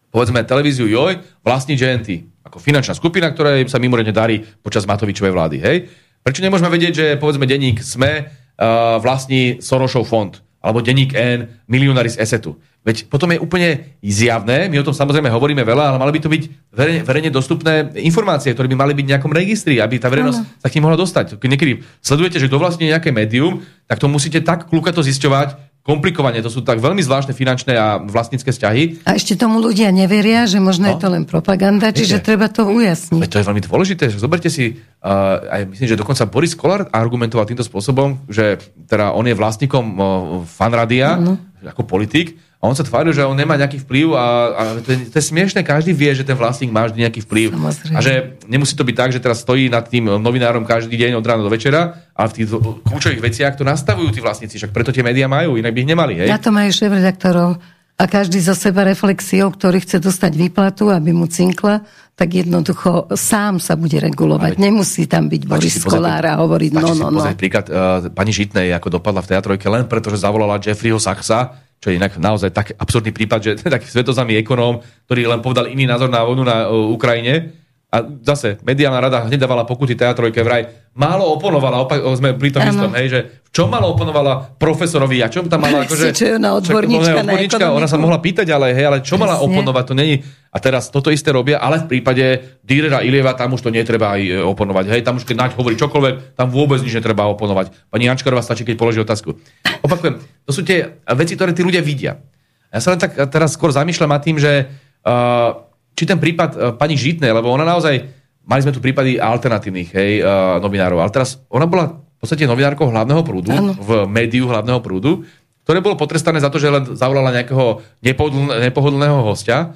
povedzme 0.08 0.48
televíziu 0.48 0.88
JOJ 0.88 1.44
vlastní 1.44 1.76
GNT 1.76 2.38
ako 2.48 2.64
finančná 2.64 2.96
skupina, 2.96 3.28
ktorá 3.28 3.60
sa 3.68 3.76
mimoriadne 3.76 4.16
darí 4.16 4.40
počas 4.64 4.88
Matovičovej 4.88 5.36
vlády. 5.36 5.58
Hej? 5.60 5.78
Prečo 6.24 6.40
nemôžeme 6.40 6.72
vedieť, 6.72 6.94
že 6.96 7.06
povedzme 7.20 7.44
denník 7.44 7.84
SME 7.84 8.24
uh, 8.24 8.98
vlastní 9.04 9.60
Sorošov 9.60 10.08
fond 10.08 10.32
alebo 10.64 10.80
denník 10.80 11.12
N 11.14 11.64
milionári 11.68 12.12
z 12.12 12.24
Esetu. 12.24 12.56
Veď 12.88 13.12
potom 13.12 13.28
je 13.36 13.44
úplne 13.44 14.00
zjavné, 14.00 14.72
my 14.72 14.80
o 14.80 14.88
tom 14.88 14.96
samozrejme 14.96 15.28
hovoríme 15.28 15.60
veľa, 15.60 15.92
ale 15.92 15.98
mali 16.00 16.16
by 16.16 16.22
to 16.24 16.32
byť 16.32 16.44
verejne, 16.72 17.02
verejne 17.04 17.30
dostupné 17.36 17.92
informácie, 18.00 18.56
ktoré 18.56 18.72
by 18.72 18.80
mali 18.80 18.96
byť 18.96 19.04
v 19.04 19.12
nejakom 19.12 19.34
registri, 19.36 19.84
aby 19.84 20.00
tá 20.00 20.08
verejnosť 20.08 20.40
ano. 20.40 20.48
sa 20.64 20.68
k 20.72 20.80
ním 20.80 20.88
mohla 20.88 20.96
dostať. 20.96 21.36
Keď 21.36 21.50
niekedy 21.52 21.84
sledujete, 22.00 22.40
že 22.40 22.48
to 22.48 22.56
vlastne 22.56 22.88
nejaké 22.88 23.12
médium, 23.12 23.60
tak 23.92 24.00
to 24.00 24.08
musíte 24.08 24.40
tak 24.40 24.72
kľúkato 24.72 25.04
zisťovať, 25.04 25.68
komplikovane. 25.84 26.44
To 26.44 26.52
sú 26.52 26.68
tak 26.68 26.84
veľmi 26.84 27.00
zvláštne 27.00 27.32
finančné 27.32 27.76
a 27.80 28.00
vlastnícke 28.04 28.52
vzťahy. 28.52 29.08
A 29.08 29.16
ešte 29.16 29.40
tomu 29.40 29.64
ľudia 29.64 29.88
neveria, 29.92 30.44
že 30.44 30.60
možno 30.60 30.88
no. 30.88 30.92
je 30.92 30.98
to 31.00 31.08
len 31.08 31.24
propaganda, 31.24 31.96
čiže 31.96 32.20
treba 32.20 32.52
to 32.52 32.68
ujasniť. 32.68 33.20
Veď 33.20 33.32
to 33.32 33.40
je 33.40 33.48
veľmi 33.48 33.64
dôležité. 33.64 34.04
Zoberte 34.12 34.52
si, 34.52 34.76
uh, 34.76 35.44
aj 35.48 35.62
myslím, 35.72 35.88
že 35.88 35.96
dokonca 35.96 36.28
Boris 36.28 36.60
Kolár 36.60 36.92
argumentoval 36.92 37.48
týmto 37.48 37.64
spôsobom, 37.64 38.20
že 38.28 38.60
teda 38.84 39.16
on 39.16 39.24
je 39.28 39.36
vlastníkom 39.36 39.86
uh, 39.96 40.02
fanradia 40.44 41.16
no. 41.16 41.40
ako 41.64 41.88
politik 41.88 42.36
A 42.58 42.66
on 42.66 42.74
sa 42.74 42.82
tváril, 42.82 43.14
že 43.14 43.22
on 43.22 43.38
nemá 43.38 43.54
nejaký 43.54 43.86
vplyv 43.86 44.18
a, 44.18 44.26
a 44.50 44.62
to, 44.82 44.90
je, 44.90 45.14
to 45.14 45.16
je 45.22 45.26
smiešne, 45.30 45.62
každý 45.62 45.94
vie, 45.94 46.10
že 46.18 46.26
ten 46.26 46.34
vlastník 46.34 46.74
má 46.74 46.90
vždy 46.90 47.06
nejaký 47.06 47.22
vplyv. 47.30 47.54
Samozrejme. 47.54 47.94
A 47.94 48.00
že 48.02 48.14
nemusí 48.50 48.74
to 48.74 48.82
byť 48.82 48.96
tak, 48.98 49.10
že 49.14 49.22
teraz 49.22 49.46
stojí 49.46 49.70
nad 49.70 49.86
tým 49.86 50.10
novinárom 50.18 50.66
každý 50.66 50.98
deň 50.98 51.22
od 51.22 51.26
rána 51.26 51.46
do 51.46 51.54
večera, 51.54 52.10
ale 52.18 52.34
v 52.34 52.36
tých 52.42 52.58
kľúčových 52.82 53.22
veciach 53.22 53.54
to 53.54 53.62
nastavujú 53.62 54.10
tí 54.10 54.26
vlastníci, 54.26 54.58
však 54.58 54.74
preto 54.74 54.90
tie 54.90 55.06
médiá 55.06 55.30
majú, 55.30 55.54
inak 55.54 55.70
by 55.70 55.80
ich 55.86 55.92
nemali. 55.94 56.14
Hej? 56.18 56.34
Na 56.34 56.42
to 56.42 56.50
majú 56.50 56.74
šéf-redaktorov 56.74 57.62
a 57.98 58.04
každý 58.06 58.38
zo 58.42 58.54
seba 58.54 58.86
reflexiou, 58.86 59.50
ktorý 59.50 59.82
chce 59.82 59.98
dostať 59.98 60.34
výplatu, 60.38 60.94
aby 60.94 61.14
mu 61.14 61.26
cinkla, 61.26 61.82
tak 62.14 62.30
jednoducho 62.30 63.10
sám 63.14 63.58
sa 63.58 63.74
bude 63.74 63.98
regulovať. 63.98 64.58
Ale- 64.58 64.62
Nemusí 64.70 65.10
tam 65.10 65.30
byť 65.30 65.42
Boris 65.46 65.78
Kolár 65.82 66.26
a 66.26 66.42
hovoriť 66.42 66.78
no, 66.78 66.94
no, 66.94 67.10
no. 67.10 67.22
pozrieť 67.22 67.38
príklad 67.38 67.66
uh, 67.70 68.06
pani 68.14 68.34
Žitnej, 68.34 68.74
ako 68.78 69.02
dopadla 69.02 69.26
v 69.26 69.30
teatrojke 69.34 69.66
len 69.70 69.86
preto, 69.90 70.14
že 70.14 70.22
zavolala 70.22 70.62
Jeffreyho 70.62 71.02
Sachsa, 71.02 71.58
čo 71.78 71.94
je 71.94 71.98
inak 71.98 72.18
naozaj 72.18 72.50
tak 72.54 72.74
absurdný 72.74 73.14
prípad, 73.14 73.40
že 73.40 73.52
taký 73.76 73.88
svetozamý 73.88 74.42
ekonóm, 74.42 74.82
ktorý 75.06 75.30
len 75.30 75.42
povedal 75.42 75.70
iný 75.70 75.86
názor 75.86 76.10
na 76.10 76.26
vojnu 76.26 76.44
na 76.44 76.68
uh, 76.68 76.90
Ukrajine. 76.90 77.67
A 77.98 78.06
zase, 78.22 78.62
mediálna 78.62 79.02
rada 79.02 79.26
hneď 79.26 79.50
dávala 79.50 79.66
pokuty 79.66 79.98
teatrojke 79.98 80.46
vraj. 80.46 80.70
Málo 80.94 81.34
oponovala, 81.34 81.82
opak, 81.82 81.98
sme 82.14 82.38
pri 82.38 82.54
tom 82.54 82.62
istom, 82.62 82.94
hej, 82.94 83.10
že 83.10 83.20
v 83.42 83.50
čom 83.50 83.74
málo 83.74 83.98
oponovala 83.98 84.54
profesorovi 84.62 85.26
a 85.26 85.34
čom 85.34 85.50
tam 85.50 85.66
mala 85.66 85.82
akože... 85.90 86.14
čo 86.14 86.26
je 86.30 86.34
ona 86.38 86.54
odborníčka 86.54 87.02
ona 87.02 87.10
je 87.10 87.18
na 87.18 87.26
odborníčka, 87.26 87.66
ona 87.74 87.88
sa 87.90 87.98
mohla 87.98 88.22
pýtať, 88.22 88.54
ale 88.54 88.70
hej, 88.78 88.86
ale 88.86 89.02
čo 89.02 89.18
mala 89.18 89.42
Presne. 89.42 89.50
oponovať, 89.50 89.84
to 89.90 89.94
není. 89.98 90.22
A 90.54 90.58
teraz 90.62 90.94
toto 90.94 91.10
isté 91.10 91.34
robia, 91.34 91.58
ale 91.58 91.82
v 91.82 91.98
prípade 91.98 92.62
Dürera 92.62 93.02
Ilieva 93.02 93.34
tam 93.34 93.58
už 93.58 93.66
to 93.66 93.74
netreba 93.74 94.14
aj 94.14 94.22
e, 94.22 94.38
oponovať. 94.46 94.86
Hej, 94.94 95.02
tam 95.02 95.18
už 95.18 95.26
keď 95.26 95.36
Naď 95.42 95.52
hovorí 95.58 95.74
čokoľvek, 95.74 96.38
tam 96.38 96.54
vôbec 96.54 96.78
nič 96.86 96.94
netreba 96.94 97.26
oponovať. 97.34 97.74
Pani 97.90 98.06
Jančkarová 98.06 98.46
stačí, 98.46 98.62
keď 98.62 98.78
položí 98.78 99.02
otázku. 99.02 99.34
Opakujem, 99.82 100.22
to 100.46 100.52
sú 100.54 100.62
tie 100.62 101.02
veci, 101.18 101.34
ktoré 101.34 101.58
tí 101.58 101.66
ľudia 101.66 101.82
vidia. 101.82 102.22
Ja 102.70 102.78
sa 102.78 102.94
len 102.94 103.02
tak 103.02 103.18
teraz 103.34 103.58
skôr 103.58 103.74
zamýšľam 103.74 104.12
nad 104.14 104.22
tým, 104.22 104.38
že 104.38 104.70
uh, 105.06 105.67
či 105.98 106.06
ten 106.06 106.22
prípad 106.22 106.50
uh, 106.54 106.62
pani 106.78 106.94
Žitnej, 106.94 107.34
lebo 107.34 107.50
ona 107.50 107.66
naozaj, 107.66 107.98
mali 108.46 108.62
sme 108.62 108.70
tu 108.70 108.78
prípady 108.78 109.18
alternatívnych 109.18 109.90
hej, 109.98 110.12
uh, 110.22 110.62
novinárov, 110.62 111.02
ale 111.02 111.10
teraz 111.10 111.42
ona 111.50 111.66
bola 111.66 111.98
v 111.98 112.20
podstate 112.22 112.46
novinárkou 112.46 112.86
hlavného 112.86 113.22
prúdu, 113.26 113.50
Áno. 113.50 113.74
v 113.74 114.06
médiu 114.06 114.46
hlavného 114.46 114.78
prúdu, 114.86 115.26
ktoré 115.66 115.82
bolo 115.82 115.98
potrestané 116.00 116.38
za 116.38 116.54
to, 116.54 116.62
že 116.62 116.70
len 116.72 116.96
zavolala 116.96 117.34
nejakého 117.34 117.82
nepohodln- 118.00 118.72
nepohodlného 118.72 119.26
hostia 119.26 119.74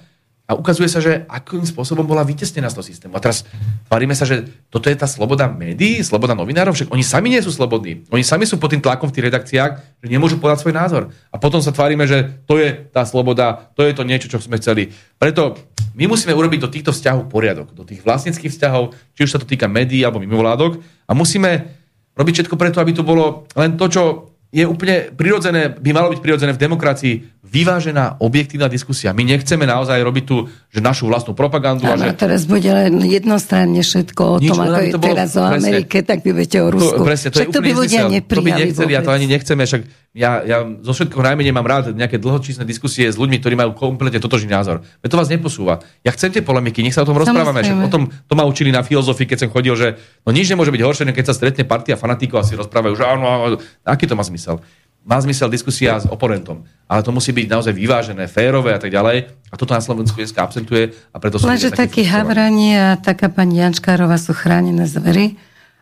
a 0.52 0.60
ukazuje 0.60 0.91
sa, 0.91 0.99
že 0.99 1.23
akým 1.32 1.64
spôsobom 1.64 2.03
bola 2.03 2.28
vytesnená 2.28 2.68
z 2.68 2.76
toho 2.76 2.84
systému. 2.84 3.15
A 3.15 3.23
teraz 3.23 3.48
tvárime 3.88 4.11
sa, 4.11 4.28
že 4.28 4.44
toto 4.68 4.91
je 4.91 4.99
tá 4.99 5.07
sloboda 5.07 5.48
médií, 5.48 6.03
sloboda 6.03 6.36
novinárov, 6.36 6.76
však 6.76 6.91
oni 6.91 7.07
sami 7.07 7.32
nie 7.32 7.40
sú 7.40 7.56
slobodní. 7.56 8.03
Oni 8.11 8.19
sami 8.19 8.44
sú 8.44 8.60
pod 8.60 8.76
tým 8.76 8.84
tlakom 8.84 9.07
v 9.07 9.15
tých 9.15 9.32
redakciách, 9.32 10.03
že 10.03 10.07
nemôžu 10.11 10.44
podať 10.44 10.68
svoj 10.68 10.76
názor. 10.76 11.03
A 11.32 11.40
potom 11.40 11.64
sa 11.64 11.72
tvárime, 11.72 12.03
že 12.03 12.44
to 12.44 12.60
je 12.60 12.76
tá 12.91 13.07
sloboda, 13.07 13.72
to 13.80 13.88
je 13.88 13.95
to 13.95 14.03
niečo, 14.03 14.28
čo 14.28 14.44
sme 14.44 14.60
chceli. 14.60 14.91
Preto 15.15 15.56
my 15.95 16.11
musíme 16.11 16.36
urobiť 16.36 16.60
do 16.60 16.68
týchto 16.68 16.91
vzťahov 16.91 17.32
poriadok, 17.32 17.72
do 17.72 17.88
tých 17.88 18.03
vlastníckých 18.03 18.52
vzťahov, 18.52 18.91
či 19.15 19.23
už 19.23 19.32
sa 19.32 19.40
to 19.40 19.48
týka 19.48 19.72
médií 19.72 20.03
alebo 20.03 20.19
mimovládok 20.19 20.84
a 21.07 21.15
musíme 21.15 21.80
robiť 22.11 22.44
všetko 22.44 22.60
preto, 22.60 22.84
aby 22.84 22.91
to 22.91 23.07
bolo 23.07 23.48
len 23.56 23.80
to, 23.80 23.88
čo 23.88 24.03
je 24.52 24.68
úplne 24.68 25.15
prirodzené, 25.15 25.72
by 25.72 25.95
malo 25.95 26.11
byť 26.11 26.19
prirodzené 26.19 26.52
v 26.52 26.60
demokracii, 26.60 27.40
vyvážená, 27.41 28.22
objektívna 28.22 28.69
diskusia. 28.69 29.18
My 29.18 29.26
nechceme 29.26 29.65
naozaj 29.65 29.97
robiť 29.97 30.23
tu, 30.30 30.45
že 30.69 30.77
našu 30.77 31.09
vlastnú 31.09 31.34
propagandu 31.34 31.89
a 31.89 31.97
Áno, 31.97 32.05
že 32.05 32.13
teraz 32.13 32.45
bude 32.45 32.69
len 32.69 33.01
jednostranne 33.01 33.81
všetko 33.81 34.22
o 34.22 34.38
tom, 34.38 34.57
ako 34.61 34.77
je 34.77 34.93
to 34.93 35.01
bolo- 35.01 35.09
teraz 35.09 35.30
o 35.34 35.43
presne. 35.49 35.57
Amerike, 35.57 35.97
tak 36.05 36.22
vy 36.22 36.31
viete 36.38 36.61
o 36.61 36.69
Rusku. 36.69 37.01
To, 37.01 37.03
presne, 37.03 37.34
to 37.34 37.41
Však 37.41 37.49
je 37.49 37.55
to 37.57 37.61
by 37.65 37.72
ľudia. 37.73 38.01
To 38.30 38.41
by 38.45 38.51
nechceli 38.53 38.93
a 38.93 39.01
to 39.01 39.09
vôbec. 39.09 39.18
ani 39.18 39.26
nechceme. 39.26 39.61
Však 39.65 39.81
ja, 40.13 40.31
ja 40.45 40.57
zo 40.85 40.91
všetkého 40.93 41.23
najmenej 41.23 41.53
mám 41.55 41.65
rád 41.65 41.97
nejaké 41.97 42.22
dlhočísne 42.22 42.61
diskusie 42.61 43.09
s 43.09 43.18
ľuďmi, 43.18 43.41
ktorí 43.41 43.57
majú 43.57 43.73
kompletne 43.73 44.22
totožný 44.22 44.53
názor. 44.53 44.85
Veď 45.01 45.09
to 45.09 45.18
vás 45.18 45.30
neposúva. 45.34 45.81
Ja 46.05 46.13
chcem 46.13 46.30
tie 46.30 46.45
polemiky, 46.45 46.85
nech 46.85 46.93
sa 46.93 47.01
o 47.01 47.09
tom 47.09 47.18
rozprávame. 47.18 47.65
Však 47.65 47.89
o 47.89 47.91
tom 47.91 48.03
to 48.11 48.34
ma 48.38 48.45
učili 48.45 48.69
na 48.69 48.85
filozofii, 48.85 49.26
keď 49.26 49.47
som 49.47 49.49
chodil, 49.49 49.73
že 49.73 49.97
no 50.22 50.30
nič 50.30 50.45
nemôže 50.45 50.69
byť 50.69 50.81
horšie, 50.85 51.09
keď 51.09 51.26
sa 51.26 51.34
stretne 51.34 51.65
partia 51.65 51.97
fanatikov 51.97 52.43
a 52.43 52.45
si 52.45 52.53
rozprávajú, 52.53 52.93
že 52.93 53.03
áno, 53.07 53.26
áno, 53.26 53.45
aký 53.81 54.05
to 54.05 54.13
má 54.13 54.22
zmysel. 54.22 54.61
Má 55.02 55.18
zmysel 55.18 55.49
diskusia 55.49 55.98
s 55.98 56.06
oponentom, 56.06 56.61
ale 56.86 57.02
to 57.02 57.10
musí 57.10 57.34
byť 57.34 57.48
naozaj 57.49 57.73
vyvážené, 57.73 58.30
férové 58.30 58.78
a 58.78 58.80
tak 58.82 58.94
ďalej. 58.94 59.34
A 59.49 59.56
toto 59.57 59.73
na 59.73 59.82
Slovensku 59.82 60.14
dneska 60.14 60.45
absentuje 60.45 60.94
a 61.10 61.18
preto 61.18 61.41
som 61.41 61.49
Lenže 61.49 61.73
takí 61.73 62.06
havrani 62.06 62.78
a 62.78 62.88
taká 63.02 63.34
pani 63.34 63.57
Jančkárová 63.57 64.22
sú 64.22 64.38
chránené 64.38 64.86
zvery. 64.86 65.41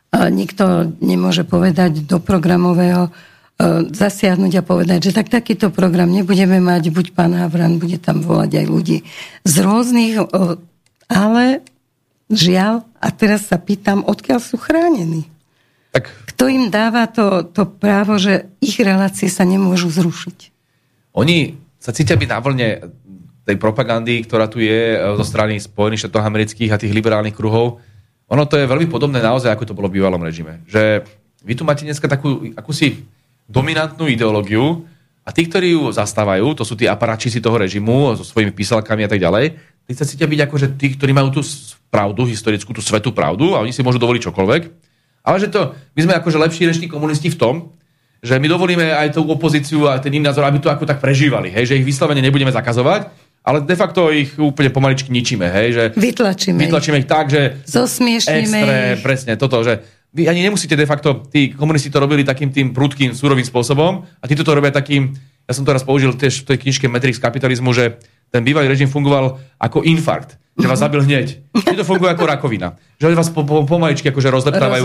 A 0.10 0.32
nikto 0.32 0.90
nemôže 1.04 1.46
povedať 1.46 2.08
do 2.08 2.18
programového 2.24 3.08
e, 3.08 3.92
zasiahnuť 3.94 4.54
a 4.58 4.66
povedať, 4.66 5.12
že 5.12 5.16
tak 5.16 5.30
takýto 5.30 5.70
program 5.70 6.10
nebudeme 6.10 6.58
mať, 6.58 6.90
buď 6.90 7.14
pán 7.14 7.36
Havran, 7.38 7.78
bude 7.78 8.02
tam 8.02 8.26
volať 8.26 8.64
aj 8.64 8.66
ľudí 8.66 8.98
z 9.46 9.56
rôznych, 9.62 10.16
e, 10.18 10.26
ale 11.12 11.62
žiaľ, 12.32 12.90
a 12.98 13.08
teraz 13.14 13.52
sa 13.52 13.62
pýtam, 13.62 14.02
odkiaľ 14.02 14.40
sú 14.42 14.58
chránení? 14.58 15.30
Tak 15.90 16.04
Kto 16.36 16.48
im 16.48 16.70
dáva 16.70 17.10
to, 17.10 17.44
to 17.50 17.66
právo, 17.66 18.16
že 18.16 18.48
ich 18.62 18.78
relácie 18.80 19.28
sa 19.28 19.44
nemôžu 19.44 19.90
zrušiť? 19.90 20.54
Oni 21.18 21.58
sa 21.82 21.92
cítia 21.92 22.16
byť 22.16 22.30
na 22.30 22.40
vlne 22.40 22.70
tej 23.50 23.58
propagandy, 23.58 24.22
ktorá 24.22 24.46
tu 24.46 24.62
je 24.62 24.94
e, 24.94 24.98
zo 25.18 25.26
strany 25.26 25.58
Spojených 25.58 26.06
štátov 26.06 26.22
amerických 26.22 26.70
a 26.70 26.78
tých 26.78 26.94
liberálnych 26.94 27.34
kruhov. 27.34 27.82
Ono 28.30 28.44
to 28.46 28.62
je 28.62 28.70
veľmi 28.70 28.86
podobné 28.86 29.26
naozaj, 29.26 29.50
ako 29.50 29.74
to 29.74 29.74
bolo 29.74 29.90
v 29.90 29.98
bývalom 29.98 30.22
režime. 30.22 30.62
Že 30.70 31.02
vy 31.42 31.54
tu 31.58 31.66
máte 31.66 31.82
dneska 31.82 32.06
takú 32.06 32.54
akúsi 32.54 33.10
dominantnú 33.50 34.06
ideológiu 34.06 34.86
a 35.26 35.34
tí, 35.34 35.50
ktorí 35.50 35.74
ju 35.74 35.90
zastávajú, 35.90 36.54
to 36.54 36.62
sú 36.62 36.78
tí 36.78 36.86
aparačíci 36.86 37.42
toho 37.42 37.58
režimu 37.58 38.14
so 38.14 38.22
svojimi 38.22 38.54
písalkami 38.54 39.04
a 39.06 39.10
tak 39.10 39.18
ďalej, 39.18 39.58
tí 39.90 39.92
sa 39.98 40.06
cítia 40.06 40.30
byť 40.30 40.40
akože 40.46 40.68
tí, 40.78 40.94
ktorí 40.94 41.10
majú 41.18 41.34
tú 41.34 41.42
pravdu, 41.90 42.30
historickú, 42.30 42.70
tú 42.78 42.86
svetú 42.86 43.10
pravdu 43.10 43.58
a 43.58 43.66
oni 43.66 43.74
si 43.74 43.82
môžu 43.82 43.98
dovoliť 43.98 44.30
čokoľvek. 44.30 44.62
Ale 45.24 45.38
že 45.40 45.48
to, 45.48 45.76
my 45.96 46.02
sme 46.06 46.14
akože 46.16 46.38
lepší 46.38 46.64
reční 46.66 46.88
komunisti 46.88 47.30
v 47.30 47.38
tom, 47.38 47.56
že 48.20 48.36
my 48.36 48.48
dovolíme 48.52 48.84
aj 48.92 49.16
tú 49.16 49.24
opozíciu 49.24 49.88
a 49.88 49.96
ten 50.00 50.12
iný 50.12 50.28
názor, 50.28 50.44
aby 50.44 50.60
to 50.60 50.68
ako 50.68 50.84
tak 50.84 51.00
prežívali, 51.00 51.48
hej, 51.52 51.72
že 51.72 51.78
ich 51.80 51.88
vyslovene 51.88 52.20
nebudeme 52.20 52.52
zakazovať, 52.52 53.08
ale 53.48 53.64
de 53.64 53.76
facto 53.80 54.12
ich 54.12 54.36
úplne 54.36 54.68
pomaličky 54.76 55.08
ničíme, 55.08 55.48
hej, 55.48 55.68
že 55.72 55.84
Vytlačíme 55.96 56.60
ich. 56.60 56.68
vytlačíme 56.68 57.00
ich 57.00 57.08
tak, 57.08 57.32
že 57.32 57.64
Zosmiešnime 57.64 58.44
extré, 58.44 58.80
ich. 59.00 59.04
presne 59.04 59.34
toto, 59.40 59.64
že 59.64 59.80
vy 60.12 60.28
ani 60.28 60.44
nemusíte 60.44 60.76
de 60.76 60.84
facto, 60.84 61.24
tí 61.32 61.56
komunisti 61.56 61.88
to 61.88 62.02
robili 62.04 62.28
takým 62.28 62.52
tým 62.52 62.76
prudkým, 62.76 63.16
súrovým 63.16 63.46
spôsobom 63.46 64.04
a 64.04 64.26
títo 64.28 64.44
to 64.44 64.52
robia 64.52 64.74
takým, 64.76 65.16
ja 65.48 65.54
som 65.56 65.64
to 65.64 65.72
raz 65.72 65.88
použil 65.88 66.12
tiež 66.12 66.44
v 66.44 66.48
tej 66.54 66.58
knižke 66.68 66.86
Matrix 66.92 67.22
kapitalizmu, 67.24 67.72
že 67.72 68.02
ten 68.30 68.42
bývalý 68.46 68.70
režim 68.70 68.90
fungoval 68.90 69.42
ako 69.58 69.82
infarkt, 69.86 70.38
že 70.56 70.68
vás 70.70 70.80
zabil 70.80 71.02
hneď. 71.02 71.42
Títo 71.66 71.84
fungujú 71.88 72.12
ako 72.14 72.26
rakovina. 72.30 72.78
Že 73.02 73.14
oni 73.14 73.18
vás 73.18 73.30
po, 73.32 73.42
po, 73.48 73.66
pomaličky 73.66 74.12
akože 74.12 74.30
rozleptávajú. 74.30 74.84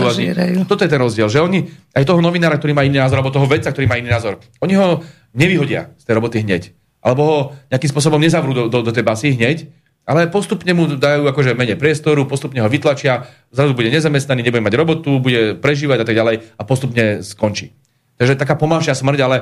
Toto 0.65 0.81
je 0.81 0.89
ten 0.89 1.01
rozdiel, 1.01 1.27
že 1.29 1.43
oni 1.43 1.67
aj 1.93 2.03
toho 2.07 2.23
novinára, 2.23 2.57
ktorý 2.57 2.73
má 2.73 2.87
iný 2.87 3.03
názor, 3.03 3.21
alebo 3.21 3.33
toho 3.33 3.45
vedca, 3.45 3.69
ktorý 3.69 3.85
má 3.85 3.99
iný 3.99 4.09
názor, 4.09 4.41
oni 4.63 4.73
ho 4.79 5.05
nevyhodia 5.35 5.93
z 5.99 6.03
tej 6.07 6.13
roboty 6.15 6.41
hneď. 6.41 6.71
Alebo 7.05 7.21
ho 7.21 7.37
nejakým 7.69 7.91
spôsobom 7.91 8.17
nezavrú 8.17 8.55
do, 8.55 8.63
do, 8.65 8.81
do 8.81 8.91
tej 8.91 9.05
basy 9.05 9.37
hneď, 9.37 9.69
ale 10.05 10.29
postupne 10.29 10.69
mu 10.77 10.85
dajú 10.85 11.25
akože 11.25 11.57
menej 11.57 11.81
priestoru, 11.81 12.29
postupne 12.29 12.61
ho 12.61 12.69
vytlačia, 12.69 13.25
zrazu 13.49 13.73
bude 13.73 13.89
nezamestnaný, 13.89 14.45
nebude 14.45 14.61
mať 14.61 14.73
robotu, 14.77 15.17
bude 15.17 15.57
prežívať 15.57 16.01
a 16.01 16.05
tak 16.05 16.15
ďalej 16.15 16.35
a 16.55 16.61
postupne 16.61 17.25
skončí. 17.25 17.73
Takže 18.15 18.37
taká 18.37 18.55
pomalšia 18.55 18.95
smrť, 18.95 19.19
ale 19.25 19.37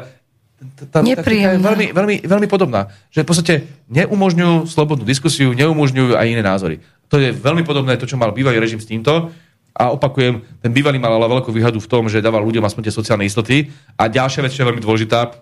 tá, 0.58 0.84
tá 0.88 1.00
Nepríjemná. 1.04 1.60
veľmi, 1.60 1.92
veľmi, 1.92 2.16
veľmi 2.24 2.48
podobná. 2.48 2.92
Že 3.12 3.20
v 3.24 3.28
podstate 3.28 3.54
neumožňujú 3.92 4.70
slobodnú 4.70 5.04
diskusiu, 5.04 5.52
neumožňujú 5.52 6.16
aj 6.16 6.28
iné 6.28 6.44
názory. 6.44 6.80
To 7.12 7.20
je 7.20 7.36
veľmi 7.36 7.68
podobné 7.68 8.00
to, 8.00 8.08
čo 8.08 8.18
mal 8.18 8.32
bývalý 8.32 8.58
režim 8.58 8.80
s 8.80 8.88
týmto. 8.90 9.30
A 9.74 9.90
opakujem, 9.90 10.42
ten 10.62 10.70
bývalý 10.70 11.02
mal 11.02 11.18
ale 11.18 11.26
veľkú 11.26 11.50
výhadu 11.50 11.82
v 11.82 11.90
tom, 11.90 12.06
že 12.06 12.22
dával 12.22 12.46
ľuďom 12.46 12.62
aspoň 12.62 12.90
tie 12.90 12.94
sociálne 12.94 13.26
istoty. 13.26 13.74
A 13.98 14.06
ďalšia 14.06 14.46
vec, 14.46 14.54
čo 14.54 14.62
je 14.64 14.70
veľmi 14.70 14.84
dôležitá, 14.86 15.34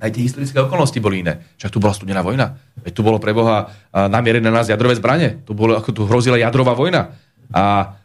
aj 0.00 0.10
tie 0.12 0.22
historické 0.28 0.60
okolnosti 0.60 0.96
boli 1.00 1.24
iné. 1.24 1.40
Však 1.56 1.72
tu 1.72 1.80
bola 1.80 1.96
studená 1.96 2.20
vojna. 2.20 2.60
Veď 2.84 2.92
tu 2.92 3.00
bolo 3.00 3.16
pre 3.16 3.32
Boha 3.32 3.72
namierené 3.92 4.44
na 4.44 4.60
nás 4.60 4.68
jadrové 4.68 4.96
zbranie. 4.96 5.40
Tu, 5.44 5.56
bolo, 5.56 5.76
ako 5.76 5.88
tu 5.92 6.02
hrozila 6.04 6.36
jadrová 6.36 6.76
vojna. 6.76 7.16
A 7.48 7.96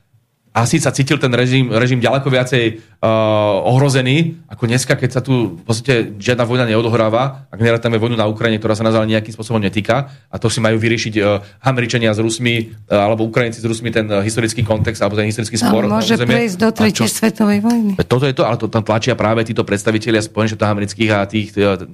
asi 0.49 0.81
sa 0.81 0.89
cítil 0.89 1.21
ten 1.21 1.29
režim, 1.29 1.69
režim 1.69 2.01
ďaleko 2.01 2.25
viacej 2.25 2.63
uh, 2.99 3.69
ohrozený, 3.69 4.41
ako 4.49 4.65
dneska, 4.65 4.97
keď 4.97 5.09
sa 5.13 5.21
tu 5.21 5.55
v 5.55 5.63
podstate 5.63 6.17
žiadna 6.17 6.41
vojna 6.41 6.65
neodohráva, 6.65 7.45
ak 7.53 7.59
nerátame 7.61 8.01
vojnu 8.01 8.17
na 8.17 8.25
Ukrajine, 8.25 8.57
ktorá 8.57 8.73
sa 8.73 8.81
naozaj 8.81 9.05
nejakým 9.05 9.29
spôsobom 9.29 9.61
netýka, 9.61 10.09
a 10.09 10.35
to 10.41 10.49
si 10.49 10.57
majú 10.57 10.81
vyriešiť 10.81 11.13
uh, 11.21 11.39
Američania 11.69 12.09
s 12.09 12.19
Rusmi, 12.19 12.73
uh, 12.89 12.97
alebo 12.97 13.29
Ukrajinci 13.29 13.61
s 13.61 13.65
Rusmi 13.65 13.93
ten 13.93 14.09
uh, 14.09 14.25
historický 14.25 14.65
kontext, 14.65 15.05
alebo 15.05 15.21
ten 15.21 15.29
historický 15.29 15.61
A 15.61 15.69
spor. 15.69 15.85
na 15.85 16.01
môže 16.01 16.17
územie. 16.17 16.33
prejsť 16.33 16.57
do 16.57 16.69
tretej 16.73 17.09
svetovej 17.13 17.59
vojny. 17.61 17.91
Veď 17.93 18.07
Toto 18.09 18.25
je 18.25 18.33
to, 18.33 18.43
ale 18.49 18.57
to 18.57 18.65
tam 18.73 18.81
tlačia 18.81 19.13
práve 19.13 19.45
títo 19.45 19.61
predstavitelia 19.61 20.25
Spojených 20.25 20.57
štátov 20.57 20.73
amerických 20.73 21.09
a 21.13 21.19
tých, 21.29 21.53
e, 21.53 21.85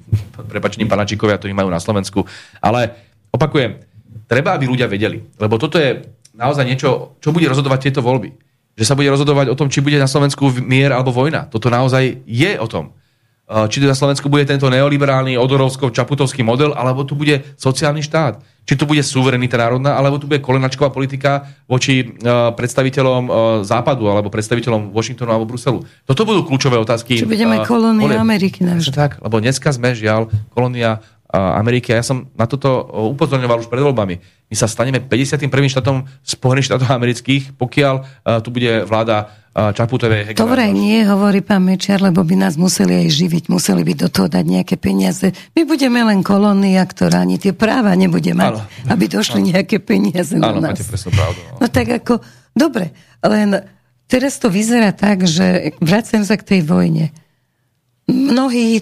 prepačení 0.48 0.88
panačikovia, 0.88 1.36
ktorí 1.36 1.52
majú 1.52 1.68
na 1.68 1.80
Slovensku. 1.80 2.24
Ale 2.64 2.96
opakujem, 3.36 3.84
treba, 4.24 4.56
aby 4.56 4.64
ľudia 4.64 4.88
vedeli, 4.88 5.20
lebo 5.36 5.60
toto 5.60 5.76
je 5.76 6.16
naozaj 6.36 6.64
niečo, 6.64 7.20
čo 7.20 7.32
bude 7.32 7.48
rozhodovať 7.48 7.90
tieto 7.90 8.00
voľby. 8.00 8.45
Že 8.76 8.84
sa 8.84 8.94
bude 8.94 9.08
rozhodovať 9.08 9.48
o 9.48 9.56
tom, 9.56 9.72
či 9.72 9.80
bude 9.80 9.96
na 9.96 10.04
Slovensku 10.04 10.52
mier 10.60 10.92
alebo 10.92 11.08
vojna. 11.08 11.48
Toto 11.48 11.72
naozaj 11.72 12.22
je 12.28 12.52
o 12.60 12.68
tom. 12.68 12.92
či 13.46 13.78
to 13.78 13.86
na 13.86 13.94
Slovensku 13.94 14.26
bude 14.26 14.42
tento 14.42 14.66
neoliberálny 14.66 15.38
odorovsko-čaputovský 15.38 16.42
model, 16.42 16.74
alebo 16.74 17.06
tu 17.06 17.14
bude 17.14 17.46
sociálny 17.54 18.02
štát. 18.02 18.42
Či 18.66 18.74
tu 18.74 18.90
bude 18.90 18.98
suverenita 18.98 19.54
národná, 19.54 19.94
alebo 19.94 20.18
tu 20.18 20.26
bude 20.26 20.42
kolenačková 20.42 20.90
politika 20.90 21.46
voči 21.70 22.02
uh, 22.02 22.50
predstaviteľom 22.50 23.22
uh, 23.22 23.34
Západu, 23.62 24.10
alebo 24.10 24.26
predstaviteľom 24.26 24.90
Washingtonu 24.90 25.30
alebo 25.30 25.46
Bruselu. 25.46 25.86
Toto 26.02 26.26
budú 26.26 26.42
kľúčové 26.42 26.74
otázky. 26.74 27.22
Či 27.22 27.30
budeme 27.30 27.62
uh, 27.62 27.66
kolónia 27.70 28.18
Ameriky. 28.18 28.66
Tak, 28.90 29.22
lebo 29.22 29.38
dneska 29.38 29.70
sme, 29.70 29.94
žiaľ, 29.94 30.26
kolónia 30.50 30.98
Ameriky. 31.34 31.90
A 31.90 31.98
ja 31.98 32.04
som 32.06 32.30
na 32.38 32.46
toto 32.46 32.86
upozorňoval 33.14 33.66
už 33.66 33.68
pred 33.70 33.82
voľbami. 33.82 34.14
My 34.46 34.54
sa 34.54 34.70
staneme 34.70 35.02
51. 35.02 35.50
štátom 35.50 36.06
Spojených 36.22 36.70
štátov 36.70 36.86
amerických, 36.86 37.58
pokiaľ 37.58 37.94
uh, 37.98 38.38
tu 38.38 38.54
bude 38.54 38.86
vláda 38.86 39.26
uh, 39.26 39.74
Čaputovej. 39.74 40.38
Dobre, 40.38 40.70
nie, 40.70 41.02
hovorí 41.02 41.42
pán 41.42 41.66
Mečiar, 41.66 41.98
lebo 41.98 42.22
by 42.22 42.46
nás 42.46 42.54
museli 42.54 43.02
aj 43.02 43.08
živiť, 43.10 43.44
museli 43.50 43.82
by 43.82 44.06
do 44.06 44.08
toho 44.12 44.30
dať 44.30 44.44
nejaké 44.46 44.78
peniaze. 44.78 45.34
My 45.58 45.66
budeme 45.66 45.98
len 46.06 46.22
kolónia, 46.22 46.86
ktorá 46.86 47.26
ani 47.26 47.42
tie 47.42 47.50
práva 47.50 47.90
nebude 47.98 48.30
mať, 48.30 48.62
ano. 48.62 48.92
aby 48.94 49.04
došli 49.10 49.40
ano. 49.42 49.48
nejaké 49.58 49.82
peniaze 49.82 50.38
na 50.38 50.54
ano, 50.54 50.62
nás. 50.62 50.78
máte 50.78 50.86
presnú 50.86 51.10
pravdu. 51.10 51.40
No. 51.42 51.56
no 51.58 51.66
tak 51.66 51.86
ako, 51.90 52.22
dobre, 52.54 52.94
len 53.26 53.66
teraz 54.06 54.38
to 54.38 54.46
vyzerá 54.46 54.94
tak, 54.94 55.26
že 55.26 55.74
vracem 55.82 56.22
sa 56.22 56.38
k 56.38 56.46
tej 56.54 56.60
vojne. 56.62 57.10
Mnohí 58.06 58.78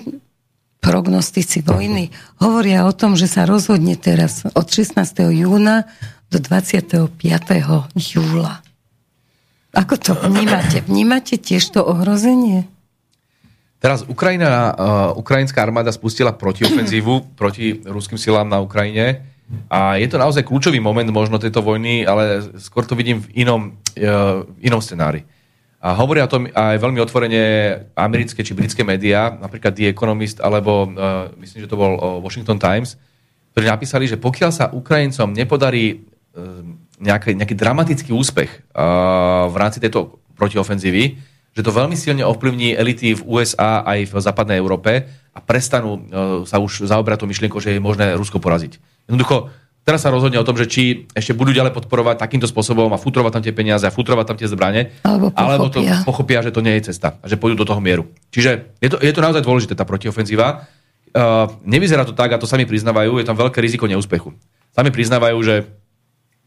prognostici 0.84 1.64
vojny 1.64 2.12
hovoria 2.36 2.84
o 2.84 2.92
tom, 2.92 3.16
že 3.16 3.24
sa 3.24 3.48
rozhodne 3.48 3.96
teraz 3.96 4.44
od 4.44 4.66
16. 4.68 5.00
júna 5.32 5.88
do 6.28 6.36
25. 6.36 7.08
júla. 7.96 8.60
Ako 9.74 9.96
to 9.96 10.12
vnímate? 10.14 10.84
Vnímate 10.84 11.40
tiež 11.40 11.72
to 11.72 11.80
ohrozenie? 11.82 12.68
Teraz 13.80 14.04
Ukrajina, 14.06 14.72
uh, 14.72 14.72
ukrajinská 15.18 15.60
armáda 15.64 15.90
spustila 15.90 16.36
protiofenzívu 16.36 17.26
proti 17.40 17.80
ruským 17.84 18.20
silám 18.20 18.46
na 18.46 18.60
Ukrajine 18.60 19.24
a 19.68 20.00
je 20.00 20.08
to 20.08 20.16
naozaj 20.16 20.44
kľúčový 20.44 20.80
moment 20.80 21.04
možno 21.12 21.36
tejto 21.36 21.60
vojny, 21.60 22.04
ale 22.08 22.48
skôr 22.60 22.88
to 22.88 22.96
vidím 22.96 23.20
v 23.24 23.44
inom, 23.44 23.76
uh, 24.00 24.44
inom 24.60 24.80
scenári. 24.80 25.24
A 25.84 25.92
hovoria 25.92 26.24
o 26.24 26.32
tom 26.32 26.48
aj 26.48 26.80
veľmi 26.80 26.96
otvorene 27.04 27.42
americké 27.92 28.40
či 28.40 28.56
britské 28.56 28.80
médiá, 28.80 29.36
napríklad 29.36 29.76
The 29.76 29.92
Economist 29.92 30.40
alebo 30.40 30.88
uh, 30.88 31.28
myslím, 31.36 31.60
že 31.60 31.68
to 31.68 31.76
bol 31.76 31.92
uh, 32.00 32.02
Washington 32.24 32.56
Times, 32.56 32.96
ktorí 33.52 33.68
napísali, 33.68 34.08
že 34.08 34.16
pokiaľ 34.16 34.50
sa 34.50 34.72
Ukrajincom 34.72 35.36
nepodarí 35.36 36.00
uh, 36.00 36.64
nejaký, 37.04 37.36
nejaký 37.36 37.52
dramatický 37.52 38.16
úspech 38.16 38.48
uh, 38.72 39.44
v 39.52 39.56
rámci 39.60 39.76
tejto 39.76 40.24
protiofenzívy, 40.40 41.20
že 41.52 41.60
to 41.60 41.68
veľmi 41.70 42.00
silne 42.00 42.24
ovplyvní 42.24 42.72
elity 42.72 43.20
v 43.20 43.22
USA 43.28 43.84
aj 43.84 44.08
v 44.08 44.14
západnej 44.24 44.56
Európe 44.56 45.04
a 45.36 45.38
prestanú 45.44 46.00
uh, 46.00 46.00
sa 46.48 46.64
už 46.64 46.88
zaobrať 46.88 47.20
tú 47.20 47.26
myšlienkou, 47.28 47.60
že 47.60 47.76
je 47.76 47.84
možné 47.84 48.16
Rusko 48.16 48.40
poraziť. 48.40 48.80
Jednoducho, 49.04 49.52
Teraz 49.84 50.00
sa 50.00 50.08
rozhodne 50.08 50.40
o 50.40 50.48
tom, 50.48 50.56
že 50.56 50.64
či 50.64 51.04
ešte 51.12 51.36
budú 51.36 51.52
ďalej 51.52 51.76
podporovať 51.76 52.16
takýmto 52.16 52.48
spôsobom 52.48 52.88
a 52.88 52.96
futrovať 52.96 53.36
tam 53.36 53.44
tie 53.44 53.52
peniaze 53.52 53.84
a 53.84 53.92
futrovať 53.92 54.24
tam 54.32 54.36
tie 54.40 54.48
zbranie, 54.48 54.96
alebo, 55.04 55.28
alebo 55.36 55.68
to 55.68 55.84
pochopia, 56.08 56.40
že 56.40 56.56
to 56.56 56.64
nie 56.64 56.80
je 56.80 56.88
cesta 56.88 57.20
a 57.20 57.28
že 57.28 57.36
pôjdu 57.36 57.60
do 57.60 57.68
toho 57.68 57.84
mieru. 57.84 58.08
Čiže 58.32 58.80
je 58.80 58.88
to, 58.88 58.96
je 58.96 59.12
to 59.12 59.20
naozaj 59.20 59.44
dôležité, 59.44 59.76
tá 59.76 59.84
protiofenzíva. 59.84 60.64
Uh, 61.12 61.52
nevyzerá 61.68 62.08
to 62.08 62.16
tak, 62.16 62.32
a 62.32 62.40
to 62.40 62.48
sami 62.48 62.64
priznávajú, 62.64 63.20
je 63.20 63.28
tam 63.28 63.36
veľké 63.36 63.60
riziko 63.60 63.84
neúspechu. 63.84 64.32
Sami 64.72 64.88
priznávajú, 64.88 65.38
že 65.44 65.68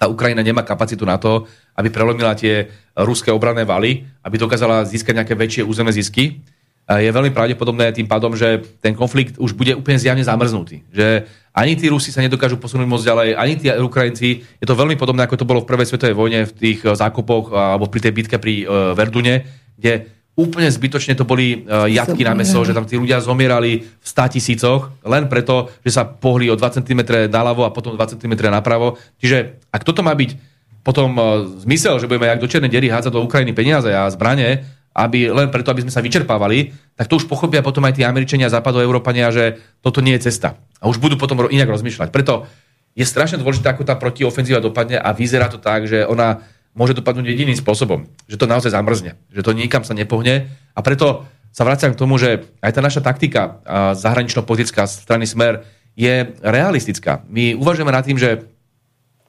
tá 0.01 0.09
Ukrajina 0.09 0.41
nemá 0.41 0.65
kapacitu 0.65 1.05
na 1.05 1.21
to, 1.21 1.45
aby 1.77 1.93
prelomila 1.93 2.33
tie 2.33 2.69
ruské 2.97 3.29
obranné 3.29 3.69
valy, 3.69 4.05
aby 4.25 4.35
dokázala 4.37 4.81
získať 4.81 5.13
nejaké 5.13 5.33
väčšie 5.37 5.61
územné 5.61 5.93
zisky 5.93 6.41
je 6.87 7.11
veľmi 7.11 7.35
pravdepodobné 7.35 7.91
tým 7.91 8.07
pádom, 8.07 8.31
že 8.31 8.63
ten 8.79 8.95
konflikt 8.95 9.35
už 9.35 9.51
bude 9.59 9.75
úplne 9.75 9.99
zjavne 9.99 10.23
zamrznutý. 10.23 10.87
Že 10.95 11.27
ani 11.51 11.75
tí 11.75 11.91
Rusi 11.91 12.15
sa 12.15 12.23
nedokážu 12.23 12.55
posunúť 12.55 12.87
moc 12.87 13.03
ďalej, 13.03 13.35
ani 13.35 13.53
tí 13.59 13.67
Ukrajinci. 13.67 14.39
Je 14.39 14.67
to 14.67 14.71
veľmi 14.71 14.95
podobné, 14.95 15.27
ako 15.27 15.35
to 15.35 15.49
bolo 15.49 15.59
v 15.59 15.67
prvej 15.67 15.83
svetovej 15.83 16.15
vojne 16.15 16.47
v 16.47 16.53
tých 16.55 16.79
eh, 16.87 16.95
zákopoch 16.95 17.51
alebo 17.51 17.91
pri 17.91 18.07
tej 18.07 18.13
bitke 18.15 18.39
pri 18.39 18.63
uh, 18.63 18.95
Verdune, 18.95 19.43
kde 19.75 20.07
úplne 20.37 20.69
zbytočne 20.69 21.17
to 21.17 21.25
boli 21.25 21.65
uh, 21.65 21.89
jatky 21.89 22.23
na 22.23 22.37
meso, 22.37 22.61
že 22.61 22.71
tam 22.71 22.85
tí 22.85 22.95
ľudia 22.95 23.19
zomierali 23.19 23.83
v 23.83 24.05
100 24.05 24.37
tisícoch, 24.37 24.93
len 25.01 25.25
preto, 25.27 25.73
že 25.81 25.91
sa 25.97 26.05
pohli 26.05 26.47
o 26.47 26.55
2 26.55 26.77
cm 26.77 27.01
naľavo 27.27 27.65
a 27.65 27.73
potom 27.73 27.97
2 27.97 28.13
cm 28.15 28.37
napravo. 28.47 29.01
Čiže 29.17 29.59
ak 29.73 29.81
toto 29.81 30.05
má 30.05 30.13
byť 30.13 30.55
potom 30.85 31.19
zmysel, 31.67 31.99
že 31.99 32.07
budeme 32.07 32.31
jak 32.31 32.39
do 32.39 32.47
černej 32.47 32.71
dery 32.71 32.87
hádzať 32.87 33.11
do 33.11 33.25
Ukrajiny 33.25 33.51
peniaze 33.51 33.91
a 33.91 34.07
zbranie, 34.07 34.63
aby, 34.97 35.29
len 35.29 35.53
preto, 35.53 35.69
aby 35.69 35.85
sme 35.85 35.93
sa 35.93 36.01
vyčerpávali, 36.01 36.73
tak 36.97 37.05
to 37.05 37.21
už 37.21 37.29
pochopia 37.29 37.61
potom 37.61 37.85
aj 37.85 38.01
tí 38.01 38.01
Američania 38.01 38.49
a 38.49 38.55
západoeurópania, 38.57 39.29
že 39.29 39.61
toto 39.85 40.01
nie 40.01 40.17
je 40.17 40.33
cesta. 40.33 40.57
A 40.81 40.89
už 40.89 40.97
budú 40.97 41.21
potom 41.21 41.45
inak 41.53 41.69
rozmýšľať. 41.69 42.09
Preto 42.09 42.49
je 42.97 43.05
strašne 43.05 43.37
dôležité, 43.37 43.69
ako 43.69 43.85
tá 43.85 43.93
protiofenzíva 43.93 44.57
dopadne 44.57 44.97
a 44.97 45.13
vyzerá 45.13 45.53
to 45.53 45.61
tak, 45.61 45.85
že 45.85 46.01
ona 46.01 46.41
môže 46.73 46.97
dopadnúť 46.97 47.29
jediným 47.29 47.53
spôsobom, 47.53 48.09
že 48.25 48.41
to 48.41 48.49
naozaj 48.49 48.73
zamrzne, 48.73 49.21
že 49.29 49.45
to 49.45 49.53
nikam 49.53 49.85
sa 49.85 49.93
nepohne 49.93 50.49
a 50.73 50.79
preto 50.81 51.29
sa 51.53 51.65
vraciam 51.65 51.93
k 51.93 51.97
tomu, 51.97 52.21
že 52.21 52.49
aj 52.61 52.71
tá 52.73 52.81
naša 52.85 53.01
taktika 53.01 53.61
zahranično-politická 53.97 54.85
strany 54.85 55.25
Smer 55.25 55.65
je 55.97 56.37
realistická. 56.41 57.25
My 57.29 57.57
uvažujeme 57.57 57.89
nad 57.89 58.05
tým, 58.05 58.21
že 58.21 58.45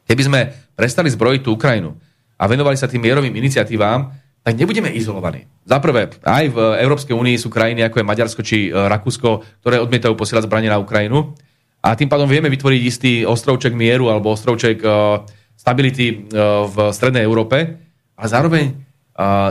keby 0.05 0.23
sme 0.24 0.40
prestali 0.77 1.09
zbrojiť 1.09 1.40
tú 1.40 1.57
Ukrajinu 1.57 1.97
a 2.36 2.45
venovali 2.45 2.77
sa 2.77 2.85
tým 2.85 3.01
mierovým 3.01 3.32
iniciatívam, 3.32 4.12
tak 4.49 4.57
nebudeme 4.57 4.89
izolovaní. 4.89 5.45
Zaprvé, 5.69 6.09
aj 6.25 6.45
v 6.49 6.59
Európskej 6.81 7.12
únii 7.12 7.37
sú 7.37 7.53
krajiny 7.53 7.85
ako 7.85 8.01
je 8.01 8.09
Maďarsko 8.09 8.41
či 8.41 8.59
e, 8.66 8.70
Rakúsko, 8.73 9.45
ktoré 9.61 9.77
odmietajú 9.77 10.16
posielať 10.16 10.49
zbranie 10.49 10.73
na 10.73 10.81
Ukrajinu. 10.81 11.37
A 11.85 11.93
tým 11.93 12.09
pádom 12.09 12.25
vieme 12.25 12.49
vytvoriť 12.49 12.81
istý 12.81 13.12
ostrovček 13.29 13.77
mieru 13.77 14.09
alebo 14.09 14.35
ostrovček 14.35 14.83
uh, 14.83 15.23
stability 15.55 16.11
uh, 16.11 16.66
v 16.66 16.91
strednej 16.91 17.23
Európe. 17.23 17.79
A 18.19 18.25
zároveň 18.27 18.75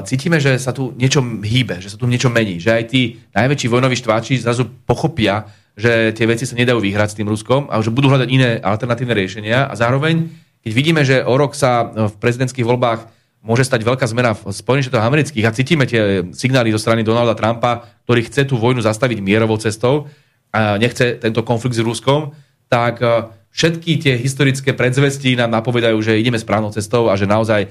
cítime, 0.03 0.39
že 0.39 0.55
sa 0.59 0.71
tu 0.71 0.95
niečo 0.95 1.19
hýbe, 1.23 1.83
že 1.83 1.91
sa 1.91 1.99
tu 1.99 2.07
niečo 2.07 2.31
mení. 2.31 2.55
Že 2.55 2.71
aj 2.71 2.83
tí 2.87 3.19
najväčší 3.35 3.67
vojnoví 3.67 3.99
štváči 3.99 4.39
zrazu 4.39 4.63
pochopia, 4.87 5.43
že 5.75 6.15
tie 6.15 6.23
veci 6.23 6.47
sa 6.47 6.55
nedajú 6.55 6.79
vyhrať 6.79 7.11
s 7.11 7.17
tým 7.19 7.27
Ruskom 7.27 7.67
a 7.67 7.75
že 7.83 7.91
budú 7.91 8.07
hľadať 8.07 8.27
iné 8.31 8.63
alternatívne 8.63 9.11
riešenia. 9.11 9.67
A 9.67 9.75
zároveň, 9.75 10.31
keď 10.63 10.71
vidíme, 10.71 11.03
že 11.03 11.19
o 11.19 11.35
rok 11.35 11.51
sa 11.51 11.83
v 11.83 12.15
prezidentských 12.15 12.63
voľbách 12.63 13.11
môže 13.41 13.63
stať 13.63 13.85
veľká 13.85 14.05
zmena 14.09 14.35
v 14.35 14.51
Spojených 14.51 14.89
štátoch 14.89 15.07
amerických 15.07 15.45
a 15.47 15.55
cítime 15.55 15.85
tie 15.87 16.25
signály 16.35 16.73
zo 16.73 16.81
strany 16.81 17.05
Donalda 17.05 17.37
Trumpa, 17.37 17.85
ktorý 18.03 18.27
chce 18.27 18.49
tú 18.49 18.59
vojnu 18.59 18.83
zastaviť 18.83 19.23
mierovou 19.23 19.55
cestou 19.61 20.09
a 20.51 20.75
nechce 20.75 21.19
tento 21.21 21.43
konflikt 21.43 21.77
s 21.77 21.83
Ruskom, 21.83 22.33
tak 22.67 22.99
e, 22.99 23.31
všetky 23.51 23.91
tie 24.01 24.13
historické 24.19 24.75
predzvesti 24.75 25.37
nám 25.39 25.53
napovedajú, 25.53 25.95
že 26.03 26.19
ideme 26.19 26.39
správnou 26.39 26.73
cestou 26.75 27.07
a 27.07 27.15
že 27.15 27.29
naozaj 27.29 27.67
e, 27.67 27.69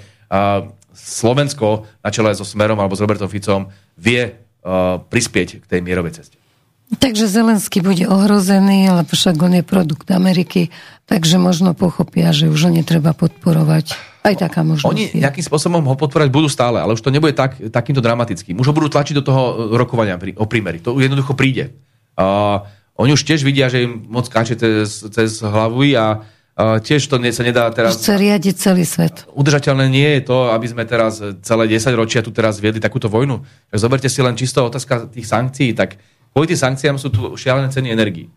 Slovensko 0.96 1.84
na 2.00 2.08
čele 2.08 2.32
so 2.32 2.44
Smerom 2.44 2.80
alebo 2.80 2.96
s 2.96 3.02
Robertom 3.04 3.28
Ficom 3.28 3.68
vie 4.00 4.22
e, 4.24 4.32
prispieť 5.02 5.60
k 5.60 5.64
tej 5.66 5.80
mierovej 5.84 6.22
ceste. 6.22 6.36
Takže 6.86 7.26
Zelenský 7.26 7.82
bude 7.82 8.06
ohrozený, 8.06 8.86
ale 8.86 9.02
však 9.02 9.34
on 9.42 9.58
je 9.58 9.64
produkt 9.66 10.06
Ameriky, 10.06 10.70
takže 11.10 11.34
možno 11.34 11.74
pochopia, 11.74 12.30
že 12.30 12.46
už 12.46 12.70
ho 12.70 12.70
netreba 12.70 13.10
podporovať. 13.10 13.98
Aj 14.26 14.34
taká 14.34 14.66
možnosť. 14.66 14.90
Oni 14.90 15.04
nejakým 15.14 15.44
spôsobom 15.46 15.86
ho 15.86 15.94
podporovať 15.94 16.30
budú 16.34 16.50
stále, 16.50 16.82
ale 16.82 16.98
už 16.98 17.02
to 17.06 17.14
nebude 17.14 17.38
tak, 17.38 17.54
takýmto 17.70 18.02
dramatickým. 18.02 18.58
Už 18.58 18.66
ho 18.66 18.74
budú 18.74 18.90
tlačiť 18.90 19.22
do 19.22 19.24
toho 19.24 19.70
rokovania 19.78 20.18
o 20.18 20.46
prímeri. 20.50 20.82
To 20.82 20.98
jednoducho 20.98 21.38
príde. 21.38 21.78
Uh, 22.18 22.66
oni 22.98 23.14
už 23.14 23.22
tiež 23.22 23.46
vidia, 23.46 23.70
že 23.70 23.86
im 23.86 24.02
moc 24.10 24.26
káče 24.26 24.58
cez, 24.58 25.06
cez 25.14 25.38
hlavu 25.46 25.86
a 25.94 26.26
uh, 26.26 26.82
tiež 26.82 27.06
to 27.06 27.22
nie, 27.22 27.30
sa 27.30 27.46
nedá 27.46 27.70
teraz... 27.70 28.02
Chce 28.02 28.18
riadiť 28.18 28.54
celý 28.58 28.82
svet. 28.82 29.22
Udržateľné 29.30 29.86
nie 29.86 30.18
je 30.18 30.26
to, 30.26 30.50
aby 30.50 30.66
sme 30.66 30.82
teraz 30.82 31.22
celé 31.46 31.64
10 31.70 31.94
ročia 31.94 32.26
tu 32.26 32.34
teraz 32.34 32.58
viedli 32.58 32.82
takúto 32.82 33.06
vojnu. 33.06 33.46
Zoberte 33.70 34.10
si 34.10 34.18
len 34.24 34.34
čisto 34.34 34.66
otázka 34.66 35.06
tých 35.12 35.28
sankcií, 35.30 35.70
tak 35.76 36.02
Kvôli 36.36 36.52
tým 36.52 36.68
sankciám 36.68 37.00
sú 37.00 37.08
tu 37.08 37.32
šialené 37.32 37.72
ceny 37.72 37.88
energii. 37.96 38.28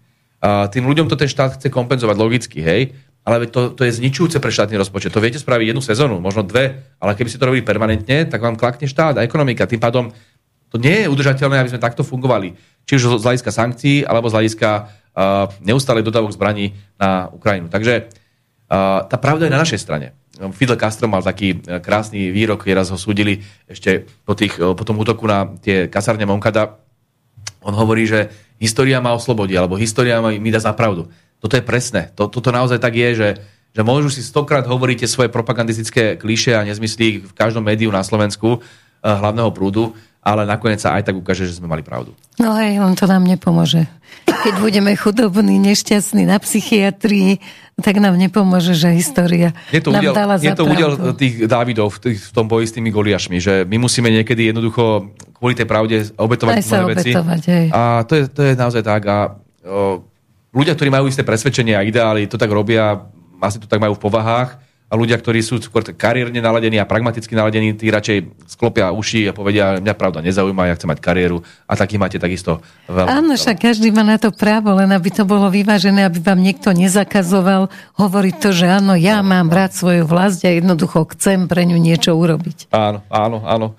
Tým 0.72 0.88
ľuďom 0.88 1.12
to 1.12 1.20
ten 1.20 1.28
štát 1.28 1.60
chce 1.60 1.68
kompenzovať 1.68 2.16
logicky, 2.16 2.64
hej, 2.64 2.96
ale 3.30 3.46
to, 3.46 3.70
to 3.78 3.86
je 3.86 4.02
zničujúce 4.02 4.42
pre 4.42 4.50
štátny 4.50 4.74
rozpočet. 4.82 5.14
To 5.14 5.22
viete 5.22 5.38
spraviť 5.38 5.70
jednu 5.70 5.86
sezónu, 5.86 6.18
možno 6.18 6.42
dve, 6.42 6.90
ale 6.98 7.14
keby 7.14 7.30
si 7.30 7.38
to 7.38 7.46
robili 7.46 7.62
permanentne, 7.62 8.26
tak 8.26 8.42
vám 8.42 8.58
klakne 8.58 8.90
štát 8.90 9.22
a 9.22 9.26
ekonomika. 9.26 9.70
Tým 9.70 9.78
pádom 9.78 10.10
to 10.74 10.82
nie 10.82 11.06
je 11.06 11.12
udržateľné, 11.14 11.62
aby 11.62 11.70
sme 11.70 11.82
takto 11.82 12.02
fungovali. 12.02 12.58
Či 12.90 12.98
už 12.98 13.22
z 13.22 13.26
hľadiska 13.26 13.54
sankcií, 13.54 14.02
alebo 14.02 14.34
z 14.34 14.36
hľadiska 14.42 14.70
uh, 14.82 15.50
neustálej 15.62 16.02
dodávok 16.02 16.34
zbraní 16.34 16.74
na 16.98 17.30
Ukrajinu. 17.30 17.70
Takže 17.70 18.10
uh, 18.10 19.06
tá 19.06 19.18
pravda 19.22 19.46
je 19.46 19.54
na 19.54 19.62
našej 19.62 19.82
strane. 19.82 20.18
Fidel 20.56 20.80
Castro 20.80 21.12
mal 21.12 21.20
taký 21.20 21.60
krásny 21.84 22.32
výrok, 22.32 22.64
keď 22.64 22.80
raz 22.80 22.88
ho 22.94 22.98
súdili 22.98 23.44
ešte 23.68 24.08
po, 24.24 24.40
tých, 24.40 24.56
po 24.56 24.84
tom 24.88 24.96
útoku 24.96 25.28
na 25.28 25.52
tie 25.60 25.92
kasárne 25.92 26.24
Moncada, 26.24 26.80
on 27.60 27.76
hovorí, 27.76 28.08
že 28.08 28.32
história 28.56 29.04
ma 29.04 29.12
oslobodí, 29.12 29.52
alebo 29.60 29.76
história 29.76 30.16
mi 30.24 30.48
dá 30.48 30.64
za 30.64 30.72
pravdu. 30.72 31.12
Toto 31.40 31.56
je 31.56 31.64
presné. 31.64 32.12
Toto 32.16 32.50
naozaj 32.52 32.84
tak 32.84 33.00
je, 33.00 33.10
že, 33.16 33.30
že 33.72 33.82
môžu 33.82 34.12
si 34.12 34.20
stokrát 34.20 34.68
hovoriť 34.68 35.04
tie 35.04 35.10
svoje 35.10 35.30
propagandistické 35.32 36.20
kliše 36.20 36.56
a 36.56 36.68
nezmyslí 36.68 37.32
v 37.32 37.34
každom 37.36 37.64
médiu 37.64 37.90
na 37.92 38.04
Slovensku 38.04 38.60
eh, 38.60 38.64
hlavného 39.04 39.52
prúdu, 39.56 39.96
ale 40.20 40.44
nakoniec 40.44 40.84
sa 40.84 41.00
aj 41.00 41.08
tak 41.08 41.16
ukáže, 41.16 41.48
že 41.48 41.64
sme 41.64 41.72
mali 41.72 41.80
pravdu. 41.80 42.12
No 42.44 42.60
hej, 42.60 42.76
len 42.76 42.94
to 43.00 43.08
nám 43.08 43.24
nepomôže. 43.24 43.88
Keď 44.28 44.54
budeme 44.60 44.92
chudobní, 44.96 45.60
nešťastní 45.64 46.28
na 46.28 46.40
psychiatrii, 46.40 47.40
tak 47.80 48.04
nám 48.04 48.20
nepomôže, 48.20 48.76
že 48.76 48.92
história 48.92 49.56
je 49.72 49.80
to 49.80 49.96
nám 49.96 50.04
údel, 50.04 50.14
dala 50.16 50.36
je 50.36 50.52
to 50.52 50.68
údel 50.68 50.92
tých 51.16 51.48
Dávidov 51.48 51.96
v, 51.96 52.12
tých, 52.12 52.20
v 52.20 52.32
tom 52.36 52.52
boji 52.52 52.68
s 52.68 52.76
tými 52.76 52.92
Goliašmi, 52.92 53.40
že 53.40 53.64
my 53.64 53.80
musíme 53.80 54.12
niekedy 54.12 54.52
jednoducho 54.52 55.16
kvôli 55.40 55.56
tej 55.56 55.68
pravde 55.68 55.96
obetovať 56.20 56.56
Aj 56.60 56.64
sa 56.64 56.84
mnohé 56.84 57.00
veci. 57.00 57.12
obetovať, 57.16 57.42
hej. 57.48 57.66
A 57.72 58.04
to 58.04 58.14
je, 58.20 58.24
to 58.28 58.42
je 58.44 58.54
naozaj 58.60 58.84
tak. 58.84 59.02
A 59.08 59.18
o, 59.64 60.04
ľudia, 60.54 60.74
ktorí 60.74 60.90
majú 60.90 61.06
isté 61.10 61.22
presvedčenie 61.22 61.78
a 61.78 61.86
ideály, 61.86 62.26
to 62.26 62.38
tak 62.38 62.50
robia, 62.50 63.06
asi 63.40 63.58
to 63.62 63.68
tak 63.70 63.82
majú 63.82 63.96
v 63.96 64.04
povahách. 64.04 64.70
A 64.90 64.98
ľudia, 64.98 65.22
ktorí 65.22 65.46
sú 65.46 65.62
skôr 65.62 65.86
kariérne 65.86 66.42
naladení 66.42 66.82
a 66.82 66.90
pragmaticky 66.90 67.38
naladení, 67.38 67.78
tí 67.78 67.94
radšej 67.94 68.50
sklopia 68.50 68.90
uši 68.90 69.30
a 69.30 69.38
povedia, 69.38 69.78
mňa 69.78 69.94
pravda 69.94 70.26
nezaujíma, 70.26 70.66
ja 70.66 70.74
chcem 70.74 70.90
mať 70.90 70.98
kariéru. 70.98 71.46
A 71.70 71.78
takých 71.78 72.02
máte 72.02 72.18
takisto 72.18 72.58
veľa. 72.90 73.22
Áno, 73.22 73.38
však 73.38 73.70
každý 73.70 73.94
má 73.94 74.02
na 74.02 74.18
to 74.18 74.34
právo, 74.34 74.74
len 74.74 74.90
aby 74.90 75.14
to 75.14 75.30
bolo 75.30 75.46
vyvážené, 75.54 76.10
aby 76.10 76.18
vám 76.26 76.42
niekto 76.42 76.74
nezakazoval 76.74 77.70
hovoriť 78.02 78.36
to, 78.42 78.50
že 78.50 78.66
áno, 78.66 78.98
ja 78.98 79.22
mám 79.22 79.54
rád 79.54 79.78
svoju 79.78 80.10
vlast 80.10 80.42
a 80.42 80.58
jednoducho 80.58 81.06
chcem 81.14 81.46
pre 81.46 81.70
ňu 81.70 81.78
niečo 81.78 82.18
urobiť. 82.18 82.74
Áno, 82.74 83.06
áno, 83.14 83.46
áno. 83.46 83.78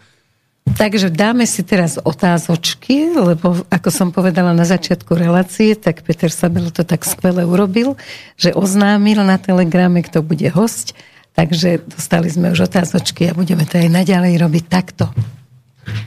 Takže 0.76 1.10
dáme 1.12 1.44
si 1.44 1.66
teraz 1.66 1.98
otázočky, 2.00 3.12
lebo 3.12 3.66
ako 3.68 3.88
som 3.92 4.08
povedala 4.14 4.56
na 4.56 4.64
začiatku 4.64 5.12
relácie, 5.12 5.76
tak 5.76 6.02
Peter 6.06 6.32
Sabel 6.32 6.72
to 6.72 6.86
tak 6.86 7.04
skvele 7.04 7.44
urobil, 7.44 8.00
že 8.40 8.56
oznámil 8.56 9.20
na 9.22 9.36
telegrame, 9.36 10.00
kto 10.00 10.24
bude 10.24 10.48
host, 10.50 10.96
takže 11.36 11.84
dostali 11.84 12.32
sme 12.32 12.54
už 12.54 12.70
otázočky 12.70 13.28
a 13.28 13.36
budeme 13.36 13.68
to 13.68 13.76
aj 13.76 13.88
naďalej 13.92 14.40
robiť 14.40 14.64
takto. 14.70 15.12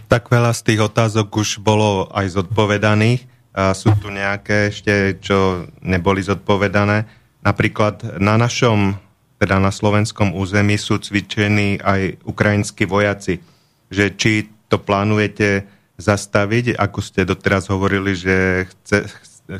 Tak 0.07 0.29
veľa 0.31 0.53
z 0.53 0.61
tých 0.73 0.81
otázok 0.85 1.27
už 1.33 1.49
bolo 1.61 2.09
aj 2.13 2.37
zodpovedaných. 2.37 3.29
A 3.53 3.77
sú 3.77 3.93
tu 4.01 4.09
nejaké 4.09 4.73
ešte, 4.73 5.21
čo 5.21 5.69
neboli 5.85 6.25
zodpovedané. 6.25 7.05
Napríklad 7.45 8.17
na 8.17 8.33
našom, 8.33 8.97
teda 9.37 9.61
na 9.61 9.69
slovenskom 9.69 10.33
území 10.33 10.73
sú 10.81 10.97
cvičení 10.97 11.77
aj 11.77 12.25
ukrajinskí 12.25 12.89
vojaci. 12.89 13.37
Že 13.93 14.05
či 14.17 14.49
to 14.65 14.81
plánujete 14.81 15.69
zastaviť, 16.01 16.73
ako 16.81 16.99
ste 17.05 17.29
doteraz 17.29 17.69
hovorili, 17.69 18.17
že 18.17 18.65
chce, 18.65 19.05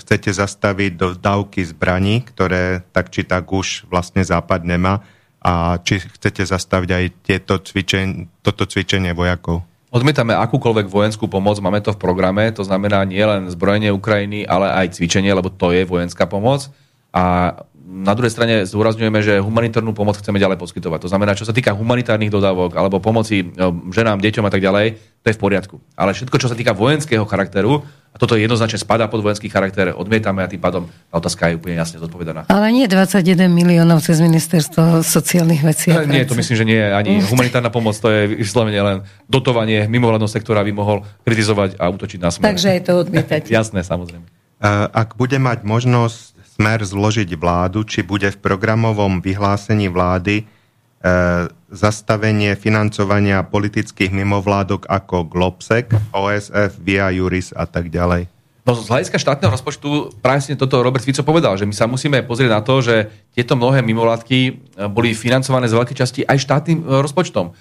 chcete 0.02 0.34
zastaviť 0.34 0.92
do 0.98 1.14
dávky 1.14 1.62
zbraní, 1.62 2.26
ktoré 2.26 2.82
tak 2.90 3.14
či 3.14 3.22
tak 3.22 3.46
už 3.46 3.86
vlastne 3.94 4.26
Západ 4.26 4.66
nemá 4.66 5.06
a 5.44 5.78
či 5.84 6.02
chcete 6.02 6.48
zastaviť 6.48 6.90
aj 6.90 7.06
tieto 7.22 7.54
cvičen, 7.62 8.32
toto 8.42 8.66
cvičenie 8.66 9.12
vojakov. 9.14 9.62
Odmietame 9.94 10.34
akúkoľvek 10.34 10.90
vojenskú 10.90 11.30
pomoc, 11.30 11.62
máme 11.62 11.78
to 11.84 11.94
v 11.94 12.02
programe, 12.02 12.50
to 12.50 12.66
znamená 12.66 13.06
nie 13.06 13.22
len 13.22 13.46
zbrojenie 13.54 13.94
Ukrajiny, 13.94 14.42
ale 14.50 14.74
aj 14.74 14.98
cvičenie, 14.98 15.30
lebo 15.30 15.54
to 15.54 15.70
je 15.70 15.86
vojenská 15.86 16.26
pomoc. 16.26 16.74
A 17.14 17.54
na 17.84 18.16
druhej 18.16 18.32
strane 18.32 18.64
zdôrazňujeme, 18.64 19.20
že 19.20 19.44
humanitárnu 19.44 19.92
pomoc 19.92 20.16
chceme 20.16 20.40
ďalej 20.40 20.56
poskytovať. 20.56 21.04
To 21.04 21.12
znamená, 21.12 21.36
čo 21.36 21.44
sa 21.44 21.52
týka 21.52 21.76
humanitárnych 21.76 22.32
dodávok 22.32 22.80
alebo 22.80 23.04
pomoci 23.04 23.44
e, 23.44 23.46
ženám, 23.92 24.24
deťom 24.24 24.48
a 24.48 24.52
tak 24.52 24.64
ďalej, 24.64 24.96
to 25.20 25.28
je 25.28 25.36
v 25.36 25.42
poriadku. 25.42 25.76
Ale 26.00 26.16
všetko, 26.16 26.36
čo 26.40 26.48
sa 26.48 26.56
týka 26.56 26.72
vojenského 26.72 27.28
charakteru, 27.28 27.84
a 28.14 28.18
toto 28.22 28.38
jednoznačne 28.38 28.78
spadá 28.78 29.10
pod 29.10 29.26
vojenský 29.26 29.50
charakter, 29.50 29.90
odmietame 29.90 30.46
a 30.46 30.48
tým 30.48 30.62
pádom 30.62 30.86
tá 30.86 31.18
otázka 31.18 31.50
je 31.50 31.58
úplne 31.58 31.82
jasne 31.82 31.98
zodpovedaná. 31.98 32.46
Ale 32.46 32.70
nie 32.70 32.86
21 32.86 33.50
miliónov 33.50 34.06
cez 34.06 34.22
ministerstvo 34.22 35.02
sociálnych 35.02 35.66
vecí. 35.66 35.92
a 35.92 36.06
E, 36.06 36.08
Nie, 36.08 36.24
to 36.24 36.40
myslím, 36.40 36.56
že 36.56 36.66
nie 36.66 36.80
je 36.80 36.88
ani 36.88 37.20
humanitárna 37.20 37.68
pomoc, 37.68 38.00
to 38.00 38.08
je 38.08 38.32
vyslovene 38.32 38.80
len 38.80 38.98
dotovanie 39.28 39.92
mimovládneho 39.92 40.32
sektora, 40.32 40.64
by 40.64 40.72
mohol 40.72 41.04
kritizovať 41.28 41.76
a 41.82 41.90
útočiť 41.92 42.20
na 42.22 42.30
smer. 42.32 42.48
Takže 42.48 42.68
aj 42.80 42.82
to 42.88 42.92
odmietate. 42.96 43.50
Jasné, 43.60 43.84
samozrejme. 43.84 44.24
Uh, 44.64 44.88
Ak 44.96 45.20
bude 45.20 45.36
mať 45.36 45.68
možnosť 45.68 46.33
smer 46.54 46.86
zložiť 46.86 47.34
vládu, 47.34 47.82
či 47.82 48.06
bude 48.06 48.30
v 48.30 48.42
programovom 48.42 49.20
vyhlásení 49.26 49.90
vlády 49.90 50.46
uh, 50.46 51.50
zastavenie 51.74 52.54
financovania 52.54 53.42
politických 53.42 54.14
mimovládok 54.14 54.86
ako 54.86 55.26
Globsec, 55.26 55.90
OSF, 56.14 56.78
Via 56.78 57.10
Juris 57.10 57.50
a 57.58 57.66
tak 57.66 57.90
ďalej. 57.90 58.30
No 58.64 58.80
z 58.80 58.88
hľadiska 58.88 59.20
štátneho 59.20 59.52
rozpočtu 59.52 60.24
presne 60.24 60.56
toto 60.56 60.80
Robert 60.80 61.04
Fico 61.04 61.20
povedal, 61.28 61.60
že 61.60 61.68
my 61.68 61.76
sa 61.76 61.84
musíme 61.84 62.24
pozrieť 62.24 62.52
na 62.52 62.62
to, 62.64 62.80
že 62.80 63.12
tieto 63.36 63.60
mnohé 63.60 63.84
mimovládky 63.84 64.40
e, 64.48 64.52
boli 64.88 65.12
financované 65.12 65.68
z 65.68 65.76
veľkej 65.76 65.98
časti 66.00 66.22
aj 66.24 66.40
štátnym 66.40 66.80
e, 66.80 66.84
rozpočtom 67.04 67.52
e, 67.52 67.54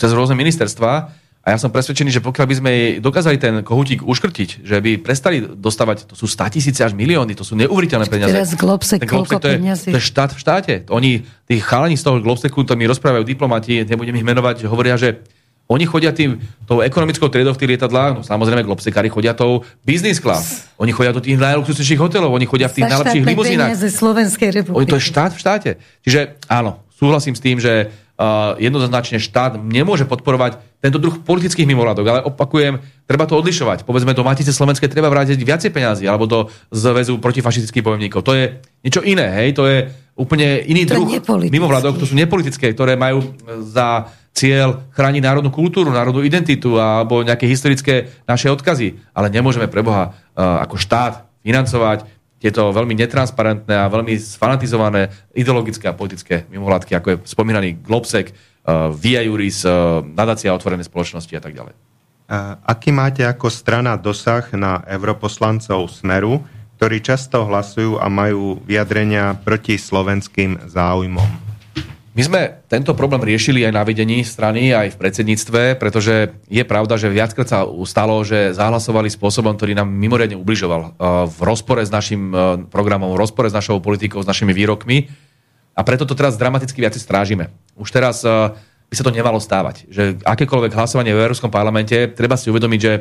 cez 0.00 0.16
rôzne 0.16 0.32
ministerstva. 0.32 1.12
A 1.46 1.54
ja 1.54 1.62
som 1.62 1.70
presvedčený, 1.70 2.10
že 2.10 2.18
pokiaľ 2.18 2.46
by 2.50 2.54
sme 2.58 2.72
dokázali 2.98 3.38
ten 3.38 3.62
kohutík 3.62 4.02
uškrtiť, 4.02 4.66
že 4.66 4.82
by 4.82 4.98
prestali 4.98 5.46
dostávať, 5.46 6.10
to 6.10 6.18
sú 6.18 6.26
100 6.26 6.58
tisíce 6.58 6.82
až 6.82 6.90
milióny, 6.98 7.38
to 7.38 7.46
sú 7.46 7.54
neuveriteľné 7.54 8.10
peniaze. 8.10 8.34
Teraz 8.34 8.58
Globsec, 8.58 9.06
koľko 9.06 9.38
to 9.38 9.54
je, 9.54 9.54
peniazy? 9.54 9.94
to 9.94 9.98
je 10.02 10.06
štát 10.10 10.34
v 10.34 10.38
štáte. 10.42 10.74
Oni, 10.90 11.22
tí 11.46 11.62
chalani 11.62 11.94
z 11.94 12.02
toho 12.02 12.18
Globsecu, 12.18 12.66
to 12.66 12.74
mi 12.74 12.90
rozprávajú 12.90 13.22
diplomati, 13.22 13.86
nebudem 13.86 14.18
ich 14.18 14.26
menovať, 14.26 14.66
hovoria, 14.66 14.98
že 14.98 15.22
oni 15.70 15.86
chodia 15.86 16.10
tým, 16.10 16.38
tou 16.66 16.82
ekonomickou 16.82 17.30
triedou 17.30 17.54
v 17.54 17.58
tých 17.62 17.70
lietadlách, 17.78 18.10
no 18.18 18.22
samozrejme 18.26 18.66
Globsekári 18.66 19.06
chodia 19.06 19.30
tou 19.30 19.62
business 19.86 20.18
class. 20.18 20.66
Oni 20.82 20.90
chodia 20.90 21.14
do 21.14 21.22
tých 21.22 21.38
najluxusnejších 21.38 21.98
hotelov, 22.02 22.34
oni 22.34 22.46
chodia 22.46 22.66
v 22.70 22.82
tých 22.82 22.90
najlepších 22.90 23.22
limuzínach. 23.22 23.70
Oni, 24.74 24.86
to 24.86 24.98
je 24.98 25.04
štát 25.10 25.30
v 25.34 25.38
štáte. 25.38 25.70
Čiže 26.06 26.42
áno, 26.50 26.86
súhlasím 26.94 27.34
s 27.34 27.42
tým, 27.42 27.58
že 27.58 27.90
jednoznačne 28.56 29.20
štát 29.20 29.60
nemôže 29.60 30.08
podporovať 30.08 30.56
tento 30.80 30.96
druh 30.96 31.20
politických 31.20 31.68
mimovládok, 31.68 32.06
ale 32.08 32.20
opakujem, 32.24 32.80
treba 33.04 33.28
to 33.28 33.36
odlišovať. 33.36 33.84
Povedzme, 33.84 34.16
do 34.16 34.24
Matice 34.24 34.56
Slovenskej 34.56 34.88
treba 34.88 35.12
vrátiť 35.12 35.36
viacej 35.36 35.70
peňazí, 35.72 36.04
alebo 36.08 36.24
do 36.24 36.48
Zväzu 36.72 37.20
protifašistických 37.20 37.84
bojovníkov. 37.84 38.24
To 38.24 38.32
je 38.32 38.60
niečo 38.80 39.04
iné, 39.04 39.28
hej? 39.44 39.56
To 39.56 39.68
je 39.68 39.92
úplne 40.16 40.64
iný 40.64 40.88
To 40.88 40.96
druh 40.96 41.20
mimovládok, 41.52 42.00
to 42.00 42.08
sú 42.08 42.16
nepolitické, 42.16 42.72
ktoré 42.72 42.96
majú 42.96 43.36
za 43.60 44.08
cieľ 44.36 44.84
chrániť 44.92 45.22
národnú 45.24 45.48
kultúru, 45.48 45.88
národnú 45.92 46.20
identitu 46.20 46.76
alebo 46.76 47.24
nejaké 47.24 47.48
historické 47.48 48.12
naše 48.28 48.52
odkazy. 48.52 48.96
Ale 49.16 49.32
nemôžeme 49.32 49.68
pre 49.68 49.80
Boha 49.80 50.12
uh, 50.12 50.60
ako 50.60 50.76
štát 50.76 51.24
financovať 51.40 52.04
tieto 52.46 52.70
veľmi 52.70 52.94
netransparentné 52.94 53.74
a 53.74 53.90
veľmi 53.90 54.14
sfanatizované 54.14 55.10
ideologické 55.34 55.90
a 55.90 55.98
politické 55.98 56.46
mimovládky, 56.46 56.94
ako 56.94 57.08
je 57.10 57.16
spomínaný 57.26 57.82
Globsec, 57.82 58.30
uh, 58.30 58.94
Via 58.94 59.26
Juris, 59.26 59.66
uh, 59.66 60.06
nadácia 60.06 60.54
otvorené 60.54 60.86
spoločnosti 60.86 61.34
a 61.34 61.42
tak 61.42 61.58
ďalej. 61.58 61.74
Aký 62.66 62.90
máte 62.90 63.22
ako 63.22 63.46
strana 63.46 63.94
dosah 63.94 64.50
na 64.50 64.82
europoslancov 64.90 65.86
Smeru, 65.94 66.42
ktorí 66.74 66.98
často 66.98 67.46
hlasujú 67.46 68.02
a 68.02 68.10
majú 68.10 68.58
vyjadrenia 68.66 69.38
proti 69.46 69.78
slovenským 69.78 70.66
záujmom? 70.66 71.45
My 72.16 72.24
sme 72.24 72.64
tento 72.72 72.96
problém 72.96 73.20
riešili 73.28 73.60
aj 73.68 73.76
na 73.76 73.84
vedení 73.84 74.24
strany, 74.24 74.72
aj 74.72 74.96
v 74.96 75.00
predsedníctve, 75.04 75.76
pretože 75.76 76.32
je 76.48 76.64
pravda, 76.64 76.96
že 76.96 77.12
viackrát 77.12 77.44
sa 77.44 77.68
stalo, 77.84 78.24
že 78.24 78.56
zahlasovali 78.56 79.12
spôsobom, 79.12 79.52
ktorý 79.52 79.76
nám 79.76 79.92
mimoriadne 79.92 80.40
ubližoval 80.40 80.80
uh, 80.80 81.28
v 81.28 81.38
rozpore 81.44 81.84
s 81.84 81.92
našim 81.92 82.32
uh, 82.32 82.56
programom, 82.72 83.12
v 83.12 83.20
rozpore 83.20 83.52
s 83.52 83.54
našou 83.54 83.84
politikou, 83.84 84.24
s 84.24 84.30
našimi 84.32 84.56
výrokmi. 84.56 85.12
A 85.76 85.84
preto 85.84 86.08
to 86.08 86.16
teraz 86.16 86.40
dramaticky 86.40 86.80
viac 86.80 86.96
strážime. 86.96 87.52
Už 87.76 87.92
teraz 87.92 88.24
uh, 88.24 88.56
by 88.88 88.94
sa 88.96 89.04
to 89.04 89.12
nemalo 89.12 89.36
stávať. 89.36 89.84
Že 89.92 90.24
akékoľvek 90.24 90.72
hlasovanie 90.72 91.12
v 91.12 91.20
Európskom 91.20 91.52
parlamente, 91.52 92.16
treba 92.16 92.40
si 92.40 92.48
uvedomiť, 92.48 92.80
že 92.80 92.92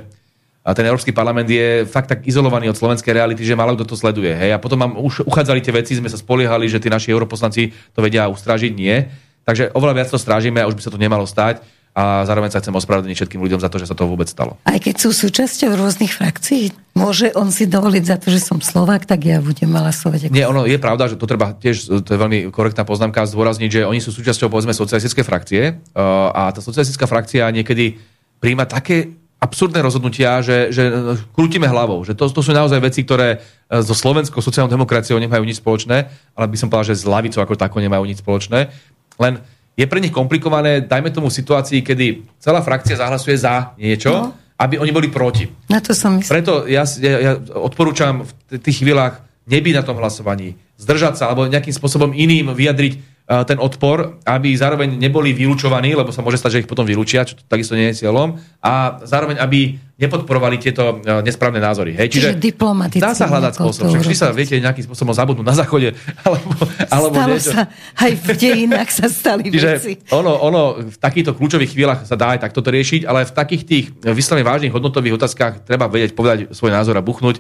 a 0.66 0.74
ten 0.74 0.90
Európsky 0.90 1.14
parlament 1.14 1.46
je 1.46 1.86
fakt 1.86 2.10
tak 2.10 2.26
izolovaný 2.26 2.74
od 2.74 2.78
slovenskej 2.78 3.14
reality, 3.14 3.46
že 3.46 3.54
málo 3.54 3.78
kto 3.78 3.86
to 3.86 3.94
sleduje. 3.94 4.34
Hej? 4.34 4.58
A 4.58 4.58
potom 4.58 4.82
nám 4.82 4.98
už 4.98 5.22
uchádzali 5.22 5.62
tie 5.62 5.70
veci, 5.70 5.94
sme 5.94 6.10
sa 6.10 6.18
spoliehali, 6.18 6.66
že 6.66 6.82
tí 6.82 6.90
naši 6.90 7.14
europoslanci 7.14 7.70
to 7.94 8.02
vedia 8.02 8.26
ustrážiť. 8.26 8.74
Nie. 8.74 9.14
Takže 9.46 9.78
oveľa 9.78 10.02
viac 10.02 10.10
to 10.10 10.18
strážime 10.18 10.58
a 10.58 10.66
už 10.66 10.74
by 10.74 10.82
sa 10.82 10.90
to 10.90 10.98
nemalo 10.98 11.30
stať. 11.30 11.62
A 11.96 12.28
zároveň 12.28 12.52
sa 12.52 12.60
chcem 12.60 12.76
ospravedlniť 12.76 13.16
všetkým 13.16 13.40
ľuďom 13.40 13.62
za 13.64 13.72
to, 13.72 13.80
že 13.80 13.88
sa 13.88 13.96
to 13.96 14.04
vôbec 14.04 14.28
stalo. 14.28 14.60
Aj 14.68 14.76
keď 14.76 15.00
sú 15.00 15.16
súčasťou 15.16 15.80
rôznych 15.80 16.12
frakcií, 16.12 16.76
môže 16.92 17.32
on 17.40 17.56
si 17.56 17.72
dovoliť 17.72 18.04
za 18.04 18.20
to, 18.20 18.36
že 18.36 18.44
som 18.44 18.60
Slovák, 18.60 19.08
tak 19.08 19.24
ja 19.24 19.40
budem 19.40 19.72
hlasovať. 19.72 20.28
Ako... 20.28 20.36
Nie, 20.36 20.44
ono 20.44 20.68
je 20.68 20.76
pravda, 20.76 21.08
že 21.08 21.16
to 21.16 21.24
treba 21.24 21.56
tiež, 21.56 22.04
to 22.04 22.10
je 22.12 22.20
veľmi 22.20 22.52
korektná 22.52 22.84
poznámka, 22.84 23.24
zdôrazniť, 23.24 23.70
že 23.72 23.82
oni 23.88 24.04
sú 24.04 24.12
súčasťou 24.12 24.52
povedzme 24.52 24.76
socialistické 24.76 25.24
frakcie 25.24 25.72
uh, 25.72 26.36
a 26.36 26.52
tá 26.52 26.60
socialistická 26.60 27.08
frakcia 27.08 27.48
niekedy 27.56 27.96
príjma 28.44 28.68
také 28.68 29.16
absurdné 29.40 29.80
rozhodnutia, 29.84 30.40
že, 30.40 30.72
že 30.72 30.90
krútime 31.36 31.68
hlavou. 31.68 32.02
Že 32.08 32.16
to, 32.16 32.24
to 32.32 32.42
sú 32.42 32.52
naozaj 32.56 32.80
veci, 32.82 33.04
ktoré 33.04 33.36
e, 33.36 33.38
so 33.84 33.94
slovenskou 33.94 34.40
sociálnou 34.40 34.72
demokraciou 34.72 35.20
nemajú 35.20 35.44
nič 35.44 35.60
spoločné, 35.60 35.98
ale 36.34 36.46
by 36.48 36.58
som 36.58 36.68
povedal, 36.72 36.96
že 36.96 37.04
s 37.04 37.06
lavicou 37.06 37.44
ako 37.44 37.60
takou 37.60 37.84
nemajú 37.84 38.04
nič 38.08 38.24
spoločné. 38.24 38.72
Len 39.20 39.34
je 39.76 39.86
pre 39.86 40.00
nich 40.00 40.16
komplikované, 40.16 40.88
dajme 40.88 41.12
tomu 41.12 41.28
situácii, 41.28 41.84
kedy 41.84 42.40
celá 42.40 42.64
frakcia 42.64 42.96
zahlasuje 42.96 43.36
za 43.36 43.76
niečo, 43.76 44.12
no. 44.12 44.32
aby 44.56 44.80
oni 44.80 44.92
boli 44.96 45.12
proti. 45.12 45.52
Na 45.68 45.84
to 45.84 45.92
som 45.92 46.16
myslel. 46.16 46.40
Preto 46.40 46.54
ja, 46.72 46.88
ja, 47.04 47.18
ja 47.20 47.34
odporúčam 47.60 48.24
v 48.24 48.32
tých 48.64 48.82
chvíľach 48.82 49.20
nebyť 49.46 49.74
na 49.76 49.84
tom 49.84 50.00
hlasovaní, 50.00 50.56
zdržať 50.80 51.20
sa 51.20 51.24
alebo 51.28 51.46
nejakým 51.46 51.76
spôsobom 51.76 52.16
iným 52.16 52.56
vyjadriť 52.56 53.15
ten 53.26 53.58
odpor, 53.58 54.22
aby 54.22 54.54
zároveň 54.54 55.02
neboli 55.02 55.34
vylúčovaní, 55.34 55.98
lebo 55.98 56.14
sa 56.14 56.22
môže 56.22 56.38
stať, 56.38 56.52
že 56.54 56.62
ich 56.62 56.70
potom 56.70 56.86
vylúčia, 56.86 57.26
čo 57.26 57.34
takisto 57.50 57.74
nie 57.74 57.90
je 57.90 58.06
cieľom, 58.06 58.38
a 58.62 59.02
zároveň, 59.02 59.42
aby 59.42 59.82
nepodporovali 59.96 60.60
tieto 60.60 61.00
nesprávne 61.24 61.64
názory. 61.64 61.96
Hej? 61.96 62.20
Čiže, 62.20 62.30
Čiže 62.36 63.00
dá 63.00 63.16
sa 63.16 63.32
hľadať 63.32 63.54
spôsob. 63.56 63.88
Však 63.88 64.04
vždy 64.04 64.16
sa 64.20 64.28
viete 64.36 64.60
nejakým 64.60 64.84
spôsobom 64.84 65.16
zabudnúť 65.16 65.48
na 65.48 65.56
záchode. 65.56 65.96
Alebo, 66.26 66.52
alebo 66.90 67.16
Stalo 67.16 67.36
niečo. 67.38 67.52
sa, 67.54 67.62
aj 68.02 68.12
v 68.18 68.28
dejinách 68.34 68.90
sa 68.92 69.08
stali 69.08 69.48
Čiže 69.56 69.70
veci. 69.78 69.94
Ono, 70.12 70.36
ono 70.42 70.84
v 70.84 70.98
takýchto 71.00 71.38
kľúčových 71.38 71.72
chvíľach 71.72 72.02
sa 72.04 72.20
dá 72.20 72.36
aj 72.36 72.44
takto 72.44 72.60
to 72.60 72.70
riešiť, 72.74 73.08
ale 73.08 73.24
v 73.24 73.34
takých 73.34 73.64
tých 73.64 73.86
vyslovene 74.04 74.44
vážnych 74.44 74.74
hodnotových 74.74 75.16
otázkach 75.22 75.64
treba 75.64 75.88
vedieť 75.88 76.12
povedať 76.18 76.38
svoj 76.52 76.76
názor 76.76 76.98
a 76.98 77.06
buchnúť. 77.06 77.40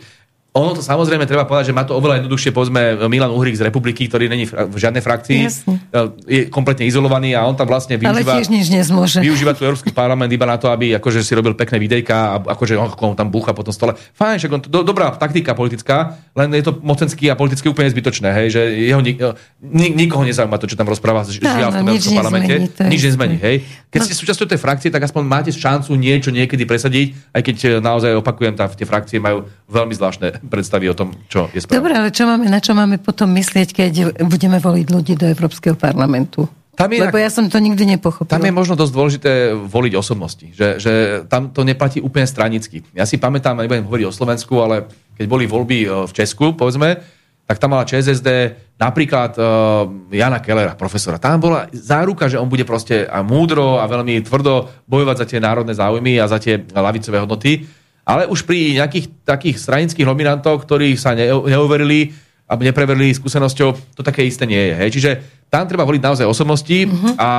Ono 0.55 0.71
to 0.71 0.79
samozrejme 0.79 1.27
treba 1.27 1.43
povedať, 1.43 1.69
že 1.71 1.75
má 1.75 1.83
to 1.83 1.99
oveľa 1.99 2.23
jednoduchšie, 2.23 2.55
povedzme, 2.55 3.11
Milan 3.11 3.27
Uhrik 3.35 3.59
z 3.59 3.67
Republiky, 3.67 4.07
ktorý 4.07 4.31
není 4.31 4.47
v 4.47 4.77
žiadnej 4.79 5.03
frakcii, 5.03 5.39
Jasne. 5.43 5.83
je 6.23 6.47
kompletne 6.47 6.87
izolovaný 6.87 7.35
a 7.35 7.43
on 7.43 7.59
tam 7.59 7.67
vlastne 7.67 7.99
využíva, 7.99 8.23
Ale 8.23 8.39
tiež 8.39 8.47
nič 8.47 8.71
nezmôže. 8.71 9.19
využíva 9.19 9.51
tu 9.51 9.67
Európsky 9.67 9.91
parlament 9.91 10.31
iba 10.31 10.47
na 10.47 10.55
to, 10.55 10.71
aby 10.71 10.95
akože 10.95 11.27
si 11.27 11.35
robil 11.35 11.59
pekné 11.59 11.75
videjka 11.75 12.15
a 12.15 12.35
akože 12.55 12.79
on, 12.79 12.87
on 12.87 13.19
tam 13.19 13.27
búcha 13.27 13.51
po 13.51 13.67
tom 13.67 13.75
stole. 13.75 13.99
Fajn, 14.15 14.39
však 14.39 14.51
on, 14.55 14.61
do, 14.63 14.79
dobrá 14.87 15.11
taktika 15.11 15.51
politická, 15.59 16.15
len 16.39 16.47
je 16.55 16.63
to 16.63 16.79
mocenský 16.79 17.27
a 17.27 17.35
politicky 17.35 17.67
úplne 17.67 17.91
zbytočné, 17.91 18.31
hej, 18.31 18.47
že 18.55 18.61
jeho, 18.63 19.03
nik, 19.03 19.19
nik, 19.59 19.91
nikoho 19.91 20.23
nezaujíma 20.23 20.55
to, 20.55 20.71
čo 20.71 20.79
tam 20.79 20.87
rozpráva 20.87 21.27
v 21.27 21.35
tom 21.35 21.83
Európskom 21.83 22.15
parlamente. 22.15 22.71
Nič 22.79 23.03
nezmení, 23.03 23.43
hej. 23.43 23.67
Keď 23.91 23.99
no. 23.99 24.05
ste 24.07 24.15
súčasťou 24.15 24.47
tej 24.47 24.59
frakcie, 24.59 24.87
tak 24.87 25.03
aspoň 25.03 25.23
máte 25.27 25.51
šancu 25.51 25.91
niečo 25.99 26.31
niekedy 26.31 26.63
presadiť, 26.63 27.35
aj 27.35 27.41
keď 27.43 27.55
eh, 27.59 27.71
naozaj 27.83 28.15
opakujem, 28.23 28.55
tá, 28.55 28.71
tie 28.71 28.87
frakcie 28.87 29.19
majú 29.19 29.51
veľmi 29.67 29.91
zvláštne 29.91 30.44
predstavy 30.47 30.89
o 30.89 30.95
tom, 30.95 31.11
čo 31.27 31.49
je 31.51 31.65
správne. 31.65 31.77
Dobre, 31.81 31.93
ale 31.97 32.09
čo 32.13 32.23
máme, 32.29 32.45
na 32.47 32.59
čo 32.61 32.71
máme 32.77 33.01
potom 33.01 33.29
myslieť, 33.33 33.69
keď 33.73 33.91
budeme 34.25 34.61
voliť 34.61 34.87
ľudí 34.89 35.13
do 35.17 35.25
Európskeho 35.27 35.75
parlamentu? 35.75 36.47
Tam 36.75 36.91
je, 36.91 36.99
Lebo 36.99 37.15
ja 37.15 37.31
som 37.31 37.47
to 37.47 37.55
nikdy 37.55 37.87
nepochopil. 37.87 38.27
Tam 38.27 38.43
je 38.43 38.51
možno 38.51 38.75
dosť 38.75 38.93
dôležité 38.93 39.31
voliť 39.55 39.93
osobnosti, 39.95 40.45
že, 40.51 40.75
že 40.75 41.23
tam 41.31 41.47
to 41.55 41.63
neplatí 41.63 42.03
úplne 42.03 42.27
stranicky. 42.27 42.83
Ja 42.91 43.07
si 43.07 43.15
pamätám, 43.15 43.55
nebudem 43.55 43.87
hovoriť 43.87 44.05
o 44.11 44.13
Slovensku, 44.13 44.59
ale 44.59 44.91
keď 45.15 45.25
boli 45.31 45.47
voľby 45.47 45.87
e, 45.87 45.89
v 46.03 46.11
Česku, 46.11 46.51
povedzme, 46.51 46.99
tak 47.45 47.61
tam 47.61 47.77
mala 47.77 47.85
ČSSD 47.85 48.57
napríklad 48.81 49.37
uh, 49.37 49.85
Jana 50.09 50.41
Kellera, 50.41 50.73
profesora. 50.73 51.21
Tam 51.21 51.37
bola 51.37 51.69
záruka, 51.71 52.25
že 52.25 52.41
on 52.41 52.49
bude 52.49 52.65
proste 52.65 53.05
a 53.05 53.21
múdro 53.21 53.77
a 53.77 53.85
veľmi 53.85 54.17
tvrdo 54.25 54.65
bojovať 54.89 55.15
za 55.21 55.25
tie 55.29 55.39
národné 55.39 55.77
záujmy 55.77 56.17
a 56.17 56.25
za 56.25 56.41
tie 56.41 56.65
lavicové 56.73 57.21
hodnoty. 57.21 57.69
Ale 58.05 58.29
už 58.29 58.45
pri 58.45 58.77
nejakých 58.77 59.25
takých 59.25 59.57
stranických 59.57 60.05
nominantoch, 60.05 60.61
ktorí 60.61 60.93
sa 60.93 61.17
neuverili 61.17 62.13
a 62.45 62.53
nepreverili 62.53 63.09
skúsenosťou, 63.09 63.97
to 63.97 64.01
také 64.05 64.21
isté 64.21 64.45
nie 64.45 64.61
je. 64.61 64.73
Hej. 64.77 64.89
Čiže 64.93 65.11
tam 65.49 65.65
treba 65.65 65.81
voliť 65.81 66.01
naozaj 66.01 66.25
osobnosti 66.29 66.85
uh-huh. 66.85 67.17
a 67.17 67.29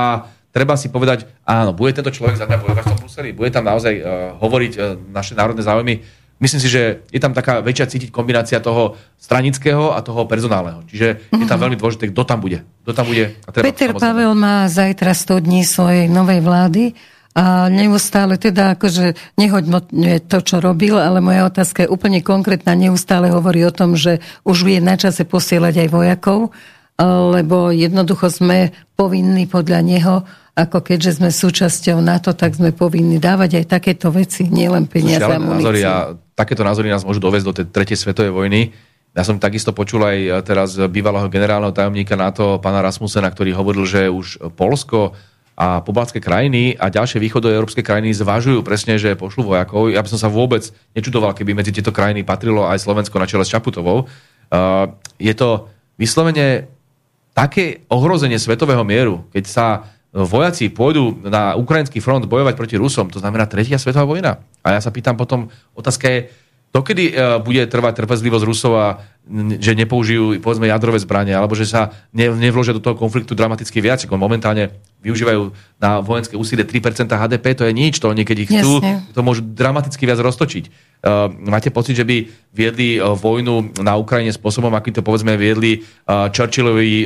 treba 0.51 0.75
si 0.75 0.91
povedať, 0.91 1.23
áno, 1.47 1.71
bude 1.71 1.95
tento 1.95 2.11
človek 2.11 2.35
za 2.35 2.43
mňa 2.43 2.59
bojovať 2.59 2.83
v 2.83 2.91
tom 2.91 2.99
Bruseli, 2.99 3.29
bude 3.31 3.47
tam 3.47 3.63
naozaj 3.63 3.93
uh, 3.95 4.03
hovoriť 4.43 4.73
uh, 4.75 4.99
naše 5.15 5.31
národné 5.39 5.63
záujmy. 5.63 6.03
Myslím 6.37 6.61
si, 6.61 6.69
že 6.69 7.01
je 7.09 7.17
tam 7.17 7.33
taká 7.33 7.65
väčšia 7.65 7.89
cítiť 7.89 8.09
kombinácia 8.13 8.61
toho 8.61 8.93
stranického 9.17 9.95
a 9.95 10.05
toho 10.05 10.29
personálneho. 10.29 10.85
Čiže 10.85 11.33
je 11.33 11.45
tam 11.49 11.57
mhm. 11.57 11.63
veľmi 11.65 11.77
dôležité, 11.81 12.13
kto 12.13 12.21
tam 12.27 12.43
bude. 12.43 12.61
Kto 12.85 12.91
tam 12.93 13.09
bude 13.09 13.33
a 13.47 13.49
treba 13.49 13.65
Peter 13.71 13.91
Pavel 13.95 14.35
má 14.37 14.67
zajtra 14.69 15.15
100 15.15 15.47
dní 15.47 15.65
svojej 15.65 16.05
novej 16.11 16.43
vlády 16.43 16.93
a 17.37 17.69
neustále 17.69 18.41
teda 18.41 18.73
akože 18.73 19.13
nehoďmotňuje 19.37 20.25
to, 20.25 20.41
čo 20.41 20.57
robil, 20.57 20.97
ale 20.97 21.21
moja 21.21 21.45
otázka 21.45 21.85
je 21.85 21.93
úplne 21.93 22.25
konkrétna. 22.25 22.73
Neustále 22.73 23.29
hovorí 23.29 23.61
o 23.61 23.69
tom, 23.69 23.93
že 23.93 24.25
už 24.41 24.65
je 24.65 24.81
na 24.81 24.97
čase 24.97 25.21
posielať 25.21 25.85
aj 25.85 25.89
vojakov, 25.93 26.49
lebo 27.05 27.69
jednoducho 27.69 28.33
sme 28.33 28.73
povinní 28.97 29.45
podľa 29.45 29.79
neho 29.85 30.15
ako 30.57 30.81
keďže 30.81 31.21
sme 31.21 31.29
súčasťou 31.29 32.01
NATO, 32.01 32.33
tak 32.33 32.57
sme 32.57 32.73
povinni 32.73 33.21
dávať 33.21 33.61
aj 33.61 33.65
takéto 33.77 34.09
veci, 34.09 34.49
nielen 34.49 34.89
peniaze 34.89 35.21
a 35.21 35.37
názory 35.37 35.85
a 35.85 36.17
takéto 36.33 36.65
názory 36.65 36.89
nás 36.89 37.05
môžu 37.05 37.21
dovesť 37.21 37.45
do 37.45 37.53
tej 37.53 37.65
tretej 37.69 37.97
svetovej 38.01 38.33
vojny. 38.33 38.73
Ja 39.13 39.21
som 39.21 39.37
takisto 39.37 39.69
počul 39.69 40.01
aj 40.01 40.49
teraz 40.49 40.73
bývalého 40.89 41.29
generálneho 41.29 41.69
tajomníka 41.77 42.17
NATO, 42.17 42.57
pána 42.57 42.81
Rasmusena, 42.81 43.29
ktorý 43.29 43.53
hovoril, 43.53 43.85
že 43.85 44.09
už 44.09 44.49
Polsko 44.57 45.13
a 45.57 45.81
pobaltské 45.81 46.21
krajiny 46.21 46.77
a 46.77 46.93
ďalšie 46.93 47.17
východoeurópske 47.17 47.81
krajiny 47.81 48.13
zvažujú 48.13 48.61
presne, 48.61 49.01
že 49.01 49.17
pošlu 49.17 49.41
vojakov. 49.41 49.89
Ja 49.89 50.05
by 50.05 50.09
som 50.13 50.21
sa 50.21 50.29
vôbec 50.29 50.69
nečudoval, 50.93 51.33
keby 51.33 51.57
medzi 51.57 51.73
tieto 51.73 51.89
krajiny 51.89 52.21
patrilo 52.21 52.69
aj 52.69 52.85
Slovensko 52.85 53.17
na 53.17 53.25
čele 53.25 53.41
s 53.41 53.49
Čaputovou. 53.49 54.05
Uh, 54.05 54.93
je 55.17 55.33
to 55.33 55.65
vyslovene 55.97 56.69
také 57.33 57.81
ohrozenie 57.89 58.37
svetového 58.37 58.85
mieru, 58.85 59.25
keď 59.33 59.43
sa 59.49 59.65
vojaci 60.13 60.69
pôjdu 60.69 61.25
na 61.25 61.57
ukrajinský 61.57 62.05
front 62.05 62.29
bojovať 62.29 62.53
proti 62.53 62.77
Rusom, 62.77 63.09
to 63.09 63.17
znamená 63.17 63.49
tretia 63.49 63.81
svetová 63.81 64.05
vojna. 64.05 64.45
A 64.61 64.77
ja 64.77 64.79
sa 64.79 64.93
pýtam 64.93 65.17
potom, 65.17 65.49
otázka 65.73 66.05
je, 66.05 66.19
dokedy 66.69 67.17
uh, 67.17 67.41
bude 67.41 67.65
trvať 67.65 68.05
trpezlivosť 68.05 68.45
Rusov 68.45 68.73
a 68.77 68.87
že 69.59 69.75
nepoužijú 69.75 70.39
povedzme 70.39 70.71
jadrové 70.71 70.99
zbranie, 71.03 71.35
alebo 71.35 71.53
že 71.53 71.67
sa 71.67 71.91
ne, 72.15 72.31
nevložia 72.31 72.71
do 72.71 72.83
toho 72.83 72.95
konfliktu 72.95 73.35
dramaticky 73.35 73.83
viac, 73.83 73.99
momentálne 74.07 74.71
využívajú 75.03 75.53
na 75.77 76.01
vojenské 76.01 76.33
úsilie 76.33 76.65
3% 76.65 77.05
HDP, 77.05 77.45
to 77.53 77.63
je 77.69 77.73
nič, 77.75 78.01
to 78.01 78.09
niekedy 78.09 78.49
chcú, 78.49 78.81
Jasne. 78.81 79.05
to 79.13 79.21
môžu 79.21 79.45
dramaticky 79.45 80.09
viac 80.09 80.17
roztočiť. 80.17 80.95
Uh, 80.97 81.29
máte 81.29 81.69
pocit, 81.69 81.93
že 81.93 82.01
by 82.01 82.25
viedli 82.57 82.97
uh, 82.97 83.13
vojnu 83.13 83.85
na 83.85 83.93
Ukrajine 84.01 84.33
spôsobom, 84.33 84.73
akým 84.73 84.97
to 84.97 85.05
povedzme 85.05 85.37
viedli 85.37 85.85
uh, 85.85 86.33
Churchillovi 86.33 86.89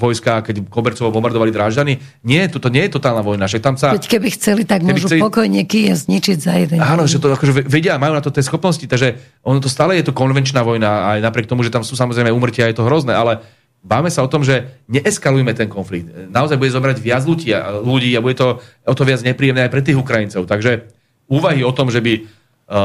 vojska, 0.00 0.40
keď 0.40 0.64
Kobercovo 0.72 1.12
bombardovali 1.12 1.52
Dráždany? 1.52 2.00
Nie, 2.24 2.48
toto 2.48 2.72
nie 2.72 2.88
je 2.88 2.96
totálna 2.96 3.20
vojna. 3.20 3.44
Však 3.44 3.60
tam 3.60 3.76
sa, 3.76 3.92
Veď 3.92 4.08
keby 4.08 4.28
chceli, 4.32 4.64
tak 4.64 4.80
keby 4.80 4.96
môžu 4.96 5.12
chceli... 5.12 5.20
pokojne 5.20 5.62
Kiev 5.68 6.00
zničiť 6.00 6.38
za 6.40 6.52
jeden. 6.56 6.80
Áno, 6.80 7.04
že 7.04 7.20
to 7.20 7.28
akože 7.28 7.68
vedia, 7.68 8.00
majú 8.00 8.16
na 8.16 8.24
to 8.24 8.32
tie 8.32 8.40
schopnosti, 8.40 8.88
takže 8.88 9.20
ono 9.44 9.60
to 9.60 9.68
stále 9.68 9.92
je 10.00 10.08
to 10.08 10.16
konvenčná 10.16 10.64
vojna, 10.64 11.12
aj 11.12 11.18
napriek 11.20 11.39
tomu, 11.48 11.64
že 11.64 11.72
tam 11.72 11.86
sú 11.86 11.96
samozrejme 11.96 12.34
umrtia, 12.34 12.68
je 12.68 12.76
to 12.76 12.84
hrozné, 12.84 13.16
ale 13.16 13.40
Báme 13.80 14.12
sa 14.12 14.20
o 14.20 14.28
tom, 14.28 14.44
že 14.44 14.84
neeskalujme 14.92 15.56
ten 15.56 15.64
konflikt. 15.64 16.12
Naozaj 16.28 16.60
bude 16.60 16.68
zobrať 16.68 17.00
viac 17.00 17.24
ľudí 17.24 17.48
a, 17.56 17.80
ľudí 17.80 18.12
a 18.12 18.20
bude 18.20 18.36
to 18.36 18.60
o 18.60 18.94
to 18.94 19.08
viac 19.08 19.24
nepríjemné 19.24 19.64
aj 19.64 19.72
pre 19.72 19.80
tých 19.80 19.96
Ukrajincov. 19.96 20.44
Takže 20.44 20.92
úvahy 21.32 21.64
o 21.64 21.72
tom, 21.72 21.88
že 21.88 22.04
by 22.04 22.12
e, 22.12 22.22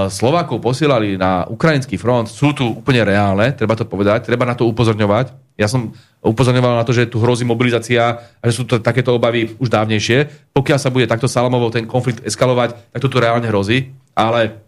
Slovákov 0.08 0.64
posielali 0.64 1.20
na 1.20 1.44
ukrajinský 1.52 2.00
front, 2.00 2.32
sú 2.32 2.56
tu 2.56 2.80
úplne 2.80 3.04
reálne, 3.04 3.52
treba 3.52 3.76
to 3.76 3.84
povedať, 3.84 4.32
treba 4.32 4.48
na 4.48 4.56
to 4.56 4.64
upozorňovať. 4.72 5.60
Ja 5.60 5.68
som 5.68 5.92
upozorňoval 6.24 6.80
na 6.80 6.88
to, 6.88 6.96
že 6.96 7.12
tu 7.12 7.20
hrozí 7.20 7.44
mobilizácia 7.44 8.16
a 8.40 8.44
že 8.48 8.56
sú 8.56 8.64
to 8.64 8.80
takéto 8.80 9.12
obavy 9.12 9.52
už 9.60 9.68
dávnejšie. 9.68 10.48
Pokiaľ 10.56 10.80
sa 10.80 10.96
bude 10.96 11.12
takto 11.12 11.28
salamovo 11.28 11.76
ten 11.76 11.84
konflikt 11.84 12.24
eskalovať, 12.24 12.96
tak 12.96 13.04
to 13.04 13.12
tu 13.12 13.20
reálne 13.20 13.52
hrozí, 13.52 13.92
ale 14.16 14.64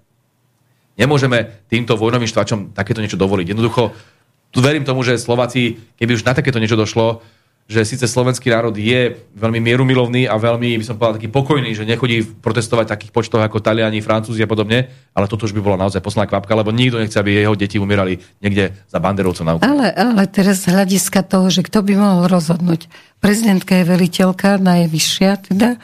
nemôžeme 0.97 1.63
týmto 1.69 1.95
vojnovým 1.95 2.27
štvačom 2.27 2.73
takéto 2.73 2.99
niečo 2.99 3.15
dovoliť. 3.21 3.53
Jednoducho 3.53 3.93
tu 4.51 4.59
verím 4.59 4.83
tomu, 4.83 5.05
že 5.05 5.21
Slováci, 5.21 5.77
keby 5.95 6.17
už 6.17 6.25
na 6.25 6.33
takéto 6.33 6.57
niečo 6.57 6.79
došlo, 6.79 7.21
že 7.67 7.83
síce 7.83 8.07
slovenský 8.07 8.47
národ 8.47 8.71
je 8.71 9.19
veľmi 9.35 9.59
mierumilovný 9.59 10.23
a 10.23 10.39
veľmi, 10.39 10.79
by 10.79 10.85
som 10.87 10.95
povedal, 10.95 11.19
taký 11.19 11.27
pokojný, 11.27 11.75
že 11.75 11.83
nechodí 11.83 12.23
protestovať 12.39 12.95
takých 12.95 13.11
počtoch 13.11 13.43
ako 13.43 13.59
Taliani, 13.59 13.99
Francúzi 13.99 14.39
a 14.39 14.47
podobne, 14.47 14.87
ale 15.11 15.27
toto 15.27 15.43
už 15.43 15.51
by 15.51 15.59
bola 15.59 15.75
naozaj 15.75 15.99
posledná 15.99 16.31
kvapka, 16.31 16.55
lebo 16.55 16.71
nikto 16.71 16.95
nechce, 16.95 17.19
aby 17.19 17.43
jeho 17.43 17.59
deti 17.59 17.75
umierali 17.75 18.23
niekde 18.39 18.71
za 18.87 19.03
banderovcom 19.03 19.43
na 19.43 19.53
Ukrajine. 19.59 19.83
Ale, 19.83 19.87
ale 19.91 20.23
teraz 20.31 20.63
z 20.63 20.71
hľadiska 20.71 21.27
toho, 21.27 21.51
že 21.51 21.67
kto 21.67 21.83
by 21.83 21.93
mohol 21.99 22.31
rozhodnúť. 22.31 22.87
Prezidentka 23.19 23.83
je 23.83 23.83
veliteľka, 23.83 24.63
najvyššia 24.63 25.31
teda, 25.51 25.75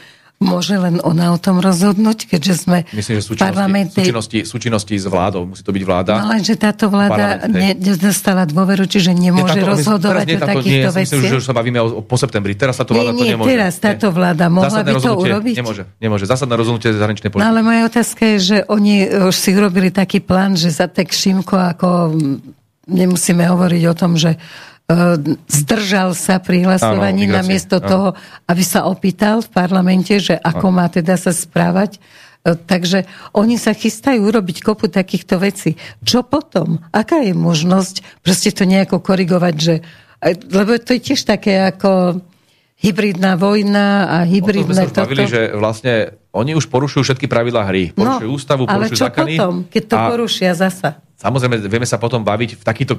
Môže 0.44 0.76
len 0.76 1.00
ona 1.00 1.32
o 1.32 1.40
tom 1.40 1.64
rozhodnúť, 1.64 2.28
keďže 2.28 2.54
sme 2.68 2.78
Myslím, 2.92 3.18
že 3.18 3.24
súčinnosti, 3.24 3.48
parlamentnej... 3.48 4.04
súčinnosti, 4.04 4.40
súčinnosti 4.44 4.96
s 5.00 5.08
vládou. 5.08 5.48
Musí 5.48 5.64
to 5.64 5.72
byť 5.72 5.84
vláda. 5.88 6.20
No 6.20 6.28
lenže 6.36 6.60
táto 6.60 6.92
vláda 6.92 7.48
nedostala 7.48 8.44
dôveru, 8.44 8.84
čiže 8.84 9.16
nemôže 9.16 9.56
nie, 9.56 9.64
táto, 9.64 9.72
rozhodovať 9.72 10.26
nie, 10.28 10.36
táto, 10.36 10.44
o 10.44 10.50
takýchto 10.52 10.90
nie, 10.92 10.98
veciach. 11.00 11.20
Myslím, 11.24 11.32
že 11.32 11.40
už 11.40 11.46
sa 11.48 11.56
bavíme 11.56 11.80
o, 11.80 12.04
po 12.04 12.16
septembri. 12.20 12.54
Teraz 12.60 12.76
táto 12.76 12.92
vláda 12.92 13.16
nie, 13.16 13.18
nie, 13.18 13.24
to 13.24 13.32
nemôže. 13.40 13.50
teraz 13.56 13.74
táto 13.80 14.08
vláda 14.12 14.46
mohla 14.52 14.68
Zásadné 14.68 14.92
by 14.92 15.00
to 15.00 15.14
urobiť? 15.16 15.56
Nemôže, 15.56 15.84
nemôže. 16.04 16.26
Zásadné 16.28 16.56
rozhodnutie 16.60 16.92
zahraničnej 16.92 17.32
politiky. 17.32 17.48
No 17.48 17.56
ale 17.56 17.64
moja 17.64 17.82
otázka 17.88 18.22
je, 18.36 18.38
že 18.44 18.58
oni 18.68 19.08
už 19.32 19.36
si 19.36 19.56
urobili 19.56 19.90
taký 19.96 20.20
plán, 20.20 20.60
že 20.60 20.68
za 20.68 20.92
tak 20.92 21.16
Šimko 21.16 21.56
ako 21.56 21.88
nemusíme 22.90 23.48
hovoriť 23.48 23.84
o 23.88 23.96
tom, 23.96 24.20
že 24.20 24.36
zdržal 25.48 26.12
sa 26.12 26.44
pri 26.44 26.68
hlasovaní 26.68 27.26
áno, 27.32 27.40
namiesto 27.40 27.80
áno. 27.80 27.88
toho, 27.88 28.08
aby 28.52 28.64
sa 28.64 28.86
opýtal 28.86 29.40
v 29.40 29.50
parlamente, 29.50 30.20
že 30.20 30.36
ako 30.36 30.68
áno. 30.70 30.76
má 30.76 30.86
teda 30.92 31.16
sa 31.16 31.32
správať. 31.32 31.98
E, 32.44 32.60
takže 32.60 33.08
oni 33.32 33.56
sa 33.56 33.72
chystajú 33.72 34.20
urobiť 34.28 34.60
kopu 34.60 34.92
takýchto 34.92 35.40
vecí. 35.40 35.80
Čo 36.04 36.28
potom? 36.28 36.84
Aká 36.92 37.24
je 37.24 37.32
možnosť 37.32 38.20
proste 38.20 38.52
to 38.52 38.68
nejako 38.68 39.00
korigovať, 39.00 39.56
že 39.56 39.76
e, 40.20 40.36
lebo 40.52 40.76
to 40.76 41.00
je 41.00 41.02
tiež 41.02 41.24
také 41.24 41.64
ako 41.64 42.20
hybridná 42.84 43.40
vojna 43.40 44.20
a 44.20 44.28
hybridné 44.28 44.92
toto. 44.92 45.08
Bavili, 45.08 45.32
že 45.32 45.56
vlastne 45.56 46.20
oni 46.34 46.58
už 46.58 46.66
porušujú 46.66 47.06
všetky 47.06 47.30
pravidlá 47.30 47.70
hry. 47.70 47.94
No, 47.94 48.02
porušujú 48.02 48.30
no, 48.30 48.36
ústavu, 48.36 48.64
porušujú 48.66 48.90
ale 48.90 48.98
čo 48.98 49.06
zákony. 49.06 49.34
potom, 49.38 49.54
keď 49.70 49.84
to 49.86 49.96
a... 49.96 50.04
porušia 50.10 50.52
zasa? 50.58 50.90
Samozrejme, 51.14 51.56
vieme 51.72 51.88
sa 51.88 51.96
potom 52.02 52.20
baviť 52.20 52.60
v 52.60 52.64
takýchto 52.68 52.94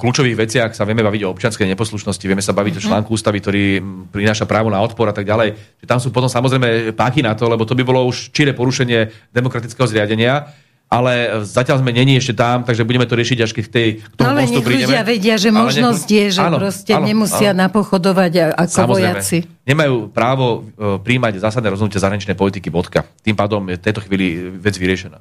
kľúčových 0.00 0.38
veciach, 0.38 0.70
sa 0.72 0.88
vieme 0.88 1.04
baviť 1.04 1.28
o 1.28 1.32
občianskej 1.36 1.68
neposlušnosti, 1.76 2.24
vieme 2.24 2.40
sa 2.40 2.56
baviť 2.56 2.80
mm-hmm. 2.80 2.88
o 2.88 2.88
článku 2.88 3.10
ústavy, 3.12 3.44
ktorý 3.44 3.84
prináša 4.08 4.48
právo 4.48 4.72
na 4.72 4.80
odpor 4.80 5.04
a 5.10 5.12
tak 5.12 5.28
ďalej. 5.28 5.52
Že 5.84 5.86
tam 5.90 6.00
sú 6.00 6.08
potom 6.08 6.30
samozrejme 6.30 6.96
páky 6.96 7.20
na 7.20 7.36
to, 7.36 7.52
lebo 7.52 7.68
to 7.68 7.76
by 7.76 7.84
bolo 7.84 8.08
už 8.08 8.32
čire 8.32 8.56
porušenie 8.56 9.28
demokratického 9.28 9.84
zriadenia 9.84 10.48
ale 10.86 11.42
zatiaľ 11.42 11.82
sme 11.82 11.90
není 11.90 12.14
ešte 12.14 12.38
tam, 12.38 12.62
takže 12.62 12.86
budeme 12.86 13.10
to 13.10 13.18
riešiť 13.18 13.38
až 13.42 13.50
keď 13.50 13.64
k 13.66 13.70
tej 13.74 13.88
k 14.06 14.14
tomu 14.14 14.26
ale 14.30 14.46
nech 14.46 14.62
prídeme. 14.62 14.94
ľudia 14.94 15.02
vedia, 15.02 15.34
že 15.34 15.50
ale 15.50 15.58
možnosť 15.66 16.06
nech... 16.06 16.18
je, 16.18 16.24
že 16.30 16.42
áno, 16.46 16.56
proste 16.62 16.92
áno, 16.94 17.06
nemusia 17.10 17.50
áno. 17.50 17.60
napochodovať 17.66 18.32
ako 18.54 18.70
Samozrejme. 18.70 18.94
vojaci. 18.94 19.38
Nemajú 19.66 19.96
právo 20.14 20.46
uh, 20.62 21.02
príjmať 21.02 21.42
zásadné 21.42 21.74
rozhodnutie 21.74 21.98
zahraničnej 21.98 22.38
politiky, 22.38 22.70
bodka. 22.70 23.02
Tým 23.26 23.34
pádom 23.34 23.66
je 23.66 23.76
v 23.78 23.82
tejto 23.82 24.00
chvíli 24.06 24.46
vec 24.54 24.78
vyriešená. 24.78 25.18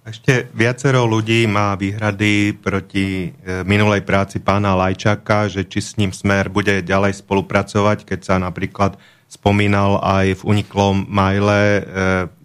Ešte 0.00 0.48
viacero 0.56 1.04
ľudí 1.04 1.44
má 1.44 1.76
výhrady 1.76 2.56
proti 2.56 3.28
e, 3.28 3.62
minulej 3.68 4.00
práci 4.00 4.40
pána 4.40 4.72
Lajčaka, 4.72 5.52
že 5.52 5.68
či 5.68 5.84
s 5.84 6.00
ním 6.00 6.08
Smer 6.08 6.48
bude 6.48 6.80
ďalej 6.80 7.20
spolupracovať, 7.20 8.08
keď 8.08 8.20
sa 8.24 8.34
napríklad 8.40 8.96
spomínal 9.30 10.02
aj 10.02 10.42
v 10.42 10.46
uniklom 10.58 11.06
maile 11.06 11.62
e, 11.62 11.82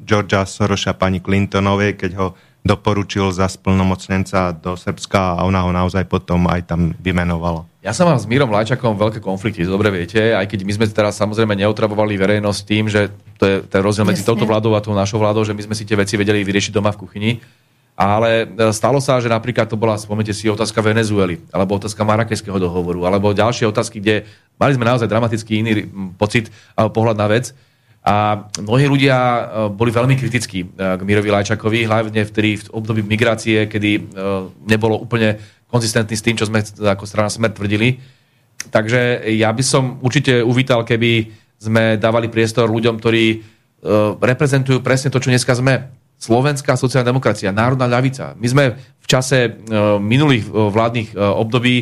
Georgia 0.06 0.45
Soroša 0.45 0.94
pani 0.94 1.18
Clintonovej, 1.18 1.98
keď 1.98 2.12
ho 2.22 2.28
doporučil 2.66 3.30
za 3.30 3.45
splnomocnenca 3.45 4.53
do 4.53 4.74
Srbska 4.74 5.38
a 5.38 5.45
ona 5.45 5.62
ho 5.66 5.70
naozaj 5.74 6.06
potom 6.10 6.49
aj 6.49 6.66
tam 6.66 6.94
vymenovala. 6.98 7.66
Ja 7.86 7.94
som 7.94 8.10
mám 8.10 8.18
s 8.18 8.26
Mírom 8.26 8.49
Lajčakom 8.49 8.98
veľké 8.98 9.22
konflikty, 9.22 9.62
dobre 9.62 9.94
viete, 9.94 10.34
aj 10.34 10.49
keď 10.49 10.66
my 10.66 10.74
sme 10.74 10.86
teraz 10.90 11.14
samozrejme 11.22 11.53
neotravovali 11.53 12.18
verejnosť 12.18 12.60
tým, 12.66 12.90
že 12.90 13.14
to 13.38 13.45
je 13.45 13.56
ten 13.70 13.86
rozdiel 13.86 14.10
medzi 14.10 14.26
touto 14.26 14.49
vládou 14.49 14.74
a 14.74 14.82
tou 14.82 14.98
našou 14.98 15.22
vládou, 15.22 15.45
že 15.45 15.53
my 15.53 15.62
sme 15.62 15.78
si 15.78 15.86
tie 15.86 15.94
veci 15.94 16.18
vedeli 16.18 16.41
vyriešiť 16.41 16.74
doma 16.74 16.90
v 16.90 17.02
kuchyni. 17.06 17.32
Ale 17.95 18.43
e, 18.43 18.76
stalo 18.76 18.99
sa, 18.99 19.23
že 19.23 19.31
napríklad 19.31 19.72
to 19.72 19.80
bola, 19.80 19.95
spomnite 19.95 20.35
si, 20.35 20.51
otázka 20.51 20.84
Venezuely, 20.84 21.39
alebo 21.55 21.80
otázka 21.80 22.03
Marakeského 22.03 22.59
dohovoru, 22.59 23.07
alebo 23.07 23.31
ďalšie 23.31 23.72
otázky, 23.72 24.03
kde 24.03 24.27
mali 24.59 24.76
sme 24.76 24.84
naozaj 24.84 25.07
dramatický 25.07 25.63
iný 25.63 25.88
pocit 26.19 26.51
pohľad 26.76 27.15
na 27.15 27.27
vec. 27.31 27.55
A 28.05 28.45
mnohí 28.59 28.85
ľudia 28.91 29.15
e, 29.15 29.41
boli 29.72 29.95
veľmi 29.95 30.19
kritickí 30.19 30.59
e, 30.61 30.67
k 30.76 31.01
Mirovi 31.07 31.31
Lajčakovi, 31.31 31.88
hlavne 31.88 32.27
v, 32.27 32.31
v 32.59 32.67
období 32.76 32.99
migrácie, 32.99 33.63
kedy 33.72 34.11
nebolo 34.67 34.99
úplne 34.99 35.39
konzistentný 35.72 36.19
s 36.19 36.23
tým, 36.23 36.35
čo 36.35 36.51
sme 36.51 36.67
ako 36.67 37.07
strana 37.07 37.31
Smer 37.31 37.55
tvrdili. 37.55 38.03
Takže 38.76 39.23
ja 39.39 39.55
by 39.55 39.63
som 39.63 40.03
určite 40.03 40.43
uvítal, 40.43 40.84
keby 40.84 41.31
sme 41.55 41.95
dávali 41.95 42.27
priestor 42.27 42.67
ľuďom, 42.67 42.99
ktorí 42.99 43.26
reprezentujú 44.19 44.81
presne 44.81 45.13
to, 45.13 45.22
čo 45.22 45.30
dneska 45.30 45.53
sme 45.53 46.05
slovenská 46.20 46.80
sociálna 46.80 47.12
demokracia, 47.12 47.56
národná 47.56 47.86
ľavica. 47.86 48.34
My 48.40 48.48
sme 48.48 48.64
v 48.76 49.08
čase 49.08 49.38
e, 49.46 49.50
minulých 50.02 50.50
e, 50.50 50.52
vládnych 50.52 51.10
e, 51.14 51.16
období 51.22 51.76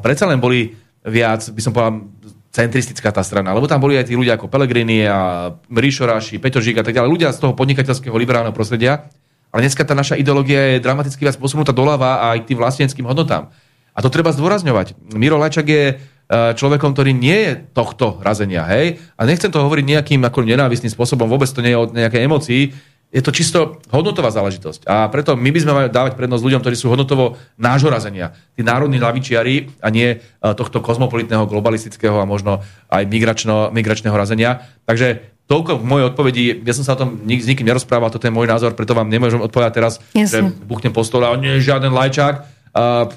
predsa 0.00 0.24
len 0.24 0.40
boli 0.40 0.72
viac, 1.04 1.44
by 1.52 1.60
som 1.60 1.76
povedal, 1.76 2.08
centristická 2.48 3.12
tá 3.12 3.20
strana, 3.20 3.52
lebo 3.52 3.68
tam 3.68 3.84
boli 3.84 4.00
aj 4.00 4.08
tí 4.08 4.16
ľudia 4.16 4.40
ako 4.40 4.48
Pelegrini 4.48 5.04
a 5.04 5.52
Ríšoráši, 5.68 6.40
Peťo 6.40 6.64
Žík 6.64 6.80
a 6.80 6.84
tak 6.88 6.96
ďalej, 6.96 7.12
ľudia 7.12 7.28
z 7.36 7.44
toho 7.44 7.52
podnikateľského 7.52 8.16
liberálneho 8.16 8.56
prostredia, 8.56 9.12
ale 9.52 9.68
dneska 9.68 9.84
tá 9.84 9.92
naša 9.92 10.16
ideológia 10.16 10.72
je 10.72 10.80
dramaticky 10.80 11.20
viac 11.20 11.36
posunutá 11.36 11.76
doľava 11.76 12.32
aj 12.32 12.48
k 12.48 12.48
tým 12.48 12.58
vlasteneckým 12.64 13.04
hodnotám. 13.04 13.52
A 13.92 14.00
to 14.00 14.08
treba 14.08 14.32
zdôrazňovať. 14.32 14.96
Miro 15.12 15.36
Lajčak 15.36 15.68
je 15.68 15.84
človekom, 16.28 16.92
ktorý 16.92 17.16
nie 17.16 17.38
je 17.44 17.52
tohto 17.76 18.20
razenia, 18.20 18.64
hej? 18.68 19.00
A 19.16 19.28
nechcem 19.28 19.48
to 19.48 19.64
hovoriť 19.64 19.84
nejakým 19.84 20.20
ako 20.24 20.44
nenávistným 20.44 20.92
spôsobom, 20.92 21.28
vôbec 21.28 21.48
to 21.48 21.60
nie 21.60 21.72
je 21.72 21.80
o 21.80 21.88
nejakej 21.88 22.24
emocii, 22.24 22.62
je 23.08 23.24
to 23.24 23.32
čisto 23.32 23.80
hodnotová 23.88 24.28
záležitosť. 24.28 24.84
A 24.84 25.08
preto 25.08 25.32
my 25.32 25.48
by 25.48 25.60
sme 25.64 25.72
mali 25.72 25.88
dávať 25.88 26.12
prednosť 26.12 26.44
ľuďom, 26.44 26.60
ktorí 26.60 26.76
sú 26.76 26.92
hodnotovo 26.92 27.40
nášho 27.56 27.88
razenia. 27.88 28.36
Tí 28.52 28.60
národní 28.60 29.00
lavičiari 29.00 29.80
a 29.80 29.88
nie 29.88 30.12
e, 30.12 30.16
tohto 30.40 30.84
kozmopolitného, 30.84 31.48
globalistického 31.48 32.20
a 32.20 32.28
možno 32.28 32.60
aj 32.92 33.08
migračno, 33.08 33.72
migračného 33.72 34.12
razenia. 34.12 34.68
Takže 34.84 35.24
toľko 35.48 35.80
v 35.80 35.84
mojej 35.88 36.06
odpovedi. 36.12 36.42
Ja 36.60 36.76
som 36.76 36.84
sa 36.84 36.92
o 36.94 37.00
tom 37.00 37.24
nik, 37.24 37.40
s 37.40 37.48
nikým 37.48 37.64
nerozprával, 37.64 38.12
toto 38.12 38.28
je 38.28 38.36
môj 38.36 38.44
názor, 38.44 38.76
preto 38.76 38.92
vám 38.92 39.08
nemôžem 39.08 39.40
odpovedať 39.40 39.72
teraz, 39.72 39.94
Jasne. 40.12 40.28
že 40.28 40.38
buchnem 40.68 40.92
po 40.92 41.00
stole 41.00 41.24
a 41.24 41.32
nie 41.40 41.56
žiaden 41.64 41.96
lajčák 41.96 42.57
Uh, 42.74 43.08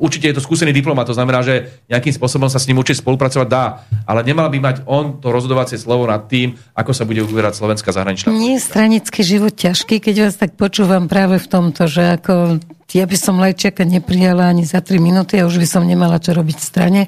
určite 0.00 0.28
je 0.30 0.36
to 0.36 0.42
skúsený 0.44 0.72
diplomat, 0.72 1.06
to 1.06 1.16
znamená, 1.16 1.44
že 1.44 1.84
nejakým 1.88 2.14
spôsobom 2.16 2.48
sa 2.48 2.56
s 2.56 2.66
ním 2.66 2.80
určite 2.80 3.04
spolupracovať 3.04 3.48
dá, 3.48 3.86
ale 4.08 4.24
nemal 4.24 4.48
by 4.48 4.58
mať 4.58 4.76
on 4.88 5.20
to 5.20 5.28
rozhodovacie 5.30 5.76
slovo 5.76 6.08
nad 6.08 6.26
tým, 6.26 6.56
ako 6.72 6.92
sa 6.96 7.04
bude 7.04 7.20
uberať 7.22 7.60
slovenská 7.60 7.92
zahraničná 7.92 8.32
Nie 8.32 8.58
je 8.58 8.66
stranický 8.66 9.20
život 9.22 9.52
ťažký, 9.54 10.00
keď 10.00 10.14
vás 10.28 10.36
tak 10.40 10.56
počúvam 10.56 11.06
práve 11.06 11.36
v 11.36 11.48
tomto, 11.48 11.86
že 11.86 12.16
ako 12.20 12.60
ja 12.96 13.04
by 13.04 13.16
som 13.18 13.36
Lajčiaka 13.36 13.84
neprijala 13.84 14.48
ani 14.48 14.64
za 14.64 14.80
3 14.80 14.96
minúty 15.02 15.36
a 15.36 15.44
už 15.44 15.60
by 15.60 15.68
som 15.68 15.82
nemala 15.84 16.16
čo 16.16 16.32
robiť 16.32 16.56
v 16.56 16.64
strane 16.64 17.02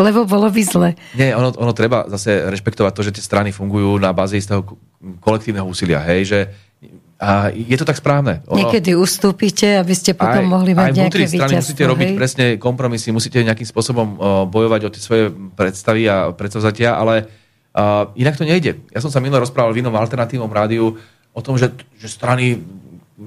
lebo 0.00 0.24
bolo 0.24 0.48
by 0.48 0.62
zle. 0.64 0.90
Nie, 1.12 1.36
ono, 1.36 1.52
ono 1.52 1.76
treba 1.76 2.08
zase 2.08 2.48
rešpektovať 2.48 2.92
to, 2.96 3.02
že 3.04 3.14
tie 3.20 3.24
strany 3.24 3.52
fungujú 3.52 4.00
na 4.00 4.16
báze 4.16 4.40
istého 4.40 4.64
kolektívneho 5.20 5.68
úsilia, 5.68 6.00
hej, 6.08 6.20
že 6.24 6.38
a 7.20 7.52
je 7.52 7.76
to 7.76 7.84
tak 7.84 8.00
správne. 8.00 8.40
Ono, 8.48 8.56
Niekedy 8.56 8.96
ustúpite, 8.96 9.76
aby 9.76 9.92
ste 9.92 10.16
potom 10.16 10.40
aj, 10.40 10.48
mohli 10.48 10.72
mať 10.72 10.88
aj 10.88 10.96
nejaké 10.96 11.28
strany 11.28 11.54
musíte 11.60 11.84
robiť 11.84 12.08
hej? 12.08 12.16
presne 12.16 12.46
kompromisy, 12.56 13.12
musíte 13.12 13.44
nejakým 13.44 13.68
spôsobom 13.68 14.16
bojovať 14.48 14.80
o 14.88 14.92
tie 14.92 15.02
svoje 15.04 15.24
predstavy 15.52 16.08
a 16.08 16.32
predsavzatia, 16.32 16.96
ale 16.96 17.28
uh, 17.76 18.08
inak 18.16 18.40
to 18.40 18.48
nejde. 18.48 18.80
Ja 18.88 19.04
som 19.04 19.12
sa 19.12 19.20
minule 19.20 19.44
rozprával 19.44 19.76
v 19.76 19.84
inom 19.84 19.92
alternatívnom 20.00 20.48
rádiu 20.48 20.96
o 21.36 21.40
tom, 21.44 21.60
že, 21.60 21.76
že 22.00 22.08
strany 22.08 22.64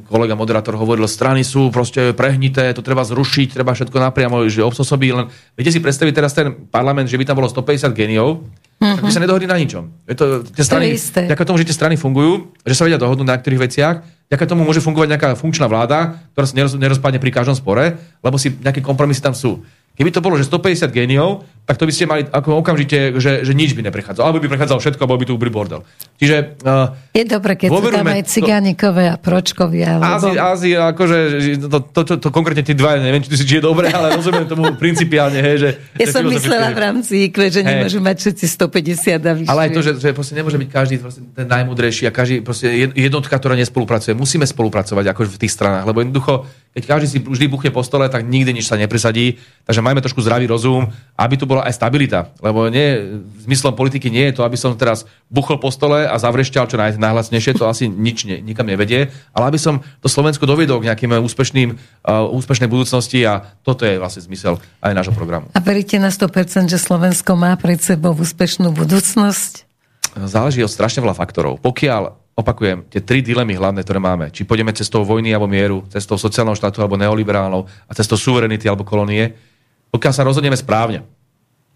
kolega 0.09 0.33
moderátor 0.33 0.73
hovoril, 0.73 1.05
strany 1.05 1.45
sú 1.45 1.69
proste 1.69 2.17
prehnité, 2.17 2.73
to 2.73 2.81
treba 2.81 3.05
zrušiť, 3.05 3.53
treba 3.53 3.77
všetko 3.77 3.93
napriamo, 4.09 4.41
že 4.49 4.65
obsosobí 4.65 5.13
len... 5.13 5.29
Viete 5.53 5.69
si 5.69 5.77
predstaviť 5.77 6.13
teraz 6.17 6.33
ten 6.33 6.65
parlament, 6.73 7.05
že 7.05 7.17
by 7.21 7.29
tam 7.29 7.37
bolo 7.37 7.45
150 7.45 7.93
geniov, 7.93 8.41
mm-hmm. 8.83 8.99
tak 8.99 9.03
by 9.07 9.13
sa 9.15 9.23
nedohodli 9.23 9.47
na 9.47 9.55
ničom. 9.55 9.83
Je 10.03 10.15
to, 10.19 10.43
tie 10.43 10.63
strany, 10.67 10.91
to 10.99 11.31
ďaká 11.31 11.43
tomu, 11.47 11.55
že 11.63 11.71
tie 11.71 11.77
strany 11.79 11.95
fungujú, 11.95 12.51
že 12.67 12.75
sa 12.75 12.83
vedia 12.83 12.99
dohodnúť 12.99 13.23
na 13.23 13.39
niektorých 13.39 13.63
veciach, 13.63 13.95
ďaká 14.27 14.43
tomu 14.43 14.67
môže 14.67 14.83
fungovať 14.83 15.07
nejaká 15.15 15.29
funkčná 15.39 15.71
vláda, 15.71 16.19
ktorá 16.35 16.45
sa 16.45 16.55
nerozpadne 16.59 17.23
pri 17.23 17.31
každom 17.31 17.55
spore, 17.55 17.95
lebo 18.19 18.35
si 18.35 18.51
nejaké 18.51 18.83
kompromisy 18.83 19.23
tam 19.23 19.31
sú. 19.31 19.63
Keby 19.93 20.09
to 20.09 20.25
bolo, 20.25 20.41
že 20.41 20.49
150 20.49 20.89
géniov, 20.89 21.45
tak 21.63 21.79
to 21.79 21.87
by 21.87 21.93
ste 21.95 22.09
mali 22.09 22.27
ako 22.27 22.59
okamžite, 22.59 23.15
že, 23.21 23.47
že 23.47 23.53
nič 23.55 23.71
by 23.71 23.87
neprechádzalo. 23.87 24.25
Alebo 24.25 24.43
by 24.43 24.51
prechádzalo 24.51 24.83
všetko, 24.83 24.99
alebo 25.05 25.21
by 25.21 25.27
tu 25.29 25.37
bordel. 25.37 25.85
Čiže... 26.19 26.59
Uh, 26.59 26.91
je 27.15 27.23
dobre, 27.23 27.55
keď 27.55 27.69
sú 27.71 27.87
tam 27.87 28.09
aj 28.09 28.21
cigánikové 28.27 29.07
a 29.07 29.15
pročkovia. 29.15 30.01
Lebo... 30.01 30.33
Ázi, 30.33 30.75
akože, 30.75 31.17
to, 31.63 31.79
to, 31.93 32.01
to, 32.03 32.13
to, 32.19 32.27
konkrétne 32.35 32.67
tí 32.67 32.75
dva, 32.75 32.99
neviem, 32.99 33.23
či, 33.23 33.31
či 33.37 33.61
je 33.61 33.63
dobre, 33.63 33.87
ale 33.93 34.17
rozumiem 34.17 34.43
tomu 34.43 34.75
principiálne, 34.81 35.39
hej, 35.39 35.55
že... 35.61 35.69
Ja 36.01 36.11
som 36.11 36.27
myslela 36.27 36.75
v 36.75 36.79
rámci 36.83 37.31
IQ, 37.31 37.37
že 37.47 37.63
hey. 37.63 37.79
nemôžu 37.79 38.03
mať 38.03 38.17
všetci 38.27 38.45
150 38.49 39.23
a 39.23 39.33
vyššie. 39.37 39.51
Ale 39.53 39.61
aj 39.63 39.71
to, 39.71 39.81
že, 39.85 39.91
že 40.03 40.09
proste 40.11 40.33
nemôže 40.35 40.59
byť 40.59 40.69
každý 40.73 40.95
ten 41.31 41.47
najmudrejší 41.47 42.09
a 42.09 42.11
každý 42.11 42.43
proste 42.43 42.91
jednotka, 42.91 43.39
ktorá 43.39 43.55
nespolupracuje. 43.55 44.11
Musíme 44.17 44.43
spolupracovať 44.43 45.05
ako 45.15 45.31
v 45.31 45.39
tých 45.39 45.53
stranách, 45.55 45.87
lebo 45.87 46.03
jednoducho 46.03 46.43
keď 46.73 46.83
každý 46.89 47.07
si 47.07 47.17
vždy 47.21 47.45
buchne 47.45 47.69
po 47.69 47.85
stole, 47.85 48.09
tak 48.09 48.25
nikdy 48.25 48.49
nič 48.49 48.65
sa 48.65 48.73
nepresadí. 48.81 49.37
Takže 49.69 49.85
majme 49.85 50.01
trošku 50.01 50.25
zdravý 50.25 50.49
rozum, 50.49 50.89
aby 51.13 51.37
tu 51.37 51.45
bola 51.45 51.61
aj 51.69 51.77
stabilita. 51.77 52.33
Lebo 52.41 52.65
nie, 52.73 53.21
zmyslom 53.45 53.77
politiky 53.77 54.09
nie 54.09 54.33
je 54.33 54.41
to, 54.41 54.41
aby 54.41 54.57
som 54.57 54.73
teraz 54.73 55.05
buchol 55.29 55.61
po 55.61 55.69
stole 55.69 56.09
a 56.09 56.17
zavrešťal 56.17 56.65
čo 56.65 56.81
naj, 56.81 56.97
najhlasnejšie, 56.97 57.61
to 57.61 57.69
asi 57.69 57.85
nič 57.85 58.25
ne, 58.25 58.41
nikam 58.41 58.65
nevedie, 58.65 59.13
ale 59.37 59.53
aby 59.53 59.61
som 59.61 59.85
to 60.01 60.09
Slovensko 60.09 60.49
dovedol 60.49 60.81
k 60.81 60.89
nejakým 60.89 61.13
úspešným, 61.21 61.69
uh, 61.77 62.25
úspešnej 62.33 62.65
budúcnosti 62.65 63.21
a 63.21 63.53
toto 63.61 63.85
je 63.85 64.01
vlastne 64.01 64.25
zmysel 64.25 64.57
aj 64.81 64.97
nášho 64.97 65.13
programu. 65.13 65.53
A 65.53 65.61
veríte 65.61 66.01
na 66.01 66.09
100%, 66.09 66.73
že 66.73 66.81
Slovensko 66.81 67.37
má 67.37 67.53
pred 67.53 67.77
sebou 67.77 68.17
úspešnú 68.17 68.73
budúcnosť? 68.73 69.69
Záleží 70.25 70.65
od 70.65 70.73
strašne 70.73 71.05
veľa 71.05 71.13
faktorov. 71.13 71.61
Pokiaľ 71.61 72.22
opakujem, 72.33 72.89
tie 72.89 73.01
tri 73.01 73.21
dilemy 73.21 73.53
hlavné, 73.53 73.85
ktoré 73.85 74.01
máme, 74.01 74.33
či 74.33 74.41
pôjdeme 74.45 74.73
cestou 74.73 75.05
vojny 75.05 75.29
alebo 75.29 75.45
mieru, 75.45 75.85
cestou 75.93 76.17
sociálneho 76.17 76.57
štátu 76.57 76.81
alebo 76.81 76.97
neoliberálnou 76.97 77.69
a 77.85 77.91
cestou 77.93 78.17
suverenity 78.17 78.65
alebo 78.65 78.81
kolónie, 78.81 79.37
pokiaľ 79.93 80.13
sa 80.13 80.25
rozhodneme 80.25 80.57
správne, 80.57 81.05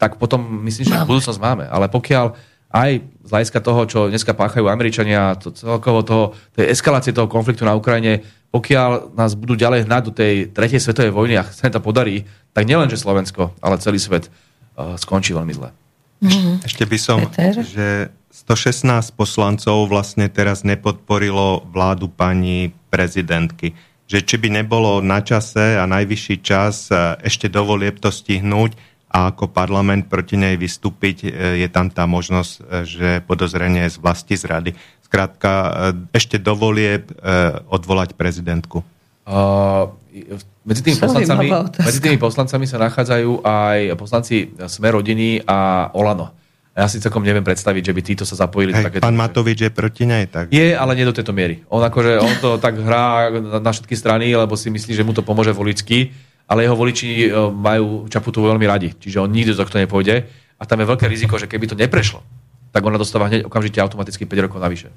tak 0.02 0.18
potom 0.18 0.42
myslím, 0.66 0.90
že 0.90 0.96
máme. 0.98 1.10
budúcnosť 1.10 1.40
máme. 1.42 1.66
Ale 1.70 1.86
pokiaľ 1.90 2.34
aj 2.68 2.92
z 3.00 3.30
hľadiska 3.32 3.60
toho, 3.64 3.82
čo 3.88 4.00
dneska 4.12 4.34
páchajú 4.34 4.68
Američania, 4.68 5.38
to 5.40 5.54
celkovo 5.54 6.02
toho, 6.04 6.24
tej 6.58 6.74
eskalácie 6.74 7.16
toho 7.16 7.30
konfliktu 7.30 7.64
na 7.64 7.78
Ukrajine, 7.78 8.26
pokiaľ 8.52 9.14
nás 9.16 9.38
budú 9.38 9.56
ďalej 9.56 9.86
hnať 9.86 10.02
do 10.10 10.12
tej 10.12 10.34
tretej 10.52 10.82
svetovej 10.82 11.14
vojny 11.14 11.40
a 11.40 11.48
sa 11.48 11.70
to 11.70 11.80
podarí, 11.80 12.26
tak 12.52 12.66
nielen, 12.66 12.90
že 12.90 13.00
Slovensko, 13.00 13.54
ale 13.62 13.80
celý 13.80 14.02
svet 14.02 14.28
uh, 14.28 14.98
skončí 14.98 15.32
veľmi 15.32 15.54
zle. 15.54 15.70
Mm-hmm. 16.18 16.66
Ešte 16.66 16.84
by 16.90 16.98
som, 16.98 17.18
Peter? 17.30 17.62
že 17.62 18.10
116 18.38 19.18
poslancov 19.18 19.90
vlastne 19.90 20.30
teraz 20.30 20.62
nepodporilo 20.62 21.66
vládu 21.74 22.06
pani 22.06 22.70
prezidentky. 22.94 23.74
Že 24.06 24.20
či 24.24 24.36
by 24.38 24.62
nebolo 24.62 25.02
na 25.02 25.26
čase 25.26 25.74
a 25.74 25.90
najvyšší 25.90 26.36
čas 26.46 26.94
e, 26.94 27.18
ešte 27.26 27.50
dovolieb 27.50 27.98
to 27.98 28.14
stihnúť 28.14 28.78
a 29.10 29.34
ako 29.34 29.50
parlament 29.50 30.06
proti 30.06 30.38
nej 30.38 30.54
vystúpiť, 30.54 31.18
e, 31.26 31.28
je 31.66 31.68
tam 31.68 31.90
tá 31.90 32.06
možnosť, 32.06 32.54
e, 32.54 32.62
že 32.86 33.10
podozrenie 33.26 33.90
je 33.90 33.98
z 33.98 34.02
vlasti 34.06 34.36
zrady. 34.38 34.72
Skrátka, 35.02 35.52
ešte 36.12 36.36
dovolie 36.36 37.00
odvolať 37.72 38.12
prezidentku. 38.20 38.84
Uh, 39.24 39.88
medzi, 40.68 40.84
tými 40.84 41.00
poslancami, 41.00 41.48
medzi 41.80 42.00
tými 42.04 42.20
poslancami 42.20 42.68
sa 42.68 42.76
nachádzajú 42.76 43.40
aj 43.40 43.80
poslanci 43.96 44.52
Sme 44.68 44.92
rodiny 44.92 45.48
a 45.48 45.88
Olano. 45.96 46.37
Ja 46.78 46.86
si 46.86 47.02
celkom 47.02 47.26
neviem 47.26 47.42
predstaviť, 47.42 47.90
že 47.90 47.94
by 47.98 48.02
títo 48.06 48.22
sa 48.22 48.38
zapojili. 48.38 48.70
Hej, 48.70 48.86
takéto- 48.86 49.02
pán 49.02 49.18
Matovič 49.18 49.66
je 49.66 49.72
proti 49.74 50.06
nej, 50.06 50.30
tak 50.30 50.54
Je, 50.54 50.78
ale 50.78 50.94
nie 50.94 51.10
do 51.10 51.16
tejto 51.18 51.34
miery. 51.34 51.66
On 51.74 51.82
akože, 51.82 52.22
on 52.22 52.34
to 52.38 52.50
tak 52.62 52.78
hrá 52.78 53.34
na, 53.34 53.72
všetky 53.74 53.98
strany, 53.98 54.30
lebo 54.30 54.54
si 54.54 54.70
myslí, 54.70 54.94
že 54.94 55.02
mu 55.02 55.10
to 55.10 55.26
pomôže 55.26 55.58
voličky, 55.58 56.14
ale 56.46 56.70
jeho 56.70 56.78
voliči 56.78 57.34
e, 57.34 57.50
majú 57.50 58.06
Čaputu 58.06 58.46
veľmi 58.46 58.70
radi, 58.70 58.94
čiže 58.94 59.26
on 59.26 59.34
nikdy 59.34 59.58
do 59.58 59.66
tohto 59.66 59.82
nepôjde 59.82 60.30
a 60.30 60.64
tam 60.70 60.78
je 60.78 60.86
veľké 60.86 61.10
riziko, 61.10 61.42
že 61.42 61.50
keby 61.50 61.66
to 61.66 61.74
neprešlo, 61.74 62.22
tak 62.70 62.86
ona 62.86 63.02
dostáva 63.02 63.26
hneď 63.26 63.50
okamžite 63.50 63.82
automaticky 63.82 64.30
5 64.30 64.46
rokov 64.46 64.62
navyše. 64.62 64.94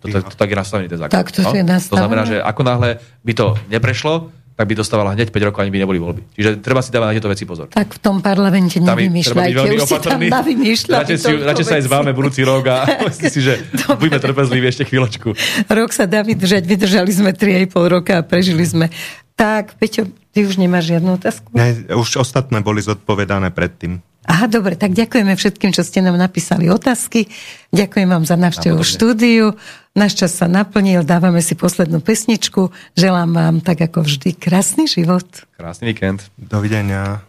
To, 0.00 0.08
to, 0.08 0.24
to, 0.24 0.32
tak 0.32 0.48
je 0.48 0.56
nastavený 0.56 0.86
ten 0.88 0.96
zákon. 0.96 1.12
Tak 1.12 1.28
to 1.28 1.44
je 1.44 1.64
To 1.90 1.96
znamená, 1.98 2.22
že 2.24 2.40
ako 2.40 2.62
náhle 2.64 2.90
by 3.20 3.32
to 3.36 3.46
neprešlo, 3.68 4.30
tak 4.58 4.66
by 4.66 4.74
dostávala 4.74 5.14
hneď 5.14 5.30
5 5.30 5.38
rokov, 5.46 5.62
ani 5.62 5.70
by 5.70 5.86
neboli 5.86 6.02
voľby. 6.02 6.34
Čiže 6.34 6.58
treba 6.58 6.82
si 6.82 6.90
dávať 6.90 7.06
na 7.06 7.14
tieto 7.14 7.30
veci 7.30 7.46
pozor. 7.46 7.70
Tak 7.70 7.94
v 7.94 8.00
tom 8.02 8.18
parlamente 8.18 8.82
Tam 8.82 8.98
nevymýšľajte. 8.98 9.54
Už 9.54 9.86
si 9.86 9.94
tam 9.94 10.18
opatrný. 10.18 10.26
navymýšľali. 10.34 10.98
Radšej, 10.98 11.14
si, 11.14 11.26
toľko 11.30 11.46
radšej 11.46 11.66
sa 11.70 11.74
aj 11.78 11.84
zváme 11.86 12.10
budúci 12.10 12.42
rok 12.42 12.66
a 12.66 12.76
myslím 13.06 13.30
si, 13.30 13.40
že 13.46 13.54
buďme 13.86 14.18
trpezliví 14.18 14.66
ešte 14.66 14.82
chvíľočku. 14.82 15.30
Rok 15.70 15.90
sa 15.94 16.10
dá 16.10 16.26
vydržať. 16.26 16.66
Vydržali 16.66 17.10
sme 17.14 17.30
3,5 17.30 17.70
roka 17.86 18.18
a 18.18 18.26
prežili 18.26 18.66
sme. 18.66 18.90
Tak, 19.38 19.78
Peťo, 19.78 20.10
ty 20.34 20.42
už 20.42 20.58
nemáš 20.58 20.90
žiadnu 20.90 21.14
otázku? 21.14 21.54
ne, 21.54 21.86
už 21.94 22.18
ostatné 22.18 22.58
boli 22.58 22.82
zodpovedané 22.82 23.54
predtým. 23.54 24.02
Aha, 24.28 24.44
dobre, 24.44 24.76
tak 24.76 24.92
ďakujeme 24.92 25.32
všetkým, 25.32 25.72
čo 25.72 25.80
ste 25.80 26.04
nám 26.04 26.20
napísali 26.20 26.68
otázky. 26.68 27.32
Ďakujem 27.72 28.08
vám 28.12 28.24
za 28.28 28.36
návštevu 28.36 28.84
štúdiu. 28.84 29.56
Náš 29.96 30.20
čas 30.20 30.36
sa 30.36 30.46
naplnil, 30.46 31.02
dávame 31.02 31.40
si 31.40 31.56
poslednú 31.56 32.04
pesničku. 32.04 32.68
Želám 32.92 33.30
vám, 33.32 33.54
tak 33.64 33.80
ako 33.88 34.04
vždy, 34.04 34.36
krásny 34.36 34.84
život. 34.84 35.26
Krásny 35.56 35.96
víkend. 35.96 36.28
Dovidenia. 36.36 37.24